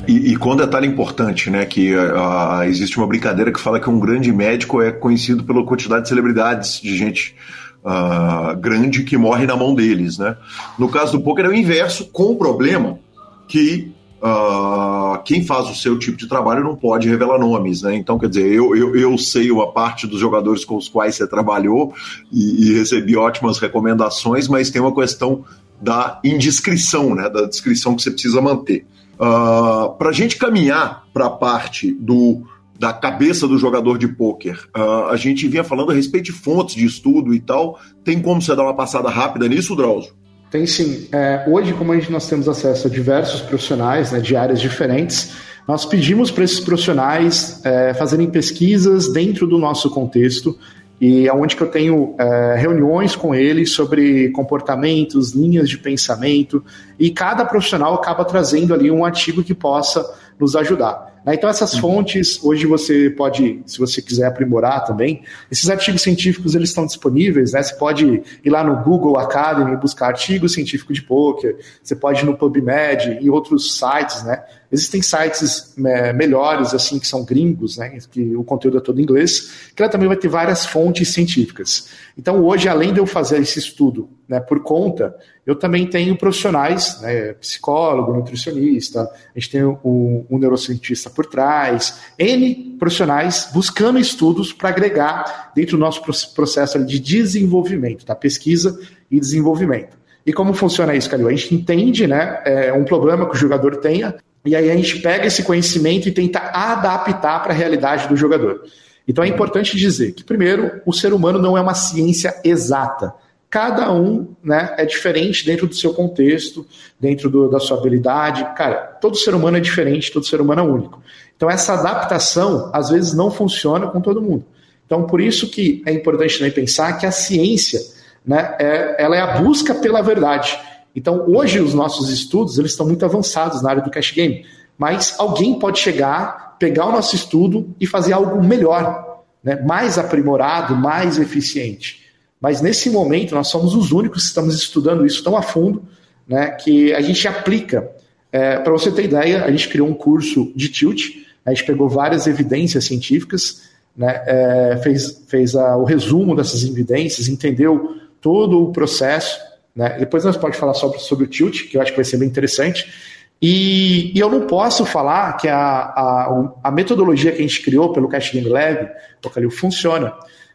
E, 0.07 0.33
e, 0.33 0.37
com 0.37 0.53
um 0.53 0.57
detalhe 0.57 0.87
importante, 0.87 1.49
né, 1.49 1.65
que 1.65 1.95
uh, 1.95 2.63
existe 2.65 2.99
uma 2.99 3.07
brincadeira 3.07 3.53
que 3.53 3.61
fala 3.61 3.79
que 3.79 3.89
um 3.89 4.01
grande 4.01 4.33
médico 4.33 4.83
é 4.83 4.91
conhecido 4.91 5.45
pela 5.45 5.65
quantidade 5.65 6.03
de 6.03 6.09
celebridades, 6.09 6.81
de 6.81 6.97
gente 6.97 7.37
uh, 7.85 8.57
grande 8.57 9.05
que 9.05 9.17
morre 9.17 9.47
na 9.47 9.57
mão 9.57 9.75
deles, 9.75 10.19
né? 10.19 10.37
No 10.77 10.89
caso 10.89 11.13
do 11.13 11.21
poker 11.21 11.45
é 11.45 11.49
o 11.49 11.55
inverso, 11.55 12.07
com 12.07 12.25
o 12.25 12.37
problema 12.37 12.99
que 13.47 13.92
uh, 14.23 15.21
quem 15.25 15.45
faz 15.45 15.69
o 15.69 15.75
seu 15.75 15.99
tipo 15.99 16.17
de 16.17 16.29
trabalho 16.29 16.63
não 16.63 16.77
pode 16.77 17.09
revelar 17.09 17.39
nomes, 17.39 17.83
né? 17.83 17.97
Então, 17.97 18.19
quer 18.19 18.29
dizer, 18.29 18.47
eu, 18.47 18.77
eu, 18.77 18.95
eu 18.95 19.19
sei 19.19 19.51
uma 19.51 19.73
parte 19.73 20.07
dos 20.07 20.21
jogadores 20.21 20.65
com 20.65 20.77
os 20.77 20.89
quais 20.89 21.17
você 21.17 21.27
trabalhou 21.27 21.93
e, 22.31 22.69
e 22.69 22.75
recebi 22.75 23.17
ótimas 23.17 23.59
recomendações, 23.59 24.47
mas 24.47 24.71
tem 24.71 24.81
uma 24.81 24.95
questão 24.95 25.45
da 25.81 26.21
indiscrição, 26.23 27.13
né, 27.15 27.29
da 27.29 27.45
descrição 27.45 27.97
que 27.97 28.03
você 28.03 28.13
precisa 28.13 28.41
manter. 28.41 28.87
Uh, 29.19 29.25
ah, 29.25 29.89
para 29.99 30.11
a 30.11 30.13
gente 30.13 30.37
caminhar 30.37 31.05
para 31.13 31.27
a 31.27 31.31
parte 31.31 31.93
do 31.93 32.43
da 32.79 32.93
cabeça 32.93 33.47
do 33.47 33.57
jogador 33.59 33.97
de 33.97 34.09
pôquer, 34.09 34.59
uh, 34.77 35.07
a 35.11 35.17
gente 35.17 35.47
vinha 35.47 35.63
falando 35.63 35.93
a 35.93 35.95
respeito 35.95 36.25
de 36.27 36.33
fontes 36.33 36.75
de 36.75 36.85
estudo 36.85 37.33
e 37.33 37.39
tal. 37.39 37.79
Tem 38.03 38.21
como 38.21 38.43
você 38.43 38.57
dar 38.57 38.65
uma 38.65 38.75
passada 38.75 39.09
rápida 39.09 39.47
nisso, 39.47 39.77
Drauzio? 39.77 40.13
Tem 40.53 40.67
sim. 40.67 41.09
É, 41.11 41.47
hoje, 41.49 41.73
como 41.73 41.93
a 41.93 41.95
gente, 41.97 42.13
nós 42.13 42.29
temos 42.29 42.47
acesso 42.47 42.87
a 42.87 42.91
diversos 42.91 43.41
profissionais 43.41 44.13
né, 44.13 44.21
de 44.21 44.37
áreas 44.37 44.61
diferentes, 44.61 45.33
nós 45.67 45.87
pedimos 45.87 46.31
para 46.31 46.45
esses 46.45 46.61
profissionais 46.61 47.65
é, 47.65 47.95
fazerem 47.95 48.31
pesquisas 48.31 49.11
dentro 49.11 49.47
do 49.47 49.57
nosso 49.57 49.89
contexto 49.89 50.59
e 51.01 51.27
é 51.27 51.33
onde 51.33 51.57
que 51.57 51.63
eu 51.63 51.69
tenho 51.69 52.15
é, 52.19 52.55
reuniões 52.59 53.17
com 53.17 53.35
eles 53.35 53.73
sobre 53.73 54.29
comportamentos, 54.31 55.33
linhas 55.33 55.69
de 55.69 55.79
pensamento, 55.79 56.63
e 56.99 57.11
cada 57.11 57.45
profissional 57.45 57.95
acaba 57.95 58.25
trazendo 58.25 58.75
ali 58.75 58.91
um 58.91 59.05
artigo 59.05 59.43
que 59.43 59.55
possa 59.55 60.05
nos 60.39 60.55
ajudar. 60.55 61.12
Né? 61.25 61.35
Então, 61.35 61.49
essas 61.49 61.75
uhum. 61.75 61.81
fontes, 61.81 62.43
hoje 62.43 62.67
você 62.67 63.11
pode, 63.11 63.63
se 63.67 63.79
você 63.79 64.03
quiser 64.03 64.27
aprimorar 64.27 64.85
também, 64.85 65.23
esses 65.51 65.69
artigos 65.71 66.03
científicos 66.03 66.55
eles 66.55 66.71
estão 66.71 66.87
disponíveis, 66.87 67.53
né? 67.53 67.63
Você 67.63 67.75
pode 67.77 68.23
ir 68.45 68.51
lá 68.51 68.65
no 68.65 68.83
Google 68.83 69.19
Academy 69.19 69.77
buscar 69.77 70.09
artigo 70.09 70.49
científico 70.49 70.93
de 70.93 71.03
poker, 71.03 71.57
você 71.83 71.95
pode 71.95 72.23
ir 72.23 72.25
no 72.25 72.37
PubMed 72.37 73.19
e 73.21 73.31
outros 73.31 73.79
sites, 73.79 74.25
né? 74.25 74.43
Existem 74.73 75.03
sites 75.03 75.75
é, 75.85 76.15
melhores, 76.15 76.73
assim, 76.73 76.99
que 76.99 77.07
são 77.07 77.25
gringos, 77.25 77.77
né? 77.77 77.99
Que 78.11 78.35
o 78.35 78.43
conteúdo 78.43 78.79
é 78.79 78.81
todo 78.81 78.99
em 78.99 79.03
inglês, 79.03 79.71
que 79.77 79.83
ela 79.83 79.93
também 79.93 80.09
vai 80.09 80.17
ter 80.17 80.29
várias 80.29 80.65
fontes 80.65 81.13
científicas. 81.13 81.91
Então, 82.17 82.43
hoje, 82.43 82.69
além 82.69 82.93
de 82.93 82.99
eu 82.99 83.07
fazer 83.07 83.39
esse 83.41 83.59
estudo 83.59 84.09
né, 84.27 84.41
por 84.41 84.63
conta, 84.63 85.15
eu 85.47 85.55
também 85.55 85.87
tenho 85.87 86.17
profissionais, 86.17 87.01
né, 87.03 87.35
psicólogo, 87.35 88.15
nutricionista, 88.15 89.03
a 89.03 89.39
gente 89.39 89.51
tem 89.51 89.63
um, 89.63 90.27
neurocientista 90.31 91.11
por 91.11 91.27
trás, 91.27 92.01
N 92.19 92.77
profissionais 92.79 93.51
buscando 93.53 93.99
estudos 93.99 94.53
para 94.53 94.71
agregar 94.71 95.53
dentro 95.55 95.77
do 95.77 95.81
nosso 95.81 96.03
processo 96.35 96.83
de 96.85 96.99
desenvolvimento, 96.99 98.07
tá? 98.07 98.15
pesquisa 98.15 98.79
e 99.11 99.21
desenvolvimento. 99.21 100.01
E 100.25 100.33
como 100.33 100.55
funciona 100.55 100.95
isso, 100.95 101.11
Calil? 101.11 101.29
A 101.29 101.33
gente 101.33 101.55
entende 101.55 102.07
né, 102.07 102.41
é, 102.45 102.73
um 102.73 102.85
problema 102.85 103.29
que 103.29 103.35
o 103.35 103.39
jogador 103.39 103.77
tenha, 103.77 104.15
e 104.45 104.57
aí 104.57 104.71
a 104.71 104.77
gente 104.77 105.01
pega 105.01 105.27
esse 105.27 105.43
conhecimento 105.43 106.09
e 106.09 106.13
tenta 106.13 106.39
adaptar 106.39 107.43
para 107.43 107.53
a 107.53 107.57
realidade 107.57 108.09
do 108.09 108.17
jogador. 108.17 108.63
Então 109.07 109.23
é 109.23 109.29
importante 109.29 109.77
dizer 109.77 110.13
que, 110.13 110.25
primeiro, 110.25 110.81
o 110.85 110.93
ser 110.93 111.13
humano 111.13 111.39
não 111.39 111.57
é 111.57 111.61
uma 111.61 111.75
ciência 111.75 112.35
exata. 112.45 113.15
Cada 113.49 113.93
um 113.93 114.35
né, 114.43 114.75
é 114.79 114.87
diferente 114.87 115.45
dentro 115.45 115.67
do 115.67 115.75
seu 115.75 115.93
contexto, 115.93 116.67
dentro 116.99 117.29
do, 117.29 117.49
da 117.51 117.61
sua 117.61 117.77
habilidade. 117.77 118.45
Cara, 118.57 118.77
todo 119.01 119.17
ser 119.17 119.35
humano 119.35 119.59
é 119.59 119.61
diferente, 119.61 120.11
todo 120.11 120.25
ser 120.25 120.41
humano 120.41 120.63
é 120.63 120.65
único. 120.65 121.03
Então, 121.37 121.51
essa 121.51 121.75
adaptação, 121.75 122.71
às 122.73 122.89
vezes, 122.91 123.13
não 123.13 123.31
funciona 123.31 123.89
com 123.89 124.01
todo 124.01 124.23
mundo. 124.23 124.45
Então, 124.87 125.07
por 125.07 125.21
isso 125.21 125.51
que 125.51 125.83
é 125.87 125.93
importante 125.93 126.39
também 126.39 126.53
pensar 126.53 126.99
que 126.99 127.05
a 127.05 127.11
ciência 127.11 127.81
né, 128.25 128.57
é, 128.59 129.03
ela 129.03 129.17
é 129.17 129.21
a 129.21 129.39
busca 129.41 129.75
pela 129.75 130.01
verdade. 130.01 130.59
Então, 130.95 131.25
hoje, 131.29 131.61
os 131.61 131.75
nossos 131.75 132.11
estudos 132.11 132.59
eles 132.59 132.73
estão 132.73 132.87
muito 132.87 133.05
avançados 133.05 133.63
na 133.63 133.71
área 133.71 133.83
do 133.83 133.91
cash 133.91 134.13
game. 134.13 134.45
Mas 134.77 135.15
alguém 135.19 135.59
pode 135.59 135.79
chegar, 135.79 136.57
pegar 136.59 136.87
o 136.87 136.93
nosso 136.93 137.15
estudo 137.15 137.75
e 137.81 137.87
fazer 137.87 138.13
algo 138.13 138.43
melhor, 138.43 139.23
né, 139.43 139.61
mais 139.63 139.99
aprimorado, 139.99 140.77
mais 140.77 141.19
eficiente. 141.19 142.03
Mas 142.41 142.61
nesse 142.61 142.91
momento 142.91 143.35
nós 143.35 143.49
somos 143.49 143.75
os 143.75 143.93
únicos 143.93 144.23
que 144.23 144.29
estamos 144.29 144.55
estudando 144.55 145.07
isso 145.07 145.23
tão 145.23 145.37
a 145.37 145.43
fundo, 145.43 145.85
né, 146.27 146.51
que 146.51 146.93
a 146.93 147.01
gente 147.01 147.27
aplica. 147.29 147.91
É, 148.31 148.59
Para 148.59 148.73
você 148.73 148.91
ter 148.91 149.05
ideia, 149.05 149.45
a 149.45 149.51
gente 149.51 149.69
criou 149.69 149.89
um 149.89 149.95
curso 149.95 150.53
de 150.57 150.69
tilt, 150.69 151.11
a 151.45 151.51
gente 151.51 151.65
pegou 151.65 151.89
várias 151.89 152.27
evidências 152.27 152.85
científicas 152.85 153.73
né, 153.97 154.23
é, 154.27 154.81
fez, 154.83 155.23
fez 155.29 155.55
a, 155.55 155.77
o 155.77 155.85
resumo 155.85 156.35
dessas 156.35 156.65
evidências, 156.65 157.29
entendeu 157.29 157.97
todo 158.21 158.63
o 158.63 158.73
processo. 158.73 159.39
Né? 159.75 159.97
Depois 159.99 160.25
nós 160.25 160.37
podemos 160.37 160.59
falar 160.59 160.75
sobre, 160.75 160.99
sobre 160.99 161.25
o 161.25 161.29
tilt, 161.29 161.69
que 161.69 161.77
eu 161.77 161.83
acho 161.83 161.91
que 161.91 161.97
vai 161.97 162.05
ser 162.05 162.19
bem 162.19 162.29
interessante. 162.29 162.93
E, 163.41 164.17
e 164.17 164.21
eu 164.21 164.31
não 164.31 164.47
posso 164.47 164.87
falar 164.87 165.37
que 165.37 165.49
a, 165.49 165.59
a, 165.59 166.53
a, 166.63 166.71
metodologia 166.71 167.33
que 167.33 167.39
a 167.39 167.43
gente 167.43 167.61
criou 167.63 167.93
pelo 167.93 168.09
Cash 168.09 168.31
Game 168.31 168.49
Lab, 168.49 168.89
o 169.25 169.31
Calil, 169.31 169.51
funciona, 169.51 170.13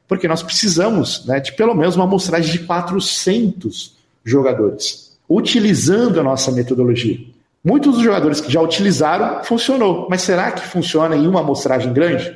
porque 0.08 0.26
nós 0.26 0.42
precisamos 0.42 1.26
né, 1.26 1.42
de 1.42 1.52
pelo 1.52 1.76
menos 1.76 1.98
uma 1.98 2.06
amostragem 2.06 2.50
de 2.50 2.60
400 2.60 3.98
jogadores, 4.24 5.18
utilizando 5.30 6.20
a 6.20 6.24
nossa 6.24 6.50
metodologia. 6.50 7.20
Muitos 7.62 7.96
dos 7.96 8.04
jogadores 8.04 8.40
que 8.40 8.50
já 8.50 8.62
utilizaram 8.62 9.44
funcionou, 9.44 10.08
mas 10.10 10.22
será 10.22 10.52
que 10.52 10.66
funciona 10.66 11.18
em 11.18 11.28
uma 11.28 11.42
amostragem 11.42 11.92
grande? 11.92 12.34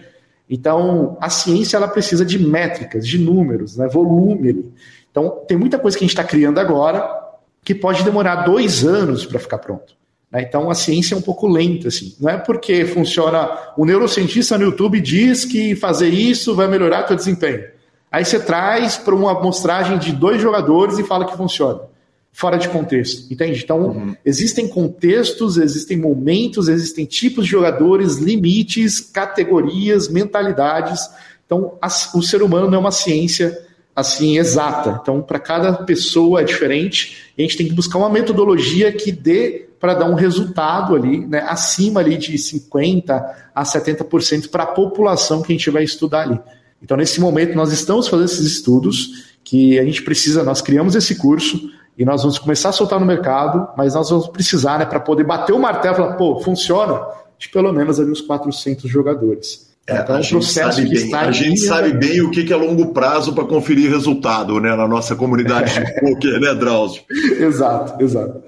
Então, 0.49 1.17
a 1.21 1.29
ciência 1.29 1.77
ela 1.77 1.87
precisa 1.87 2.25
de 2.25 2.37
métricas, 2.37 3.07
de 3.07 3.17
números, 3.17 3.77
né, 3.77 3.87
volume. 3.87 4.69
Então, 5.11 5.43
tem 5.47 5.57
muita 5.57 5.77
coisa 5.77 5.97
que 5.97 6.03
a 6.03 6.07
gente 6.07 6.17
está 6.17 6.23
criando 6.23 6.59
agora 6.59 7.19
que 7.63 7.75
pode 7.75 8.03
demorar 8.03 8.37
dois 8.43 8.83
anos 8.83 9.25
para 9.25 9.39
ficar 9.39 9.59
pronto. 9.59 9.93
Né? 10.31 10.41
Então, 10.41 10.71
a 10.71 10.73
ciência 10.73 11.13
é 11.13 11.17
um 11.17 11.21
pouco 11.21 11.47
lenta. 11.47 11.89
Assim. 11.89 12.15
Não 12.19 12.29
é 12.29 12.37
porque 12.37 12.85
funciona. 12.85 13.49
O 13.77 13.85
neurocientista 13.85 14.57
no 14.57 14.63
YouTube 14.65 14.99
diz 14.99 15.45
que 15.45 15.75
fazer 15.75 16.09
isso 16.09 16.55
vai 16.55 16.67
melhorar 16.67 17.03
teu 17.03 17.15
desempenho. 17.15 17.63
Aí 18.11 18.25
você 18.25 18.39
traz 18.39 18.97
para 18.97 19.13
uma 19.13 19.31
amostragem 19.31 19.97
de 19.97 20.11
dois 20.11 20.41
jogadores 20.41 20.97
e 20.97 21.03
fala 21.03 21.25
que 21.25 21.37
funciona 21.37 21.91
fora 22.31 22.57
de 22.57 22.69
contexto, 22.69 23.31
entende? 23.31 23.61
Então, 23.63 23.89
uhum. 23.89 24.15
existem 24.25 24.67
contextos, 24.67 25.57
existem 25.57 25.97
momentos, 25.97 26.67
existem 26.69 27.05
tipos 27.05 27.45
de 27.45 27.51
jogadores, 27.51 28.17
limites, 28.17 28.99
categorias, 28.99 30.07
mentalidades. 30.07 31.09
Então, 31.45 31.77
a, 31.81 31.87
o 31.87 32.21
ser 32.21 32.41
humano 32.41 32.69
não 32.69 32.77
é 32.77 32.79
uma 32.79 32.91
ciência 32.91 33.57
assim 33.95 34.37
exata. 34.37 34.99
Então, 35.01 35.21
para 35.21 35.39
cada 35.39 35.73
pessoa 35.73 36.41
é 36.41 36.43
diferente. 36.43 37.31
E 37.37 37.41
a 37.41 37.45
gente 37.45 37.57
tem 37.57 37.67
que 37.67 37.73
buscar 37.73 37.97
uma 37.97 38.09
metodologia 38.09 38.91
que 38.91 39.11
dê 39.11 39.67
para 39.79 39.95
dar 39.95 40.05
um 40.05 40.13
resultado 40.13 40.95
ali, 40.95 41.25
né, 41.25 41.43
acima 41.47 42.01
ali 42.01 42.15
de 42.15 42.37
50 42.37 43.49
a 43.53 43.63
70% 43.63 44.49
para 44.49 44.63
a 44.63 44.67
população 44.67 45.41
que 45.41 45.51
a 45.51 45.55
gente 45.55 45.69
vai 45.71 45.83
estudar 45.83 46.21
ali. 46.21 46.39
Então, 46.81 46.95
nesse 46.95 47.19
momento, 47.19 47.55
nós 47.55 47.71
estamos 47.71 48.07
fazendo 48.07 48.25
esses 48.25 48.45
estudos 48.45 49.31
que 49.43 49.79
a 49.79 49.83
gente 49.83 50.03
precisa, 50.03 50.43
nós 50.43 50.61
criamos 50.61 50.95
esse 50.95 51.15
curso, 51.15 51.71
e 51.97 52.05
nós 52.05 52.21
vamos 52.21 52.39
começar 52.39 52.69
a 52.69 52.71
soltar 52.71 52.99
no 52.99 53.05
mercado, 53.05 53.67
mas 53.75 53.93
nós 53.93 54.09
vamos 54.09 54.27
precisar, 54.27 54.79
né, 54.79 54.85
para 54.85 54.99
poder 54.99 55.23
bater 55.23 55.53
o 55.53 55.59
martelo 55.59 55.95
e 55.95 55.97
falar, 55.97 56.13
pô, 56.13 56.39
funciona, 56.39 57.01
de 57.37 57.49
pelo 57.49 57.73
menos 57.73 57.99
ali 57.99 58.11
uns 58.11 58.21
400 58.21 58.89
jogadores. 58.89 59.70
É, 59.87 59.99
então, 59.99 60.15
a 60.15 60.21
gente 60.21 60.45
sabe, 60.45 60.87
bem, 60.87 61.15
a 61.15 61.31
gente 61.31 61.59
sabe 61.59 61.91
bem 61.93 62.21
o 62.21 62.29
que 62.29 62.51
é 62.51 62.55
longo 62.55 62.93
prazo 62.93 63.33
para 63.33 63.45
conferir 63.45 63.89
resultado 63.89 64.59
né, 64.59 64.75
na 64.75 64.87
nossa 64.87 65.15
comunidade 65.15 65.73
de 65.73 65.99
poker, 65.99 66.39
né, 66.39 66.53
Drauzio? 66.53 67.01
exato, 67.39 68.01
exato. 68.01 68.43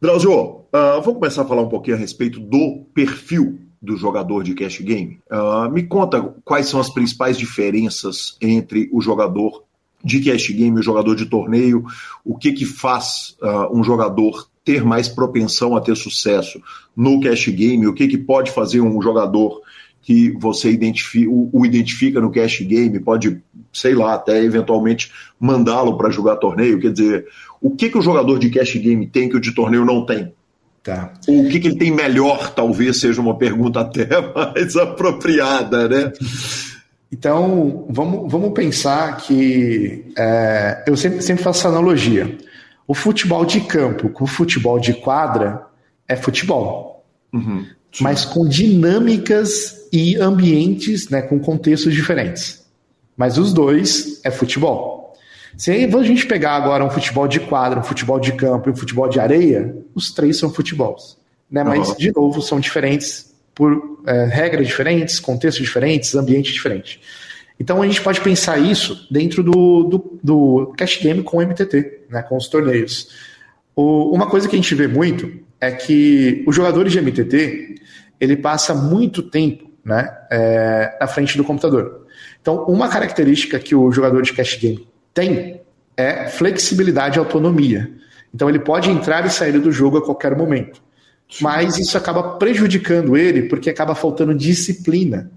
Drauzio, 0.00 0.32
uh, 0.32 0.64
vamos 0.72 1.14
começar 1.14 1.42
a 1.42 1.44
falar 1.44 1.62
um 1.62 1.68
pouquinho 1.68 1.96
a 1.96 2.00
respeito 2.00 2.38
do 2.38 2.84
perfil 2.94 3.58
do 3.80 3.96
jogador 3.96 4.44
de 4.44 4.54
cash 4.54 4.80
game. 4.80 5.18
Uh, 5.30 5.68
me 5.70 5.82
conta 5.82 6.22
quais 6.44 6.68
são 6.68 6.78
as 6.78 6.88
principais 6.88 7.36
diferenças 7.36 8.36
entre 8.40 8.88
o 8.92 9.00
jogador 9.00 9.64
de 10.04 10.20
cash 10.20 10.50
game, 10.50 10.78
o 10.78 10.82
jogador 10.82 11.16
de 11.16 11.26
torneio, 11.26 11.84
o 12.24 12.38
que 12.38 12.52
que 12.52 12.64
faz 12.64 13.36
uh, 13.42 13.76
um 13.76 13.82
jogador 13.82 14.48
ter 14.64 14.84
mais 14.84 15.08
propensão 15.08 15.76
a 15.76 15.80
ter 15.80 15.96
sucesso 15.96 16.62
no 16.96 17.20
cash 17.20 17.48
game, 17.48 17.86
o 17.86 17.94
que 17.94 18.06
que 18.06 18.18
pode 18.18 18.52
fazer 18.52 18.80
um 18.80 19.02
jogador 19.02 19.60
que 20.02 20.30
você 20.32 20.70
identifica, 20.70 21.30
o, 21.30 21.48
o 21.52 21.64
identifica 21.64 22.20
no 22.20 22.30
cash 22.30 22.60
game, 22.60 22.98
pode, 23.00 23.40
sei 23.72 23.94
lá, 23.94 24.14
até 24.14 24.42
eventualmente 24.42 25.10
mandá-lo 25.38 25.96
para 25.96 26.10
jogar 26.10 26.36
torneio, 26.36 26.80
quer 26.80 26.92
dizer, 26.92 27.26
o 27.60 27.70
que 27.70 27.88
que 27.88 27.96
o 27.96 28.02
jogador 28.02 28.38
de 28.38 28.50
cash 28.50 28.74
game 28.76 29.06
tem 29.06 29.28
que 29.28 29.36
o 29.36 29.40
de 29.40 29.54
torneio 29.54 29.84
não 29.84 30.04
tem? 30.04 30.32
Tá. 30.82 31.12
O 31.28 31.48
que, 31.48 31.60
que 31.60 31.68
ele 31.68 31.78
tem 31.78 31.92
melhor, 31.92 32.52
talvez 32.52 32.98
seja 32.98 33.20
uma 33.20 33.38
pergunta 33.38 33.80
até 33.80 34.08
mais 34.34 34.76
apropriada, 34.76 35.88
né? 35.88 36.12
Então, 37.12 37.86
vamos, 37.88 38.30
vamos 38.30 38.52
pensar 38.52 39.16
que 39.18 40.12
é, 40.18 40.82
eu 40.86 40.96
sempre, 40.96 41.22
sempre 41.22 41.44
faço 41.44 41.60
essa 41.60 41.68
analogia. 41.68 42.36
O 42.86 42.94
futebol 42.94 43.44
de 43.44 43.60
campo 43.60 44.08
com 44.08 44.24
o 44.24 44.26
futebol 44.26 44.80
de 44.80 44.94
quadra 44.94 45.66
é 46.08 46.16
futebol. 46.16 47.04
Uhum, 47.32 47.64
mas 48.00 48.24
com 48.24 48.46
dinâmicas 48.46 49.88
e 49.92 50.16
ambientes, 50.16 51.08
né, 51.08 51.22
com 51.22 51.38
contextos 51.38 51.94
diferentes. 51.94 52.64
Mas 53.16 53.36
os 53.38 53.52
dois 53.52 54.20
é 54.24 54.30
futebol. 54.30 55.14
Se 55.56 55.70
a 55.70 56.02
gente 56.02 56.26
pegar 56.26 56.52
agora 56.52 56.84
um 56.84 56.90
futebol 56.90 57.28
de 57.28 57.38
quadra, 57.38 57.78
um 57.78 57.82
futebol 57.82 58.18
de 58.18 58.32
campo 58.32 58.68
e 58.68 58.72
um 58.72 58.76
futebol 58.76 59.08
de 59.08 59.20
areia, 59.20 59.76
os 59.94 60.10
três 60.10 60.38
são 60.38 60.50
futebols. 60.50 61.18
Né? 61.50 61.62
Mas, 61.62 61.90
uhum. 61.90 61.96
de 61.96 62.12
novo, 62.12 62.40
são 62.40 62.58
diferentes 62.58 63.32
por 63.54 64.00
é, 64.06 64.24
regras 64.24 64.66
diferentes, 64.66 65.20
contextos 65.20 65.62
diferentes, 65.64 66.14
ambiente 66.14 66.50
diferente. 66.52 67.00
Então 67.60 67.82
a 67.82 67.86
gente 67.86 68.00
pode 68.00 68.20
pensar 68.20 68.58
isso 68.58 69.06
dentro 69.10 69.42
do, 69.42 69.84
do, 69.84 70.18
do 70.22 70.74
cash 70.76 71.00
game 71.00 71.22
com 71.22 71.36
o 71.36 71.42
MTT, 71.42 72.00
né, 72.08 72.22
com 72.22 72.36
os 72.36 72.48
torneios. 72.48 73.08
O, 73.76 74.14
uma 74.14 74.26
coisa 74.28 74.48
que 74.48 74.56
a 74.56 74.58
gente 74.58 74.74
vê 74.74 74.88
muito 74.88 75.30
é 75.60 75.70
que 75.70 76.42
os 76.46 76.56
jogadores 76.56 76.92
de 76.92 77.00
MTT 77.00 77.71
ele 78.22 78.36
passa 78.36 78.74
muito 78.74 79.22
tempo 79.22 79.70
né, 79.84 80.16
é, 80.30 80.96
na 81.00 81.06
frente 81.06 81.36
do 81.36 81.44
computador. 81.44 82.06
Então, 82.40 82.64
uma 82.64 82.88
característica 82.88 83.58
que 83.58 83.74
o 83.74 83.90
jogador 83.90 84.22
de 84.22 84.32
cash 84.32 84.56
game 84.56 84.86
tem 85.12 85.60
é 85.96 86.28
flexibilidade 86.28 87.18
e 87.18 87.20
autonomia. 87.20 87.90
Então, 88.34 88.48
ele 88.48 88.60
pode 88.60 88.90
entrar 88.90 89.26
e 89.26 89.30
sair 89.30 89.58
do 89.58 89.70
jogo 89.70 89.98
a 89.98 90.04
qualquer 90.04 90.36
momento 90.36 90.80
mas 91.40 91.78
isso 91.78 91.96
acaba 91.96 92.36
prejudicando 92.36 93.16
ele 93.16 93.44
porque 93.44 93.70
acaba 93.70 93.94
faltando 93.94 94.34
disciplina. 94.34 95.30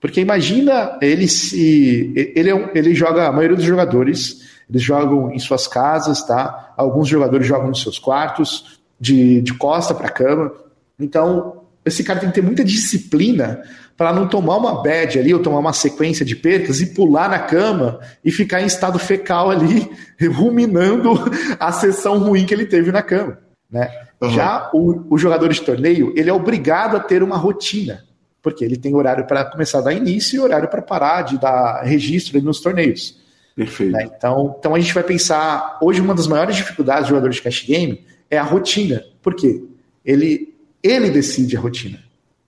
Porque 0.00 0.20
imagina 0.20 0.98
ele 1.00 1.26
se. 1.26 2.12
Ele, 2.34 2.50
é 2.50 2.70
ele 2.74 2.94
joga, 2.94 3.26
a 3.26 3.32
maioria 3.32 3.56
dos 3.56 3.64
jogadores, 3.64 4.42
eles 4.68 4.82
jogam 4.82 5.32
em 5.32 5.38
suas 5.38 5.66
casas, 5.66 6.22
tá? 6.24 6.72
Alguns 6.76 7.08
jogadores 7.08 7.46
jogam 7.46 7.68
nos 7.68 7.82
seus 7.82 7.98
quartos, 7.98 8.80
de, 9.00 9.40
de 9.40 9.54
costa 9.54 9.94
para 9.94 10.10
cama. 10.10 10.52
Então, 10.98 11.63
esse 11.84 12.02
cara 12.02 12.20
tem 12.20 12.28
que 12.28 12.34
ter 12.34 12.42
muita 12.42 12.64
disciplina 12.64 13.62
para 13.96 14.12
não 14.12 14.26
tomar 14.26 14.56
uma 14.56 14.82
bad 14.82 15.18
ali, 15.18 15.32
ou 15.32 15.40
tomar 15.40 15.58
uma 15.58 15.72
sequência 15.72 16.24
de 16.24 16.34
percas 16.34 16.80
e 16.80 16.86
pular 16.94 17.28
na 17.28 17.38
cama 17.38 18.00
e 18.24 18.32
ficar 18.32 18.60
em 18.60 18.66
estado 18.66 18.98
fecal 18.98 19.50
ali, 19.50 19.88
ruminando 20.32 21.12
a 21.60 21.70
sessão 21.70 22.18
ruim 22.18 22.44
que 22.44 22.52
ele 22.52 22.66
teve 22.66 22.90
na 22.90 23.02
cama. 23.02 23.38
Né? 23.70 23.90
Uhum. 24.20 24.30
Já 24.30 24.70
o, 24.72 25.14
o 25.14 25.18
jogador 25.18 25.48
de 25.52 25.60
torneio, 25.60 26.12
ele 26.16 26.30
é 26.30 26.32
obrigado 26.32 26.96
a 26.96 27.00
ter 27.00 27.22
uma 27.22 27.36
rotina, 27.36 28.04
porque 28.42 28.64
ele 28.64 28.76
tem 28.76 28.94
horário 28.94 29.26
para 29.26 29.44
começar 29.44 29.78
a 29.78 29.82
dar 29.82 29.92
início 29.92 30.36
e 30.36 30.40
horário 30.40 30.68
para 30.68 30.82
parar 30.82 31.22
de 31.22 31.38
dar 31.38 31.82
registro 31.82 32.40
nos 32.42 32.60
torneios. 32.60 33.22
Perfeito. 33.54 33.92
Né? 33.92 34.10
Então, 34.16 34.56
então 34.58 34.74
a 34.74 34.80
gente 34.80 34.92
vai 34.92 35.04
pensar, 35.04 35.78
hoje 35.80 36.00
uma 36.00 36.14
das 36.14 36.26
maiores 36.26 36.56
dificuldades 36.56 37.04
do 37.04 37.10
jogador 37.10 37.30
de 37.30 37.40
cash 37.40 37.64
game 37.64 38.04
é 38.28 38.36
a 38.36 38.42
rotina. 38.42 39.04
Por 39.22 39.34
quê? 39.34 39.62
Ele, 40.04 40.53
ele 40.84 41.10
decide 41.10 41.56
a 41.56 41.60
rotina. 41.60 41.98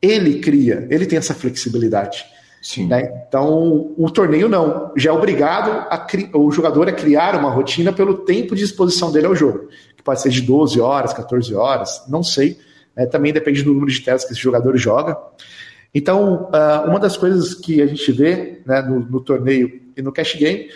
Ele 0.00 0.40
cria, 0.40 0.86
ele 0.90 1.06
tem 1.06 1.18
essa 1.18 1.34
flexibilidade. 1.34 2.24
Né? 2.78 3.24
Então, 3.26 3.94
o 3.96 4.10
torneio 4.10 4.48
não. 4.48 4.92
Já 4.96 5.10
é 5.10 5.12
obrigado 5.12 5.70
a, 5.88 6.06
o 6.36 6.50
jogador 6.50 6.88
a 6.88 6.92
criar 6.92 7.34
uma 7.36 7.50
rotina 7.50 7.92
pelo 7.92 8.18
tempo 8.18 8.54
de 8.54 8.64
exposição 8.64 9.10
dele 9.10 9.26
ao 9.26 9.36
jogo 9.36 9.68
pode 10.06 10.22
ser 10.22 10.30
de 10.30 10.40
12 10.40 10.80
horas, 10.80 11.12
14 11.12 11.52
horas, 11.54 12.04
não 12.08 12.22
sei. 12.22 12.56
Né? 12.94 13.04
Também 13.06 13.32
depende 13.32 13.64
do 13.64 13.74
número 13.74 13.90
de 13.90 14.00
telas 14.00 14.24
que 14.24 14.32
esse 14.32 14.40
jogador 14.40 14.76
joga. 14.76 15.18
Então, 15.92 16.44
uh, 16.44 16.88
uma 16.88 17.00
das 17.00 17.16
coisas 17.16 17.54
que 17.54 17.82
a 17.82 17.86
gente 17.86 18.12
vê 18.12 18.60
né, 18.64 18.80
no, 18.82 19.00
no, 19.00 19.20
torneio 19.20 19.82
e 19.96 20.00
no 20.00 20.12
cash 20.12 20.36
game, 20.36 20.68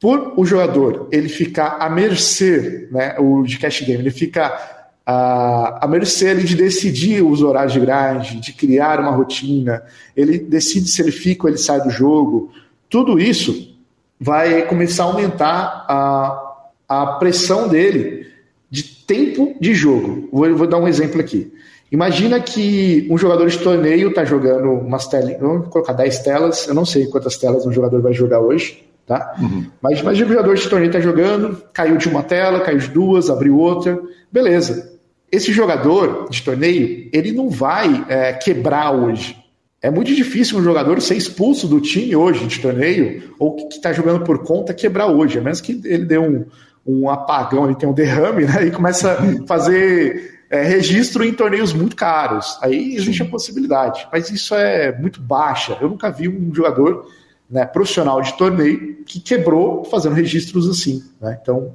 por 0.00 0.32
o 0.38 0.46
jogador 0.46 1.08
ele 1.12 1.28
ficar 1.28 1.76
à 1.78 1.90
mercê, 1.90 2.88
né, 2.90 3.16
o 3.18 3.42
de 3.42 3.58
cash 3.58 3.82
game, 3.82 3.98
ele 3.98 4.10
fica 4.10 4.79
uh, 5.08 5.78
à 5.80 5.86
mercê 5.88 6.34
de 6.34 6.54
decidir 6.54 7.22
os 7.22 7.42
horários 7.42 7.72
de 7.72 7.80
grind, 7.80 8.40
de 8.40 8.52
criar 8.52 9.00
uma 9.00 9.10
rotina, 9.10 9.82
ele 10.16 10.38
decide 10.38 10.88
se 10.88 11.02
ele 11.02 11.12
fica 11.12 11.44
ou 11.44 11.50
ele 11.50 11.58
sai 11.58 11.80
do 11.80 11.90
jogo. 11.90 12.50
Tudo 12.88 13.18
isso 13.18 13.74
vai 14.18 14.62
começar 14.66 15.04
a 15.04 15.06
aumentar 15.06 15.86
a, 15.88 16.62
a 16.88 17.06
pressão 17.18 17.68
dele 17.68 18.26
de 18.70 18.82
tempo 18.82 19.56
de 19.60 19.74
jogo. 19.74 20.28
Vou, 20.32 20.56
vou 20.56 20.66
dar 20.66 20.78
um 20.78 20.88
exemplo 20.88 21.20
aqui. 21.20 21.52
Imagina 21.90 22.38
que 22.38 23.08
um 23.10 23.18
jogador 23.18 23.48
de 23.48 23.58
torneio 23.58 24.10
está 24.10 24.24
jogando 24.24 24.70
umas 24.70 25.08
telas, 25.08 25.36
vamos 25.40 25.68
colocar 25.68 25.92
10 25.92 26.18
telas, 26.20 26.68
eu 26.68 26.74
não 26.74 26.84
sei 26.84 27.06
quantas 27.06 27.36
telas 27.36 27.66
um 27.66 27.72
jogador 27.72 28.00
vai 28.00 28.12
jogar 28.12 28.38
hoje, 28.38 28.84
tá? 29.06 29.34
Uhum. 29.40 29.66
Mas 29.80 30.00
imagina 30.00 30.26
que 30.26 30.32
o 30.32 30.36
jogador 30.36 30.56
de 30.56 30.68
torneio 30.68 30.88
está 30.88 31.00
jogando, 31.00 31.62
caiu 31.72 31.96
de 31.96 32.08
uma 32.08 32.22
tela, 32.22 32.60
caiu 32.60 32.78
de 32.78 32.88
duas, 32.88 33.28
abriu 33.28 33.58
outra, 33.58 34.00
beleza. 34.30 34.98
Esse 35.30 35.52
jogador 35.52 36.28
de 36.28 36.42
torneio, 36.42 37.08
ele 37.12 37.32
não 37.32 37.48
vai 37.48 38.04
é, 38.08 38.32
quebrar 38.32 38.90
hoje. 38.90 39.36
É 39.82 39.90
muito 39.90 40.14
difícil 40.14 40.58
um 40.58 40.62
jogador 40.62 41.00
ser 41.00 41.14
expulso 41.16 41.66
do 41.66 41.80
time 41.80 42.14
hoje 42.14 42.46
de 42.46 42.60
torneio, 42.60 43.34
ou 43.38 43.56
que 43.56 43.76
está 43.76 43.92
jogando 43.92 44.24
por 44.24 44.40
conta 44.40 44.74
quebrar 44.74 45.06
hoje, 45.06 45.38
a 45.38 45.42
menos 45.42 45.60
que 45.60 45.80
ele 45.84 46.04
dê 46.04 46.18
um, 46.18 46.44
um 46.86 47.08
apagão, 47.08 47.64
ele 47.64 47.76
tem 47.76 47.88
um 47.88 47.94
derrame, 47.94 48.44
né? 48.44 48.66
E 48.66 48.70
começa 48.70 49.12
a 49.12 49.46
fazer 49.46 50.40
é, 50.50 50.62
registro 50.62 51.24
em 51.24 51.32
torneios 51.32 51.72
muito 51.72 51.96
caros. 51.96 52.58
Aí 52.60 52.94
existe 52.94 53.22
a 53.22 53.26
possibilidade, 53.26 54.06
mas 54.12 54.30
isso 54.30 54.54
é 54.54 54.96
muito 54.98 55.20
baixa. 55.20 55.78
Eu 55.80 55.88
nunca 55.88 56.10
vi 56.10 56.28
um 56.28 56.54
jogador 56.54 57.06
né, 57.50 57.66
profissional 57.66 58.20
de 58.22 58.36
torneio 58.38 59.02
que 59.04 59.18
quebrou 59.18 59.84
fazendo 59.84 60.14
registros 60.14 60.68
assim. 60.68 61.02
Né? 61.20 61.38
Então, 61.42 61.74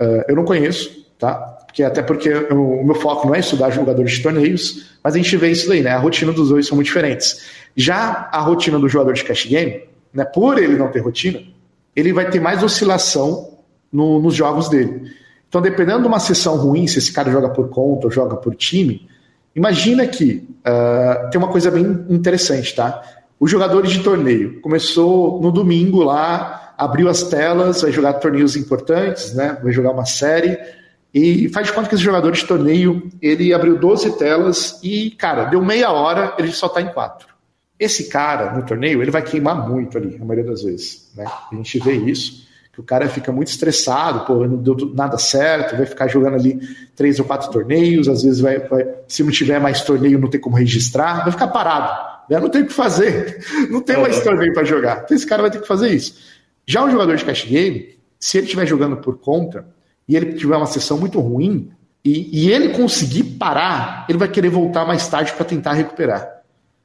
uh, 0.00 0.24
eu 0.28 0.36
não 0.36 0.44
conheço, 0.44 1.06
tá? 1.18 1.34
Porque, 1.66 1.82
até 1.82 2.02
porque 2.02 2.32
o 2.52 2.84
meu 2.84 2.96
foco 2.96 3.26
não 3.26 3.34
é 3.34 3.38
estudar 3.38 3.70
jogadores 3.70 4.12
de 4.12 4.22
torneios, 4.22 4.98
mas 5.02 5.14
a 5.14 5.16
gente 5.16 5.36
vê 5.36 5.50
isso 5.50 5.68
daí, 5.68 5.82
né? 5.82 5.90
A 5.90 5.98
rotina 5.98 6.32
dos 6.32 6.48
dois 6.48 6.66
são 6.66 6.74
muito 6.74 6.88
diferentes. 6.88 7.48
Já 7.76 8.28
a 8.32 8.40
rotina 8.40 8.78
do 8.78 8.88
jogador 8.88 9.12
de 9.12 9.24
cash 9.24 9.46
game, 9.46 9.84
né, 10.12 10.24
por 10.24 10.58
ele 10.58 10.76
não 10.76 10.88
ter 10.88 10.98
rotina, 10.98 11.40
ele 11.94 12.12
vai 12.12 12.28
ter 12.28 12.40
mais 12.40 12.62
oscilação 12.62 13.58
no, 13.92 14.20
nos 14.20 14.34
jogos 14.34 14.68
dele. 14.68 15.12
Então, 15.48 15.60
dependendo 15.62 16.02
de 16.02 16.08
uma 16.08 16.20
sessão 16.20 16.56
ruim, 16.56 16.86
se 16.86 16.98
esse 16.98 17.12
cara 17.12 17.30
joga 17.30 17.48
por 17.48 17.68
conta 17.68 18.06
ou 18.06 18.10
joga 18.10 18.36
por 18.36 18.54
time, 18.54 19.08
imagina 19.54 20.06
que 20.06 20.48
uh, 20.60 21.30
tem 21.30 21.38
uma 21.40 21.48
coisa 21.48 21.70
bem 21.70 22.04
interessante, 22.08 22.74
tá? 22.74 23.02
Os 23.40 23.50
jogadores 23.50 23.90
de 23.90 24.02
torneio 24.02 24.60
começou 24.60 25.40
no 25.40 25.50
domingo 25.50 26.02
lá, 26.02 26.74
abriu 26.76 27.08
as 27.08 27.22
telas, 27.22 27.80
vai 27.80 27.90
jogar 27.90 28.12
torneios 28.14 28.54
importantes, 28.54 29.32
né? 29.32 29.58
Vai 29.62 29.72
jogar 29.72 29.92
uma 29.92 30.04
série 30.04 30.58
e 31.12 31.48
faz 31.48 31.66
de 31.66 31.72
conta 31.72 31.88
que 31.88 31.94
esse 31.94 32.04
jogador 32.04 32.30
de 32.32 32.44
torneio, 32.44 33.10
ele 33.20 33.52
abriu 33.52 33.78
12 33.78 34.16
telas 34.16 34.78
e, 34.82 35.10
cara, 35.12 35.44
deu 35.44 35.64
meia 35.64 35.90
hora, 35.90 36.34
ele 36.38 36.52
só 36.52 36.68
tá 36.68 36.80
em 36.80 36.92
quatro. 36.92 37.28
Esse 37.78 38.08
cara, 38.10 38.54
no 38.54 38.62
torneio, 38.64 39.02
ele 39.02 39.10
vai 39.10 39.22
queimar 39.22 39.68
muito 39.68 39.96
ali, 39.96 40.16
a 40.20 40.24
maioria 40.24 40.50
das 40.50 40.62
vezes, 40.62 41.10
né? 41.16 41.24
A 41.50 41.54
gente 41.54 41.78
vê 41.80 41.94
isso, 41.94 42.46
que 42.72 42.80
o 42.80 42.84
cara 42.84 43.08
fica 43.08 43.32
muito 43.32 43.48
estressado, 43.48 44.26
pô, 44.26 44.46
não 44.46 44.58
deu 44.58 44.76
nada 44.94 45.16
certo, 45.18 45.76
vai 45.76 45.86
ficar 45.86 46.06
jogando 46.08 46.34
ali 46.34 46.60
três 46.94 47.18
ou 47.18 47.24
quatro 47.24 47.50
torneios, 47.50 48.06
às 48.06 48.22
vezes 48.22 48.38
vai, 48.38 48.58
vai 48.58 48.86
se 49.08 49.24
não 49.24 49.30
tiver 49.30 49.58
mais 49.58 49.80
torneio, 49.80 50.18
não 50.18 50.28
tem 50.28 50.40
como 50.40 50.56
registrar, 50.56 51.22
vai 51.22 51.32
ficar 51.32 51.48
parado, 51.48 52.09
né? 52.30 52.38
Não 52.38 52.48
tem 52.48 52.62
o 52.62 52.66
que 52.66 52.72
fazer, 52.72 53.44
não 53.68 53.82
tem 53.82 53.96
mais 53.96 54.22
torneio 54.22 54.54
para 54.54 54.62
jogar. 54.62 55.02
Então 55.04 55.16
esse 55.16 55.26
cara 55.26 55.42
vai 55.42 55.50
ter 55.50 55.60
que 55.60 55.66
fazer 55.66 55.90
isso. 55.92 56.14
Já 56.64 56.84
um 56.84 56.90
jogador 56.90 57.16
de 57.16 57.24
cash 57.24 57.44
game, 57.44 57.96
se 58.18 58.38
ele 58.38 58.46
estiver 58.46 58.66
jogando 58.66 58.96
por 58.98 59.18
conta, 59.18 59.66
e 60.08 60.16
ele 60.16 60.34
tiver 60.34 60.56
uma 60.56 60.66
sessão 60.66 60.96
muito 60.96 61.18
ruim, 61.18 61.70
e, 62.04 62.44
e 62.44 62.50
ele 62.50 62.70
conseguir 62.70 63.24
parar, 63.24 64.06
ele 64.08 64.18
vai 64.18 64.28
querer 64.28 64.48
voltar 64.48 64.86
mais 64.86 65.06
tarde 65.08 65.32
para 65.32 65.44
tentar 65.44 65.72
recuperar. 65.72 66.40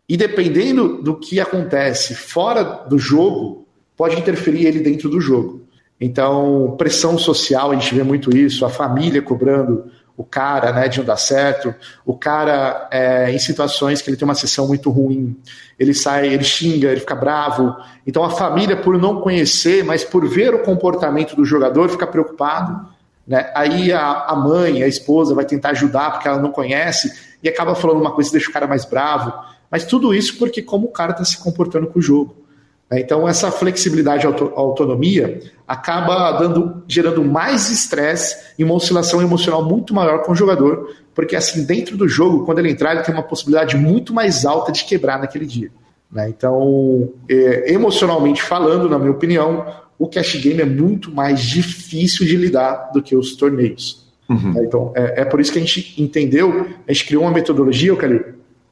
E 0.10 0.18
dependendo 0.18 1.02
do 1.02 1.16
que 1.16 1.40
acontece 1.40 2.16
fora 2.16 2.64
do 2.64 2.98
jogo, 2.98 3.68
pode 3.96 4.18
interferir 4.18 4.66
ele 4.66 4.80
dentro 4.80 5.10
do 5.10 5.22
jogo. 5.22 5.62
Então, 6.00 6.76
pressão 6.78 7.18
social, 7.18 7.72
a 7.72 7.76
gente 7.76 7.96
vê 7.96 8.04
muito 8.04 8.36
isso, 8.36 8.66
a 8.66 8.70
família 8.70 9.22
cobrando 9.22 9.86
o 10.18 10.24
cara 10.24 10.72
né, 10.72 10.88
de 10.88 11.00
não 11.00 11.06
dar 11.06 11.18
certo, 11.18 11.76
o 12.06 12.18
cara 12.18 12.88
é, 12.92 13.32
em 13.32 13.40
situações 13.40 14.02
que 14.02 14.10
ele 14.10 14.18
tem 14.18 14.26
uma 14.26 14.36
sessão 14.36 14.68
muito 14.68 14.90
ruim, 14.90 15.36
ele 15.78 15.94
sai, 15.94 16.28
ele 16.28 16.44
xinga, 16.44 16.90
ele 16.90 17.02
fica 17.02 17.16
bravo. 17.16 17.76
Então 18.08 18.24
a 18.24 18.30
família, 18.30 18.78
por 18.78 18.98
não 18.98 19.22
conhecer, 19.22 19.84
mas 19.84 20.04
por 20.04 20.28
ver 20.28 20.54
o 20.54 20.64
comportamento 20.64 21.36
do 21.36 21.44
jogador, 21.44 21.90
fica 21.90 22.08
preocupado 22.08 22.96
né? 23.28 23.52
Aí 23.56 23.92
a, 23.92 24.26
a 24.26 24.36
mãe, 24.36 24.84
a 24.84 24.88
esposa 24.88 25.34
vai 25.34 25.46
tentar 25.46 25.70
ajudar 25.70 26.12
porque 26.12 26.28
ela 26.28 26.40
não 26.40 26.52
conhece 26.52 27.36
e 27.42 27.50
acaba 27.50 27.74
falando 27.74 28.00
uma 28.00 28.12
coisa 28.12 28.30
que 28.30 28.36
deixa 28.36 28.50
o 28.50 28.54
cara 28.54 28.68
mais 28.68 28.86
bravo. 28.86 29.34
Mas 29.70 29.86
tudo 29.86 30.14
isso 30.14 30.38
porque 30.38 30.62
como 30.62 30.88
o 30.88 30.92
cara 30.92 31.12
está 31.12 31.26
se 31.26 31.38
comportando 31.38 31.88
com 31.88 32.00
o 32.00 32.02
jogo. 32.02 32.45
Né? 32.90 32.99
Então 32.99 33.28
essa 33.28 33.52
flexibilidade 33.52 34.24
e 34.24 34.28
auto, 34.28 34.52
autonomia 34.56 35.41
acaba 35.68 36.32
dando, 36.34 36.84
gerando 36.88 37.24
mais 37.24 37.70
estresse 37.70 38.53
e 38.57 38.64
uma 38.64 38.76
oscilação 38.76 39.22
emocional 39.22 39.64
muito 39.64 39.94
maior 39.94 40.24
com 40.24 40.32
o 40.32 40.36
jogador, 40.36 40.95
porque 41.14 41.36
assim 41.36 41.66
dentro 41.66 41.98
do 41.98 42.07
jogo, 42.07 42.45
quando 42.45 42.60
ele 42.60 42.72
entrar, 42.72 42.94
ele 42.94 43.03
tem 43.03 43.14
uma 43.14 43.24
possibilidade 43.24 43.76
muito 43.76 44.14
mais 44.14 44.45
alta 44.45 44.72
de 44.72 44.86
quebrar 44.86 45.20
naquele 45.20 45.45
dia. 45.45 45.72
Né? 46.12 46.30
Então, 46.30 47.12
é, 47.30 47.74
emocionalmente 47.74 48.41
falando, 48.41 48.88
na 48.90 48.99
minha 48.99 49.12
opinião, 49.12 49.66
o 49.98 50.07
cash 50.07 50.36
game 50.36 50.62
é 50.62 50.66
muito 50.66 51.12
mais 51.12 51.41
difícil 51.41 52.26
de 52.26 52.36
lidar 52.36 52.91
do 52.94 53.02
que 53.02 53.16
os 53.16 53.36
torneios. 53.36 54.06
Uhum. 54.30 54.53
Né? 54.53 54.64
Então, 54.66 54.91
é, 54.95 55.22
é, 55.22 55.26
por 55.26 55.40
isso 55.40 55.52
que 55.52 55.57
a 55.57 55.62
gente 55.62 56.02
entendeu, 56.02 56.68
a 56.88 56.94
gente 56.94 57.06
criou 57.06 57.24
uma 57.24 57.32
metodologia, 57.32 57.95
Calil, 57.95 58.24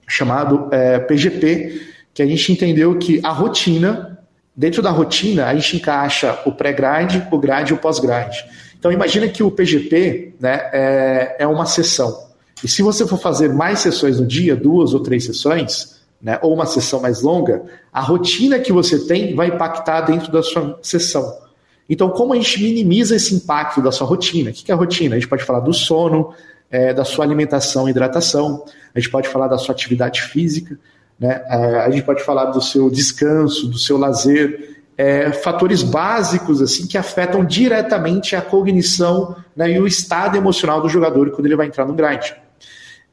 chamado 0.08 0.68
é, 0.72 1.00
PGP, 1.00 1.93
que 2.14 2.22
a 2.22 2.26
gente 2.26 2.52
entendeu 2.52 2.98
que 2.98 3.20
a 3.24 3.32
rotina, 3.32 4.20
dentro 4.56 4.82
da 4.82 4.92
rotina, 4.92 5.48
a 5.48 5.56
gente 5.56 5.78
encaixa 5.78 6.40
o 6.46 6.52
pré-grind, 6.52 7.28
o 7.32 7.38
grind 7.38 7.70
e 7.70 7.74
o 7.74 7.78
pós-grind. 7.78 8.34
Então, 8.78 8.92
imagina 8.92 9.28
que 9.28 9.42
o 9.42 9.50
PGP 9.50 10.36
né, 10.40 10.70
é, 10.74 11.36
é 11.40 11.48
uma 11.48 11.66
sessão. 11.66 12.28
E 12.64 12.68
se 12.68 12.82
você 12.82 13.08
for 13.08 13.18
fazer 13.18 13.52
mais 13.52 13.80
sessões 13.80 14.20
no 14.20 14.28
dia, 14.28 14.56
duas 14.56 14.94
ou 14.94 15.00
três 15.00 15.26
sessões, 15.26 16.02
né, 16.22 16.38
ou 16.42 16.54
uma 16.54 16.66
sessão 16.66 17.02
mais 17.02 17.22
longa, 17.22 17.64
a 17.92 18.02
rotina 18.02 18.60
que 18.60 18.72
você 18.72 19.06
tem 19.06 19.36
vai 19.36 19.48
impactar 19.48 20.02
dentro 20.02 20.32
da 20.32 20.44
sua 20.44 20.80
sessão. 20.82 21.44
Então, 21.90 22.10
como 22.10 22.34
a 22.34 22.36
gente 22.36 22.62
minimiza 22.62 23.16
esse 23.16 23.36
impacto 23.36 23.82
da 23.82 23.92
sua 23.92 24.08
rotina? 24.08 24.52
O 24.52 24.54
que 24.54 24.72
é 24.72 24.74
a 24.76 24.78
rotina? 24.78 25.16
A 25.16 25.20
gente 25.20 25.28
pode 25.28 25.44
falar 25.44 25.60
do 25.60 25.74
sono, 25.74 26.34
é, 26.72 26.94
da 26.94 27.04
sua 27.04 27.26
alimentação 27.26 27.88
e 27.88 27.92
hidratação, 27.92 28.66
a 28.96 29.00
gente 29.00 29.12
pode 29.12 29.28
falar 29.28 29.48
da 29.48 29.58
sua 29.58 29.76
atividade 29.76 30.22
física, 30.22 30.80
né? 31.24 31.42
É, 31.48 31.56
a 31.80 31.90
gente 31.90 32.04
pode 32.04 32.22
falar 32.22 32.46
do 32.46 32.62
seu 32.62 32.90
descanso, 32.90 33.70
do 33.70 33.78
seu 33.78 33.98
lazer, 33.98 34.84
é, 34.98 35.32
fatores 35.32 35.82
básicos 35.82 36.62
assim 36.62 36.86
que 36.86 36.98
afetam 36.98 37.46
diretamente 37.46 38.36
a 38.36 38.42
cognição 38.42 39.34
né, 39.56 39.72
e 39.72 39.80
o 39.80 39.88
estado 39.88 40.36
emocional 40.36 40.82
do 40.82 40.90
jogador 40.90 41.32
quando 41.32 41.46
ele 41.46 41.56
vai 41.56 41.68
entrar 41.68 41.86
no 41.86 41.94
grind. 41.94 42.34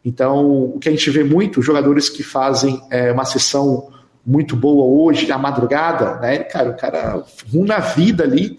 Então, 0.05 0.73
o 0.75 0.79
que 0.81 0.89
a 0.89 0.93
gente 0.93 1.09
vê 1.09 1.23
muito, 1.23 1.63
jogadores 1.63 2.09
que 2.09 2.25
fazem 2.25 2.83
é, 2.91 3.13
uma 3.13 3.25
sessão 3.25 3.93
muito 4.27 4.57
boa 4.57 4.85
hoje, 4.85 5.31
à 5.31 5.39
madrugada, 5.39 6.17
né? 6.17 6.39
Cara, 6.39 6.71
o 6.71 6.77
cara 6.77 7.25
ruim 7.53 7.65
na 7.65 7.79
vida 7.79 8.25
ali, 8.25 8.59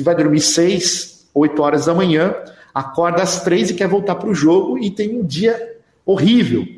vai 0.00 0.14
dormir 0.14 0.40
seis, 0.40 1.28
oito 1.34 1.60
horas 1.62 1.84
da 1.84 1.94
manhã, 1.94 2.34
acorda 2.74 3.22
às 3.22 3.42
três 3.42 3.68
e 3.68 3.74
quer 3.74 3.86
voltar 3.86 4.14
para 4.14 4.30
o 4.30 4.34
jogo 4.34 4.78
e 4.78 4.90
tem 4.90 5.18
um 5.18 5.24
dia 5.24 5.76
horrível. 6.06 6.77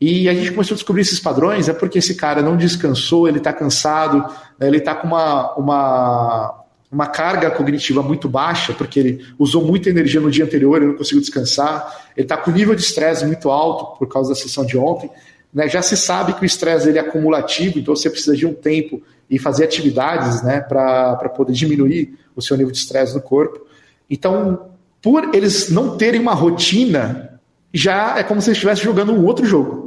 E 0.00 0.28
a 0.28 0.34
gente 0.34 0.52
começou 0.52 0.74
a 0.74 0.76
descobrir 0.76 1.02
esses 1.02 1.18
padrões, 1.18 1.68
é 1.68 1.72
porque 1.72 1.98
esse 1.98 2.14
cara 2.14 2.42
não 2.42 2.56
descansou, 2.56 3.26
ele 3.26 3.38
está 3.38 3.52
cansado, 3.52 4.18
né? 4.58 4.66
ele 4.66 4.76
está 4.78 4.94
com 4.94 5.06
uma, 5.06 5.54
uma 5.54 6.66
uma 6.90 7.06
carga 7.06 7.50
cognitiva 7.50 8.02
muito 8.02 8.28
baixa, 8.28 8.72
porque 8.72 8.98
ele 8.98 9.26
usou 9.38 9.64
muita 9.64 9.90
energia 9.90 10.20
no 10.20 10.30
dia 10.30 10.44
anterior 10.44 10.82
e 10.82 10.86
não 10.86 10.94
conseguiu 10.94 11.20
descansar. 11.20 12.10
Ele 12.16 12.24
está 12.24 12.36
com 12.36 12.50
nível 12.50 12.74
de 12.74 12.80
estresse 12.80 13.26
muito 13.26 13.50
alto 13.50 13.98
por 13.98 14.08
causa 14.08 14.30
da 14.30 14.34
sessão 14.34 14.64
de 14.64 14.78
ontem. 14.78 15.10
Né? 15.52 15.68
Já 15.68 15.82
se 15.82 15.96
sabe 15.96 16.32
que 16.34 16.42
o 16.42 16.46
estresse 16.46 16.88
ele 16.88 16.98
é 16.98 17.00
acumulativo, 17.00 17.78
então 17.78 17.94
você 17.94 18.08
precisa 18.08 18.36
de 18.36 18.46
um 18.46 18.54
tempo 18.54 19.02
e 19.28 19.38
fazer 19.38 19.64
atividades 19.64 20.42
né, 20.42 20.60
para 20.60 21.28
poder 21.36 21.52
diminuir 21.52 22.16
o 22.34 22.40
seu 22.40 22.56
nível 22.56 22.72
de 22.72 22.78
estresse 22.78 23.14
no 23.14 23.20
corpo. 23.20 23.66
Então, 24.08 24.70
por 25.02 25.34
eles 25.34 25.68
não 25.68 25.96
terem 25.96 26.20
uma 26.20 26.34
rotina, 26.34 27.40
já 27.74 28.18
é 28.18 28.22
como 28.22 28.40
se 28.40 28.48
eles 28.48 28.56
estivessem 28.56 28.84
jogando 28.84 29.12
um 29.12 29.24
outro 29.24 29.44
jogo. 29.44 29.85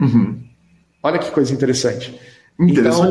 Uhum. 0.00 0.40
Olha 1.02 1.18
que 1.18 1.30
coisa 1.30 1.52
interessante. 1.52 2.18
Então, 2.58 3.08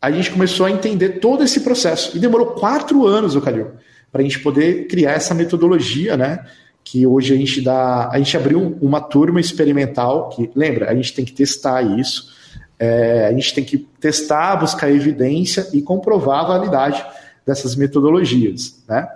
a 0.00 0.10
gente 0.10 0.30
começou 0.30 0.66
a 0.66 0.70
entender 0.70 1.20
todo 1.20 1.44
esse 1.44 1.60
processo. 1.60 2.16
E 2.16 2.20
demorou 2.20 2.48
quatro 2.48 3.06
anos, 3.06 3.36
o 3.36 3.40
Calil, 3.40 3.72
para 4.10 4.20
a 4.20 4.24
gente 4.24 4.40
poder 4.40 4.88
criar 4.88 5.12
essa 5.12 5.34
metodologia, 5.34 6.16
né? 6.16 6.44
Que 6.82 7.06
hoje 7.06 7.32
a 7.32 7.36
gente 7.36 7.60
dá. 7.60 8.08
A 8.10 8.18
gente 8.18 8.36
abriu 8.36 8.76
uma 8.80 9.00
turma 9.00 9.40
experimental, 9.40 10.30
que, 10.30 10.50
lembra, 10.54 10.90
a 10.90 10.94
gente 10.94 11.14
tem 11.14 11.24
que 11.24 11.32
testar 11.32 11.82
isso. 11.82 12.32
É, 12.78 13.26
a 13.26 13.32
gente 13.32 13.54
tem 13.54 13.62
que 13.62 13.78
testar, 13.78 14.56
buscar 14.56 14.90
evidência 14.90 15.68
e 15.72 15.80
comprovar 15.80 16.40
a 16.40 16.48
validade 16.48 17.04
dessas 17.46 17.76
metodologias, 17.76 18.82
né? 18.88 19.06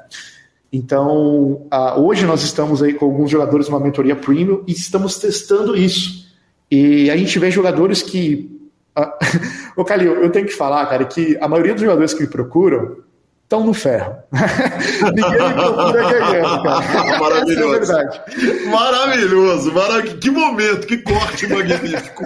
Então, 0.72 1.66
uh, 1.72 2.00
hoje 2.00 2.24
nós 2.26 2.42
estamos 2.42 2.82
aí 2.82 2.92
com 2.92 3.06
alguns 3.06 3.30
jogadores 3.30 3.68
numa 3.68 3.80
mentoria 3.80 4.14
premium 4.14 4.62
e 4.66 4.72
estamos 4.72 5.18
testando 5.18 5.76
isso. 5.76 6.25
E 6.70 7.10
a 7.10 7.16
gente 7.16 7.38
vê 7.38 7.50
jogadores 7.50 8.02
que 8.02 8.56
ô, 9.76 9.84
Calil, 9.84 10.14
eu 10.22 10.30
tenho 10.30 10.46
que 10.46 10.52
falar, 10.52 10.86
cara, 10.86 11.04
que 11.04 11.36
a 11.40 11.48
maioria 11.48 11.74
dos 11.74 11.82
jogadores 11.82 12.14
que 12.14 12.22
me 12.22 12.28
procuram 12.28 13.04
estão 13.42 13.64
no 13.64 13.72
ferro. 13.72 14.16
Ninguém 15.14 15.48
me 15.48 15.54
procura 15.54 16.10
ganhando, 16.10 16.62
cara. 16.62 17.18
Maravilhoso. 17.20 17.92
é. 17.92 18.64
Maravilhoso. 18.64 19.72
Marav... 19.72 20.18
Que 20.18 20.30
momento, 20.30 20.86
que 20.86 20.98
corte 20.98 21.46
magnífico. 21.46 22.24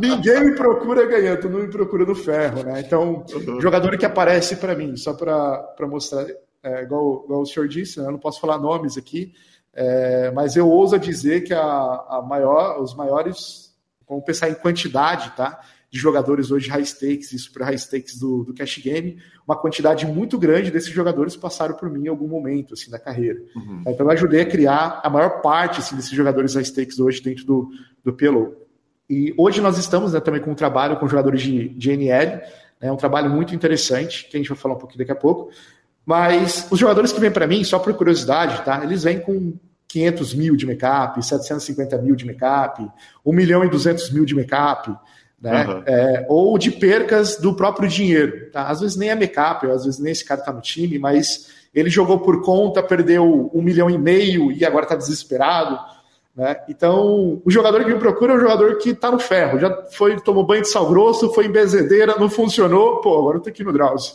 Ninguém 0.00 0.44
me 0.44 0.54
procura 0.54 1.06
ganhando, 1.06 1.40
tu 1.40 1.48
não 1.50 1.60
me 1.60 1.68
procura 1.68 2.06
no 2.06 2.14
ferro, 2.14 2.62
né? 2.62 2.80
Então, 2.80 3.24
uhum. 3.34 3.60
jogador 3.60 3.98
que 3.98 4.06
aparece 4.06 4.56
para 4.56 4.74
mim, 4.74 4.96
só 4.96 5.12
para 5.12 5.76
mostrar, 5.80 6.24
é, 6.62 6.82
igual, 6.82 7.24
igual 7.24 7.42
o 7.42 7.46
senhor 7.46 7.68
disse, 7.68 8.00
né? 8.00 8.06
eu 8.06 8.12
não 8.12 8.18
posso 8.18 8.40
falar 8.40 8.58
nomes 8.58 8.96
aqui, 8.96 9.32
é, 9.74 10.30
mas 10.30 10.56
eu 10.56 10.68
ouso 10.68 10.98
dizer 10.98 11.42
que 11.42 11.52
a, 11.52 11.62
a 11.62 12.24
maior, 12.26 12.80
os 12.80 12.94
maiores 12.94 13.74
vamos 14.08 14.24
pensar 14.24 14.48
em 14.48 14.54
quantidade, 14.54 15.32
tá? 15.36 15.60
De 15.90 15.98
jogadores 15.98 16.50
hoje 16.50 16.68
high 16.68 16.84
stakes 16.84 17.32
e 17.32 17.38
super 17.38 17.62
high 17.62 17.78
stakes 17.78 18.18
do, 18.18 18.44
do 18.44 18.54
cash 18.54 18.78
game, 18.78 19.18
uma 19.46 19.56
quantidade 19.56 20.06
muito 20.06 20.38
grande 20.38 20.70
desses 20.70 20.90
jogadores 20.90 21.36
passaram 21.36 21.74
por 21.74 21.90
mim 21.90 22.04
em 22.04 22.08
algum 22.08 22.28
momento 22.28 22.74
assim 22.74 22.90
da 22.90 22.98
carreira. 22.98 23.40
Uhum. 23.56 23.82
Então 23.86 24.06
eu 24.06 24.10
ajudei 24.10 24.42
a 24.42 24.46
criar 24.46 25.00
a 25.02 25.10
maior 25.10 25.40
parte 25.40 25.80
assim, 25.80 25.96
desses 25.96 26.12
jogadores 26.12 26.54
high 26.54 26.64
stakes 26.64 26.98
hoje 26.98 27.22
dentro 27.22 27.44
do, 27.44 27.70
do 28.04 28.12
PLO. 28.12 28.56
E 29.08 29.34
hoje 29.36 29.60
nós 29.60 29.78
estamos 29.78 30.12
né, 30.12 30.20
também 30.20 30.40
com 30.40 30.50
um 30.50 30.54
trabalho 30.54 30.98
com 30.98 31.06
jogadores 31.08 31.42
de, 31.42 31.68
de 31.68 31.90
NL, 31.90 32.40
é 32.80 32.86
né, 32.86 32.92
um 32.92 32.96
trabalho 32.96 33.30
muito 33.30 33.54
interessante, 33.54 34.28
que 34.28 34.36
a 34.36 34.40
gente 34.40 34.48
vai 34.48 34.56
falar 34.58 34.74
um 34.74 34.78
pouquinho 34.78 34.98
daqui 34.98 35.12
a 35.12 35.16
pouco. 35.16 35.50
Mas 36.04 36.66
os 36.70 36.78
jogadores 36.78 37.12
que 37.12 37.20
vêm 37.20 37.30
para 37.30 37.46
mim, 37.46 37.64
só 37.64 37.78
por 37.78 37.94
curiosidade, 37.94 38.62
tá? 38.62 38.82
Eles 38.84 39.04
vêm 39.04 39.20
com 39.20 39.54
500 39.94 40.34
mil 40.34 40.56
de 40.56 40.66
make-up, 40.66 41.24
750 41.24 41.98
mil 41.98 42.16
de 42.16 42.26
make-up, 42.26 42.84
1 43.24 43.32
milhão 43.32 43.64
e 43.64 43.70
200 43.70 44.10
mil 44.10 44.24
de 44.24 44.34
make-up, 44.34 44.92
né? 45.40 45.64
Uhum. 45.66 45.82
É, 45.86 46.26
ou 46.28 46.58
de 46.58 46.72
percas 46.72 47.36
do 47.36 47.54
próprio 47.54 47.88
dinheiro. 47.88 48.50
Tá? 48.50 48.66
Às 48.66 48.80
vezes 48.80 48.96
nem 48.96 49.10
é 49.10 49.14
make-up, 49.14 49.64
às 49.68 49.84
vezes 49.84 50.00
nem 50.00 50.10
esse 50.10 50.24
cara 50.24 50.40
está 50.40 50.52
no 50.52 50.60
time, 50.60 50.98
mas 50.98 51.48
ele 51.72 51.88
jogou 51.88 52.18
por 52.18 52.42
conta, 52.42 52.82
perdeu 52.82 53.52
um 53.54 53.62
milhão 53.62 53.88
e 53.88 53.96
meio 53.96 54.50
e 54.50 54.64
agora 54.64 54.84
está 54.84 54.96
desesperado. 54.96 55.78
Né? 56.36 56.56
Então, 56.68 57.40
o 57.44 57.50
jogador 57.50 57.84
que 57.84 57.92
me 57.92 57.98
procura 57.98 58.32
é 58.32 58.36
um 58.36 58.40
jogador 58.40 58.76
que 58.78 58.90
está 58.90 59.08
no 59.08 59.20
ferro. 59.20 59.60
Já 59.60 59.84
foi, 59.92 60.16
tomou 60.20 60.44
banho 60.44 60.62
de 60.62 60.68
sal 60.68 60.88
grosso, 60.88 61.32
foi 61.32 61.46
em 61.46 61.52
bezedeira, 61.52 62.16
não 62.18 62.28
funcionou. 62.28 63.00
Pô, 63.00 63.20
agora 63.20 63.36
eu 63.36 63.40
tô 63.40 63.50
aqui 63.50 63.62
no 63.62 63.72
Drauzio. 63.72 64.14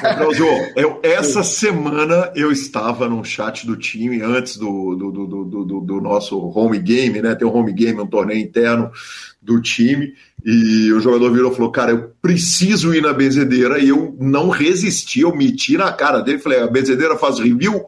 Drauzio, 0.00 0.46
eu, 0.74 0.98
essa 1.02 1.42
semana 1.42 2.32
eu 2.34 2.50
estava 2.50 3.06
num 3.06 3.22
chat 3.22 3.66
do 3.66 3.76
time 3.76 4.22
antes 4.22 4.56
do, 4.56 4.94
do, 4.94 5.12
do, 5.12 5.64
do, 5.64 5.80
do 5.80 6.00
nosso 6.00 6.38
home 6.38 6.78
game, 6.78 7.20
né? 7.20 7.34
Tem 7.34 7.46
um 7.46 7.54
home 7.54 7.72
game, 7.72 8.00
um 8.00 8.06
torneio 8.06 8.40
interno 8.40 8.90
do 9.42 9.60
time. 9.60 10.14
E 10.44 10.92
o 10.92 11.00
jogador 11.00 11.32
virou 11.32 11.52
e 11.52 11.54
falou: 11.54 11.70
Cara, 11.70 11.92
eu 11.92 12.10
preciso 12.20 12.94
ir 12.94 13.02
na 13.02 13.12
benzedeira. 13.12 13.78
E 13.78 13.88
eu 13.88 14.16
não 14.20 14.48
resisti, 14.48 15.20
eu 15.20 15.34
meti 15.34 15.76
na 15.76 15.92
cara 15.92 16.20
dele. 16.20 16.38
Falei: 16.38 16.60
A 16.60 16.66
benzedeira 16.66 17.16
faz 17.16 17.38
review? 17.38 17.82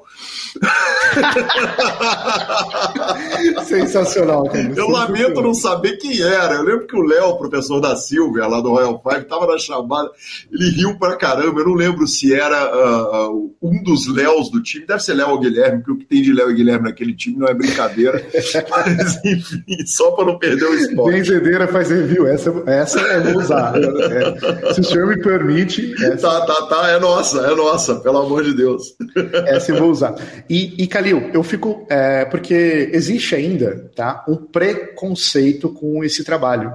Sensacional. 3.65 4.45
Cara. 4.45 4.73
Eu 4.77 4.89
lamento 4.89 5.43
não 5.43 5.55
saber 5.55 5.97
quem 5.97 6.23
era. 6.23 6.55
Eu 6.55 6.63
lembro 6.63 6.87
que 6.87 6.97
o 6.97 7.03
Léo, 7.03 7.37
professor 7.37 7.81
da 7.81 7.97
Silvia, 7.97 8.47
lá 8.47 8.61
do 8.61 8.71
Royal 8.71 9.03
Five, 9.03 9.23
estava 9.23 9.47
na 9.47 9.59
chamada. 9.59 10.11
Ele 10.53 10.71
riu 10.71 10.97
pra 10.99 11.17
caramba. 11.17 11.61
Eu 11.61 11.67
não 11.67 11.75
lembro 11.75 12.07
se 12.07 12.33
era 12.33 13.31
uh, 13.31 13.53
um 13.61 13.83
dos 13.83 14.07
Léos 14.07 14.51
do 14.51 14.63
time. 14.63 14.87
Deve 14.87 15.03
ser 15.03 15.15
Léo 15.15 15.31
ou 15.31 15.41
Guilherme, 15.41 15.79
porque 15.79 15.93
o 15.93 15.99
que 15.99 16.05
tem 16.05 16.23
de 16.23 16.33
Léo 16.33 16.51
e 16.51 16.55
Guilherme 16.55 16.85
naquele 16.85 17.15
time 17.15 17.37
não 17.37 17.49
é 17.49 17.55
brincadeira. 17.55 18.25
Mas, 18.71 19.25
enfim, 19.25 19.65
só 19.87 20.13
para 20.13 20.27
não 20.27 20.39
perder 20.39 20.67
o 20.67 20.75
esporte. 20.75 21.17
Benzedeira 21.17 21.67
faz 21.67 21.91
review. 21.91 22.27
Essa, 22.27 22.44
essa 22.67 23.01
eu 23.01 23.33
vou 23.33 23.43
usar. 23.43 23.75
É, 23.77 24.73
se 24.75 24.81
o 24.81 24.85
senhor 24.85 25.07
me 25.07 25.21
permite. 25.21 25.95
Essa... 26.05 26.17
Tá, 26.17 26.41
tá, 26.47 26.67
tá. 26.67 26.91
É 26.91 26.99
nossa, 26.99 27.41
é 27.41 27.55
nossa, 27.55 27.97
pelo 27.97 28.19
amor 28.19 28.45
de 28.45 28.55
Deus. 28.55 28.95
Essa 29.47 29.73
eu 29.73 29.79
vou 29.79 29.91
usar. 29.91 30.15
E, 30.49 30.83
e 30.83 30.87
Calil, 30.87 31.31
eu 31.33 31.43
fico. 31.43 31.87
É, 31.89 32.25
porque 32.25 32.91
existe 32.93 33.35
ainda 33.35 33.91
tá, 33.95 34.25
um 34.29 34.37
preconceito 34.37 35.69
com 35.69 36.05
esse 36.05 36.25
trabalho. 36.25 36.73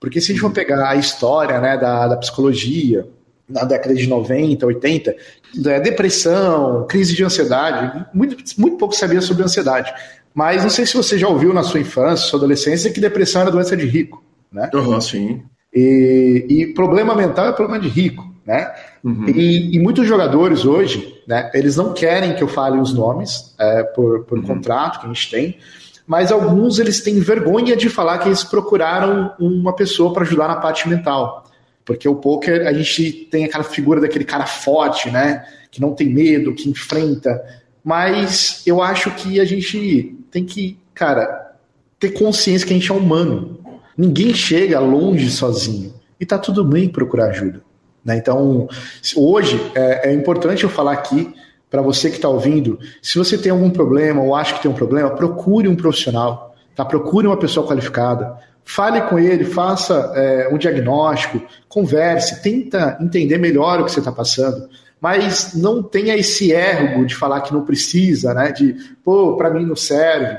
Porque 0.00 0.20
se 0.20 0.30
a 0.30 0.34
gente 0.34 0.42
for 0.42 0.52
pegar 0.52 0.88
a 0.88 0.96
história 0.96 1.60
né, 1.60 1.76
da, 1.76 2.08
da 2.08 2.16
psicologia, 2.16 3.06
na 3.48 3.64
década 3.64 3.94
de 3.94 4.06
90, 4.06 4.64
80, 4.66 5.16
da 5.56 5.78
depressão, 5.78 6.86
crise 6.86 7.14
de 7.14 7.24
ansiedade, 7.24 8.06
muito, 8.12 8.36
muito 8.58 8.76
pouco 8.76 8.94
sabia 8.94 9.20
sobre 9.20 9.42
ansiedade. 9.42 9.92
Mas 10.34 10.62
não 10.62 10.70
sei 10.70 10.86
se 10.86 10.96
você 10.96 11.18
já 11.18 11.26
ouviu 11.26 11.52
na 11.52 11.62
sua 11.62 11.80
infância, 11.80 12.28
sua 12.28 12.38
adolescência, 12.38 12.92
que 12.92 13.00
depressão 13.00 13.42
era 13.42 13.50
doença 13.50 13.76
de 13.76 13.86
rico. 13.86 14.22
Né? 14.52 14.70
Uhum, 14.74 15.00
sim. 15.00 15.42
E, 15.74 16.46
e 16.48 16.66
problema 16.74 17.14
mental 17.14 17.46
é 17.46 17.52
problema 17.52 17.80
de 17.80 17.88
rico. 17.88 18.26
Né? 18.46 18.72
Uhum. 19.04 19.28
E, 19.28 19.76
e, 19.76 19.78
muitos 19.78 20.06
jogadores 20.06 20.64
hoje, 20.64 21.22
né, 21.26 21.50
eles 21.52 21.76
não 21.76 21.92
querem 21.92 22.34
que 22.34 22.42
eu 22.42 22.48
fale 22.48 22.78
os 22.78 22.94
nomes 22.94 23.54
é, 23.60 23.82
por, 23.82 24.24
por 24.24 24.38
uhum. 24.38 24.44
contrato 24.44 25.00
que 25.00 25.04
a 25.04 25.12
gente 25.12 25.30
tem, 25.30 25.58
mas 26.06 26.32
alguns 26.32 26.78
eles 26.78 27.02
têm 27.02 27.20
vergonha 27.20 27.76
de 27.76 27.90
falar 27.90 28.16
que 28.16 28.28
eles 28.28 28.42
procuraram 28.42 29.34
uma 29.38 29.74
pessoa 29.74 30.14
para 30.14 30.22
ajudar 30.22 30.48
na 30.48 30.56
parte 30.56 30.88
mental. 30.88 31.44
Porque 31.84 32.08
o 32.08 32.14
poker, 32.14 32.66
a 32.66 32.72
gente 32.72 33.28
tem 33.30 33.44
aquela 33.44 33.64
figura 33.64 34.00
daquele 34.00 34.24
cara 34.24 34.46
forte, 34.46 35.10
né? 35.10 35.44
Que 35.70 35.80
não 35.80 35.94
tem 35.94 36.08
medo, 36.08 36.54
que 36.54 36.70
enfrenta. 36.70 37.38
Mas 37.84 38.62
eu 38.66 38.82
acho 38.82 39.10
que 39.10 39.38
a 39.38 39.44
gente 39.44 40.16
tem 40.30 40.46
que, 40.46 40.78
cara, 40.94 41.54
ter 41.98 42.12
consciência 42.12 42.66
que 42.66 42.72
a 42.72 42.76
gente 42.76 42.90
é 42.90 42.94
humano. 42.94 43.58
Ninguém 43.98 44.32
chega 44.32 44.78
longe 44.78 45.28
sozinho. 45.28 45.92
E 46.20 46.24
tá 46.24 46.38
tudo 46.38 46.64
bem 46.64 46.88
procurar 46.88 47.30
ajuda. 47.30 47.60
Né? 48.04 48.16
Então, 48.16 48.68
hoje 49.16 49.60
é, 49.74 50.10
é 50.10 50.14
importante 50.14 50.62
eu 50.62 50.70
falar 50.70 50.92
aqui 50.92 51.34
para 51.68 51.82
você 51.82 52.08
que 52.08 52.16
está 52.16 52.28
ouvindo, 52.28 52.78
se 53.02 53.18
você 53.18 53.36
tem 53.36 53.52
algum 53.52 53.68
problema 53.68 54.22
ou 54.22 54.34
acha 54.34 54.54
que 54.54 54.62
tem 54.62 54.70
um 54.70 54.74
problema, 54.74 55.10
procure 55.10 55.68
um 55.68 55.76
profissional, 55.76 56.54
tá? 56.74 56.84
procure 56.84 57.26
uma 57.26 57.36
pessoa 57.36 57.66
qualificada, 57.66 58.38
fale 58.64 59.02
com 59.02 59.18
ele, 59.18 59.44
faça 59.44 60.12
é, 60.14 60.48
um 60.50 60.56
diagnóstico, 60.56 61.42
converse, 61.68 62.42
tenta 62.42 62.96
entender 63.00 63.36
melhor 63.36 63.80
o 63.80 63.84
que 63.84 63.92
você 63.92 63.98
está 63.98 64.12
passando, 64.12 64.68
mas 65.00 65.54
não 65.54 65.82
tenha 65.82 66.16
esse 66.16 66.52
erro 66.52 67.04
de 67.04 67.14
falar 67.14 67.42
que 67.42 67.52
não 67.52 67.64
precisa, 67.64 68.34
né? 68.34 68.50
De, 68.50 68.74
pô, 69.04 69.36
para 69.36 69.50
mim 69.50 69.64
não 69.64 69.76
serve. 69.76 70.36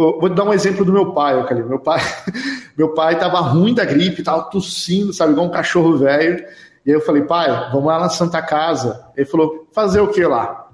Vou 0.00 0.30
dar 0.30 0.44
um 0.44 0.52
exemplo 0.54 0.82
do 0.82 0.92
meu 0.92 1.12
pai, 1.12 1.46
Calil. 1.46 1.68
Meu 1.68 1.78
pai, 1.78 2.00
meu 2.76 2.94
pai 2.94 3.14
estava 3.14 3.38
ruim 3.40 3.74
da 3.74 3.84
gripe, 3.84 4.20
estava 4.20 4.44
tossindo, 4.44 5.12
sabe, 5.12 5.32
igual 5.32 5.46
um 5.46 5.50
cachorro 5.50 5.98
velho. 5.98 6.42
E 6.86 6.90
aí 6.90 6.96
eu 6.96 7.02
falei, 7.02 7.22
pai, 7.22 7.48
vamos 7.70 7.84
lá 7.86 8.00
na 8.00 8.08
Santa 8.08 8.40
Casa. 8.40 9.04
Ele 9.14 9.26
falou, 9.26 9.68
fazer 9.74 10.00
o 10.00 10.08
que 10.08 10.24
lá? 10.24 10.68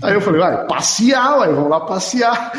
Aí 0.00 0.14
eu 0.14 0.20
falei, 0.20 0.40
vai, 0.40 0.66
passear, 0.66 1.40
ué, 1.40 1.52
vamos 1.52 1.68
lá 1.68 1.80
passear. 1.80 2.52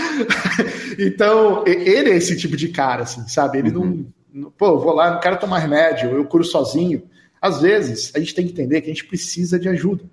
então, 0.99 1.63
ele 1.65 2.11
é 2.11 2.15
esse 2.15 2.37
tipo 2.37 2.55
de 2.55 2.67
cara, 2.67 3.01
assim, 3.03 3.27
sabe? 3.27 3.57
Ele 3.57 3.75
uhum. 3.75 4.05
não, 4.31 4.51
pô, 4.51 4.77
vou 4.77 4.93
lá, 4.93 5.11
não 5.11 5.19
quero 5.19 5.39
tomar 5.39 5.57
remédio, 5.57 6.11
eu 6.11 6.25
curo 6.25 6.43
sozinho. 6.43 7.01
Às 7.41 7.61
vezes, 7.61 8.11
a 8.15 8.19
gente 8.19 8.35
tem 8.35 8.45
que 8.45 8.51
entender 8.51 8.81
que 8.81 8.91
a 8.91 8.93
gente 8.93 9.05
precisa 9.05 9.57
de 9.57 9.69
ajuda. 9.69 10.03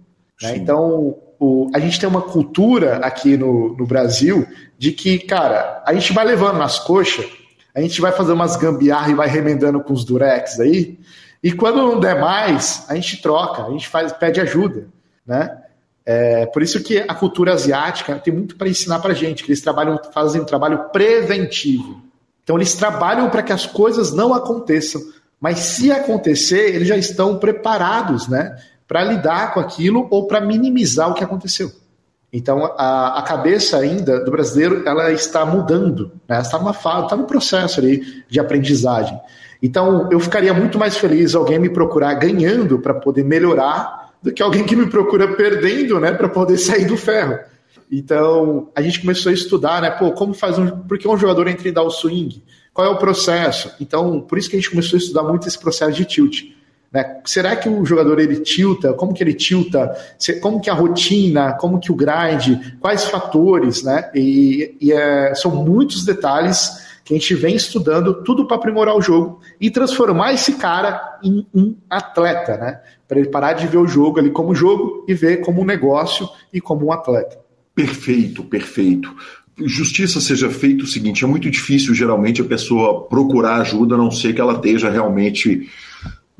Né? 0.42 0.56
Então, 0.56 1.16
o, 1.38 1.70
a 1.74 1.78
gente 1.78 1.98
tem 1.98 2.08
uma 2.08 2.22
cultura 2.22 2.96
aqui 2.96 3.36
no, 3.36 3.76
no 3.76 3.86
Brasil 3.86 4.46
de 4.78 4.92
que, 4.92 5.18
cara, 5.18 5.82
a 5.86 5.94
gente 5.94 6.12
vai 6.12 6.24
levando 6.24 6.58
nas 6.58 6.78
coxas, 6.78 7.26
a 7.74 7.80
gente 7.80 8.00
vai 8.00 8.12
fazer 8.12 8.32
umas 8.32 8.56
gambiarra 8.56 9.10
e 9.10 9.14
vai 9.14 9.28
remendando 9.28 9.80
com 9.80 9.92
os 9.92 10.04
durex 10.04 10.60
aí, 10.60 10.98
e 11.42 11.52
quando 11.52 11.78
não 11.78 11.98
der 11.98 12.20
mais, 12.20 12.84
a 12.88 12.94
gente 12.94 13.20
troca, 13.20 13.64
a 13.64 13.70
gente 13.70 13.88
faz, 13.88 14.12
pede 14.12 14.40
ajuda, 14.40 14.86
né? 15.26 15.58
É, 16.04 16.46
por 16.46 16.62
isso 16.62 16.82
que 16.82 16.98
a 16.98 17.14
cultura 17.14 17.52
asiática 17.52 18.16
tem 18.16 18.34
muito 18.34 18.56
para 18.56 18.68
ensinar 18.68 18.98
para 18.98 19.14
gente, 19.14 19.44
que 19.44 19.50
eles 19.50 19.60
trabalham, 19.60 20.00
fazem 20.12 20.40
um 20.40 20.44
trabalho 20.44 20.90
preventivo. 20.90 22.02
Então 22.42 22.56
eles 22.56 22.74
trabalham 22.74 23.30
para 23.30 23.42
que 23.42 23.52
as 23.52 23.66
coisas 23.66 24.12
não 24.12 24.34
aconteçam, 24.34 25.00
mas 25.40 25.58
se 25.60 25.92
acontecer, 25.92 26.74
eles 26.74 26.88
já 26.88 26.96
estão 26.96 27.38
preparados, 27.38 28.28
né, 28.28 28.56
para 28.86 29.04
lidar 29.04 29.54
com 29.54 29.60
aquilo 29.60 30.06
ou 30.10 30.26
para 30.26 30.40
minimizar 30.40 31.10
o 31.10 31.14
que 31.14 31.24
aconteceu. 31.24 31.70
Então 32.32 32.64
a, 32.78 33.18
a, 33.18 33.22
cabeça 33.22 33.76
ainda 33.76 34.24
do 34.24 34.30
brasileiro 34.30 34.82
ela 34.86 35.12
está 35.12 35.44
mudando, 35.44 36.12
né? 36.26 36.40
está 36.40 36.58
numa 36.58 36.72
fase, 36.72 37.04
está 37.04 37.16
no 37.16 37.24
processo 37.24 37.78
ali 37.78 38.24
de 38.28 38.40
aprendizagem. 38.40 39.20
Então, 39.62 40.08
eu 40.10 40.18
ficaria 40.18 40.52
muito 40.52 40.76
mais 40.76 40.96
feliz 40.96 41.36
alguém 41.36 41.56
me 41.56 41.70
procurar 41.70 42.14
ganhando 42.14 42.80
para 42.80 42.92
poder 42.92 43.24
melhorar 43.24 44.10
do 44.20 44.32
que 44.32 44.42
alguém 44.42 44.64
que 44.64 44.74
me 44.74 44.90
procura 44.90 45.36
perdendo, 45.36 46.00
né, 46.00 46.12
para 46.12 46.28
poder 46.28 46.58
sair 46.58 46.84
do 46.84 46.96
ferro. 46.96 47.38
Então, 47.90 48.70
a 48.74 48.82
gente 48.82 49.00
começou 49.00 49.30
a 49.30 49.32
estudar, 49.32 49.80
né, 49.80 49.90
pô, 49.90 50.10
como 50.12 50.34
faz 50.34 50.58
um, 50.58 50.66
por 50.66 50.98
que 50.98 51.06
um 51.06 51.16
jogador 51.16 51.46
entra 51.46 51.68
e 51.68 51.72
dá 51.72 51.82
o 51.82 51.90
swing? 51.90 52.42
Qual 52.74 52.86
é 52.86 52.90
o 52.90 52.98
processo? 52.98 53.70
Então, 53.80 54.20
por 54.20 54.36
isso 54.36 54.50
que 54.50 54.56
a 54.56 54.58
gente 54.58 54.70
começou 54.70 54.96
a 54.96 55.00
estudar 55.00 55.22
muito 55.22 55.46
esse 55.46 55.58
processo 55.58 55.92
de 55.92 56.04
tilt. 56.06 56.42
Né? 56.92 57.20
Será 57.24 57.56
que 57.56 57.68
o 57.68 57.84
jogador 57.84 58.20
ele 58.20 58.40
tilta? 58.40 58.92
Como 58.92 59.14
que 59.14 59.22
ele 59.22 59.34
tilta? 59.34 59.96
Como 60.40 60.60
que 60.60 60.68
a 60.68 60.74
rotina? 60.74 61.54
Como 61.54 61.80
que 61.80 61.90
o 61.90 61.94
grind? 61.94 62.78
Quais 62.80 63.04
fatores? 63.04 63.82
Né? 63.82 64.10
E, 64.14 64.76
e 64.80 64.92
é, 64.92 65.34
são 65.34 65.50
muitos 65.64 66.04
detalhes 66.04 66.92
que 67.04 67.14
a 67.14 67.18
gente 67.18 67.34
vem 67.34 67.56
estudando 67.56 68.22
tudo 68.22 68.46
para 68.46 68.56
aprimorar 68.56 68.96
o 68.96 69.02
jogo 69.02 69.40
e 69.60 69.70
transformar 69.70 70.32
esse 70.34 70.54
cara 70.54 71.18
em 71.22 71.46
um 71.52 71.74
atleta, 71.90 72.56
né? 72.56 72.80
Para 73.08 73.18
ele 73.18 73.28
parar 73.28 73.54
de 73.54 73.66
ver 73.66 73.78
o 73.78 73.88
jogo 73.88 74.20
ali 74.20 74.30
como 74.30 74.54
jogo 74.54 75.04
e 75.08 75.14
ver 75.14 75.40
como 75.40 75.62
um 75.62 75.64
negócio 75.64 76.28
e 76.52 76.60
como 76.60 76.86
um 76.86 76.92
atleta. 76.92 77.38
Perfeito, 77.74 78.44
perfeito. 78.44 79.12
Justiça 79.58 80.20
seja 80.20 80.48
feito 80.48 80.84
o 80.84 80.86
seguinte: 80.86 81.24
é 81.24 81.26
muito 81.26 81.50
difícil 81.50 81.92
geralmente 81.92 82.40
a 82.40 82.44
pessoa 82.44 83.06
procurar 83.08 83.56
ajuda, 83.56 83.96
a 83.96 83.98
não 83.98 84.10
ser 84.10 84.32
que 84.32 84.40
ela 84.40 84.54
esteja 84.54 84.88
realmente 84.88 85.68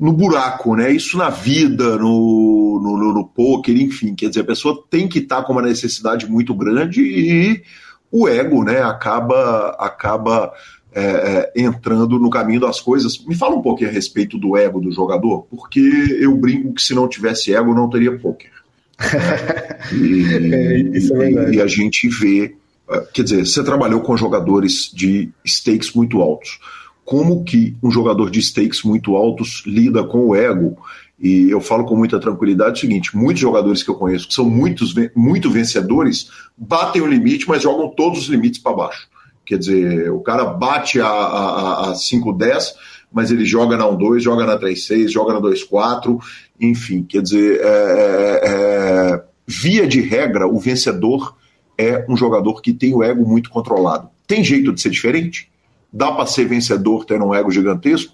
no 0.03 0.11
buraco, 0.11 0.75
né? 0.75 0.91
Isso 0.91 1.17
na 1.17 1.29
vida, 1.29 1.97
no, 1.97 2.77
no, 2.83 2.97
no, 2.97 3.13
no 3.13 3.25
poker, 3.25 3.73
enfim. 3.77 4.13
Quer 4.13 4.27
dizer, 4.27 4.41
a 4.41 4.45
pessoa 4.45 4.83
tem 4.89 5.07
que 5.07 5.19
estar 5.19 5.43
com 5.43 5.53
uma 5.53 5.61
necessidade 5.61 6.29
muito 6.29 6.53
grande 6.53 7.01
e 7.01 7.63
o 8.11 8.27
ego 8.27 8.65
né, 8.65 8.81
acaba, 8.81 9.69
acaba 9.79 10.51
é, 10.93 11.51
é, 11.55 11.61
entrando 11.61 12.19
no 12.19 12.29
caminho 12.29 12.59
das 12.59 12.81
coisas. 12.81 13.17
Me 13.25 13.33
fala 13.33 13.55
um 13.55 13.61
pouquinho 13.61 13.89
a 13.89 13.93
respeito 13.93 14.37
do 14.37 14.57
ego 14.57 14.81
do 14.81 14.91
jogador, 14.91 15.47
porque 15.49 15.79
eu 16.19 16.35
brinco 16.35 16.73
que 16.73 16.83
se 16.83 16.93
não 16.93 17.07
tivesse 17.07 17.55
ego 17.55 17.73
não 17.73 17.89
teria 17.89 18.19
pôquer. 18.19 18.51
e, 19.93 20.53
é, 20.53 20.79
isso 20.97 21.13
é 21.15 21.17
verdade. 21.17 21.55
E 21.55 21.61
a 21.61 21.67
gente 21.67 22.09
vê, 22.09 22.53
é, 22.89 22.99
quer 23.13 23.23
dizer, 23.23 23.45
você 23.45 23.63
trabalhou 23.63 24.01
com 24.01 24.17
jogadores 24.17 24.91
de 24.93 25.29
stakes 25.45 25.93
muito 25.93 26.21
altos. 26.21 26.59
Como 27.05 27.43
que 27.43 27.75
um 27.83 27.91
jogador 27.91 28.29
de 28.29 28.41
stakes 28.41 28.83
muito 28.83 29.15
altos 29.15 29.63
lida 29.65 30.03
com 30.03 30.27
o 30.27 30.35
ego? 30.35 30.77
E 31.19 31.49
eu 31.49 31.61
falo 31.61 31.85
com 31.85 31.95
muita 31.95 32.19
tranquilidade 32.19 32.77
o 32.77 32.81
seguinte: 32.81 33.15
muitos 33.15 33.41
jogadores 33.41 33.83
que 33.83 33.89
eu 33.89 33.95
conheço, 33.95 34.27
que 34.27 34.33
são 34.33 34.49
muitos, 34.49 34.93
muito 35.15 35.49
vencedores, 35.49 36.29
batem 36.57 37.01
o 37.01 37.07
limite, 37.07 37.47
mas 37.47 37.61
jogam 37.61 37.89
todos 37.89 38.19
os 38.19 38.25
limites 38.27 38.59
para 38.59 38.75
baixo. 38.75 39.07
Quer 39.45 39.57
dizer, 39.57 40.11
o 40.11 40.21
cara 40.21 40.45
bate 40.45 41.01
a, 41.01 41.07
a, 41.07 41.91
a 41.91 41.93
5-10, 41.93 42.73
mas 43.11 43.29
ele 43.29 43.45
joga 43.45 43.77
na 43.77 43.85
1-2, 43.85 44.19
joga 44.19 44.45
na 44.45 44.57
3-6, 44.57 45.09
joga 45.09 45.33
na 45.33 45.41
2-4, 45.41 46.17
enfim, 46.59 47.03
quer 47.03 47.21
dizer, 47.21 47.59
é, 47.61 47.65
é, 47.65 48.41
é, 48.45 49.23
via 49.45 49.85
de 49.85 50.01
regra, 50.01 50.47
o 50.47 50.57
vencedor 50.59 51.35
é 51.77 52.05
um 52.09 52.15
jogador 52.15 52.61
que 52.61 52.73
tem 52.73 52.93
o 52.93 53.03
ego 53.03 53.27
muito 53.27 53.49
controlado. 53.49 54.09
Tem 54.25 54.43
jeito 54.43 54.71
de 54.71 54.81
ser 54.81 54.89
diferente? 54.89 55.51
Dá 55.93 56.11
para 56.11 56.25
ser 56.25 56.45
vencedor 56.45 57.05
tendo 57.05 57.25
um 57.25 57.35
ego 57.35 57.51
gigantesco? 57.51 58.13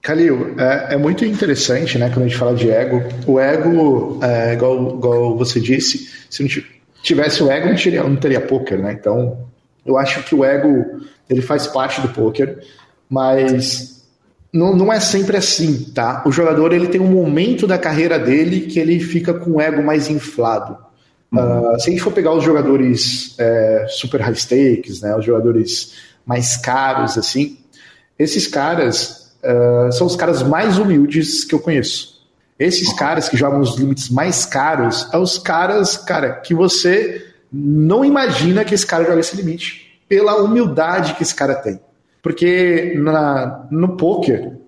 Calil, 0.00 0.54
é, 0.56 0.94
é, 0.94 0.96
muito 0.96 1.24
interessante, 1.24 1.98
né, 1.98 2.08
quando 2.08 2.26
a 2.26 2.28
gente 2.28 2.38
fala 2.38 2.54
de 2.54 2.70
ego. 2.70 3.02
O 3.26 3.40
ego, 3.40 4.20
é, 4.22 4.52
igual, 4.52 4.96
igual 4.96 5.36
você 5.36 5.58
disse, 5.58 6.08
se 6.30 6.42
não 6.42 6.48
tivesse 7.02 7.42
o 7.42 7.50
ego, 7.50 7.68
não 7.68 7.74
teria, 7.74 8.02
não 8.04 8.16
teria 8.16 8.40
poker, 8.40 8.78
né? 8.78 8.92
Então, 8.92 9.36
eu 9.84 9.98
acho 9.98 10.22
que 10.22 10.32
o 10.32 10.44
ego, 10.44 11.00
ele 11.28 11.42
faz 11.42 11.66
parte 11.66 12.00
do 12.00 12.08
poker, 12.10 12.62
mas 13.10 14.04
não, 14.52 14.76
não 14.76 14.92
é 14.92 15.00
sempre 15.00 15.36
assim, 15.36 15.90
tá? 15.92 16.22
O 16.24 16.30
jogador, 16.30 16.72
ele 16.72 16.86
tem 16.86 17.00
um 17.00 17.10
momento 17.10 17.66
da 17.66 17.76
carreira 17.76 18.18
dele 18.18 18.62
que 18.62 18.78
ele 18.78 19.00
fica 19.00 19.34
com 19.34 19.52
o 19.52 19.60
ego 19.60 19.82
mais 19.82 20.08
inflado. 20.08 20.76
Uhum. 21.32 21.74
Uh, 21.74 21.80
se 21.80 21.88
a 21.88 21.90
gente 21.90 22.02
for 22.02 22.12
pegar 22.12 22.32
os 22.32 22.44
jogadores 22.44 23.34
é, 23.38 23.86
super 23.88 24.20
high 24.20 24.34
stakes, 24.34 25.00
né, 25.00 25.16
os 25.16 25.24
jogadores 25.24 25.94
mais 26.26 26.56
caros, 26.56 27.16
assim, 27.16 27.58
esses 28.18 28.46
caras, 28.46 29.34
uh, 29.42 29.92
são 29.92 30.06
os 30.06 30.16
caras 30.16 30.42
mais 30.42 30.78
humildes 30.78 31.44
que 31.44 31.54
eu 31.54 31.60
conheço. 31.60 32.16
Esses 32.58 32.92
caras 32.94 33.28
que 33.28 33.36
jogam 33.36 33.60
os 33.60 33.76
limites 33.76 34.08
mais 34.08 34.44
caros, 34.44 35.08
são 35.10 35.22
os 35.22 35.38
caras, 35.38 35.96
cara, 35.96 36.32
que 36.40 36.54
você 36.54 37.24
não 37.52 38.04
imagina 38.04 38.64
que 38.64 38.74
esse 38.74 38.86
cara 38.86 39.04
joga 39.04 39.20
esse 39.20 39.36
limite 39.36 40.00
pela 40.08 40.42
humildade 40.42 41.14
que 41.14 41.22
esse 41.22 41.34
cara 41.34 41.54
tem. 41.54 41.78
Porque 42.22 42.94
na, 42.96 43.66
no 43.70 43.96
poker, 43.96 44.58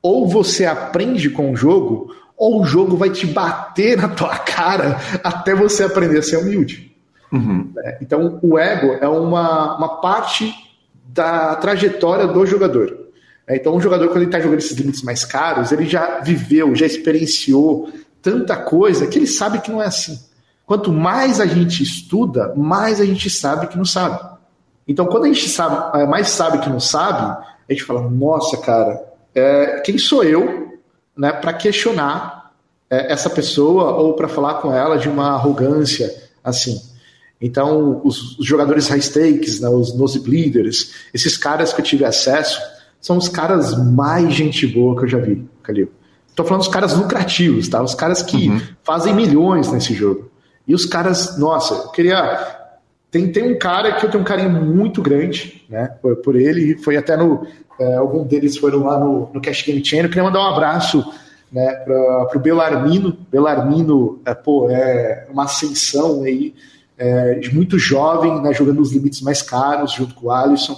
ou 0.00 0.28
você 0.28 0.64
aprende 0.64 1.28
com 1.30 1.52
o 1.52 1.56
jogo, 1.56 2.14
ou 2.36 2.62
o 2.62 2.64
jogo 2.64 2.96
vai 2.96 3.10
te 3.10 3.26
bater 3.26 3.96
na 3.96 4.08
tua 4.08 4.36
cara 4.46 4.98
até 5.22 5.54
você 5.54 5.84
aprender 5.84 6.18
a 6.18 6.22
ser 6.22 6.38
humilde. 6.38 6.92
Uhum. 7.32 7.72
É, 7.78 7.98
então, 8.00 8.38
o 8.42 8.58
ego 8.58 8.98
é 9.00 9.08
uma, 9.08 9.76
uma 9.76 10.00
parte 10.00 10.54
da 11.04 11.54
trajetória 11.56 12.26
do 12.26 12.46
jogador. 12.46 13.02
É, 13.46 13.56
então, 13.56 13.74
um 13.74 13.80
jogador, 13.80 14.08
quando 14.08 14.18
ele 14.18 14.26
está 14.26 14.40
jogando 14.40 14.58
esses 14.58 14.76
limites 14.76 15.02
mais 15.02 15.24
caros, 15.24 15.72
ele 15.72 15.86
já 15.86 16.20
viveu, 16.20 16.74
já 16.74 16.86
experienciou 16.86 17.90
tanta 18.20 18.56
coisa 18.56 19.06
que 19.06 19.18
ele 19.18 19.26
sabe 19.26 19.60
que 19.60 19.70
não 19.70 19.82
é 19.82 19.86
assim. 19.86 20.18
Quanto 20.64 20.92
mais 20.92 21.40
a 21.40 21.46
gente 21.46 21.82
estuda, 21.82 22.54
mais 22.56 23.00
a 23.00 23.04
gente 23.04 23.28
sabe 23.28 23.66
que 23.66 23.76
não 23.76 23.84
sabe. 23.84 24.18
Então, 24.86 25.06
quando 25.06 25.24
a 25.24 25.28
gente 25.28 25.48
sabe, 25.48 26.00
é, 26.00 26.06
mais 26.06 26.28
sabe 26.28 26.58
que 26.58 26.70
não 26.70 26.80
sabe, 26.80 27.44
a 27.68 27.72
gente 27.72 27.84
fala: 27.84 28.08
nossa, 28.08 28.56
cara, 28.58 29.02
é, 29.34 29.80
quem 29.80 29.98
sou 29.98 30.22
eu 30.24 30.78
né, 31.16 31.32
para 31.32 31.52
questionar 31.52 32.52
é, 32.88 33.12
essa 33.12 33.28
pessoa 33.28 33.92
ou 33.96 34.14
para 34.14 34.28
falar 34.28 34.54
com 34.54 34.72
ela 34.72 34.96
de 34.96 35.08
uma 35.08 35.32
arrogância 35.32 36.14
assim? 36.42 36.80
Então, 37.42 38.00
os, 38.04 38.38
os 38.38 38.46
jogadores 38.46 38.88
high 38.88 39.00
stakes, 39.00 39.60
né, 39.60 39.68
os 39.68 39.94
nosebleeders, 39.98 40.94
esses 41.12 41.36
caras 41.36 41.72
que 41.72 41.80
eu 41.80 41.84
tive 41.84 42.04
acesso, 42.04 42.60
são 43.00 43.18
os 43.18 43.28
caras 43.28 43.76
mais 43.76 44.32
gente 44.32 44.64
boa 44.64 44.96
que 44.96 45.04
eu 45.04 45.08
já 45.08 45.18
vi, 45.18 45.44
Calil. 45.62 45.88
Tô 46.36 46.44
falando 46.44 46.60
dos 46.60 46.72
caras 46.72 46.96
lucrativos, 46.96 47.68
tá? 47.68 47.82
Os 47.82 47.94
caras 47.94 48.22
que 48.22 48.48
uhum. 48.48 48.60
fazem 48.82 49.14
milhões 49.14 49.70
nesse 49.70 49.92
jogo. 49.92 50.30
E 50.66 50.74
os 50.74 50.86
caras, 50.86 51.36
nossa, 51.36 51.74
eu 51.74 51.88
queria. 51.90 52.60
Tem, 53.10 53.30
tem 53.30 53.52
um 53.52 53.58
cara 53.58 53.96
que 53.96 54.06
eu 54.06 54.10
tenho 54.10 54.22
um 54.22 54.26
carinho 54.26 54.50
muito 54.50 55.02
grande, 55.02 55.66
né? 55.68 55.88
Por, 56.00 56.16
por 56.16 56.36
ele, 56.36 56.78
foi 56.78 56.96
até 56.96 57.16
no. 57.16 57.46
É, 57.78 57.96
algum 57.96 58.24
deles 58.24 58.56
foram 58.56 58.84
lá 58.84 58.98
no, 58.98 59.28
no 59.34 59.42
Cash 59.42 59.62
Game 59.62 59.84
Channel. 59.84 60.06
Eu 60.06 60.08
queria 60.08 60.24
mandar 60.24 60.40
um 60.40 60.54
abraço 60.54 61.04
né, 61.50 61.70
para 61.84 62.34
o 62.34 62.40
Belarmino. 62.40 63.18
Belarmino, 63.30 64.20
é, 64.24 64.34
pô, 64.34 64.70
é 64.70 65.26
uma 65.30 65.44
ascensão 65.44 66.22
aí, 66.22 66.54
é, 67.02 67.40
muito 67.52 67.78
jovem, 67.80 68.40
né, 68.40 68.52
jogando 68.52 68.80
os 68.80 68.92
limites 68.92 69.22
mais 69.22 69.42
caros, 69.42 69.92
junto 69.92 70.14
com 70.14 70.26
o 70.26 70.30
Alisson, 70.30 70.76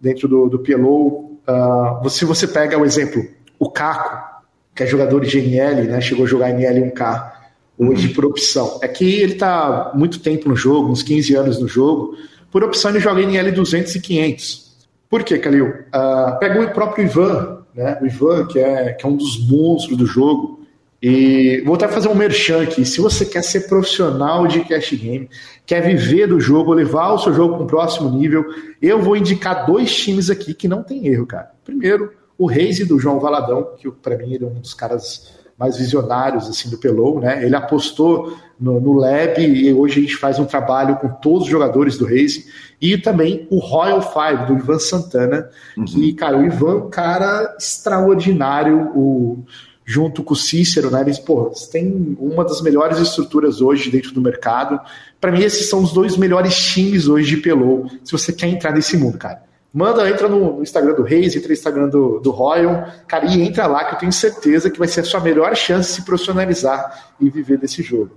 dentro 0.00 0.26
do, 0.26 0.48
do 0.48 0.58
PLO. 0.58 1.38
Uh, 1.46 2.08
se 2.08 2.24
você 2.24 2.48
pega 2.48 2.78
o 2.78 2.84
exemplo, 2.84 3.22
o 3.58 3.70
Caco, 3.70 4.40
que 4.74 4.82
é 4.82 4.86
jogador 4.86 5.20
de 5.20 5.38
NL, 5.38 5.86
né, 5.86 6.00
chegou 6.00 6.24
a 6.24 6.28
jogar 6.28 6.50
NL 6.50 6.90
1K, 6.90 7.32
hoje 7.76 8.08
por 8.08 8.24
opção. 8.24 8.78
É 8.82 8.88
que 8.88 9.04
ele 9.20 9.34
está 9.34 9.92
muito 9.94 10.20
tempo 10.20 10.48
no 10.48 10.56
jogo, 10.56 10.90
uns 10.90 11.02
15 11.02 11.34
anos 11.34 11.60
no 11.60 11.68
jogo, 11.68 12.16
por 12.50 12.64
opção 12.64 12.90
ele 12.90 13.00
joga 13.00 13.20
NL 13.20 13.52
200 13.52 13.94
e 13.94 14.00
500. 14.00 14.70
Por 15.10 15.22
quê, 15.22 15.38
Calil? 15.38 15.66
Uh, 15.66 16.38
pega 16.38 16.62
o 16.62 16.70
próprio 16.72 17.04
Ivan, 17.04 17.58
né, 17.74 17.98
o 18.00 18.06
Ivan, 18.06 18.46
que 18.46 18.58
é, 18.58 18.92
que 18.94 19.04
é 19.04 19.08
um 19.08 19.16
dos 19.16 19.46
monstros 19.46 19.98
do 19.98 20.06
jogo, 20.06 20.59
e 21.02 21.62
vou 21.64 21.76
até 21.76 21.88
fazer 21.88 22.08
um 22.08 22.14
merchan 22.14 22.62
aqui. 22.62 22.84
Se 22.84 23.00
você 23.00 23.24
quer 23.24 23.42
ser 23.42 23.68
profissional 23.68 24.46
de 24.46 24.60
cash 24.60 24.92
game, 24.92 25.30
quer 25.64 25.80
viver 25.80 26.26
do 26.26 26.38
jogo, 26.38 26.74
levar 26.74 27.12
o 27.12 27.18
seu 27.18 27.32
jogo 27.32 27.54
para 27.54 27.64
um 27.64 27.66
próximo 27.66 28.10
nível, 28.10 28.44
eu 28.82 29.00
vou 29.00 29.16
indicar 29.16 29.64
dois 29.66 29.94
times 29.94 30.28
aqui 30.28 30.52
que 30.52 30.68
não 30.68 30.82
tem 30.82 31.06
erro, 31.06 31.26
cara. 31.26 31.50
Primeiro, 31.64 32.12
o 32.36 32.46
Reise 32.46 32.84
do 32.84 32.98
João 32.98 33.18
Valadão, 33.18 33.74
que 33.78 33.90
para 33.90 34.16
mim 34.16 34.34
ele 34.34 34.44
é 34.44 34.46
um 34.46 34.60
dos 34.60 34.74
caras 34.74 35.38
mais 35.58 35.76
visionários 35.76 36.48
assim 36.48 36.70
do 36.70 36.78
Pelou, 36.78 37.20
né? 37.20 37.44
Ele 37.44 37.54
apostou 37.54 38.34
no, 38.58 38.80
no 38.80 38.94
Lab 38.94 39.38
e 39.38 39.70
hoje 39.74 39.98
a 39.98 40.02
gente 40.02 40.16
faz 40.16 40.38
um 40.38 40.46
trabalho 40.46 40.96
com 40.96 41.08
todos 41.08 41.42
os 41.42 41.50
jogadores 41.50 41.98
do 41.98 42.06
Race 42.06 42.46
e 42.80 42.96
também 42.96 43.46
o 43.50 43.58
Royal 43.58 44.00
Five 44.00 44.46
do 44.46 44.54
Ivan 44.54 44.78
Santana, 44.78 45.50
uhum. 45.76 45.84
que 45.84 46.14
cara, 46.14 46.38
o 46.38 46.46
Ivan, 46.46 46.88
cara 46.88 47.54
extraordinário, 47.58 48.90
o 48.94 49.44
junto 49.90 50.22
com 50.22 50.34
o 50.34 50.36
Cícero, 50.36 50.88
né? 50.88 51.00
Eles, 51.00 51.18
pô, 51.18 51.52
têm 51.72 52.16
uma 52.20 52.44
das 52.44 52.62
melhores 52.62 52.98
estruturas 52.98 53.60
hoje 53.60 53.90
dentro 53.90 54.12
do 54.12 54.20
mercado. 54.20 54.78
Para 55.20 55.32
mim, 55.32 55.42
esses 55.42 55.68
são 55.68 55.82
os 55.82 55.92
dois 55.92 56.16
melhores 56.16 56.56
times 56.56 57.08
hoje 57.08 57.34
de 57.34 57.42
Pelou, 57.42 57.90
se 58.04 58.12
você 58.12 58.32
quer 58.32 58.46
entrar 58.46 58.72
nesse 58.72 58.96
mundo, 58.96 59.18
cara. 59.18 59.42
Manda, 59.74 60.08
entra 60.08 60.28
no 60.28 60.62
Instagram 60.62 60.94
do 60.94 61.02
Reis, 61.02 61.34
entra 61.34 61.48
no 61.48 61.54
Instagram 61.54 61.88
do, 61.88 62.20
do 62.20 62.30
Royal, 62.30 62.86
cara, 63.08 63.26
e 63.26 63.42
entra 63.42 63.66
lá 63.66 63.84
que 63.84 63.96
eu 63.96 63.98
tenho 63.98 64.12
certeza 64.12 64.70
que 64.70 64.78
vai 64.78 64.86
ser 64.86 65.00
a 65.00 65.04
sua 65.04 65.20
melhor 65.20 65.56
chance 65.56 65.88
de 65.88 65.94
se 65.96 66.02
profissionalizar 66.02 67.12
e 67.20 67.28
viver 67.28 67.58
desse 67.58 67.82
jogo. 67.82 68.10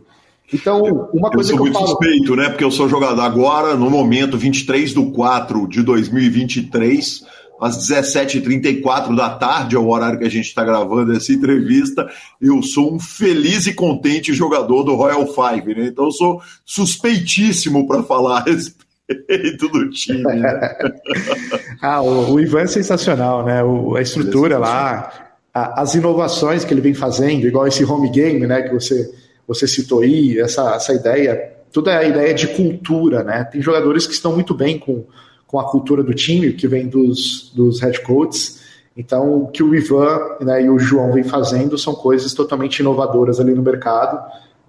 Então, 0.52 1.10
uma 1.12 1.32
coisa 1.32 1.54
eu 1.54 1.58
sou 1.58 1.66
que 1.66 1.70
eu 1.70 1.74
muito 1.74 1.74
falo... 1.74 1.88
suspeito, 1.88 2.36
né? 2.36 2.50
Porque 2.50 2.64
eu 2.64 2.72
sou 2.72 2.88
jogador 2.88 3.22
agora, 3.22 3.76
no 3.76 3.90
momento, 3.90 4.38
23 4.38 4.94
do 4.94 5.12
4 5.12 5.68
de 5.68 5.82
2023 5.82 7.26
às 7.64 7.77
17h34 7.77 9.15
da 9.15 9.30
tarde, 9.30 9.76
é 9.76 9.80
o 9.80 9.88
horário 9.88 10.19
que 10.19 10.26
a 10.26 10.30
gente 10.30 10.48
está 10.48 10.64
gravando 10.64 11.14
essa 11.14 11.31
entrevista. 11.31 12.10
Eu 12.41 12.61
sou 12.61 12.94
um 12.94 12.99
feliz 12.99 13.68
e 13.68 13.73
contente 13.73 14.34
jogador 14.34 14.84
do 14.84 14.95
Royal 14.95 15.26
Five, 15.27 15.76
né? 15.76 15.88
Então 15.88 16.06
eu 16.06 16.11
sou 16.11 16.41
suspeitíssimo 16.65 17.88
para 17.88 18.03
falar 18.03 18.40
a 18.40 18.44
respeito 18.44 19.69
do 19.69 19.90
time. 19.90 20.23
Né? 20.23 20.77
ah, 21.81 22.02
o, 22.02 22.34
o, 22.34 22.40
Ivan 22.40 22.61
é 22.61 22.68
sensacional, 22.68 23.45
né? 23.45 23.64
O, 23.64 23.95
a 23.95 24.02
estrutura 24.02 24.56
é 24.56 24.57
lá, 24.57 25.11
a, 25.53 25.81
as 25.81 25.95
inovações 25.95 26.65
que 26.65 26.73
ele 26.73 26.81
vem 26.81 26.94
fazendo, 26.94 27.48
igual 27.48 27.68
esse 27.68 27.84
home 27.85 28.10
game, 28.10 28.45
né? 28.45 28.61
Que 28.64 28.73
você, 28.73 29.10
você 29.48 29.68
citou 29.68 30.02
aí, 30.02 30.40
essa, 30.40 30.76
essa 30.76 30.94
ideia, 30.94 31.53
tudo 31.72 31.90
é 31.90 31.98
a 31.98 32.03
ideia 32.03 32.34
de 32.34 32.48
cultura, 32.48 33.23
né? 33.23 33.44
Tem 33.45 33.61
jogadores 33.61 34.06
que 34.06 34.14
estão 34.14 34.34
muito 34.34 34.53
bem 34.53 34.77
com 34.77 35.06
com 35.54 35.60
a 35.60 35.70
cultura 35.70 36.02
do 36.02 36.16
time, 36.16 36.52
que 36.54 36.68
vem 36.68 36.88
dos, 36.88 37.52
dos 37.54 37.80
head 37.80 38.02
coaches. 38.02 38.60
Então, 38.98 39.44
o 39.44 39.48
que 39.50 39.62
o 39.62 39.76
Ivan 39.76 40.20
né, 40.42 40.64
e 40.64 40.68
o 40.68 40.80
João 40.80 41.12
vem 41.12 41.24
fazendo 41.24 41.78
são 41.78 41.94
coisas 41.94 42.34
totalmente 42.34 42.80
inovadoras 42.80 43.40
ali 43.40 43.54
no 43.54 43.62
mercado. 43.62 44.20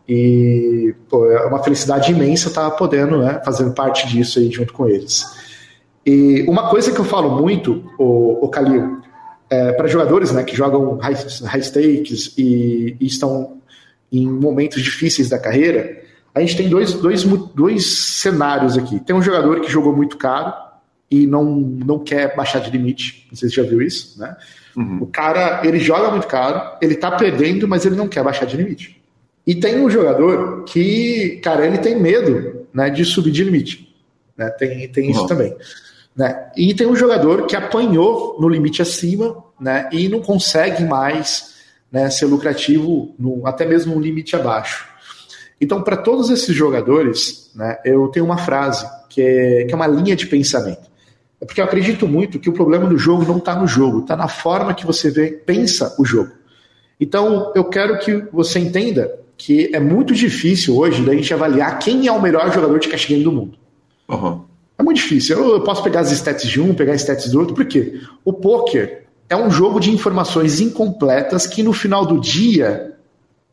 E 0.07 0.95
pô, 1.09 1.25
é 1.25 1.47
uma 1.47 1.63
felicidade 1.63 2.13
imensa 2.13 2.49
estar 2.49 2.71
podendo, 2.73 3.17
né, 3.17 3.41
parte 3.75 4.07
disso 4.07 4.39
aí 4.39 4.51
junto 4.51 4.75
com 4.75 4.87
eles. 4.87 5.25
E 6.05 6.45
uma 6.47 6.69
coisa 6.69 6.93
que 6.93 7.01
eu 7.01 7.05
falo 7.07 7.31
muito, 7.41 7.83
o, 7.99 8.45
o 8.45 8.49
Calil, 8.51 9.01
é, 9.49 9.73
para 9.73 9.89
jogadores 9.89 10.33
né, 10.33 10.45
que 10.45 10.55
jogam 10.55 10.99
high, 10.99 11.17
high 11.47 11.63
stakes 11.63 12.35
e, 12.37 12.95
e 13.01 13.07
estão 13.07 13.57
em 14.13 14.27
momentos 14.27 14.83
difíceis 14.83 15.31
da 15.31 15.39
carreira, 15.39 16.03
a 16.35 16.41
gente 16.41 16.59
tem 16.59 16.69
dois, 16.69 16.93
dois, 16.93 17.25
dois 17.55 17.87
cenários 18.21 18.77
aqui. 18.77 19.01
Tem 19.01 19.17
um 19.17 19.23
jogador 19.23 19.63
que 19.63 19.73
jogou 19.73 19.97
muito 19.97 20.19
caro 20.19 20.64
e 21.15 21.27
não, 21.27 21.45
não 21.45 21.99
quer 21.99 22.35
baixar 22.35 22.59
de 22.59 22.71
limite. 22.71 23.27
Não 23.31 23.37
sei 23.37 23.49
se 23.49 23.55
você 23.55 23.63
já 23.63 23.69
viu 23.69 23.81
isso, 23.81 24.19
né? 24.19 24.37
Uhum. 24.77 25.03
O 25.03 25.07
cara, 25.07 25.63
ele 25.65 25.79
joga 25.79 26.11
muito 26.11 26.27
caro, 26.27 26.77
ele 26.83 26.97
tá 26.97 27.13
perdendo, 27.13 27.69
mas 27.69 27.87
ele 27.87 27.95
não 27.95 28.09
quer 28.09 28.25
baixar 28.25 28.47
de 28.47 28.57
limite. 28.57 29.01
E 29.47 29.55
tem 29.55 29.79
um 29.79 29.89
jogador 29.89 30.65
que, 30.65 31.41
cara, 31.43 31.67
ele 31.67 31.79
tem 31.79 32.01
medo 32.01 32.67
né, 32.73 32.91
de 32.91 33.05
subir 33.05 33.31
de 33.31 33.45
limite. 33.45 33.95
Né? 34.37 34.51
Tem, 34.51 34.89
tem 34.89 35.11
isso 35.11 35.21
uhum. 35.21 35.27
também. 35.27 35.57
Né? 36.17 36.51
E 36.57 36.75
tem 36.75 36.87
um 36.87 36.97
jogador 36.97 37.47
que 37.47 37.55
apanhou 37.55 38.37
no 38.41 38.49
limite 38.49 38.83
acima 38.83 39.45
né, 39.61 39.89
e 39.93 40.09
não 40.09 40.21
consegue 40.21 40.83
mais 40.85 41.55
né, 41.93 42.11
ser 42.11 42.27
lucrativo, 42.27 43.15
no, 43.17 43.47
até 43.47 43.65
mesmo 43.65 43.95
no 43.95 44.01
limite 44.01 44.35
abaixo. 44.35 44.89
Então, 45.61 45.83
para 45.83 45.97
todos 45.97 46.31
esses 46.31 46.55
jogadores, 46.55 47.53
né, 47.55 47.79
eu 47.85 48.09
tenho 48.09 48.25
uma 48.27 48.39
frase 48.39 48.85
que 49.09 49.23
é, 49.23 49.65
que 49.65 49.73
é 49.73 49.77
uma 49.77 49.87
linha 49.87 50.17
de 50.17 50.27
pensamento. 50.27 50.94
É 51.45 51.47
porque 51.47 51.61
eu 51.61 51.65
acredito 51.67 52.09
muito 52.09 52.39
que 52.39 52.49
o 52.49 52.55
problema 52.55 52.87
do 52.87 52.97
jogo 52.97 53.23
não 53.23 53.37
está 53.37 53.55
no 53.55 53.67
jogo, 53.67 54.01
está 54.01 54.17
na 54.17 54.29
forma 54.29 54.73
que 54.73 54.87
você 54.87 55.11
vê, 55.11 55.31
pensa 55.31 55.95
o 55.99 56.05
jogo. 56.05 56.31
Então, 56.99 57.53
eu 57.55 57.65
quero 57.65 57.99
que 57.99 58.25
você 58.33 58.59
entenda 58.59 59.15
que 59.37 59.71
é 59.75 59.79
muito 59.79 60.15
difícil 60.15 60.75
hoje 60.75 61.05
da 61.05 61.13
gente 61.13 61.35
avaliar 61.35 61.79
quem 61.79 62.07
é 62.07 62.13
o 62.13 62.23
melhor 62.23 62.51
jogador 62.51 62.79
de 62.79 62.89
cash 62.89 63.05
game 63.05 63.23
do 63.23 63.31
mundo. 63.31 63.59
Uhum. 64.09 64.41
É 64.79 64.83
muito 64.83 64.97
difícil. 64.97 65.39
Eu, 65.39 65.61
posso 65.61 65.83
pegar 65.83 66.01
as 66.01 66.13
stats 66.13 66.49
de 66.49 66.59
um, 66.63 66.73
pegar 66.73 66.95
as 66.95 67.03
stats 67.03 67.31
do 67.31 67.39
outro, 67.39 67.55
porque 67.55 68.01
o 68.25 68.33
poker 68.33 69.05
é 69.29 69.37
um 69.37 69.51
jogo 69.51 69.79
de 69.79 69.91
informações 69.91 70.61
incompletas 70.63 71.47
que 71.47 71.63
no 71.63 71.75
final 71.75 72.07
do 72.07 72.19
dia 72.19 72.95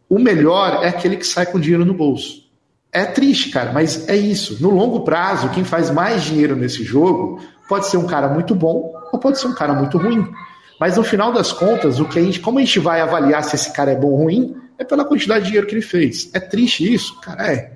o 0.07 0.17
melhor 0.17 0.81
é 0.81 0.87
aquele 0.87 1.17
que 1.17 1.27
sai 1.27 1.45
com 1.45 1.59
dinheiro 1.59 1.83
no 1.83 1.93
bolso. 1.93 2.49
É 2.89 3.03
triste, 3.03 3.49
cara, 3.49 3.73
mas 3.73 4.07
é 4.07 4.15
isso. 4.15 4.61
No 4.61 4.69
longo 4.69 5.01
prazo, 5.01 5.49
quem 5.49 5.65
faz 5.65 5.91
mais 5.91 6.23
dinheiro 6.23 6.55
nesse 6.55 6.83
jogo 6.83 7.41
pode 7.71 7.87
ser 7.87 7.95
um 7.95 8.05
cara 8.05 8.27
muito 8.27 8.53
bom 8.53 8.93
ou 9.13 9.17
pode 9.17 9.39
ser 9.39 9.47
um 9.47 9.55
cara 9.55 9.73
muito 9.73 9.97
ruim. 9.97 10.29
Mas 10.77 10.97
no 10.97 11.05
final 11.05 11.31
das 11.31 11.53
contas, 11.53 12.01
o 12.01 12.05
que 12.05 12.19
a 12.19 12.21
gente, 12.21 12.41
como 12.41 12.59
a 12.59 12.61
gente 12.61 12.79
vai 12.79 12.99
avaliar 12.99 13.41
se 13.45 13.55
esse 13.55 13.71
cara 13.71 13.93
é 13.93 13.95
bom 13.95 14.09
ou 14.09 14.23
ruim, 14.23 14.57
é 14.77 14.83
pela 14.83 15.05
quantidade 15.05 15.43
de 15.43 15.51
dinheiro 15.51 15.65
que 15.65 15.73
ele 15.73 15.81
fez. 15.81 16.29
É 16.33 16.39
triste 16.41 16.93
isso, 16.93 17.17
cara, 17.21 17.49
é. 17.49 17.71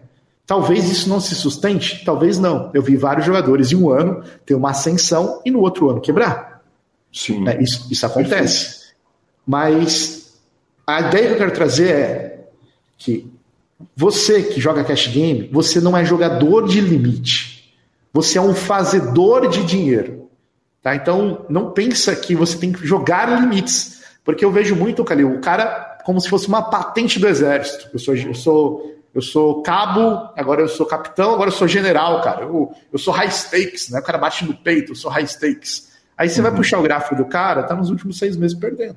Talvez 0.46 0.92
isso 0.92 1.08
não 1.08 1.22
se 1.22 1.34
sustente, 1.34 2.04
talvez 2.04 2.38
não. 2.38 2.72
Eu 2.74 2.82
vi 2.82 2.98
vários 2.98 3.26
jogadores 3.26 3.72
em 3.72 3.78
um 3.78 3.90
ano 3.90 4.22
ter 4.46 4.54
uma 4.54 4.72
ascensão 4.72 5.42
e 5.46 5.50
no 5.50 5.62
outro 5.62 5.90
ano 5.90 6.02
quebrar. 6.02 6.62
Sim. 7.14 7.48
É, 7.48 7.64
isso, 7.64 7.88
isso 7.90 8.06
acontece. 8.06 8.92
Mas 9.48 10.38
a 10.86 11.00
ideia 11.00 11.28
que 11.28 11.34
eu 11.36 11.38
quero 11.38 11.52
trazer 11.52 11.88
é 11.88 12.48
que 12.98 13.32
você 13.96 14.44
que 14.44 14.60
joga 14.60 14.84
cash 14.84 15.08
game, 15.08 15.50
você 15.54 15.80
não 15.80 15.96
é 15.96 16.04
jogador 16.04 16.68
de 16.68 16.82
limite. 16.82 17.55
Você 18.16 18.38
é 18.38 18.42
um 18.42 18.56
fazedor 18.56 19.50
de 19.50 19.62
dinheiro. 19.66 20.30
Tá? 20.82 20.96
Então, 20.96 21.46
não 21.50 21.72
pensa 21.72 22.16
que 22.16 22.34
você 22.34 22.58
tem 22.58 22.72
que 22.72 22.88
jogar 22.88 23.42
limites. 23.42 24.06
Porque 24.24 24.46
eu 24.46 24.54
vejo 24.54 24.74
muito, 24.74 25.04
Calil, 25.04 25.34
o 25.34 25.42
cara 25.42 25.98
como 26.06 26.22
se 26.22 26.30
fosse 26.30 26.48
uma 26.48 26.62
patente 26.62 27.20
do 27.20 27.28
exército. 27.28 27.90
Eu 27.92 28.00
sou, 28.00 28.16
eu 28.16 28.34
sou, 28.34 28.96
eu 29.14 29.22
sou 29.22 29.62
cabo, 29.64 30.30
agora 30.34 30.62
eu 30.62 30.70
sou 30.70 30.86
capitão, 30.86 31.34
agora 31.34 31.50
eu 31.50 31.54
sou 31.54 31.68
general, 31.68 32.22
cara. 32.22 32.44
Eu, 32.46 32.74
eu 32.94 32.98
sou 32.98 33.14
high 33.14 33.30
stakes, 33.30 33.90
né? 33.90 34.00
O 34.00 34.04
cara 34.04 34.18
bate 34.18 34.46
no 34.46 34.56
peito, 34.56 34.94
eu 34.94 34.96
sou 34.96 35.12
high 35.12 35.28
stakes. 35.28 35.92
Aí 36.18 36.30
você 36.30 36.40
uhum. 36.40 36.48
vai 36.48 36.56
puxar 36.56 36.80
o 36.80 36.84
gráfico 36.84 37.18
do 37.18 37.26
cara, 37.26 37.64
tá 37.64 37.76
nos 37.76 37.90
últimos 37.90 38.18
seis 38.18 38.38
meses 38.38 38.58
perdendo. 38.58 38.96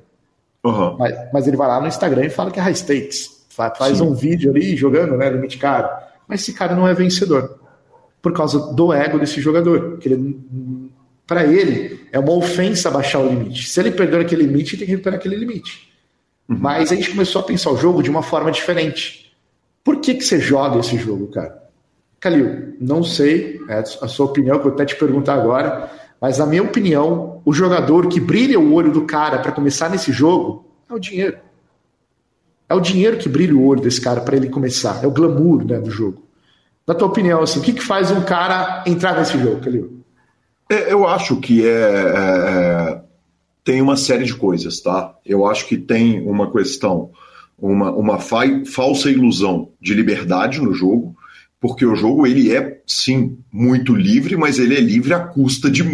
Uhum. 0.63 0.97
Mas, 0.97 1.17
mas, 1.33 1.49
ele 1.49 1.57
vai 1.57 1.67
lá 1.67 1.81
no 1.81 1.89
Instagram 1.89 2.25
e 2.25 2.31
fala 2.31 2.53
que 2.53 2.61
é 2.61 2.63
high 2.63 2.75
stakes. 2.75 3.47
Faz 3.49 3.99
Sim. 3.99 4.05
um 4.05 4.15
vídeo 4.15 4.53
ali 4.53 4.77
jogando, 4.77 5.17
né? 5.17 5.29
Limite 5.29 5.59
caro. 5.59 5.89
Mas 6.29 6.43
esse 6.43 6.53
cara 6.53 6.77
não 6.77 6.87
é 6.87 6.95
vencedor. 6.95 7.59
Por 8.21 8.33
causa 8.33 8.73
do 8.73 8.93
ego 8.93 9.19
desse 9.19 9.41
jogador. 9.41 9.99
Que 9.99 10.09
ele, 10.09 10.41
para 11.27 11.45
ele, 11.45 12.01
é 12.11 12.19
uma 12.19 12.33
ofensa 12.33 12.91
baixar 12.91 13.21
o 13.21 13.29
limite. 13.29 13.69
Se 13.69 13.79
ele 13.81 13.91
perder 13.91 14.21
aquele 14.21 14.45
limite, 14.45 14.75
ele 14.75 14.79
tem 14.79 14.87
que 14.87 14.93
recuperar 14.93 15.19
aquele 15.19 15.37
limite. 15.37 15.93
Uhum. 16.49 16.57
Mas 16.59 16.91
a 16.91 16.95
gente 16.95 17.11
começou 17.11 17.43
a 17.43 17.45
pensar 17.45 17.71
o 17.71 17.77
jogo 17.77 18.03
de 18.03 18.11
uma 18.11 18.23
forma 18.23 18.51
diferente. 18.51 19.33
Por 19.85 20.01
que, 20.01 20.15
que 20.15 20.25
você 20.25 20.41
joga 20.41 20.81
esse 20.81 20.97
jogo, 20.97 21.29
cara? 21.29 21.63
Calil, 22.21 22.75
não 22.81 23.05
sei, 23.05 23.61
é 23.69 23.79
a 23.79 24.09
sua 24.09 24.27
opinião, 24.27 24.59
que 24.59 24.67
eu 24.67 24.71
vou 24.71 24.75
até 24.75 24.85
te 24.85 24.97
perguntar 24.97 25.35
agora. 25.35 25.91
Mas, 26.21 26.39
na 26.39 26.47
minha 26.47 26.63
opinião, 26.63 27.41
o 27.45 27.53
jogador 27.53 28.09
que 28.09 28.19
brilha 28.19 28.59
o 28.59 28.73
olho 28.75 28.91
do 28.91 29.03
cara 29.03 29.39
para 29.39 29.53
começar 29.53 29.89
nesse 29.89 30.11
jogo 30.11 30.67
é 30.91 30.95
o 30.95 30.99
dinheiro. 30.99 31.39
É 32.69 32.75
o 32.75 32.81
dinheiro 32.81 33.17
que 33.17 33.29
brilha 33.29 33.57
o 33.57 33.65
olho 33.65 33.81
desse 33.81 34.01
cara 34.01 34.21
para 34.21 34.37
ele 34.37 34.49
começar. 34.49 35.03
É 35.03 35.07
o 35.07 35.11
glamour 35.11 35.65
né, 35.65 35.79
do 35.79 35.91
jogo. 35.91 36.23
Na 36.89 36.95
tua 36.95 37.09
opinião, 37.09 37.43
assim, 37.43 37.61
o 37.61 37.63
que, 37.63 37.75
que 37.75 37.85
faz 37.85 38.11
um 38.11 38.23
cara 38.23 38.83
entrar 38.87 39.15
nesse 39.19 39.39
jogo, 39.39 39.61
Calil? 39.61 40.03
É, 40.71 40.91
eu 40.91 41.07
acho 41.07 41.37
que 41.37 41.67
é, 41.67 41.71
é, 41.71 43.01
tem 43.63 43.83
uma 43.83 43.97
série 43.97 44.25
de 44.25 44.35
coisas, 44.35 44.81
tá? 44.81 45.15
Eu 45.25 45.47
acho 45.47 45.67
que 45.67 45.77
tem 45.77 46.27
uma 46.27 46.51
questão, 46.51 47.11
uma, 47.59 47.91
uma 47.91 48.19
fa 48.19 48.45
falsa 48.65 49.11
ilusão 49.11 49.69
de 49.79 49.93
liberdade 49.93 50.63
no 50.63 50.73
jogo 50.73 51.15
porque 51.61 51.85
o 51.85 51.97
jogo 51.97 52.27
ele 52.27 52.55
é 52.55 52.81
sim 52.87 53.39
muito 53.53 53.95
livre, 53.95 54.37
mas 54.37 54.59
ele 54.59 54.77
é 54.77 54.81
livre 54.81 55.13
à 55.13 55.21
custa 55.21 55.71
de 55.71 55.83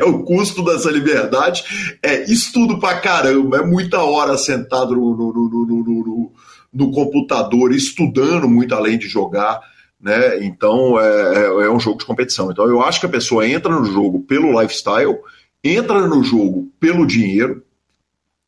é 0.00 0.04
o 0.04 0.24
custo 0.24 0.64
dessa 0.64 0.90
liberdade 0.90 1.62
é 2.02 2.24
estudo 2.24 2.78
pra 2.80 2.98
caramba, 2.98 3.58
é 3.58 3.64
muita 3.64 4.02
hora 4.02 4.36
sentado 4.36 4.94
no, 4.94 5.16
no, 5.16 5.32
no, 5.32 6.32
no 6.72 6.90
computador 6.90 7.72
estudando 7.72 8.48
muito 8.48 8.74
além 8.74 8.98
de 8.98 9.06
jogar, 9.06 9.60
né? 10.00 10.42
Então 10.44 10.98
é, 10.98 11.36
é, 11.36 11.44
é 11.66 11.70
um 11.70 11.78
jogo 11.78 11.98
de 11.98 12.06
competição. 12.06 12.50
Então 12.50 12.66
eu 12.66 12.82
acho 12.82 13.00
que 13.00 13.06
a 13.06 13.10
pessoa 13.10 13.46
entra 13.46 13.72
no 13.72 13.84
jogo 13.84 14.20
pelo 14.20 14.60
lifestyle, 14.60 15.18
entra 15.62 16.06
no 16.06 16.24
jogo 16.24 16.70
pelo 16.80 17.06
dinheiro, 17.06 17.62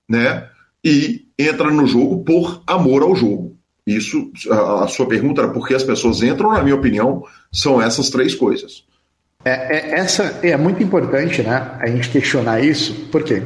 né? 0.08 0.48
E 0.84 1.26
entra 1.38 1.70
no 1.70 1.86
jogo 1.86 2.24
por 2.24 2.62
amor 2.66 3.02
ao 3.02 3.14
jogo. 3.14 3.56
Isso, 3.86 4.30
a, 4.50 4.86
sua 4.86 5.06
pergunta 5.06 5.42
era 5.42 5.50
por 5.50 5.66
que 5.66 5.74
as 5.74 5.82
pessoas 5.82 6.22
entram, 6.22 6.52
na 6.52 6.62
minha 6.62 6.76
opinião, 6.76 7.24
são 7.52 7.82
essas 7.82 8.10
três 8.10 8.34
coisas. 8.34 8.84
É, 9.44 9.50
é, 9.50 9.98
essa 9.98 10.38
é 10.42 10.56
muito 10.56 10.82
importante, 10.82 11.42
né? 11.42 11.76
A 11.80 11.88
gente 11.88 12.08
questionar 12.08 12.60
isso, 12.64 12.94
por 13.10 13.24
quê? 13.24 13.42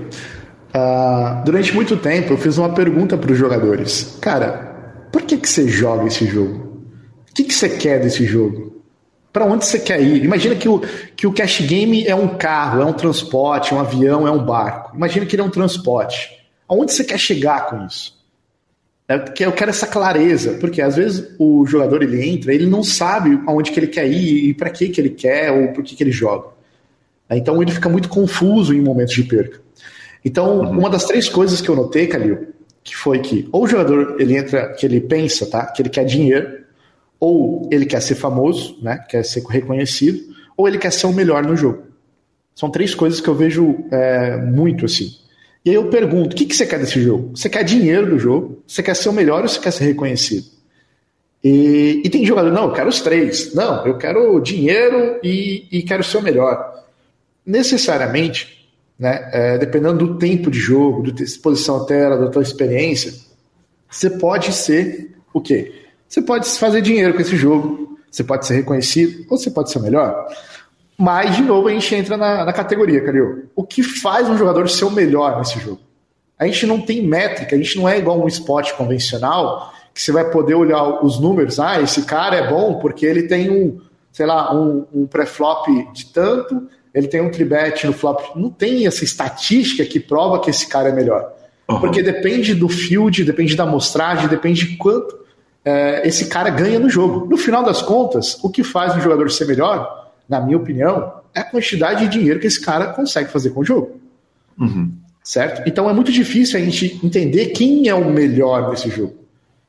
Uh, 0.74 1.42
durante 1.44 1.74
muito 1.74 1.96
tempo 1.96 2.34
eu 2.34 2.36
fiz 2.36 2.58
uma 2.58 2.68
pergunta 2.68 3.16
para 3.16 3.32
os 3.32 3.38
jogadores. 3.38 4.18
Cara, 4.20 5.08
por 5.10 5.22
que, 5.22 5.38
que 5.38 5.48
você 5.48 5.66
joga 5.66 6.06
esse 6.06 6.26
jogo? 6.26 6.65
O 7.36 7.42
que, 7.44 7.44
que 7.44 7.52
você 7.52 7.68
quer 7.68 8.00
desse 8.00 8.24
jogo? 8.24 8.82
Para 9.30 9.44
onde 9.44 9.66
você 9.66 9.78
quer 9.78 10.00
ir? 10.00 10.24
Imagina 10.24 10.54
que 10.54 10.66
o, 10.66 10.80
que 11.14 11.26
o 11.26 11.32
cash 11.34 11.60
game 11.60 12.06
é 12.06 12.14
um 12.14 12.28
carro, 12.38 12.80
é 12.80 12.84
um 12.86 12.94
transporte, 12.94 13.74
é 13.74 13.76
um 13.76 13.80
avião, 13.80 14.26
é 14.26 14.30
um 14.30 14.42
barco. 14.42 14.96
Imagina 14.96 15.26
que 15.26 15.36
ele 15.36 15.42
é 15.42 15.44
um 15.44 15.50
transporte. 15.50 16.30
Aonde 16.66 16.94
você 16.94 17.04
quer 17.04 17.18
chegar 17.18 17.66
com 17.66 17.84
isso? 17.84 18.16
É 19.06 19.18
que 19.18 19.44
eu 19.44 19.52
quero 19.52 19.68
essa 19.68 19.86
clareza, 19.86 20.54
porque 20.54 20.80
às 20.80 20.96
vezes 20.96 21.28
o 21.38 21.66
jogador 21.66 22.02
ele 22.02 22.26
entra, 22.26 22.54
ele 22.54 22.64
não 22.64 22.82
sabe 22.82 23.38
aonde 23.46 23.70
que 23.70 23.78
ele 23.78 23.88
quer 23.88 24.08
ir 24.08 24.48
e 24.48 24.54
para 24.54 24.70
que 24.70 24.88
que 24.88 24.98
ele 24.98 25.10
quer 25.10 25.52
ou 25.52 25.74
por 25.74 25.84
que 25.84 25.94
que 25.94 26.02
ele 26.02 26.12
joga. 26.12 26.48
Então 27.28 27.60
ele 27.60 27.70
fica 27.70 27.90
muito 27.90 28.08
confuso 28.08 28.72
em 28.72 28.80
momentos 28.80 29.12
de 29.12 29.24
perca. 29.24 29.60
Então, 30.24 30.60
uhum. 30.60 30.70
uma 30.70 30.88
das 30.88 31.04
três 31.04 31.28
coisas 31.28 31.60
que 31.60 31.68
eu 31.68 31.76
notei, 31.76 32.06
Calil, 32.06 32.54
que 32.82 32.96
foi 32.96 33.18
que 33.18 33.46
ou 33.52 33.64
o 33.64 33.68
jogador 33.68 34.16
ele 34.18 34.38
entra, 34.38 34.72
que 34.72 34.86
ele 34.86 35.02
pensa, 35.02 35.44
tá, 35.44 35.66
que 35.66 35.82
ele 35.82 35.90
quer 35.90 36.06
dinheiro, 36.06 36.64
ou 37.18 37.68
ele 37.72 37.86
quer 37.86 38.00
ser 38.00 38.14
famoso, 38.14 38.78
né, 38.82 38.98
quer 39.08 39.24
ser 39.24 39.42
reconhecido, 39.44 40.34
ou 40.56 40.68
ele 40.68 40.78
quer 40.78 40.92
ser 40.92 41.06
o 41.06 41.12
melhor 41.12 41.42
no 41.42 41.56
jogo. 41.56 41.84
São 42.54 42.70
três 42.70 42.94
coisas 42.94 43.20
que 43.20 43.28
eu 43.28 43.34
vejo 43.34 43.84
é, 43.90 44.36
muito 44.36 44.86
assim. 44.86 45.10
E 45.64 45.70
aí 45.70 45.76
eu 45.76 45.88
pergunto: 45.90 46.34
o 46.34 46.36
que, 46.36 46.46
que 46.46 46.56
você 46.56 46.64
quer 46.64 46.78
desse 46.78 47.00
jogo? 47.02 47.36
Você 47.36 47.48
quer 47.48 47.64
dinheiro 47.64 48.08
do 48.08 48.18
jogo? 48.18 48.62
Você 48.66 48.82
quer 48.82 48.94
ser 48.94 49.08
o 49.08 49.12
melhor 49.12 49.42
ou 49.42 49.48
você 49.48 49.60
quer 49.60 49.72
ser 49.72 49.84
reconhecido? 49.84 50.46
E, 51.44 52.02
e 52.04 52.08
tem 52.08 52.24
jogador, 52.24 52.50
não, 52.50 52.64
eu 52.64 52.72
quero 52.72 52.88
os 52.88 53.00
três. 53.00 53.54
Não, 53.54 53.86
eu 53.86 53.98
quero 53.98 54.40
dinheiro 54.40 55.20
e, 55.22 55.66
e 55.70 55.82
quero 55.82 56.02
ser 56.02 56.16
o 56.16 56.22
melhor. 56.22 56.84
Necessariamente, 57.44 58.68
né, 58.98 59.28
é, 59.32 59.58
dependendo 59.58 60.06
do 60.06 60.18
tempo 60.18 60.50
de 60.50 60.58
jogo, 60.58 61.12
da 61.12 61.22
exposição 61.22 61.82
à 61.82 61.84
tela, 61.84 62.16
da 62.16 62.30
tua 62.30 62.42
experiência, 62.42 63.12
você 63.88 64.10
pode 64.10 64.52
ser 64.52 65.14
o 65.32 65.40
quê? 65.40 65.72
Você 66.08 66.22
pode 66.22 66.48
fazer 66.48 66.80
dinheiro 66.80 67.14
com 67.14 67.20
esse 67.20 67.36
jogo, 67.36 67.98
você 68.10 68.24
pode 68.24 68.46
ser 68.46 68.54
reconhecido 68.54 69.26
ou 69.28 69.36
você 69.36 69.50
pode 69.50 69.70
ser 69.70 69.78
o 69.78 69.82
melhor. 69.82 70.26
Mas, 70.96 71.36
de 71.36 71.42
novo, 71.42 71.68
a 71.68 71.72
gente 71.72 71.94
entra 71.94 72.16
na, 72.16 72.44
na 72.44 72.52
categoria, 72.52 73.04
Calil. 73.04 73.50
O 73.54 73.62
que 73.62 73.82
faz 73.82 74.28
um 74.28 74.38
jogador 74.38 74.68
ser 74.68 74.86
o 74.86 74.90
melhor 74.90 75.38
nesse 75.38 75.58
jogo? 75.60 75.80
A 76.38 76.46
gente 76.46 76.66
não 76.66 76.80
tem 76.80 77.02
métrica, 77.02 77.54
a 77.54 77.58
gente 77.58 77.76
não 77.76 77.88
é 77.88 77.98
igual 77.98 78.22
um 78.22 78.28
esporte 78.28 78.74
convencional, 78.74 79.72
que 79.92 80.00
você 80.00 80.12
vai 80.12 80.30
poder 80.30 80.54
olhar 80.54 81.04
os 81.04 81.18
números. 81.18 81.58
Ah, 81.58 81.80
esse 81.80 82.02
cara 82.02 82.36
é 82.36 82.48
bom 82.48 82.78
porque 82.78 83.04
ele 83.04 83.24
tem 83.24 83.50
um, 83.50 83.80
sei 84.12 84.26
lá, 84.26 84.54
um, 84.54 84.86
um 84.94 85.06
pré-flop 85.06 85.66
de 85.92 86.06
tanto, 86.06 86.68
ele 86.94 87.08
tem 87.08 87.20
um 87.20 87.30
tribet 87.30 87.86
no 87.86 87.92
flop. 87.92 88.34
Não 88.34 88.50
tem 88.50 88.86
essa 88.86 89.04
estatística 89.04 89.84
que 89.84 90.00
prova 90.00 90.40
que 90.40 90.48
esse 90.48 90.66
cara 90.66 90.88
é 90.88 90.92
melhor. 90.92 91.30
Uhum. 91.68 91.80
Porque 91.80 92.02
depende 92.02 92.54
do 92.54 92.68
field, 92.68 93.24
depende 93.24 93.54
da 93.54 93.64
amostragem, 93.64 94.28
depende 94.28 94.66
de 94.66 94.76
quanto 94.76 95.25
esse 96.04 96.26
cara 96.26 96.48
ganha 96.50 96.78
no 96.78 96.88
jogo. 96.88 97.26
No 97.26 97.36
final 97.36 97.64
das 97.64 97.82
contas, 97.82 98.38
o 98.42 98.48
que 98.48 98.62
faz 98.62 98.96
um 98.96 99.00
jogador 99.00 99.30
ser 99.30 99.46
melhor, 99.46 100.12
na 100.28 100.40
minha 100.40 100.56
opinião, 100.56 101.12
é 101.34 101.40
a 101.40 101.44
quantidade 101.44 102.00
de 102.00 102.08
dinheiro 102.08 102.40
que 102.40 102.46
esse 102.46 102.60
cara 102.60 102.86
consegue 102.86 103.30
fazer 103.30 103.50
com 103.50 103.60
o 103.60 103.64
jogo. 103.64 104.00
Uhum. 104.58 104.92
Certo? 105.22 105.68
Então 105.68 105.90
é 105.90 105.92
muito 105.92 106.10
difícil 106.12 106.58
a 106.58 106.62
gente 106.62 107.00
entender 107.04 107.46
quem 107.46 107.88
é 107.88 107.94
o 107.94 108.08
melhor 108.10 108.70
nesse 108.70 108.88
jogo. 108.88 109.14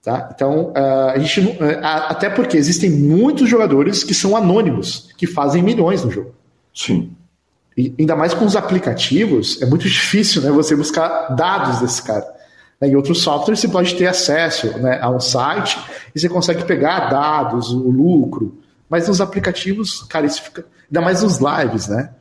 Tá? 0.04 0.30
Então, 0.34 0.72
uh, 0.72 1.10
a 1.14 1.18
gente, 1.18 1.42
uh, 1.42 1.58
até 1.82 2.30
porque 2.30 2.56
existem 2.56 2.90
muitos 2.90 3.50
jogadores 3.50 4.04
que 4.04 4.14
são 4.14 4.38
anônimos, 4.38 5.10
que 5.18 5.28
fazem 5.28 5.62
milhões 5.62 6.04
no 6.04 6.10
jogo. 6.10 6.34
Sim. 6.74 7.12
E 7.76 7.94
ainda 8.00 8.16
mais 8.16 8.34
com 8.34 8.46
os 8.46 8.56
aplicativos, 8.56 9.62
é 9.62 9.66
muito 9.66 9.88
difícil 9.88 10.42
né, 10.42 10.50
você 10.50 10.76
buscar 10.76 11.36
dados 11.36 11.82
desse 11.82 12.02
cara. 12.02 12.26
Em 12.82 12.96
outros 12.96 13.22
softwares 13.22 13.60
você 13.60 13.68
pode 13.68 13.96
ter 13.96 14.06
acesso 14.06 14.78
né, 14.78 15.00
a 15.02 15.10
um 15.10 15.20
site 15.20 15.80
e 16.14 16.20
você 16.20 16.30
consegue 16.30 16.64
pegar 16.64 17.10
dados, 17.10 17.72
o 17.72 17.90
lucro. 17.90 18.58
Mas 18.90 19.08
nos 19.08 19.20
aplicativos, 19.20 20.04
cara, 20.04 20.26
isso 20.26 20.42
fica. 20.44 20.66
Ainda 20.90 21.02
mais 21.02 21.24
nos 21.24 21.40
lives, 21.40 21.88
né? 21.88 22.12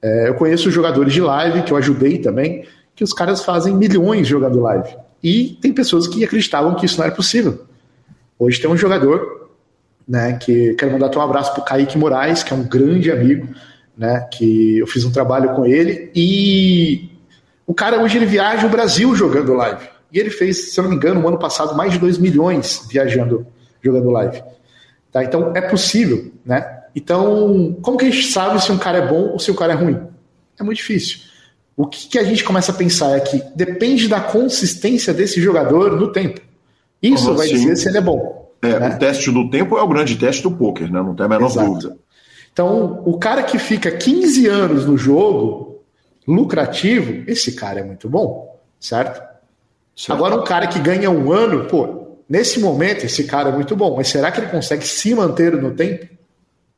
É, 0.00 0.28
eu 0.28 0.34
conheço 0.34 0.70
jogadores 0.70 1.12
de 1.12 1.20
live, 1.20 1.62
que 1.62 1.72
eu 1.72 1.76
ajudei 1.76 2.18
também, 2.18 2.66
que 2.94 3.02
os 3.02 3.12
caras 3.12 3.42
fazem 3.42 3.74
milhões 3.74 4.28
jogando 4.28 4.60
live. 4.60 4.96
E 5.22 5.56
tem 5.60 5.72
pessoas 5.72 6.06
que 6.06 6.24
acreditavam 6.24 6.74
que 6.74 6.84
isso 6.84 6.98
não 6.98 7.06
era 7.06 7.14
possível. 7.14 7.64
Hoje 8.38 8.60
tem 8.60 8.68
um 8.70 8.76
jogador, 8.76 9.50
né, 10.06 10.34
que 10.34 10.74
quero 10.74 10.92
mandar 10.92 11.16
um 11.16 11.20
abraço 11.20 11.54
pro 11.54 11.62
Kaique 11.62 11.96
Moraes, 11.96 12.42
que 12.42 12.52
é 12.52 12.56
um 12.56 12.64
grande 12.64 13.10
amigo, 13.10 13.48
né, 13.96 14.20
que 14.32 14.78
eu 14.78 14.86
fiz 14.86 15.04
um 15.04 15.12
trabalho 15.12 15.54
com 15.54 15.64
ele, 15.64 16.10
e 16.14 17.08
o 17.66 17.72
cara 17.72 18.02
hoje 18.02 18.18
ele 18.18 18.26
viaja 18.26 18.66
o 18.66 18.70
Brasil 18.70 19.14
jogando 19.14 19.54
live. 19.54 19.91
E 20.12 20.18
ele 20.18 20.30
fez, 20.30 20.72
se 20.72 20.78
eu 20.78 20.84
não 20.84 20.90
me 20.90 20.96
engano, 20.96 21.20
no 21.20 21.28
ano 21.28 21.38
passado, 21.38 21.74
mais 21.74 21.92
de 21.92 21.98
2 21.98 22.18
milhões 22.18 22.86
viajando, 22.88 23.46
jogando 23.80 24.10
live. 24.10 24.42
Tá? 25.10 25.24
Então 25.24 25.52
é 25.54 25.60
possível, 25.60 26.32
né? 26.44 26.80
Então, 26.94 27.76
como 27.80 27.96
que 27.96 28.04
a 28.04 28.10
gente 28.10 28.26
sabe 28.26 28.62
se 28.62 28.70
um 28.70 28.78
cara 28.78 28.98
é 28.98 29.06
bom 29.06 29.30
ou 29.30 29.38
se 29.38 29.50
o 29.50 29.54
um 29.54 29.56
cara 29.56 29.72
é 29.72 29.76
ruim? 29.76 29.98
É 30.60 30.62
muito 30.62 30.78
difícil. 30.78 31.20
O 31.76 31.86
que, 31.86 32.08
que, 32.08 32.18
a 32.18 32.24
gente 32.24 32.44
começa 32.44 32.70
a 32.70 32.74
pensar 32.74 33.16
é 33.16 33.20
que 33.20 33.42
depende 33.56 34.06
da 34.06 34.20
consistência 34.20 35.14
desse 35.14 35.40
jogador 35.40 35.96
no 35.98 36.12
tempo. 36.12 36.40
Isso 37.02 37.30
uhum, 37.30 37.36
vai 37.36 37.48
sim. 37.48 37.54
dizer 37.54 37.76
se 37.76 37.88
ele 37.88 37.98
é 37.98 38.00
bom. 38.00 38.52
É, 38.60 38.78
né? 38.78 38.94
O 38.94 38.98
teste 38.98 39.30
do 39.30 39.48
tempo 39.48 39.78
é 39.78 39.82
o 39.82 39.88
grande 39.88 40.16
teste 40.16 40.42
do 40.42 40.52
poker, 40.52 40.92
né? 40.92 41.02
Não 41.02 41.14
tem 41.14 41.24
a 41.24 41.28
menor 41.28 41.50
Exato. 41.50 41.66
dúvida. 41.66 41.96
Então, 42.52 43.02
o 43.06 43.18
cara 43.18 43.42
que 43.42 43.58
fica 43.58 43.90
15 43.90 44.46
anos 44.46 44.84
no 44.84 44.96
jogo, 44.98 45.82
lucrativo, 46.28 47.24
esse 47.26 47.52
cara 47.52 47.80
é 47.80 47.82
muito 47.82 48.08
bom, 48.08 48.60
certo? 48.78 49.31
Certo? 49.96 50.16
Agora, 50.16 50.36
um 50.36 50.44
cara 50.44 50.66
que 50.66 50.78
ganha 50.78 51.10
um 51.10 51.32
ano, 51.32 51.66
pô, 51.66 52.18
nesse 52.28 52.60
momento, 52.60 53.04
esse 53.04 53.24
cara 53.24 53.50
é 53.50 53.52
muito 53.52 53.76
bom, 53.76 53.96
mas 53.96 54.08
será 54.08 54.30
que 54.30 54.40
ele 54.40 54.48
consegue 54.48 54.86
se 54.86 55.14
manter 55.14 55.52
no 55.60 55.72
tempo? 55.72 56.06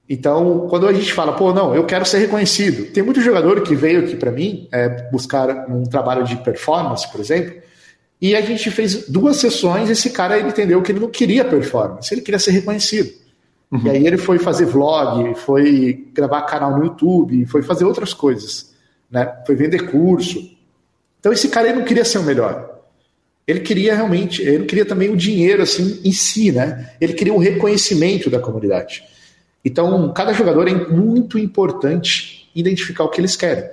Então, 0.09 0.67
quando 0.69 0.87
a 0.87 0.93
gente 0.93 1.13
fala, 1.13 1.33
pô, 1.33 1.53
não, 1.53 1.75
eu 1.75 1.85
quero 1.85 2.05
ser 2.05 2.19
reconhecido. 2.19 2.93
Tem 2.93 3.03
muito 3.03 3.23
jogador 3.23 3.63
que 3.63 3.75
veio 3.75 4.01
aqui 4.01 4.17
para 4.17 4.31
mim 4.31 4.69
é, 4.71 5.11
buscar 5.11 5.67
um 5.71 5.85
trabalho 5.85 6.25
de 6.25 6.37
performance, 6.37 7.11
por 7.11 7.21
exemplo, 7.21 7.55
e 8.21 8.35
a 8.37 8.41
gente 8.43 8.71
fez 8.71 9.09
duas 9.09 9.37
sessões. 9.37 9.89
Esse 9.89 10.11
cara 10.11 10.39
ele 10.39 10.49
entendeu 10.49 10.83
que 10.83 10.93
ele 10.93 11.01
não 11.01 11.09
queria 11.09 11.45
performance, 11.45 12.13
ele 12.13 12.21
queria 12.21 12.39
ser 12.39 12.51
reconhecido. 12.51 13.13
Uhum. 13.71 13.87
E 13.87 13.91
aí 13.91 14.07
ele 14.07 14.19
foi 14.19 14.39
fazer 14.39 14.67
vlog, 14.67 15.35
foi 15.37 16.07
gravar 16.13 16.43
canal 16.43 16.79
no 16.79 16.85
YouTube, 16.85 17.47
foi 17.47 17.63
fazer 17.63 17.85
outras 17.85 18.13
coisas, 18.13 18.75
né? 19.11 19.33
Foi 19.47 19.55
vender 19.55 19.91
curso. 19.91 20.39
Então 21.19 21.33
esse 21.33 21.49
cara 21.49 21.69
ele 21.69 21.79
não 21.79 21.85
queria 21.85 22.05
ser 22.05 22.19
o 22.19 22.23
melhor. 22.23 22.74
Ele 23.47 23.61
queria 23.61 23.95
realmente, 23.95 24.43
ele 24.43 24.65
queria 24.65 24.85
também 24.85 25.11
o 25.11 25.17
dinheiro 25.17 25.63
assim 25.63 26.01
em 26.03 26.13
si, 26.13 26.51
né? 26.51 26.91
Ele 27.01 27.13
queria 27.13 27.35
o 27.35 27.39
reconhecimento 27.39 28.31
da 28.31 28.39
comunidade. 28.39 29.05
Então, 29.65 30.13
cada 30.13 30.33
jogador 30.33 30.69
é 30.69 30.75
muito 30.75 31.39
importante 31.39 32.51
identificar 32.55 33.05
o 33.05 33.09
que 33.09 33.21
eles 33.21 33.37
querem. 33.37 33.65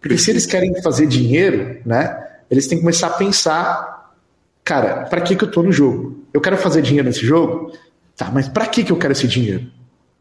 Porque 0.00 0.16
se 0.16 0.30
eles 0.30 0.46
querem 0.46 0.80
fazer 0.80 1.06
dinheiro, 1.06 1.78
né, 1.84 2.24
eles 2.50 2.66
têm 2.66 2.78
que 2.78 2.82
começar 2.82 3.08
a 3.08 3.10
pensar, 3.10 4.12
cara, 4.64 5.04
para 5.06 5.20
que, 5.20 5.34
que 5.34 5.44
eu 5.44 5.50
tô 5.50 5.62
no 5.62 5.72
jogo? 5.72 6.24
Eu 6.32 6.40
quero 6.40 6.56
fazer 6.56 6.82
dinheiro 6.82 7.06
nesse 7.06 7.26
jogo? 7.26 7.72
Tá, 8.16 8.30
mas 8.32 8.48
para 8.48 8.66
que, 8.66 8.84
que 8.84 8.92
eu 8.92 8.96
quero 8.96 9.12
esse 9.12 9.26
dinheiro? 9.26 9.66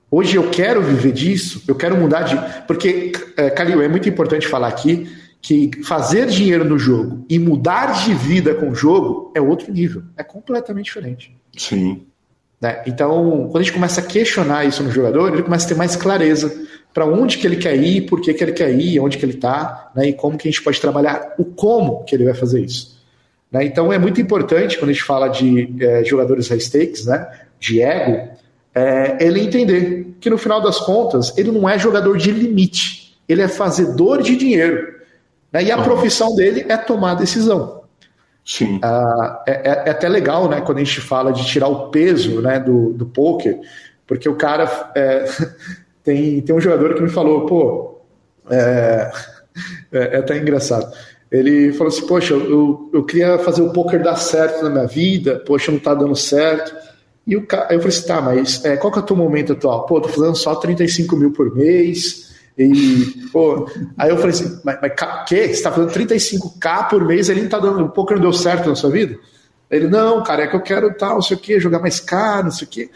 Hoje 0.09 0.35
eu 0.35 0.49
quero 0.49 0.81
viver 0.81 1.11
disso, 1.11 1.63
eu 1.67 1.75
quero 1.75 1.97
mudar 1.97 2.21
de. 2.21 2.37
Porque, 2.65 3.11
Calil, 3.55 3.81
é 3.81 3.87
muito 3.87 4.07
importante 4.07 4.47
falar 4.47 4.67
aqui 4.67 5.09
que 5.41 5.71
fazer 5.83 6.27
dinheiro 6.27 6.65
no 6.65 6.77
jogo 6.77 7.25
e 7.29 7.39
mudar 7.39 8.03
de 8.03 8.13
vida 8.13 8.53
com 8.55 8.69
o 8.69 8.75
jogo 8.75 9.31
é 9.35 9.41
outro 9.41 9.71
nível, 9.71 10.03
é 10.17 10.23
completamente 10.23 10.85
diferente. 10.85 11.35
Sim. 11.55 12.05
Né? 12.59 12.81
Então, 12.87 13.47
quando 13.51 13.57
a 13.57 13.63
gente 13.63 13.73
começa 13.73 14.01
a 14.01 14.03
questionar 14.03 14.65
isso 14.65 14.83
no 14.83 14.91
jogador, 14.91 15.33
ele 15.33 15.43
começa 15.43 15.65
a 15.65 15.69
ter 15.69 15.75
mais 15.75 15.95
clareza 15.95 16.65
para 16.93 17.05
onde 17.05 17.37
que 17.37 17.45
ele 17.45 17.57
quer 17.57 17.75
ir, 17.75 18.07
por 18.07 18.19
que, 18.19 18.33
que 18.33 18.43
ele 18.43 18.53
quer 18.53 18.73
ir, 18.73 18.99
onde 18.99 19.17
que 19.17 19.25
ele 19.25 19.33
está, 19.33 19.91
né? 19.95 20.07
e 20.09 20.13
como 20.13 20.37
que 20.37 20.47
a 20.47 20.51
gente 20.51 20.63
pode 20.63 20.81
trabalhar 20.81 21.35
o 21.37 21.45
como 21.45 22.03
que 22.03 22.15
ele 22.15 22.25
vai 22.25 22.33
fazer 22.33 22.61
isso. 22.61 22.97
Né? 23.51 23.65
Então, 23.65 23.93
é 23.93 23.99
muito 23.99 24.19
importante, 24.19 24.77
quando 24.77 24.89
a 24.89 24.93
gente 24.93 25.05
fala 25.05 25.27
de 25.27 25.75
é, 25.79 26.03
jogadores 26.03 26.47
high 26.47 26.59
stakes, 26.59 27.05
né? 27.05 27.27
de 27.59 27.81
ego, 27.81 28.29
é, 28.73 29.17
ele 29.19 29.41
entender 29.41 30.15
que 30.19 30.29
no 30.29 30.37
final 30.37 30.61
das 30.61 30.79
contas, 30.79 31.37
ele 31.37 31.51
não 31.51 31.69
é 31.69 31.77
jogador 31.77 32.17
de 32.17 32.31
limite, 32.31 33.15
ele 33.29 33.41
é 33.41 33.47
fazedor 33.47 34.21
de 34.21 34.35
dinheiro. 34.35 34.96
Né? 35.51 35.63
E 35.63 35.71
a 35.71 35.81
profissão 35.81 36.35
dele 36.35 36.65
é 36.67 36.77
tomar 36.77 37.15
decisão. 37.15 37.81
Sim. 38.47 38.79
Ah, 38.81 39.43
é, 39.45 39.51
é, 39.51 39.83
é, 39.87 39.89
até 39.89 40.07
legal, 40.07 40.47
né, 40.47 40.61
quando 40.61 40.77
a 40.77 40.83
gente 40.83 41.01
fala 41.01 41.33
de 41.33 41.45
tirar 41.45 41.67
o 41.67 41.89
peso 41.89 42.41
né, 42.41 42.57
do, 42.59 42.93
do 42.93 43.05
poker, 43.05 43.59
porque 44.07 44.29
o 44.29 44.35
cara 44.35 44.91
é, 44.95 45.25
tem, 46.01 46.41
tem 46.41 46.55
um 46.55 46.61
jogador 46.61 46.95
que 46.95 47.01
me 47.01 47.09
falou, 47.09 47.45
pô, 47.45 47.99
é, 48.49 49.11
é, 49.91 49.99
é, 50.15 50.17
até 50.17 50.37
engraçado. 50.37 50.89
Ele 51.29 51.73
falou 51.73 51.89
assim, 51.89 52.07
poxa, 52.07 52.33
eu, 52.33 52.89
eu 52.93 53.03
queria 53.03 53.37
fazer 53.39 53.61
o 53.61 53.73
poker 53.73 54.01
dar 54.01 54.15
certo 54.15 54.63
na 54.63 54.69
minha 54.69 54.87
vida, 54.87 55.43
poxa, 55.45 55.69
não 55.69 55.79
tá 55.79 55.93
dando 55.93 56.15
certo. 56.15 56.73
E 57.25 57.35
o 57.35 57.45
cara, 57.45 57.73
eu 57.73 57.79
falei 57.81 57.97
assim, 57.97 58.07
tá, 58.07 58.21
mas 58.21 58.63
é, 58.63 58.77
qual 58.77 58.93
que 58.93 58.99
é 58.99 59.01
o 59.01 59.05
teu 59.05 59.15
momento 59.17 59.51
atual? 59.51 59.85
Pô, 59.85 59.99
tô 59.99 60.07
fazendo 60.07 60.37
só 60.37 60.55
35 60.55 61.17
mil 61.17 61.33
por 61.33 61.53
mês, 61.53 62.26
e, 62.57 63.29
pô, 63.31 63.69
aí 63.97 64.09
eu 64.09 64.17
falei 64.17 64.31
assim, 64.31 64.59
mas, 64.63 64.79
mas 64.81 64.93
que? 65.27 65.53
Você 65.53 65.61
tá 65.61 65.71
fazendo 65.71 65.91
35k 65.91 66.89
por 66.89 67.05
mês, 67.05 67.29
ele 67.29 67.43
não 67.43 67.49
tá 67.49 67.59
dando, 67.59 67.83
um 67.83 67.89
pouco 67.89 68.13
não 68.13 68.21
deu 68.21 68.33
certo 68.33 68.69
na 68.69 68.75
sua 68.75 68.89
vida? 68.89 69.17
Ele, 69.69 69.87
não, 69.87 70.23
cara, 70.23 70.43
é 70.43 70.47
que 70.47 70.55
eu 70.55 70.61
quero 70.61 70.93
tal, 70.95 71.15
não 71.15 71.21
sei 71.21 71.37
o 71.37 71.39
que, 71.39 71.59
jogar 71.59 71.79
mais 71.79 71.99
caro, 71.99 72.45
não 72.45 72.51
sei 72.51 72.65
o 72.65 72.69
que. 72.69 72.89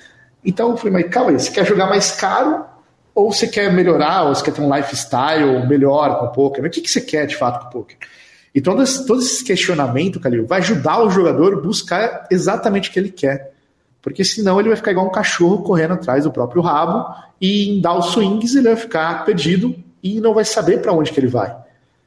Então 0.44 0.72
eu 0.72 0.78
falei, 0.78 0.94
mas 0.94 1.14
calma 1.14 1.32
aí, 1.32 1.40
você 1.40 1.52
quer 1.52 1.66
jogar 1.66 1.88
mais 1.88 2.12
caro 2.12 2.66
ou 3.14 3.32
você 3.32 3.48
quer 3.48 3.72
melhorar, 3.72 4.24
ou 4.24 4.34
você 4.34 4.44
quer 4.44 4.54
ter 4.54 4.62
um 4.62 4.74
lifestyle 4.74 5.68
melhor 5.68 6.20
com 6.20 6.26
o 6.26 6.32
poker? 6.32 6.64
Mas 6.64 6.70
o 6.70 6.74
que, 6.74 6.82
que 6.82 6.90
você 6.90 7.02
quer 7.02 7.28
de 7.28 7.36
fato 7.36 7.62
com 7.62 7.68
o 7.68 7.72
poker? 7.82 7.98
E 8.54 8.60
todo 8.60 8.82
esse, 8.82 9.06
todo 9.06 9.22
esse 9.22 9.44
questionamento, 9.44 10.20
Calil, 10.20 10.46
vai 10.46 10.60
ajudar 10.60 11.04
o 11.04 11.10
jogador 11.10 11.54
a 11.54 11.62
buscar 11.62 12.28
exatamente 12.32 12.90
o 12.90 12.94
que 12.94 13.00
ele 13.00 13.12
quer. 13.12 13.51
Porque 14.02 14.24
senão 14.24 14.60
ele 14.60 14.70
vai 14.70 14.76
ficar 14.76 14.92
igual 14.92 15.06
um 15.06 15.12
cachorro 15.12 15.62
correndo 15.64 15.94
atrás 15.94 16.24
do 16.24 16.32
próprio 16.32 16.62
rabo 16.62 17.14
e 17.40 17.70
em 17.70 17.82
dar 17.82 17.98
os 17.98 18.08
swings 18.08 18.56
ele 18.56 18.68
vai 18.68 18.76
ficar 18.76 19.26
perdido 19.26 19.76
e 20.02 20.20
não 20.20 20.34
vai 20.34 20.44
saber 20.44 20.82
para 20.82 20.92
onde 20.92 21.12
que 21.12 21.20
ele 21.20 21.28
vai. 21.28 21.56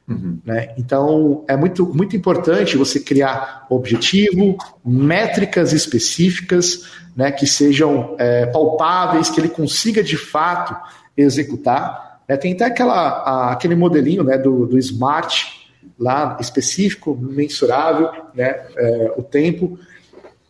Uhum. 0.07 0.39
Né? 0.45 0.73
Então 0.77 1.43
é 1.47 1.55
muito, 1.55 1.85
muito 1.85 2.15
importante 2.15 2.77
você 2.77 2.99
criar 2.99 3.65
objetivo, 3.69 4.57
métricas 4.85 5.73
específicas 5.73 6.85
né, 7.15 7.31
que 7.31 7.47
sejam 7.47 8.15
é, 8.19 8.45
palpáveis, 8.45 9.29
que 9.29 9.39
ele 9.39 9.49
consiga 9.49 10.03
de 10.03 10.17
fato 10.17 10.75
executar. 11.17 12.21
Né? 12.27 12.37
Tem 12.37 12.53
até 12.53 12.65
aquela, 12.65 12.93
a, 12.93 13.51
aquele 13.53 13.75
modelinho 13.75 14.23
né, 14.23 14.37
do, 14.37 14.67
do 14.67 14.77
Smart 14.77 15.65
lá 15.97 16.37
específico, 16.39 17.17
mensurável, 17.19 18.11
né, 18.33 18.65
é, 18.75 19.13
o 19.15 19.23
tempo. 19.23 19.79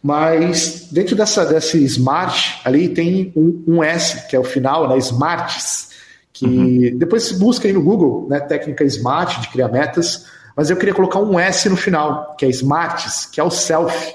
Mas 0.05 0.89
dentro 0.91 1.15
dessa, 1.15 1.43
desse 1.43 1.83
smart 1.85 2.61
ali 2.63 2.89
tem 2.89 3.33
um, 3.35 3.63
um 3.67 3.83
S, 3.83 4.27
que 4.27 4.35
é 4.35 4.39
o 4.39 4.43
final, 4.43 4.87
né? 4.87 4.99
Smarts, 4.99 5.89
que 6.31 6.45
uhum. 6.45 6.95
depois 6.99 7.23
se 7.23 7.39
busca 7.39 7.67
aí 7.67 7.73
no 7.73 7.81
Google, 7.81 8.27
né? 8.29 8.39
Técnica 8.39 8.83
smart 8.83 9.41
de 9.41 9.49
criar 9.49 9.67
metas, 9.67 10.27
mas 10.55 10.69
eu 10.69 10.77
queria 10.77 10.93
colocar 10.93 11.17
um 11.17 11.39
S 11.39 11.67
no 11.67 11.75
final, 11.75 12.35
que 12.37 12.45
é 12.45 12.49
smarts, 12.49 13.25
que 13.25 13.41
é 13.41 13.43
o 13.43 13.49
self, 13.49 14.13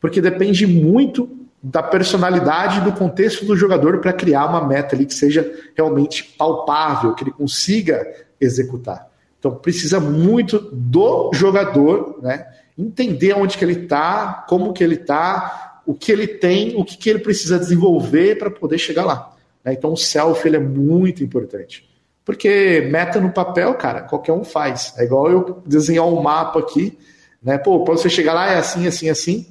porque 0.00 0.20
depende 0.20 0.68
muito 0.68 1.28
da 1.60 1.82
personalidade 1.82 2.82
do 2.82 2.92
contexto 2.92 3.44
do 3.44 3.56
jogador 3.56 3.98
para 3.98 4.12
criar 4.12 4.46
uma 4.46 4.64
meta 4.64 4.94
ali 4.94 5.04
que 5.04 5.14
seja 5.14 5.52
realmente 5.76 6.22
palpável, 6.38 7.12
que 7.12 7.24
ele 7.24 7.32
consiga 7.32 8.06
executar. 8.40 9.08
Então 9.40 9.56
precisa 9.56 9.98
muito 9.98 10.60
do 10.60 11.32
jogador, 11.34 12.20
né? 12.22 12.46
Entender 12.76 13.34
onde 13.34 13.56
que 13.56 13.64
ele 13.64 13.84
está, 13.84 14.44
como 14.48 14.72
que 14.72 14.82
ele 14.82 14.96
está, 14.96 15.80
o 15.86 15.94
que 15.94 16.10
ele 16.10 16.26
tem, 16.26 16.76
o 16.76 16.84
que, 16.84 16.96
que 16.96 17.10
ele 17.10 17.18
precisa 17.20 17.58
desenvolver 17.58 18.36
para 18.38 18.50
poder 18.50 18.78
chegar 18.78 19.04
lá. 19.04 19.34
Né? 19.64 19.72
Então 19.72 19.92
o 19.92 19.96
self 19.96 20.46
ele 20.46 20.56
é 20.56 20.60
muito 20.60 21.22
importante. 21.22 21.88
Porque 22.24 22.88
meta 22.90 23.20
no 23.20 23.30
papel, 23.30 23.74
cara, 23.74 24.02
qualquer 24.02 24.32
um 24.32 24.44
faz. 24.44 24.94
É 24.96 25.04
igual 25.04 25.30
eu 25.30 25.62
desenhar 25.66 26.06
um 26.06 26.22
mapa 26.22 26.58
aqui, 26.58 26.98
né? 27.42 27.58
Pô, 27.58 27.84
para 27.84 27.94
você 27.94 28.08
chegar 28.08 28.32
lá 28.32 28.50
é 28.50 28.56
assim, 28.56 28.86
assim, 28.86 29.10
assim. 29.10 29.46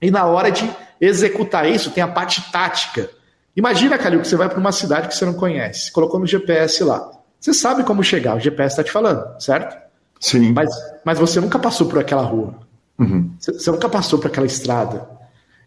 E 0.00 0.10
na 0.10 0.26
hora 0.26 0.50
de 0.50 0.70
executar 1.00 1.66
isso, 1.66 1.90
tem 1.90 2.02
a 2.02 2.08
parte 2.08 2.52
tática. 2.52 3.08
Imagina, 3.56 3.96
Calil, 3.96 4.20
que 4.20 4.28
você 4.28 4.36
vai 4.36 4.48
para 4.48 4.58
uma 4.58 4.72
cidade 4.72 5.08
que 5.08 5.14
você 5.14 5.24
não 5.24 5.34
conhece, 5.34 5.90
colocou 5.90 6.20
no 6.20 6.26
GPS 6.26 6.84
lá. 6.84 7.10
Você 7.40 7.54
sabe 7.54 7.82
como 7.82 8.04
chegar, 8.04 8.36
o 8.36 8.40
GPS 8.40 8.74
está 8.74 8.84
te 8.84 8.90
falando, 8.90 9.40
certo? 9.40 9.76
Sim. 10.22 10.52
Mas, 10.52 10.70
mas 11.04 11.18
você 11.18 11.40
nunca 11.40 11.58
passou 11.58 11.88
por 11.88 11.98
aquela 11.98 12.22
rua. 12.22 12.54
Uhum. 12.96 13.32
Você 13.40 13.70
nunca 13.72 13.88
passou 13.88 14.20
por 14.20 14.28
aquela 14.28 14.46
estrada. 14.46 15.10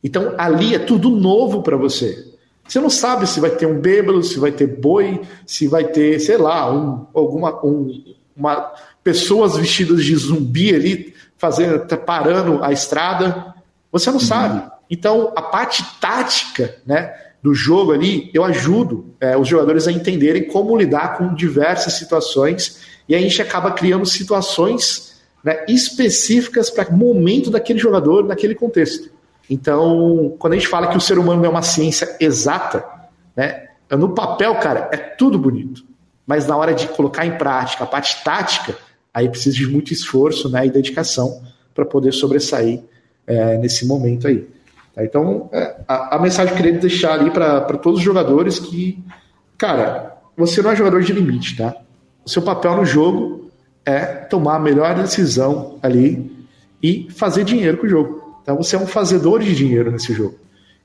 Então 0.02 0.34
ali 0.38 0.74
é 0.74 0.80
tudo 0.80 1.10
novo 1.10 1.62
para 1.62 1.76
você. 1.76 2.34
Você 2.66 2.80
não 2.80 2.90
sabe 2.90 3.28
se 3.28 3.42
vai 3.42 3.50
ter 3.50 3.66
um 3.66 3.80
bêbado, 3.80 4.24
se 4.24 4.40
vai 4.40 4.54
ter 4.54 4.66
boi, 4.66 5.22
se 5.46 5.68
vai 5.68 5.84
ter, 5.84 6.20
sei 6.20 6.38
lá, 6.38 6.74
um, 6.74 7.06
alguma 7.14 7.64
um, 7.66 8.16
uma, 8.36 8.72
pessoas 9.04 9.58
vestidas 9.58 10.04
de 10.04 10.16
zumbi 10.16 10.74
ali 10.74 11.14
fazendo, 11.38 11.86
parando 11.98 12.64
a 12.64 12.72
estrada. 12.72 13.54
Você 13.92 14.10
não 14.10 14.20
uhum. 14.20 14.26
sabe. 14.26 14.72
Então 14.90 15.34
a 15.36 15.42
parte 15.42 15.84
tática, 16.00 16.78
né, 16.86 17.14
do 17.44 17.54
jogo 17.54 17.92
ali, 17.92 18.32
eu 18.34 18.46
ajudo 18.46 19.14
é, 19.20 19.38
os 19.38 19.50
jogadores 19.50 19.86
a 19.86 19.92
entenderem 19.92 20.48
como 20.48 20.78
lidar 20.78 21.18
com 21.18 21.36
diversas 21.36 21.94
situações 21.94 22.95
e 23.08 23.16
a 23.16 23.20
gente 23.20 23.42
acaba 23.42 23.72
criando 23.72 24.06
situações 24.06 25.22
né, 25.44 25.64
específicas 25.68 26.70
para 26.70 26.90
o 26.90 26.94
momento 26.94 27.50
daquele 27.50 27.80
jogador, 27.80 28.26
naquele 28.26 28.56
contexto. 28.56 29.10
Então, 29.50 30.36
quando 30.40 30.54
a 30.54 30.56
gente 30.56 30.68
fala 30.68 30.88
que 30.88 30.98
o 30.98 31.02
ser 31.02 31.20
humano 31.20 31.46
é 31.46 31.50
uma 31.50 31.62
ciência 31.62 32.18
exata, 32.20 32.84
né, 33.36 33.68
no 33.92 34.10
papel, 34.10 34.56
cara, 34.56 34.90
é 34.92 34.98
tudo 34.98 35.38
bonito. 35.38 35.84
Mas 36.26 36.48
na 36.48 36.58
hora 36.58 36.74
de 36.74 36.88
colocar 36.88 37.26
em 37.26 37.38
prática 37.38 37.84
a 37.84 37.88
parte 37.88 38.24
tática, 38.24 38.76
aí 39.14 39.30
precisa 39.30 39.56
de 39.56 39.68
muito 39.68 39.94
esforço 39.94 40.50
né, 40.50 40.66
e 40.66 40.72
dedicação 40.72 41.44
para 41.76 41.86
poder 41.86 42.12
sobressair 42.12 42.82
é, 43.28 43.58
nesse 43.58 43.86
momento 43.86 44.28
aí. 44.28 44.48
Tá? 44.96 45.06
Então, 45.06 45.50
é, 45.52 45.76
a, 45.88 46.16
a, 46.16 46.20
mensagem 46.20 46.54
que 46.54 46.60
eu 46.60 46.64
queria 46.64 46.80
deixar 46.80 47.14
ali 47.14 47.30
para 47.30 47.62
todos 47.78 48.00
os 48.00 48.06
jogadores 48.06 48.58
que, 48.58 49.04
cara, 49.58 50.18
você 50.36 50.62
não 50.62 50.72
é 50.72 50.76
jogador 50.76 51.04
de 51.04 51.14
limite, 51.14 51.56
tá? 51.58 51.76
O 52.26 52.30
seu 52.30 52.42
papel 52.42 52.76
no 52.76 52.86
jogo 52.86 53.52
é 53.86 54.04
tomar 54.04 54.56
a 54.56 54.60
melhor 54.60 54.96
decisão 54.96 55.78
ali 55.82 56.32
e 56.82 57.08
fazer 57.12 57.44
dinheiro 57.44 57.78
com 57.78 57.86
o 57.86 57.90
jogo. 57.90 58.40
Então 58.42 58.58
você 58.58 58.76
é 58.76 58.80
um 58.80 58.88
fazedor 58.88 59.40
de 59.40 59.56
dinheiro 59.56 59.92
nesse 59.92 60.14
jogo. 60.14 60.36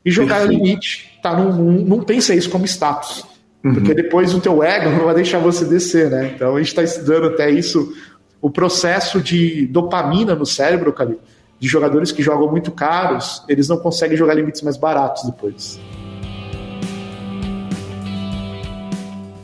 E 0.05 0.11
jogar 0.11 0.41
Perfeito. 0.41 0.63
limite, 0.63 1.19
tá? 1.23 1.37
Não, 1.37 1.53
não, 1.53 1.73
não 1.73 2.01
pensa 2.03 2.35
isso 2.35 2.51
como 2.51 2.65
status. 2.67 3.25
Uhum. 3.63 3.75
Porque 3.75 3.95
depois 3.95 4.35
o 4.35 4.41
teu 4.41 4.63
ego 4.63 4.91
não 4.97 5.05
vai 5.05 5.15
deixar 5.15 5.39
você 5.39 5.65
descer, 5.65 6.11
né? 6.11 6.33
Então 6.35 6.57
a 6.57 6.59
gente 6.59 6.69
está 6.69 6.83
estudando 6.83 7.27
até 7.27 7.51
isso, 7.51 7.95
o 8.41 8.51
processo 8.51 9.21
de 9.21 9.67
dopamina 9.67 10.35
no 10.35 10.47
cérebro, 10.47 10.93
Cali, 10.93 11.19
de 11.59 11.69
jogadores 11.69 12.11
que 12.13 12.23
jogam 12.23 12.51
muito 12.51 12.71
caros, 12.71 13.43
eles 13.49 13.69
não 13.69 13.77
conseguem 13.77 14.17
jogar 14.17 14.35
limites 14.35 14.63
mais 14.63 14.79
baratos 14.79 15.25
depois. 15.25 15.79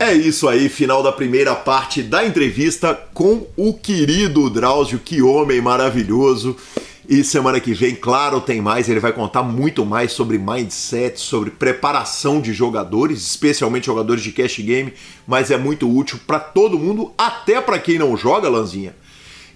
É 0.07 0.13
isso 0.13 0.47
aí, 0.47 0.69
final 0.69 1.03
da 1.03 1.11
primeira 1.11 1.53
parte 1.53 2.01
da 2.01 2.25
entrevista 2.25 2.97
com 3.13 3.45
o 3.57 3.73
querido 3.73 4.49
Drauzio, 4.49 4.99
que 4.99 5.21
homem 5.21 5.59
maravilhoso. 5.59 6.55
E 7.09 7.25
semana 7.25 7.59
que 7.59 7.73
vem, 7.73 7.93
claro, 7.93 8.39
tem 8.39 8.61
mais. 8.61 8.87
Ele 8.87 9.01
vai 9.01 9.11
contar 9.11 9.43
muito 9.43 9.85
mais 9.85 10.13
sobre 10.13 10.37
mindset, 10.37 11.19
sobre 11.19 11.51
preparação 11.51 12.39
de 12.39 12.53
jogadores, 12.53 13.19
especialmente 13.19 13.87
jogadores 13.87 14.23
de 14.23 14.31
cash 14.31 14.59
game, 14.59 14.93
mas 15.27 15.51
é 15.51 15.57
muito 15.57 15.93
útil 15.93 16.17
para 16.25 16.39
todo 16.39 16.79
mundo, 16.79 17.11
até 17.17 17.59
para 17.59 17.77
quem 17.77 17.99
não 17.99 18.15
joga, 18.15 18.47
Lanzinha. 18.47 18.95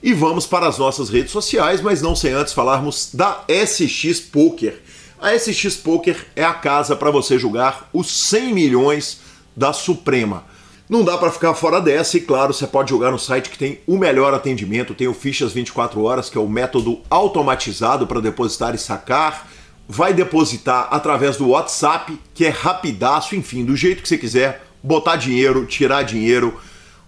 E 0.03 0.13
vamos 0.13 0.45
para 0.45 0.67
as 0.67 0.77
nossas 0.77 1.09
redes 1.09 1.31
sociais, 1.31 1.79
mas 1.79 2.01
não 2.01 2.13
sem 2.13 2.33
antes 2.33 2.51
falarmos 2.51 3.11
da 3.13 3.45
SX 3.47 4.19
Poker. 4.19 4.81
A 5.17 5.33
SX 5.33 5.77
Poker 5.77 6.25
é 6.35 6.43
a 6.43 6.53
casa 6.53 6.93
para 6.93 7.09
você 7.09 7.39
jogar 7.39 7.89
os 7.93 8.11
100 8.11 8.53
milhões 8.53 9.30
da 9.55 9.73
Suprema. 9.73 10.43
Não 10.89 11.05
dá 11.05 11.17
para 11.17 11.31
ficar 11.31 11.53
fora 11.53 11.79
dessa 11.79 12.17
e 12.17 12.21
claro, 12.21 12.53
você 12.53 12.67
pode 12.67 12.89
jogar 12.89 13.11
no 13.11 13.19
site 13.19 13.49
que 13.49 13.57
tem 13.57 13.79
o 13.87 13.97
melhor 13.97 14.33
atendimento, 14.33 14.93
tem 14.93 15.07
o 15.07 15.13
Fichas 15.13 15.53
24 15.53 16.03
horas, 16.03 16.29
que 16.29 16.37
é 16.37 16.41
o 16.41 16.49
método 16.49 16.99
automatizado 17.09 18.05
para 18.05 18.19
depositar 18.19 18.75
e 18.75 18.77
sacar. 18.77 19.49
Vai 19.87 20.13
depositar 20.13 20.89
através 20.91 21.37
do 21.37 21.49
WhatsApp, 21.49 22.19
que 22.33 22.45
é 22.45 22.49
rapidaço, 22.49 23.35
enfim, 23.35 23.63
do 23.63 23.75
jeito 23.75 24.01
que 24.01 24.07
você 24.09 24.17
quiser, 24.17 24.65
botar 24.83 25.15
dinheiro, 25.15 25.65
tirar 25.65 26.03
dinheiro. 26.03 26.59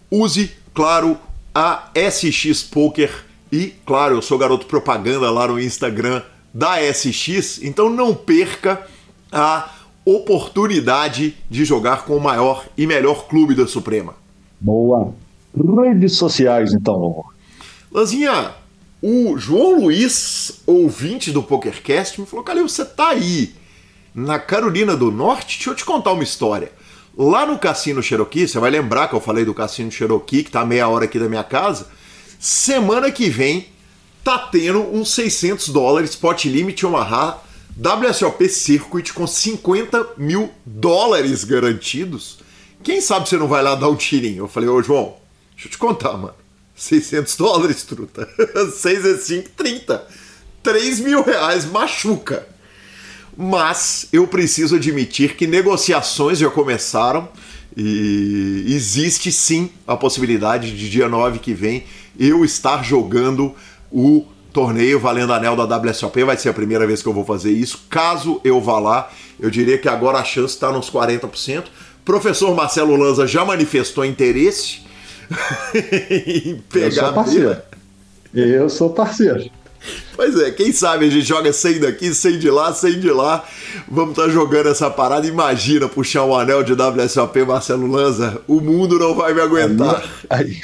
Use, 0.10 0.52
claro, 0.74 1.18
a 1.54 1.90
SX 1.94 2.64
Poker 2.64 3.26
e, 3.52 3.74
claro, 3.86 4.16
eu 4.16 4.22
sou 4.22 4.38
garoto 4.38 4.66
propaganda 4.66 5.30
lá 5.30 5.48
no 5.48 5.60
Instagram 5.60 6.24
da 6.54 6.78
SX, 6.92 7.62
então 7.62 7.90
não 7.90 8.16
perca 8.16 8.82
a 9.32 9.70
oportunidade 10.06 11.36
de 11.50 11.66
jogar 11.66 12.06
com 12.06 12.18
o 12.18 12.22
maior 12.22 12.66
e 12.78 12.86
melhor 12.86 13.28
clube 13.28 13.56
da 13.56 13.68
Suprema. 13.68 14.16
Boa. 14.60 15.14
Redes 15.84 16.14
sociais, 16.14 16.74
então. 16.74 17.24
Lanzinha, 17.92 18.52
o 19.02 19.38
João 19.38 19.82
Luiz, 19.82 20.62
ouvinte 20.66 21.32
do 21.32 21.44
PokerCast, 21.44 22.20
me 22.20 22.28
falou: 22.28 22.44
Calil, 22.44 22.68
você 22.68 22.84
tá 22.84 23.10
aí 23.10 23.54
na 24.16 24.40
Carolina 24.40 24.96
do 24.96 25.12
Norte? 25.12 25.58
Deixa 25.58 25.70
eu 25.70 25.76
te 25.76 25.86
contar 25.86 26.12
uma 26.12 26.24
história. 26.24 26.72
Lá 27.16 27.46
no 27.46 27.60
Cassino 27.60 28.02
Cherokee, 28.02 28.48
você 28.48 28.58
vai 28.58 28.72
lembrar 28.72 29.08
que 29.08 29.14
eu 29.14 29.20
falei 29.20 29.46
do 29.46 29.54
Cassino 29.54 29.92
Cherokee, 29.92 30.44
que 30.44 30.50
tá 30.50 30.66
meia 30.66 30.88
hora 30.88 31.06
aqui 31.06 31.20
da 31.20 31.30
minha 31.30 31.44
casa. 31.44 31.88
Semana 32.40 33.12
que 33.12 33.30
vem 33.30 33.68
tá 34.24 34.40
tendo 34.40 34.80
uns 34.80 35.14
600 35.14 35.70
dólares 35.70 36.16
pot 36.16 36.50
limit 36.50 36.84
Omaha 36.86 37.38
WSOP 37.78 38.48
Circuit 38.50 39.14
com 39.14 39.26
50 39.26 40.14
mil 40.18 40.52
dólares 40.66 41.44
garantidos. 41.44 42.40
Quem 42.84 43.02
sabe 43.02 43.28
você 43.28 43.38
não 43.38 43.48
vai 43.48 43.64
lá 43.64 43.76
dar 43.76 43.90
um 43.90 43.96
tirinho? 43.96 44.44
Eu 44.44 44.48
falei, 44.48 44.70
ô 44.70 44.82
João, 44.82 45.16
deixa 45.54 45.68
eu 45.68 45.72
te 45.72 45.78
contar, 45.78 46.14
mano. 46.14 46.36
600 46.76 47.36
dólares, 47.36 47.84
truta. 47.84 48.28
6 48.76 49.06
é 49.06 49.18
5, 49.18 49.50
30. 49.56 50.08
3 50.62 51.00
mil 51.00 51.24
reais 51.24 51.66
machuca. 51.66 52.48
Mas 53.36 54.08
eu 54.14 54.28
preciso 54.28 54.76
admitir 54.76 55.36
que 55.36 55.48
negociações 55.48 56.38
já 56.38 56.50
começaram 56.50 57.28
e 57.76 58.66
existe 58.68 59.32
sim 59.32 59.72
a 59.88 59.98
possibilidade 59.98 60.78
de 60.78 60.90
dia 60.90 61.10
9 61.10 61.40
que 61.40 61.54
vem 61.54 61.86
eu 62.20 62.46
estar 62.46 62.84
jogando 62.84 63.56
o 63.92 64.28
torneio 64.54 65.00
valendo 65.00 65.34
anel 65.34 65.56
da 65.56 65.78
WSOP. 65.78 66.24
Vai 66.24 66.38
ser 66.38 66.50
a 66.50 66.54
primeira 66.54 66.86
vez 66.86 67.02
que 67.02 67.10
eu 67.10 67.14
vou 67.14 67.26
fazer 67.26 67.52
isso. 67.52 67.86
Caso 67.90 68.40
eu 68.44 68.62
vá 68.62 68.80
lá, 68.80 69.12
eu 69.40 69.50
diria 69.50 69.78
que 69.78 69.90
agora 69.90 70.20
a 70.20 70.24
chance 70.24 70.54
está 70.54 70.72
nos 70.72 70.90
40%. 70.90 71.64
Professor 72.06 72.56
Marcelo 72.56 72.96
Lanza 72.96 73.26
já 73.26 73.44
manifestou 73.44 74.06
interesse 74.06 74.82
em 75.74 76.62
pegar. 76.70 76.88
Eu 76.88 76.92
sou 76.92 77.14
parceiro. 77.14 77.58
Eu 78.34 78.70
sou 78.70 78.90
parceiro. 78.92 79.52
Pois 80.16 80.40
é, 80.40 80.52
quem 80.52 80.72
sabe 80.72 81.06
a 81.06 81.10
gente 81.10 81.26
joga 81.26 81.52
100 81.52 81.80
daqui, 81.80 82.14
100 82.14 82.40
de 82.40 82.50
lá, 82.50 82.74
100 82.74 83.00
de 83.00 83.10
lá. 83.10 83.44
Vamos 83.90 84.12
estar 84.12 84.24
tá 84.24 84.30
jogando 84.30 84.70
essa 84.70 84.90
parada. 84.90 85.28
Imagina 85.28 85.90
puxar 85.90 86.24
um 86.24 86.36
anel 86.36 86.64
de 86.64 86.74
WSOP 86.74 87.44
Marcelo 87.46 87.88
Lanza. 87.88 88.40
O 88.48 88.62
mundo 88.62 88.98
não 88.98 89.16
vai 89.16 89.34
me 89.34 89.42
aguentar. 89.42 90.04
Aí, 90.30 90.40
aí, 90.40 90.62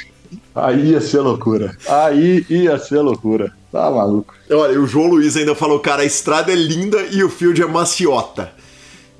aí 0.54 0.90
ia 0.90 1.00
ser 1.00 1.20
loucura. 1.20 1.76
Aí 1.88 2.44
ia 2.48 2.78
ser 2.78 3.00
loucura. 3.00 3.52
Tá 3.70 3.90
maluco. 3.90 4.34
Olha, 4.50 4.80
o 4.80 4.86
João 4.86 5.08
Luiz 5.08 5.36
ainda 5.36 5.54
falou, 5.54 5.78
cara, 5.78 6.02
a 6.02 6.04
estrada 6.04 6.52
é 6.52 6.56
linda 6.56 7.02
e 7.10 7.22
o 7.22 7.30
field 7.30 7.62
é 7.62 7.66
maciota. 7.66 8.52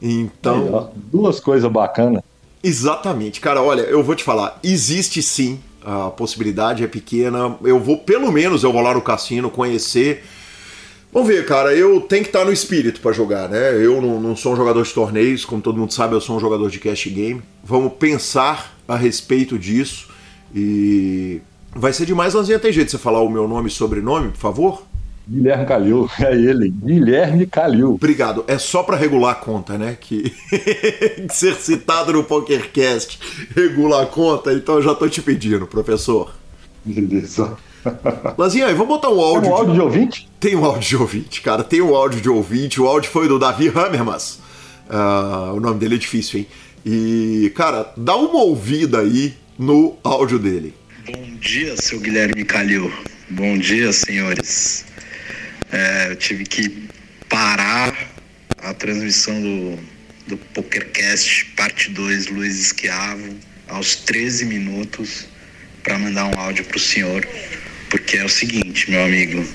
Então. 0.03 0.63
Aí, 0.63 0.71
ó, 0.73 0.87
duas 0.95 1.39
coisas 1.39 1.71
bacanas. 1.71 2.23
Exatamente, 2.63 3.41
cara. 3.41 3.63
Olha, 3.63 3.83
eu 3.83 4.03
vou 4.03 4.15
te 4.15 4.25
falar, 4.25 4.59
existe 4.63 5.23
sim 5.23 5.61
a 5.85 6.11
possibilidade 6.11 6.85
é 6.85 6.87
pequena. 6.87 7.57
Eu 7.63 7.81
vou, 7.81 7.99
pelo 7.99 8.31
menos, 8.31 8.63
eu 8.63 8.73
vou 8.73 8.83
lá 8.83 8.93
no 8.93 9.01
cassino 9.01 9.51
conhecer. 9.51 10.25
Vamos 11.13 11.29
ver, 11.29 11.45
cara, 11.45 11.75
eu 11.75 12.01
tenho 12.03 12.23
que 12.23 12.29
estar 12.29 12.45
no 12.45 12.53
espírito 12.53 13.01
para 13.01 13.13
jogar, 13.13 13.49
né? 13.49 13.75
Eu 13.75 14.01
não, 14.01 14.21
não, 14.21 14.37
sou 14.37 14.53
um 14.53 14.57
jogador 14.57 14.83
de 14.83 14.93
torneios, 14.93 15.45
como 15.45 15.61
todo 15.61 15.79
mundo 15.79 15.93
sabe, 15.93 16.15
eu 16.15 16.21
sou 16.21 16.37
um 16.37 16.41
jogador 16.41 16.71
de 16.71 16.79
cash 16.79 17.07
game. 17.07 17.43
Vamos 17.65 17.95
pensar 17.95 18.77
a 18.87 18.95
respeito 18.95 19.59
disso 19.59 20.10
e 20.55 21.41
vai 21.75 21.93
ser 21.93 22.07
demais, 22.07 22.35
Lanzinha. 22.35 22.59
Tem 22.59 22.73
jeito 22.73 22.87
de 22.87 22.93
você 22.93 22.99
falar 22.99 23.21
o 23.23 23.31
meu 23.31 23.47
nome 23.47 23.69
e 23.69 23.73
sobrenome, 23.73 24.31
por 24.31 24.39
favor? 24.39 24.83
Guilherme 25.29 25.65
Calil, 25.65 26.11
é 26.19 26.35
ele, 26.35 26.71
Guilherme 26.71 27.47
Calil. 27.47 27.95
Obrigado. 27.95 28.45
É 28.49 28.59
só 28.59 28.83
para 28.83 28.97
regular 28.97 29.33
a 29.33 29.35
conta, 29.35 29.79
né? 29.79 29.97
Que 30.01 30.33
ser 31.31 31.55
citado 31.55 32.13
no 32.13 32.25
PokerCast 32.25 33.19
regula 33.55 34.03
a 34.03 34.07
conta, 34.07 34.53
então 34.53 34.77
eu 34.77 34.83
já 34.83 34.95
tô 34.95 35.09
te 35.09 35.23
pedindo, 35.23 35.67
professor. 35.67 36.35
Beleza. 36.85 37.57
Lazinha, 38.37 38.67
vamos 38.75 38.89
botar 38.89 39.09
um 39.09 39.21
áudio. 39.21 39.43
Tem 39.43 39.51
um 39.51 39.55
áudio 39.55 39.73
de... 39.73 39.75
de 39.75 39.81
ouvinte? 39.81 40.29
Tem 40.41 40.57
um 40.57 40.65
áudio 40.65 40.89
de 40.89 40.97
ouvinte, 40.97 41.41
cara. 41.41 41.63
Tem 41.63 41.81
um 41.81 41.95
áudio 41.95 42.21
de 42.21 42.29
ouvinte. 42.29 42.81
O 42.81 42.87
áudio 42.87 43.11
foi 43.11 43.29
do 43.29 43.39
Davi 43.39 43.69
Hammermas. 43.69 44.41
Uh, 44.89 45.55
o 45.55 45.61
nome 45.61 45.79
dele 45.79 45.95
é 45.95 45.99
difícil, 45.99 46.41
hein? 46.41 46.47
E, 46.85 47.53
cara, 47.55 47.93
dá 47.97 48.17
uma 48.17 48.43
ouvida 48.43 48.99
aí 49.01 49.35
no 49.61 49.99
áudio 50.03 50.39
dele. 50.39 50.75
Bom 51.05 51.37
dia, 51.39 51.77
seu 51.77 52.01
Guilherme 52.01 52.47
Calil. 52.47 52.91
Bom 53.29 53.59
dia, 53.59 53.93
senhores. 53.93 54.87
É, 55.71 56.07
eu 56.09 56.17
tive 56.17 56.45
que 56.45 56.89
parar 57.29 57.95
a 58.57 58.73
transmissão 58.73 59.39
do, 59.39 59.79
do 60.29 60.39
PokerCast, 60.55 61.45
parte 61.57 61.91
2, 61.91 62.29
Luiz 62.29 62.59
Esquiavo, 62.59 63.37
aos 63.69 63.97
13 63.97 64.47
minutos, 64.47 65.27
para 65.83 65.99
mandar 65.99 66.25
um 66.25 66.41
áudio 66.41 66.65
para 66.65 66.79
o 66.79 66.81
senhor. 66.81 67.29
Porque 67.91 68.17
é 68.17 68.25
o 68.25 68.31
seguinte, 68.31 68.91
meu 68.91 69.05
amigo, 69.05 69.47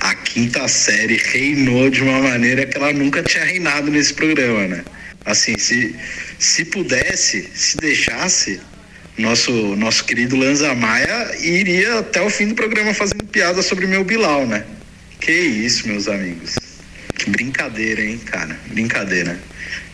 a 0.00 0.14
quinta 0.14 0.66
série 0.68 1.18
reinou 1.18 1.90
de 1.90 2.02
uma 2.02 2.18
maneira 2.18 2.64
que 2.64 2.78
ela 2.78 2.94
nunca 2.94 3.22
tinha 3.22 3.44
reinado 3.44 3.90
nesse 3.90 4.14
programa, 4.14 4.66
né? 4.68 4.84
Assim, 5.26 5.58
se, 5.58 5.94
se 6.38 6.64
pudesse, 6.64 7.50
se 7.54 7.76
deixasse, 7.76 8.58
nosso, 9.22 9.52
nosso 9.76 10.04
querido 10.04 10.36
Lanza 10.36 10.74
Maia 10.74 11.34
iria 11.40 12.00
até 12.00 12.20
o 12.20 12.28
fim 12.28 12.48
do 12.48 12.54
programa 12.54 12.92
fazendo 12.92 13.24
piada 13.24 13.62
sobre 13.62 13.86
meu 13.86 14.04
Bilal, 14.04 14.46
né? 14.46 14.64
Que 15.20 15.32
isso, 15.32 15.86
meus 15.86 16.08
amigos. 16.08 16.56
Que 17.16 17.30
brincadeira, 17.30 18.02
hein, 18.02 18.18
cara? 18.18 18.58
Brincadeira. 18.66 19.40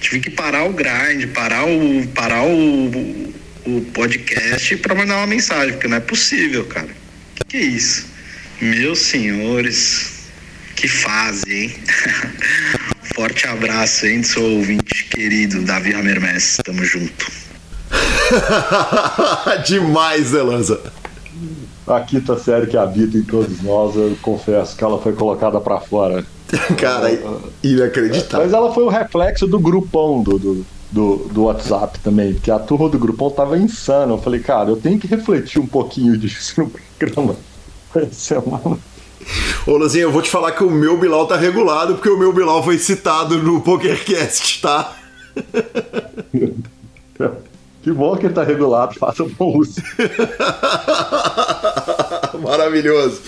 Tive 0.01 0.21
que 0.21 0.31
parar 0.31 0.65
o 0.65 0.73
grind, 0.73 1.27
parar 1.35 1.67
o, 1.67 2.07
parar 2.09 2.43
o, 2.45 3.35
o 3.67 3.81
podcast 3.93 4.77
para 4.79 4.95
mandar 4.95 5.19
uma 5.19 5.27
mensagem, 5.27 5.75
porque 5.75 5.89
não 5.89 5.99
é 5.99 6.01
possível, 6.01 6.65
cara. 6.65 6.89
Que 7.49 7.59
isso? 7.59 8.07
Meus 8.61 9.01
senhores, 9.01 10.31
que 10.75 10.89
fase, 10.89 11.53
hein? 11.53 11.75
Forte 13.15 13.47
abraço, 13.47 14.07
hein, 14.07 14.23
seu 14.23 14.43
ouvinte 14.43 15.05
querido 15.05 15.61
Davi 15.63 15.93
Ramermes. 15.93 16.59
Tamo 16.65 16.85
junto. 16.85 17.48
Demais, 19.67 20.35
Elanza. 20.35 20.81
A 21.87 22.01
quinta 22.01 22.39
série 22.39 22.67
que 22.67 22.77
habita 22.77 23.17
em 23.17 23.23
todos 23.23 23.63
nós, 23.63 23.97
eu 23.97 24.17
confesso 24.21 24.77
que 24.77 24.85
ela 24.85 24.99
foi 24.99 25.15
colocada 25.15 25.61
para 25.61 25.81
fora. 25.81 26.25
Cara, 26.77 27.11
inacreditável. 27.63 28.47
Mas 28.47 28.53
ela 28.53 28.73
foi 28.73 28.85
o 28.85 28.89
reflexo 28.89 29.47
do 29.47 29.59
grupão 29.59 30.23
do, 30.23 30.39
do, 30.39 30.67
do, 30.91 31.17
do 31.33 31.45
WhatsApp 31.45 31.99
também, 32.01 32.35
porque 32.35 32.51
a 32.51 32.59
turma 32.59 32.89
do 32.89 32.99
grupão 32.99 33.31
tava 33.31 33.57
insana. 33.57 34.13
Eu 34.13 34.19
falei, 34.19 34.41
cara, 34.41 34.71
eu 34.71 34.77
tenho 34.77 34.99
que 34.99 35.07
refletir 35.07 35.61
um 35.61 35.67
pouquinho 35.67 36.17
disso 36.17 36.61
no 36.61 36.73
programa. 36.99 37.37
Semana. 38.13 38.79
Ô, 39.67 39.77
Luzinho, 39.77 40.05
eu 40.05 40.13
vou 40.13 40.23
te 40.23 40.31
falar 40.31 40.53
que 40.53 40.65
o 40.65 40.71
meu 40.71 40.99
Bilal 40.99 41.27
tá 41.27 41.37
regulado, 41.37 41.95
porque 41.95 42.09
o 42.09 42.19
meu 42.19 42.33
Bilal 42.33 42.63
foi 42.63 42.79
citado 42.79 43.43
no 43.43 43.61
PokerCast, 43.61 44.63
tá? 44.63 44.97
Que 47.83 47.93
bom 47.93 48.17
que 48.17 48.27
ele 48.27 48.35
tá 48.35 48.43
regulado, 48.43 48.95
faça 49.01 49.25
bom 49.25 49.59
uso. 49.59 49.81
Maravilhoso. 52.43 53.21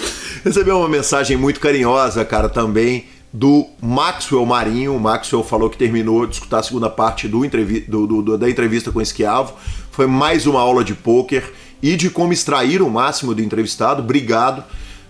Recebeu 0.44 0.78
uma 0.78 0.88
mensagem 0.88 1.36
muito 1.36 1.60
carinhosa, 1.60 2.24
cara, 2.24 2.48
também 2.48 3.04
do 3.32 3.66
Maxwell 3.80 4.44
Marinho. 4.44 4.96
O 4.96 5.00
Maxwell 5.00 5.44
falou 5.44 5.70
que 5.70 5.76
terminou 5.76 6.26
de 6.26 6.34
escutar 6.34 6.58
a 6.58 6.62
segunda 6.62 6.90
parte 6.90 7.28
do, 7.28 7.40
do, 7.88 8.22
do, 8.22 8.38
da 8.38 8.48
entrevista 8.48 8.90
com 8.90 8.98
o 8.98 9.02
Esquiavo. 9.02 9.54
Foi 9.90 10.06
mais 10.06 10.46
uma 10.46 10.60
aula 10.60 10.82
de 10.82 10.94
pôquer 10.94 11.52
e 11.82 11.96
de 11.96 12.10
como 12.10 12.32
extrair 12.32 12.82
o 12.82 12.90
máximo 12.90 13.34
do 13.34 13.42
entrevistado. 13.42 14.02
Obrigado. 14.02 14.64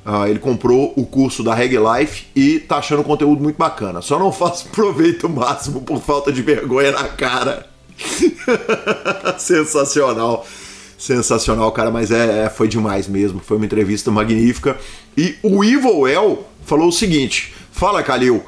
Uh, 0.05 0.27
ele 0.27 0.39
comprou 0.39 0.95
o 0.97 1.05
curso 1.05 1.43
da 1.43 1.55
Reg 1.55 1.77
Life 1.77 2.27
e 2.35 2.59
tá 2.59 2.79
achando 2.79 3.01
o 3.01 3.05
conteúdo 3.05 3.43
muito 3.43 3.57
bacana. 3.57 4.01
Só 4.01 4.19
não 4.19 4.33
faço 4.33 4.69
proveito 4.71 5.29
máximo 5.29 5.83
por 5.83 6.01
falta 6.01 6.33
de 6.33 6.43
vergonha 6.43 6.93
na 6.93 7.05
cara. 7.05 7.70
Sensacional. 9.39 10.47
Sensacional, 10.99 11.73
cara, 11.73 11.91
mas 11.91 12.11
é, 12.11 12.45
é, 12.45 12.51
foi 12.51 12.69
demais 12.69 13.09
mesmo. 13.09 13.41
Foi 13.41 13.57
uma 13.57 13.67
entrevista 13.67 14.11
magnífica. 14.11 14.77
E 15.17 15.37
o 15.43 15.65
Evil 15.65 16.07
El 16.07 16.47
falou 16.65 16.89
o 16.89 16.93
seguinte: 16.93 17.55
Fala, 17.73 18.03
Kalil. 18.03 18.45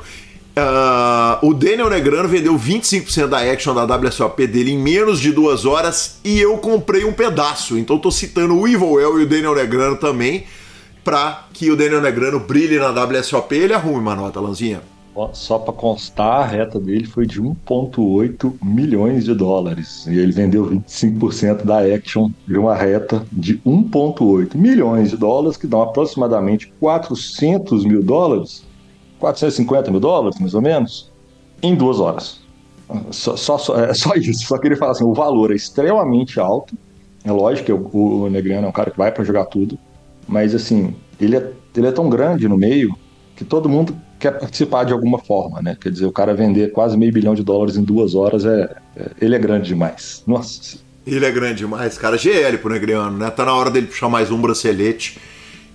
Uh, 0.54 1.46
o 1.46 1.54
Daniel 1.54 1.88
Negrano 1.88 2.28
vendeu 2.28 2.54
25% 2.58 3.26
da 3.26 3.38
action 3.38 3.74
da 3.74 3.96
WSOP 3.96 4.46
dele 4.46 4.72
em 4.72 4.78
menos 4.78 5.18
de 5.18 5.32
duas 5.32 5.64
horas 5.64 6.18
e 6.22 6.38
eu 6.38 6.58
comprei 6.58 7.06
um 7.06 7.12
pedaço. 7.12 7.78
Então 7.78 7.98
tô 7.98 8.10
citando 8.10 8.54
o 8.54 8.68
Evil 8.68 9.00
El 9.00 9.20
e 9.20 9.22
o 9.22 9.26
Daniel 9.26 9.54
Negrano 9.54 9.96
também 9.96 10.44
para 11.02 11.46
que 11.54 11.70
o 11.70 11.76
Daniel 11.76 12.02
Negrano 12.02 12.38
brilhe 12.38 12.78
na 12.78 12.90
WSOP 12.90 13.54
ele 13.54 13.72
arrume 13.72 14.00
uma 14.00 14.14
nota, 14.14 14.40
Lanzinha. 14.40 14.82
Só 15.34 15.59
para 15.59 15.74
constar, 15.74 16.40
a 16.40 16.47
reta 16.47 16.80
dele 16.80 17.05
foi 17.05 17.26
de 17.26 17.40
1,8 17.40 18.55
milhões 18.62 19.26
de 19.26 19.34
dólares. 19.34 20.06
E 20.06 20.18
ele 20.18 20.32
vendeu 20.32 20.64
25% 20.64 21.64
da 21.64 21.80
Action 21.80 22.30
de 22.47 22.56
uma 22.56 22.74
reta 22.74 23.22
de 23.30 23.59
1,8 23.59 24.56
milhões 24.56 25.10
de 25.10 25.18
dólares, 25.18 25.59
que 25.59 25.66
dão 25.66 25.82
aproximadamente 25.82 26.72
400 26.80 27.84
mil 27.84 28.02
dólares, 28.02 28.64
450 29.18 29.90
mil 29.90 30.01
dólares, 30.01 30.40
mais 30.40 30.55
ou 30.55 30.62
menos, 30.62 31.12
em 31.62 31.74
duas 31.74 32.01
horas. 32.01 32.40
Só, 33.10 33.36
só, 33.36 33.59
só, 33.59 33.76
é 33.76 33.93
só 33.93 34.14
isso. 34.14 34.47
Só 34.47 34.56
assim: 34.86 35.05
o 35.05 35.12
valor 35.12 35.52
é 35.52 35.55
extremamente 35.55 36.40
alto. 36.40 36.74
É 37.22 37.30
lógico 37.30 37.66
que 37.66 37.72
o, 37.72 38.22
o 38.22 38.30
Negriano 38.30 38.66
é 38.66 38.68
um 38.68 38.72
cara 38.72 38.90
que 38.90 38.98
vai 38.98 39.12
para 39.12 39.24
jogar 39.24 39.44
tudo, 39.44 39.78
mas 40.26 40.55
assim, 40.55 40.94
ele 41.20 41.36
é, 41.36 41.52
ele 41.76 41.86
é 41.86 41.93
tão 41.93 42.09
grande 42.09 42.48
no 42.48 42.56
meio 42.56 42.97
que 43.36 43.44
todo 43.44 43.68
mundo 43.68 43.94
quer 44.22 44.38
participar 44.38 44.84
de 44.84 44.92
alguma 44.92 45.18
forma, 45.18 45.60
né? 45.60 45.76
Quer 45.80 45.90
dizer, 45.90 46.06
o 46.06 46.12
cara 46.12 46.32
vender 46.32 46.70
quase 46.70 46.96
meio 46.96 47.12
bilhão 47.12 47.34
de 47.34 47.42
dólares 47.42 47.76
em 47.76 47.82
duas 47.82 48.14
horas, 48.14 48.44
é, 48.44 48.70
é 48.96 49.10
ele 49.20 49.34
é 49.34 49.38
grande 49.38 49.66
demais. 49.66 50.22
Nossa. 50.26 50.78
Ele 51.04 51.26
é 51.26 51.30
grande 51.32 51.56
demais, 51.56 51.98
cara. 51.98 52.16
GL 52.16 52.56
pro 52.60 52.72
Negriano, 52.72 53.18
né? 53.18 53.28
Tá 53.30 53.44
na 53.44 53.52
hora 53.52 53.68
dele 53.68 53.88
puxar 53.88 54.08
mais 54.08 54.30
um 54.30 54.40
bracelete. 54.40 55.18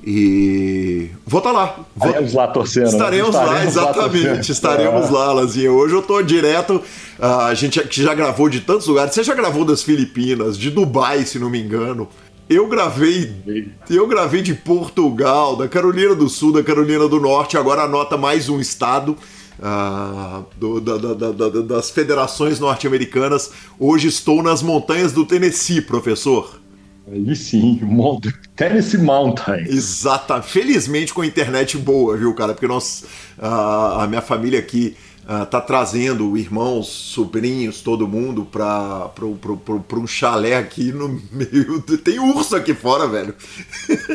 E 0.05 1.09
vou 1.25 1.39
estar 1.39 1.51
tá 1.51 1.57
lá. 1.57 1.79
Vou... 1.93 2.07
Estaremos 2.07 2.33
lá 2.33 2.47
torcendo. 2.47 2.87
Estaremos, 2.87 3.35
Estaremos 3.35 3.57
lá, 3.57 3.65
exatamente. 3.65 4.25
Lá 4.25 4.39
Estaremos 4.39 5.09
é. 5.09 5.11
lá, 5.11 5.33
Lazinha. 5.33 5.69
Hoje 5.69 5.95
eu 5.95 6.01
tô 6.01 6.21
direto. 6.21 6.81
Uh, 7.19 7.25
a 7.25 7.53
gente 7.53 7.81
que 7.81 8.01
já 8.01 8.13
gravou 8.13 8.47
de 8.47 8.61
tantos 8.61 8.87
lugares. 8.87 9.13
Você 9.13 9.25
já 9.25 9.33
gravou 9.33 9.65
das 9.65 9.83
Filipinas, 9.83 10.57
de 10.57 10.71
Dubai, 10.71 11.25
se 11.25 11.37
não 11.37 11.49
me 11.49 11.61
engano. 11.61 12.07
Eu 12.49 12.65
gravei, 12.67 13.35
eu 13.89 14.07
gravei 14.07 14.41
de 14.41 14.53
Portugal, 14.53 15.57
da 15.57 15.67
Carolina 15.67 16.15
do 16.15 16.29
Sul, 16.29 16.53
da 16.53 16.63
Carolina 16.63 17.05
do 17.05 17.19
Norte. 17.19 17.57
Agora 17.57 17.81
anota 17.81 18.15
mais 18.15 18.47
um 18.47 18.61
estado 18.61 19.17
uh, 19.59 20.45
do, 20.55 20.79
da, 20.79 20.97
da, 20.97 21.31
da, 21.31 21.61
das 21.61 21.89
federações 21.89 22.57
norte-americanas. 22.57 23.51
Hoje 23.77 24.07
estou 24.07 24.41
nas 24.41 24.61
montanhas 24.61 25.11
do 25.11 25.25
Tennessee, 25.25 25.81
professor. 25.81 26.61
Aí 27.11 27.35
sim, 27.35 27.81
Tennessee 28.55 28.97
Mountain. 28.97 29.65
Exata. 29.67 30.41
Felizmente 30.41 31.13
com 31.13 31.25
internet 31.25 31.77
boa, 31.77 32.15
viu, 32.15 32.33
cara? 32.33 32.53
Porque 32.53 32.67
nós, 32.67 33.03
uh, 33.37 33.99
a 33.99 34.07
minha 34.07 34.21
família 34.21 34.59
aqui 34.59 34.95
uh, 35.27 35.45
tá 35.45 35.59
trazendo 35.59 36.37
irmãos, 36.37 36.87
sobrinhos, 36.87 37.81
todo 37.81 38.07
mundo 38.07 38.45
para 38.45 39.99
um 39.99 40.07
chalé 40.07 40.55
aqui 40.55 40.91
no 40.91 41.21
meio. 41.31 41.81
Tem 41.81 42.19
urso 42.19 42.55
aqui 42.55 42.73
fora, 42.73 43.07
velho. 43.07 43.35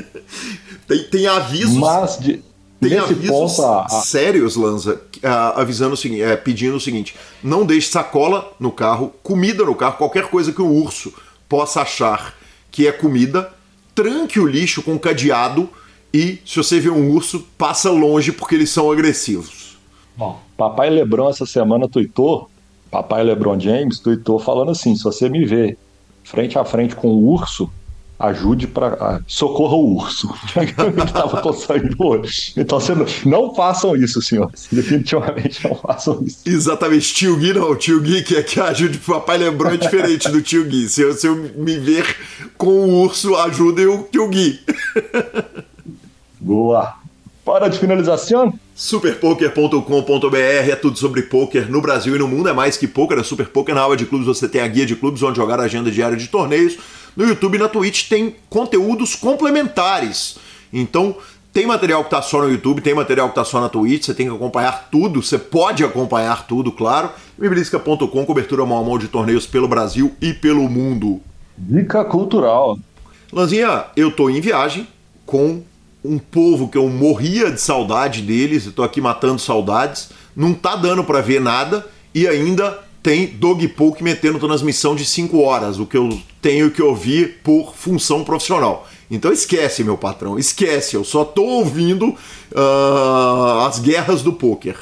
tem, 0.89 1.05
tem 1.05 1.27
avisos. 1.27 1.77
Mas 1.77 2.19
de, 2.19 2.43
tem 2.81 2.99
avisos 2.99 3.57
ponto, 3.57 3.65
a, 3.65 3.89
sérios, 3.89 4.57
Lanza, 4.57 4.95
uh, 4.95 5.61
avisando 5.61 5.95
o 5.95 5.97
seguinte, 5.97 6.23
é, 6.23 6.37
pedindo 6.37 6.77
o 6.77 6.81
seguinte: 6.81 7.15
não 7.43 7.65
deixe 7.65 7.91
sacola 7.91 8.53
no 8.59 8.73
carro, 8.73 9.15
comida 9.23 9.65
no 9.65 9.75
carro, 9.75 9.99
qualquer 9.99 10.29
coisa 10.29 10.53
que 10.53 10.63
o 10.63 10.69
urso 10.69 11.13
possa 11.49 11.83
achar 11.83 12.35
que 12.71 12.87
é 12.87 12.93
comida, 12.93 13.53
tranque 13.95 14.41
o 14.41 14.47
lixo 14.47 14.83
com 14.83 14.99
cadeado 14.99 15.69
e, 16.13 16.41
se 16.45 16.57
você 16.57 16.81
vê 16.81 16.89
um 16.89 17.11
urso, 17.11 17.47
passa 17.57 17.91
longe 17.91 18.33
porque 18.33 18.55
eles 18.55 18.71
são 18.71 18.91
agressivos. 18.91 19.77
Bom, 20.17 20.41
papai 20.63 20.91
Lebron 20.91 21.29
essa 21.29 21.45
semana 21.45 21.89
tuitou, 21.89 22.49
papai 22.91 23.25
Lebron 23.25 23.59
James 23.59 23.99
tuitou 23.99 24.39
falando 24.39 24.71
assim: 24.71 24.95
se 24.95 25.03
você 25.03 25.29
me 25.29 25.45
vê 25.45 25.77
frente 26.23 26.57
a 26.57 26.65
frente 26.65 26.95
com 26.95 27.09
o 27.09 27.33
urso, 27.33 27.69
ajude 28.17 28.69
para 28.69 29.21
socorra 29.27 29.75
o 29.75 29.97
urso. 29.97 30.33
Estava 31.05 31.41
coçando 31.41 31.97
o 31.99 32.07
olho. 32.07 32.31
Então 32.57 32.79
você 32.79 32.95
não, 32.95 33.07
não, 33.27 33.55
façam 33.55 33.97
isso, 33.97 34.23
senhores. 34.23 34.69
Definitivamente 34.71 35.67
não 35.67 35.75
façam 35.75 36.23
isso. 36.23 36.43
Exatamente, 36.47 37.13
tio 37.13 37.37
Gui 37.37 37.53
não. 37.53 37.75
Tio 37.75 38.01
Gui 38.01 38.23
que, 38.23 38.37
é 38.37 38.43
que 38.43 38.61
ajude 38.61 38.99
o 38.99 39.01
papai 39.01 39.39
Lebron 39.39 39.71
é 39.71 39.77
diferente 39.77 40.31
do 40.31 40.41
tio 40.41 40.65
Gui. 40.65 40.89
Se 40.89 41.03
eu, 41.03 41.13
se 41.13 41.27
eu 41.27 41.35
me 41.35 41.77
ver 41.77 42.17
com 42.57 42.69
o 42.69 43.03
urso, 43.03 43.35
ajudem 43.35 43.87
o 43.87 44.05
tio 44.05 44.29
Gui. 44.29 44.61
Boa. 46.39 47.02
Para 47.45 47.67
de 47.69 47.79
finalização? 47.79 48.55
Superpoker.com.br 48.75 50.37
é 50.37 50.77
tudo 50.77 50.97
sobre 50.97 51.23
poker 51.23 51.69
no 51.71 51.81
Brasil 51.81 52.15
e 52.15 52.19
no 52.19 52.29
mundo. 52.29 52.49
É 52.49 52.53
mais 52.53 52.77
que 52.77 52.87
poker, 52.87 53.19
é 53.19 53.23
Super 53.25 53.49
Poker. 53.49 53.75
Na 53.75 53.81
aula 53.81 53.97
de 53.97 54.07
clubes 54.07 54.29
você 54.29 54.49
tem 54.49 54.61
a 54.61 54.69
guia 54.69 54.87
de 54.87 54.95
clubes 54.95 55.23
onde 55.23 55.39
jogar 55.39 55.59
a 55.59 55.65
agenda 55.65 55.91
diária 55.91 56.17
de 56.17 56.29
torneios. 56.29 56.79
No 57.17 57.27
YouTube 57.27 57.57
e 57.57 57.59
na 57.59 57.69
Twitch 57.69 58.09
tem 58.09 58.37
conteúdos 58.49 59.17
complementares. 59.17 60.39
Então, 60.73 61.17
tem 61.53 61.67
material 61.67 62.03
que 62.03 62.07
está 62.07 62.23
só 62.23 62.41
no 62.41 62.49
YouTube, 62.49 62.81
tem 62.81 62.95
material 62.95 63.27
que 63.27 63.33
está 63.33 63.45
só 63.45 63.61
na 63.61 63.69
Twitch, 63.69 64.05
você 64.05 64.15
tem 64.15 64.27
que 64.27 64.35
acompanhar 64.35 64.89
tudo, 64.91 65.21
você 65.23 65.37
pode 65.37 65.85
acompanhar 65.85 66.47
tudo, 66.47 66.71
claro. 66.71 67.11
Mibilisca.com, 67.37 68.25
cobertura 68.25 68.65
mão 68.65 68.79
a 68.79 68.83
mão 68.83 68.97
de 68.97 69.09
torneios 69.09 69.47
pelo 69.47 69.67
Brasil 69.67 70.13
e 70.21 70.33
pelo 70.33 70.69
mundo. 70.69 71.21
Dica 71.59 72.05
cultural. 72.05 72.79
Lanzinha, 73.33 73.87
eu 73.97 74.11
tô 74.11 74.31
em 74.31 74.41
viagem 74.41 74.87
com 75.27 75.63
um 76.05 76.19
povo 76.19 76.69
que 76.69 76.77
eu 76.77 76.89
morria 76.89 77.51
de 77.51 77.61
saudade 77.61 78.23
deles, 78.23 78.67
estou 78.67 78.85
aqui 78.85 79.01
matando 79.01 79.39
saudades, 79.39 80.11
não 80.35 80.53
tá 80.53 80.75
dando 80.77 81.05
para 81.05 81.21
ver 81.21 81.41
nada 81.41 81.87
e 82.15 82.27
ainda 82.27 82.79
tem 83.03 83.27
Dog 83.27 83.67
Poke 83.69 84.03
metendo 84.03 84.39
transmissão 84.39 84.95
de 84.95 85.05
5 85.05 85.41
horas, 85.41 85.79
o 85.79 85.87
que 85.87 85.97
eu 85.97 86.19
tenho 86.41 86.71
que 86.71 86.83
ouvir 86.83 87.41
por 87.43 87.75
função 87.75 88.25
profissional. 88.25 88.87
Então 89.11 89.33
esquece, 89.33 89.85
meu 89.85 89.99
patrão, 89.99 90.39
esquece, 90.39 90.97
eu 90.97 91.05
só 91.05 91.25
tô 91.25 91.43
ouvindo 91.43 92.09
uh, 92.09 93.67
as 93.67 93.79
guerras 93.79 94.23
do 94.23 94.33
poker. 94.33 94.77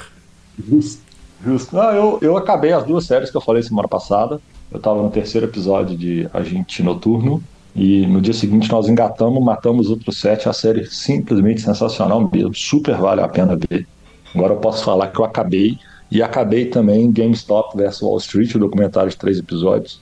Justo. 0.59 1.11
Justo. 1.45 1.75
Não, 1.75 1.91
eu, 1.91 2.19
eu 2.21 2.37
acabei 2.37 2.73
as 2.73 2.85
duas 2.85 3.07
séries 3.07 3.31
que 3.31 3.37
eu 3.37 3.41
falei 3.41 3.63
semana 3.63 3.89
passada. 3.89 4.41
Eu 4.71 4.79
tava 4.79 5.03
no 5.03 5.11
terceiro 5.11 5.47
episódio 5.47 5.97
de 5.97 6.29
Agente 6.33 6.83
Noturno. 6.83 7.43
E 7.75 8.07
no 8.07 8.21
dia 8.21 8.35
seguinte 8.35 8.71
nós 8.71 8.89
engatamos, 8.89 9.43
matamos 9.43 9.91
outros 9.91 10.19
sete. 10.19 10.49
A 10.49 10.53
série 10.53 10.87
simplesmente 10.87 11.61
sensacional 11.61 12.29
mesmo. 12.33 12.55
Super 12.55 12.97
vale 12.97 13.21
a 13.21 13.29
pena 13.29 13.57
ver. 13.57 13.87
Agora 14.35 14.55
eu 14.55 14.59
posso 14.59 14.85
falar 14.85 15.09
que 15.09 15.21
eu 15.21 15.25
acabei. 15.25 15.79
E 16.11 16.23
acabei 16.23 16.67
também 16.67 17.13
GameStop 17.13 17.77
vs 17.77 18.03
Wall 18.03 18.19
Street, 18.19 18.55
o 18.57 18.59
documentário 18.59 19.11
de 19.11 19.17
três 19.17 19.39
episódios. 19.39 20.01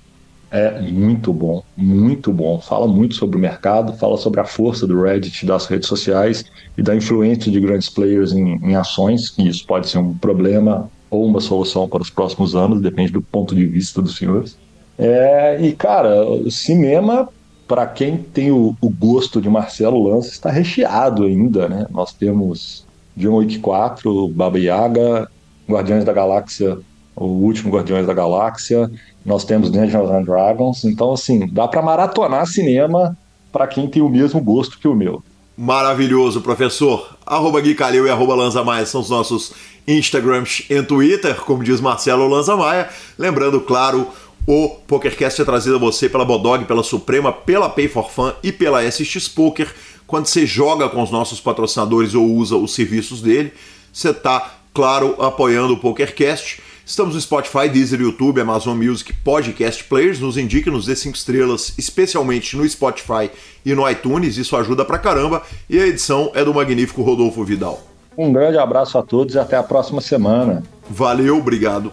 É 0.50 0.80
muito 0.80 1.30
bom, 1.30 1.62
muito 1.76 2.32
bom. 2.32 2.58
Fala 2.58 2.88
muito 2.88 3.14
sobre 3.14 3.36
o 3.36 3.40
mercado, 3.40 3.92
fala 3.92 4.16
sobre 4.16 4.40
a 4.40 4.44
força 4.44 4.86
do 4.86 5.02
Reddit, 5.02 5.44
das 5.44 5.66
redes 5.66 5.86
sociais 5.86 6.46
e 6.78 6.82
da 6.82 6.96
influência 6.96 7.52
de 7.52 7.60
grandes 7.60 7.90
players 7.90 8.32
em, 8.32 8.54
em 8.54 8.74
ações. 8.74 9.34
Isso 9.38 9.66
pode 9.66 9.90
ser 9.90 9.98
um 9.98 10.14
problema 10.14 10.90
ou 11.10 11.26
uma 11.26 11.40
solução 11.40 11.86
para 11.86 12.00
os 12.00 12.08
próximos 12.08 12.56
anos, 12.56 12.80
depende 12.80 13.12
do 13.12 13.20
ponto 13.20 13.54
de 13.54 13.66
vista 13.66 14.00
dos 14.00 14.16
senhores. 14.16 14.56
É, 14.98 15.60
e, 15.60 15.72
cara, 15.72 16.24
o 16.24 16.50
cinema, 16.50 17.28
para 17.68 17.86
quem 17.86 18.16
tem 18.16 18.50
o, 18.50 18.74
o, 18.80 18.88
gosto 18.88 19.40
de 19.42 19.48
Marcelo 19.48 20.02
Lança, 20.02 20.30
está 20.30 20.50
recheado 20.50 21.24
ainda, 21.24 21.68
né? 21.68 21.86
Nós 21.90 22.14
temos 22.14 22.86
John 23.14 23.36
Wick 23.36 23.58
4, 23.58 24.28
Baba 24.28 24.58
Yaga, 24.58 25.30
Guardiões 25.68 26.02
da 26.02 26.12
Galáxia, 26.14 26.78
o 27.14 27.26
último 27.26 27.70
Guardiões 27.70 28.06
da 28.06 28.14
Galáxia, 28.14 28.90
nós 29.24 29.44
temos 29.44 29.70
Dungeons 29.70 30.10
and 30.10 30.22
Dragons, 30.22 30.84
então, 30.84 31.12
assim, 31.12 31.46
dá 31.46 31.68
para 31.68 31.82
maratonar 31.82 32.46
cinema 32.46 33.16
para 33.52 33.66
quem 33.66 33.86
tem 33.86 34.00
o 34.00 34.08
mesmo 34.08 34.40
gosto 34.40 34.78
que 34.78 34.88
o 34.88 34.94
meu. 34.94 35.22
Maravilhoso, 35.56 36.40
professor. 36.40 37.18
Arroba 37.26 37.60
Gui 37.60 37.74
Calil 37.74 38.06
e 38.06 38.10
arroba 38.10 38.34
Lanza 38.34 38.62
Maia 38.62 38.86
são 38.86 39.00
os 39.00 39.10
nossos 39.10 39.52
Instagrams 39.86 40.64
e 40.70 40.80
Twitter, 40.82 41.34
como 41.40 41.64
diz 41.64 41.80
Marcelo 41.80 42.28
Lanza 42.28 42.56
Maia. 42.56 42.88
Lembrando, 43.18 43.60
claro, 43.60 44.06
o 44.48 44.70
PokerCast 44.86 45.42
é 45.42 45.44
trazido 45.44 45.76
a 45.76 45.78
você 45.78 46.08
pela 46.08 46.24
Bodog, 46.24 46.64
pela 46.64 46.82
Suprema, 46.82 47.30
pela 47.30 47.68
Pay 47.68 47.86
for 47.86 48.10
Fun 48.10 48.32
e 48.42 48.50
pela 48.50 48.82
SX 48.82 49.28
Poker. 49.28 49.70
Quando 50.06 50.24
você 50.24 50.46
joga 50.46 50.88
com 50.88 51.02
os 51.02 51.10
nossos 51.10 51.38
patrocinadores 51.38 52.14
ou 52.14 52.24
usa 52.24 52.56
os 52.56 52.74
serviços 52.74 53.20
dele, 53.20 53.52
você 53.92 54.08
está, 54.08 54.54
claro, 54.72 55.22
apoiando 55.22 55.74
o 55.74 55.76
PokerCast. 55.76 56.62
Estamos 56.82 57.14
no 57.14 57.20
Spotify, 57.20 57.68
Deezer, 57.68 58.00
YouTube, 58.00 58.40
Amazon 58.40 58.74
Music, 58.74 59.12
Podcast 59.22 59.84
Players. 59.84 60.18
Nos 60.18 60.38
indique, 60.38 60.70
nos 60.70 60.86
dê 60.86 60.96
5 60.96 61.14
estrelas, 61.14 61.74
especialmente 61.76 62.56
no 62.56 62.66
Spotify 62.66 63.30
e 63.66 63.74
no 63.74 63.86
iTunes. 63.86 64.38
Isso 64.38 64.56
ajuda 64.56 64.82
pra 64.82 64.96
caramba. 64.96 65.42
E 65.68 65.78
a 65.78 65.86
edição 65.86 66.32
é 66.34 66.42
do 66.42 66.54
magnífico 66.54 67.02
Rodolfo 67.02 67.44
Vidal. 67.44 67.82
Um 68.16 68.32
grande 68.32 68.56
abraço 68.56 68.96
a 68.96 69.02
todos 69.02 69.34
e 69.34 69.38
até 69.38 69.58
a 69.58 69.62
próxima 69.62 70.00
semana. 70.00 70.62
Valeu, 70.88 71.36
obrigado. 71.36 71.92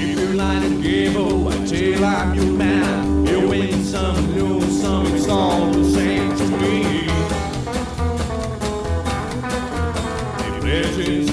If 0.00 0.16
you 0.16 0.34
line 0.34 0.62
and 0.62 0.80
give 0.80 1.16
away 1.16 1.66
till 1.66 2.04
I'm 2.04 2.32
your 2.34 2.52
man, 2.52 3.26
you 3.26 3.48
win 3.48 3.82
some, 3.82 4.32
lose 4.32 4.80
some, 4.80 5.06
it's 5.06 5.26
all 5.28 5.72
the 5.72 5.84
same 5.90 6.36
to 6.36 6.44
me. 6.58 7.08
Imagine 10.60 11.27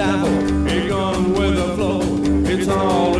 dive. 0.00 0.66
It 0.66 0.88
comes 0.88 1.38
with 1.38 1.56
the 1.56 1.74
flow. 1.74 2.00
It's 2.52 2.68
all 2.68 3.19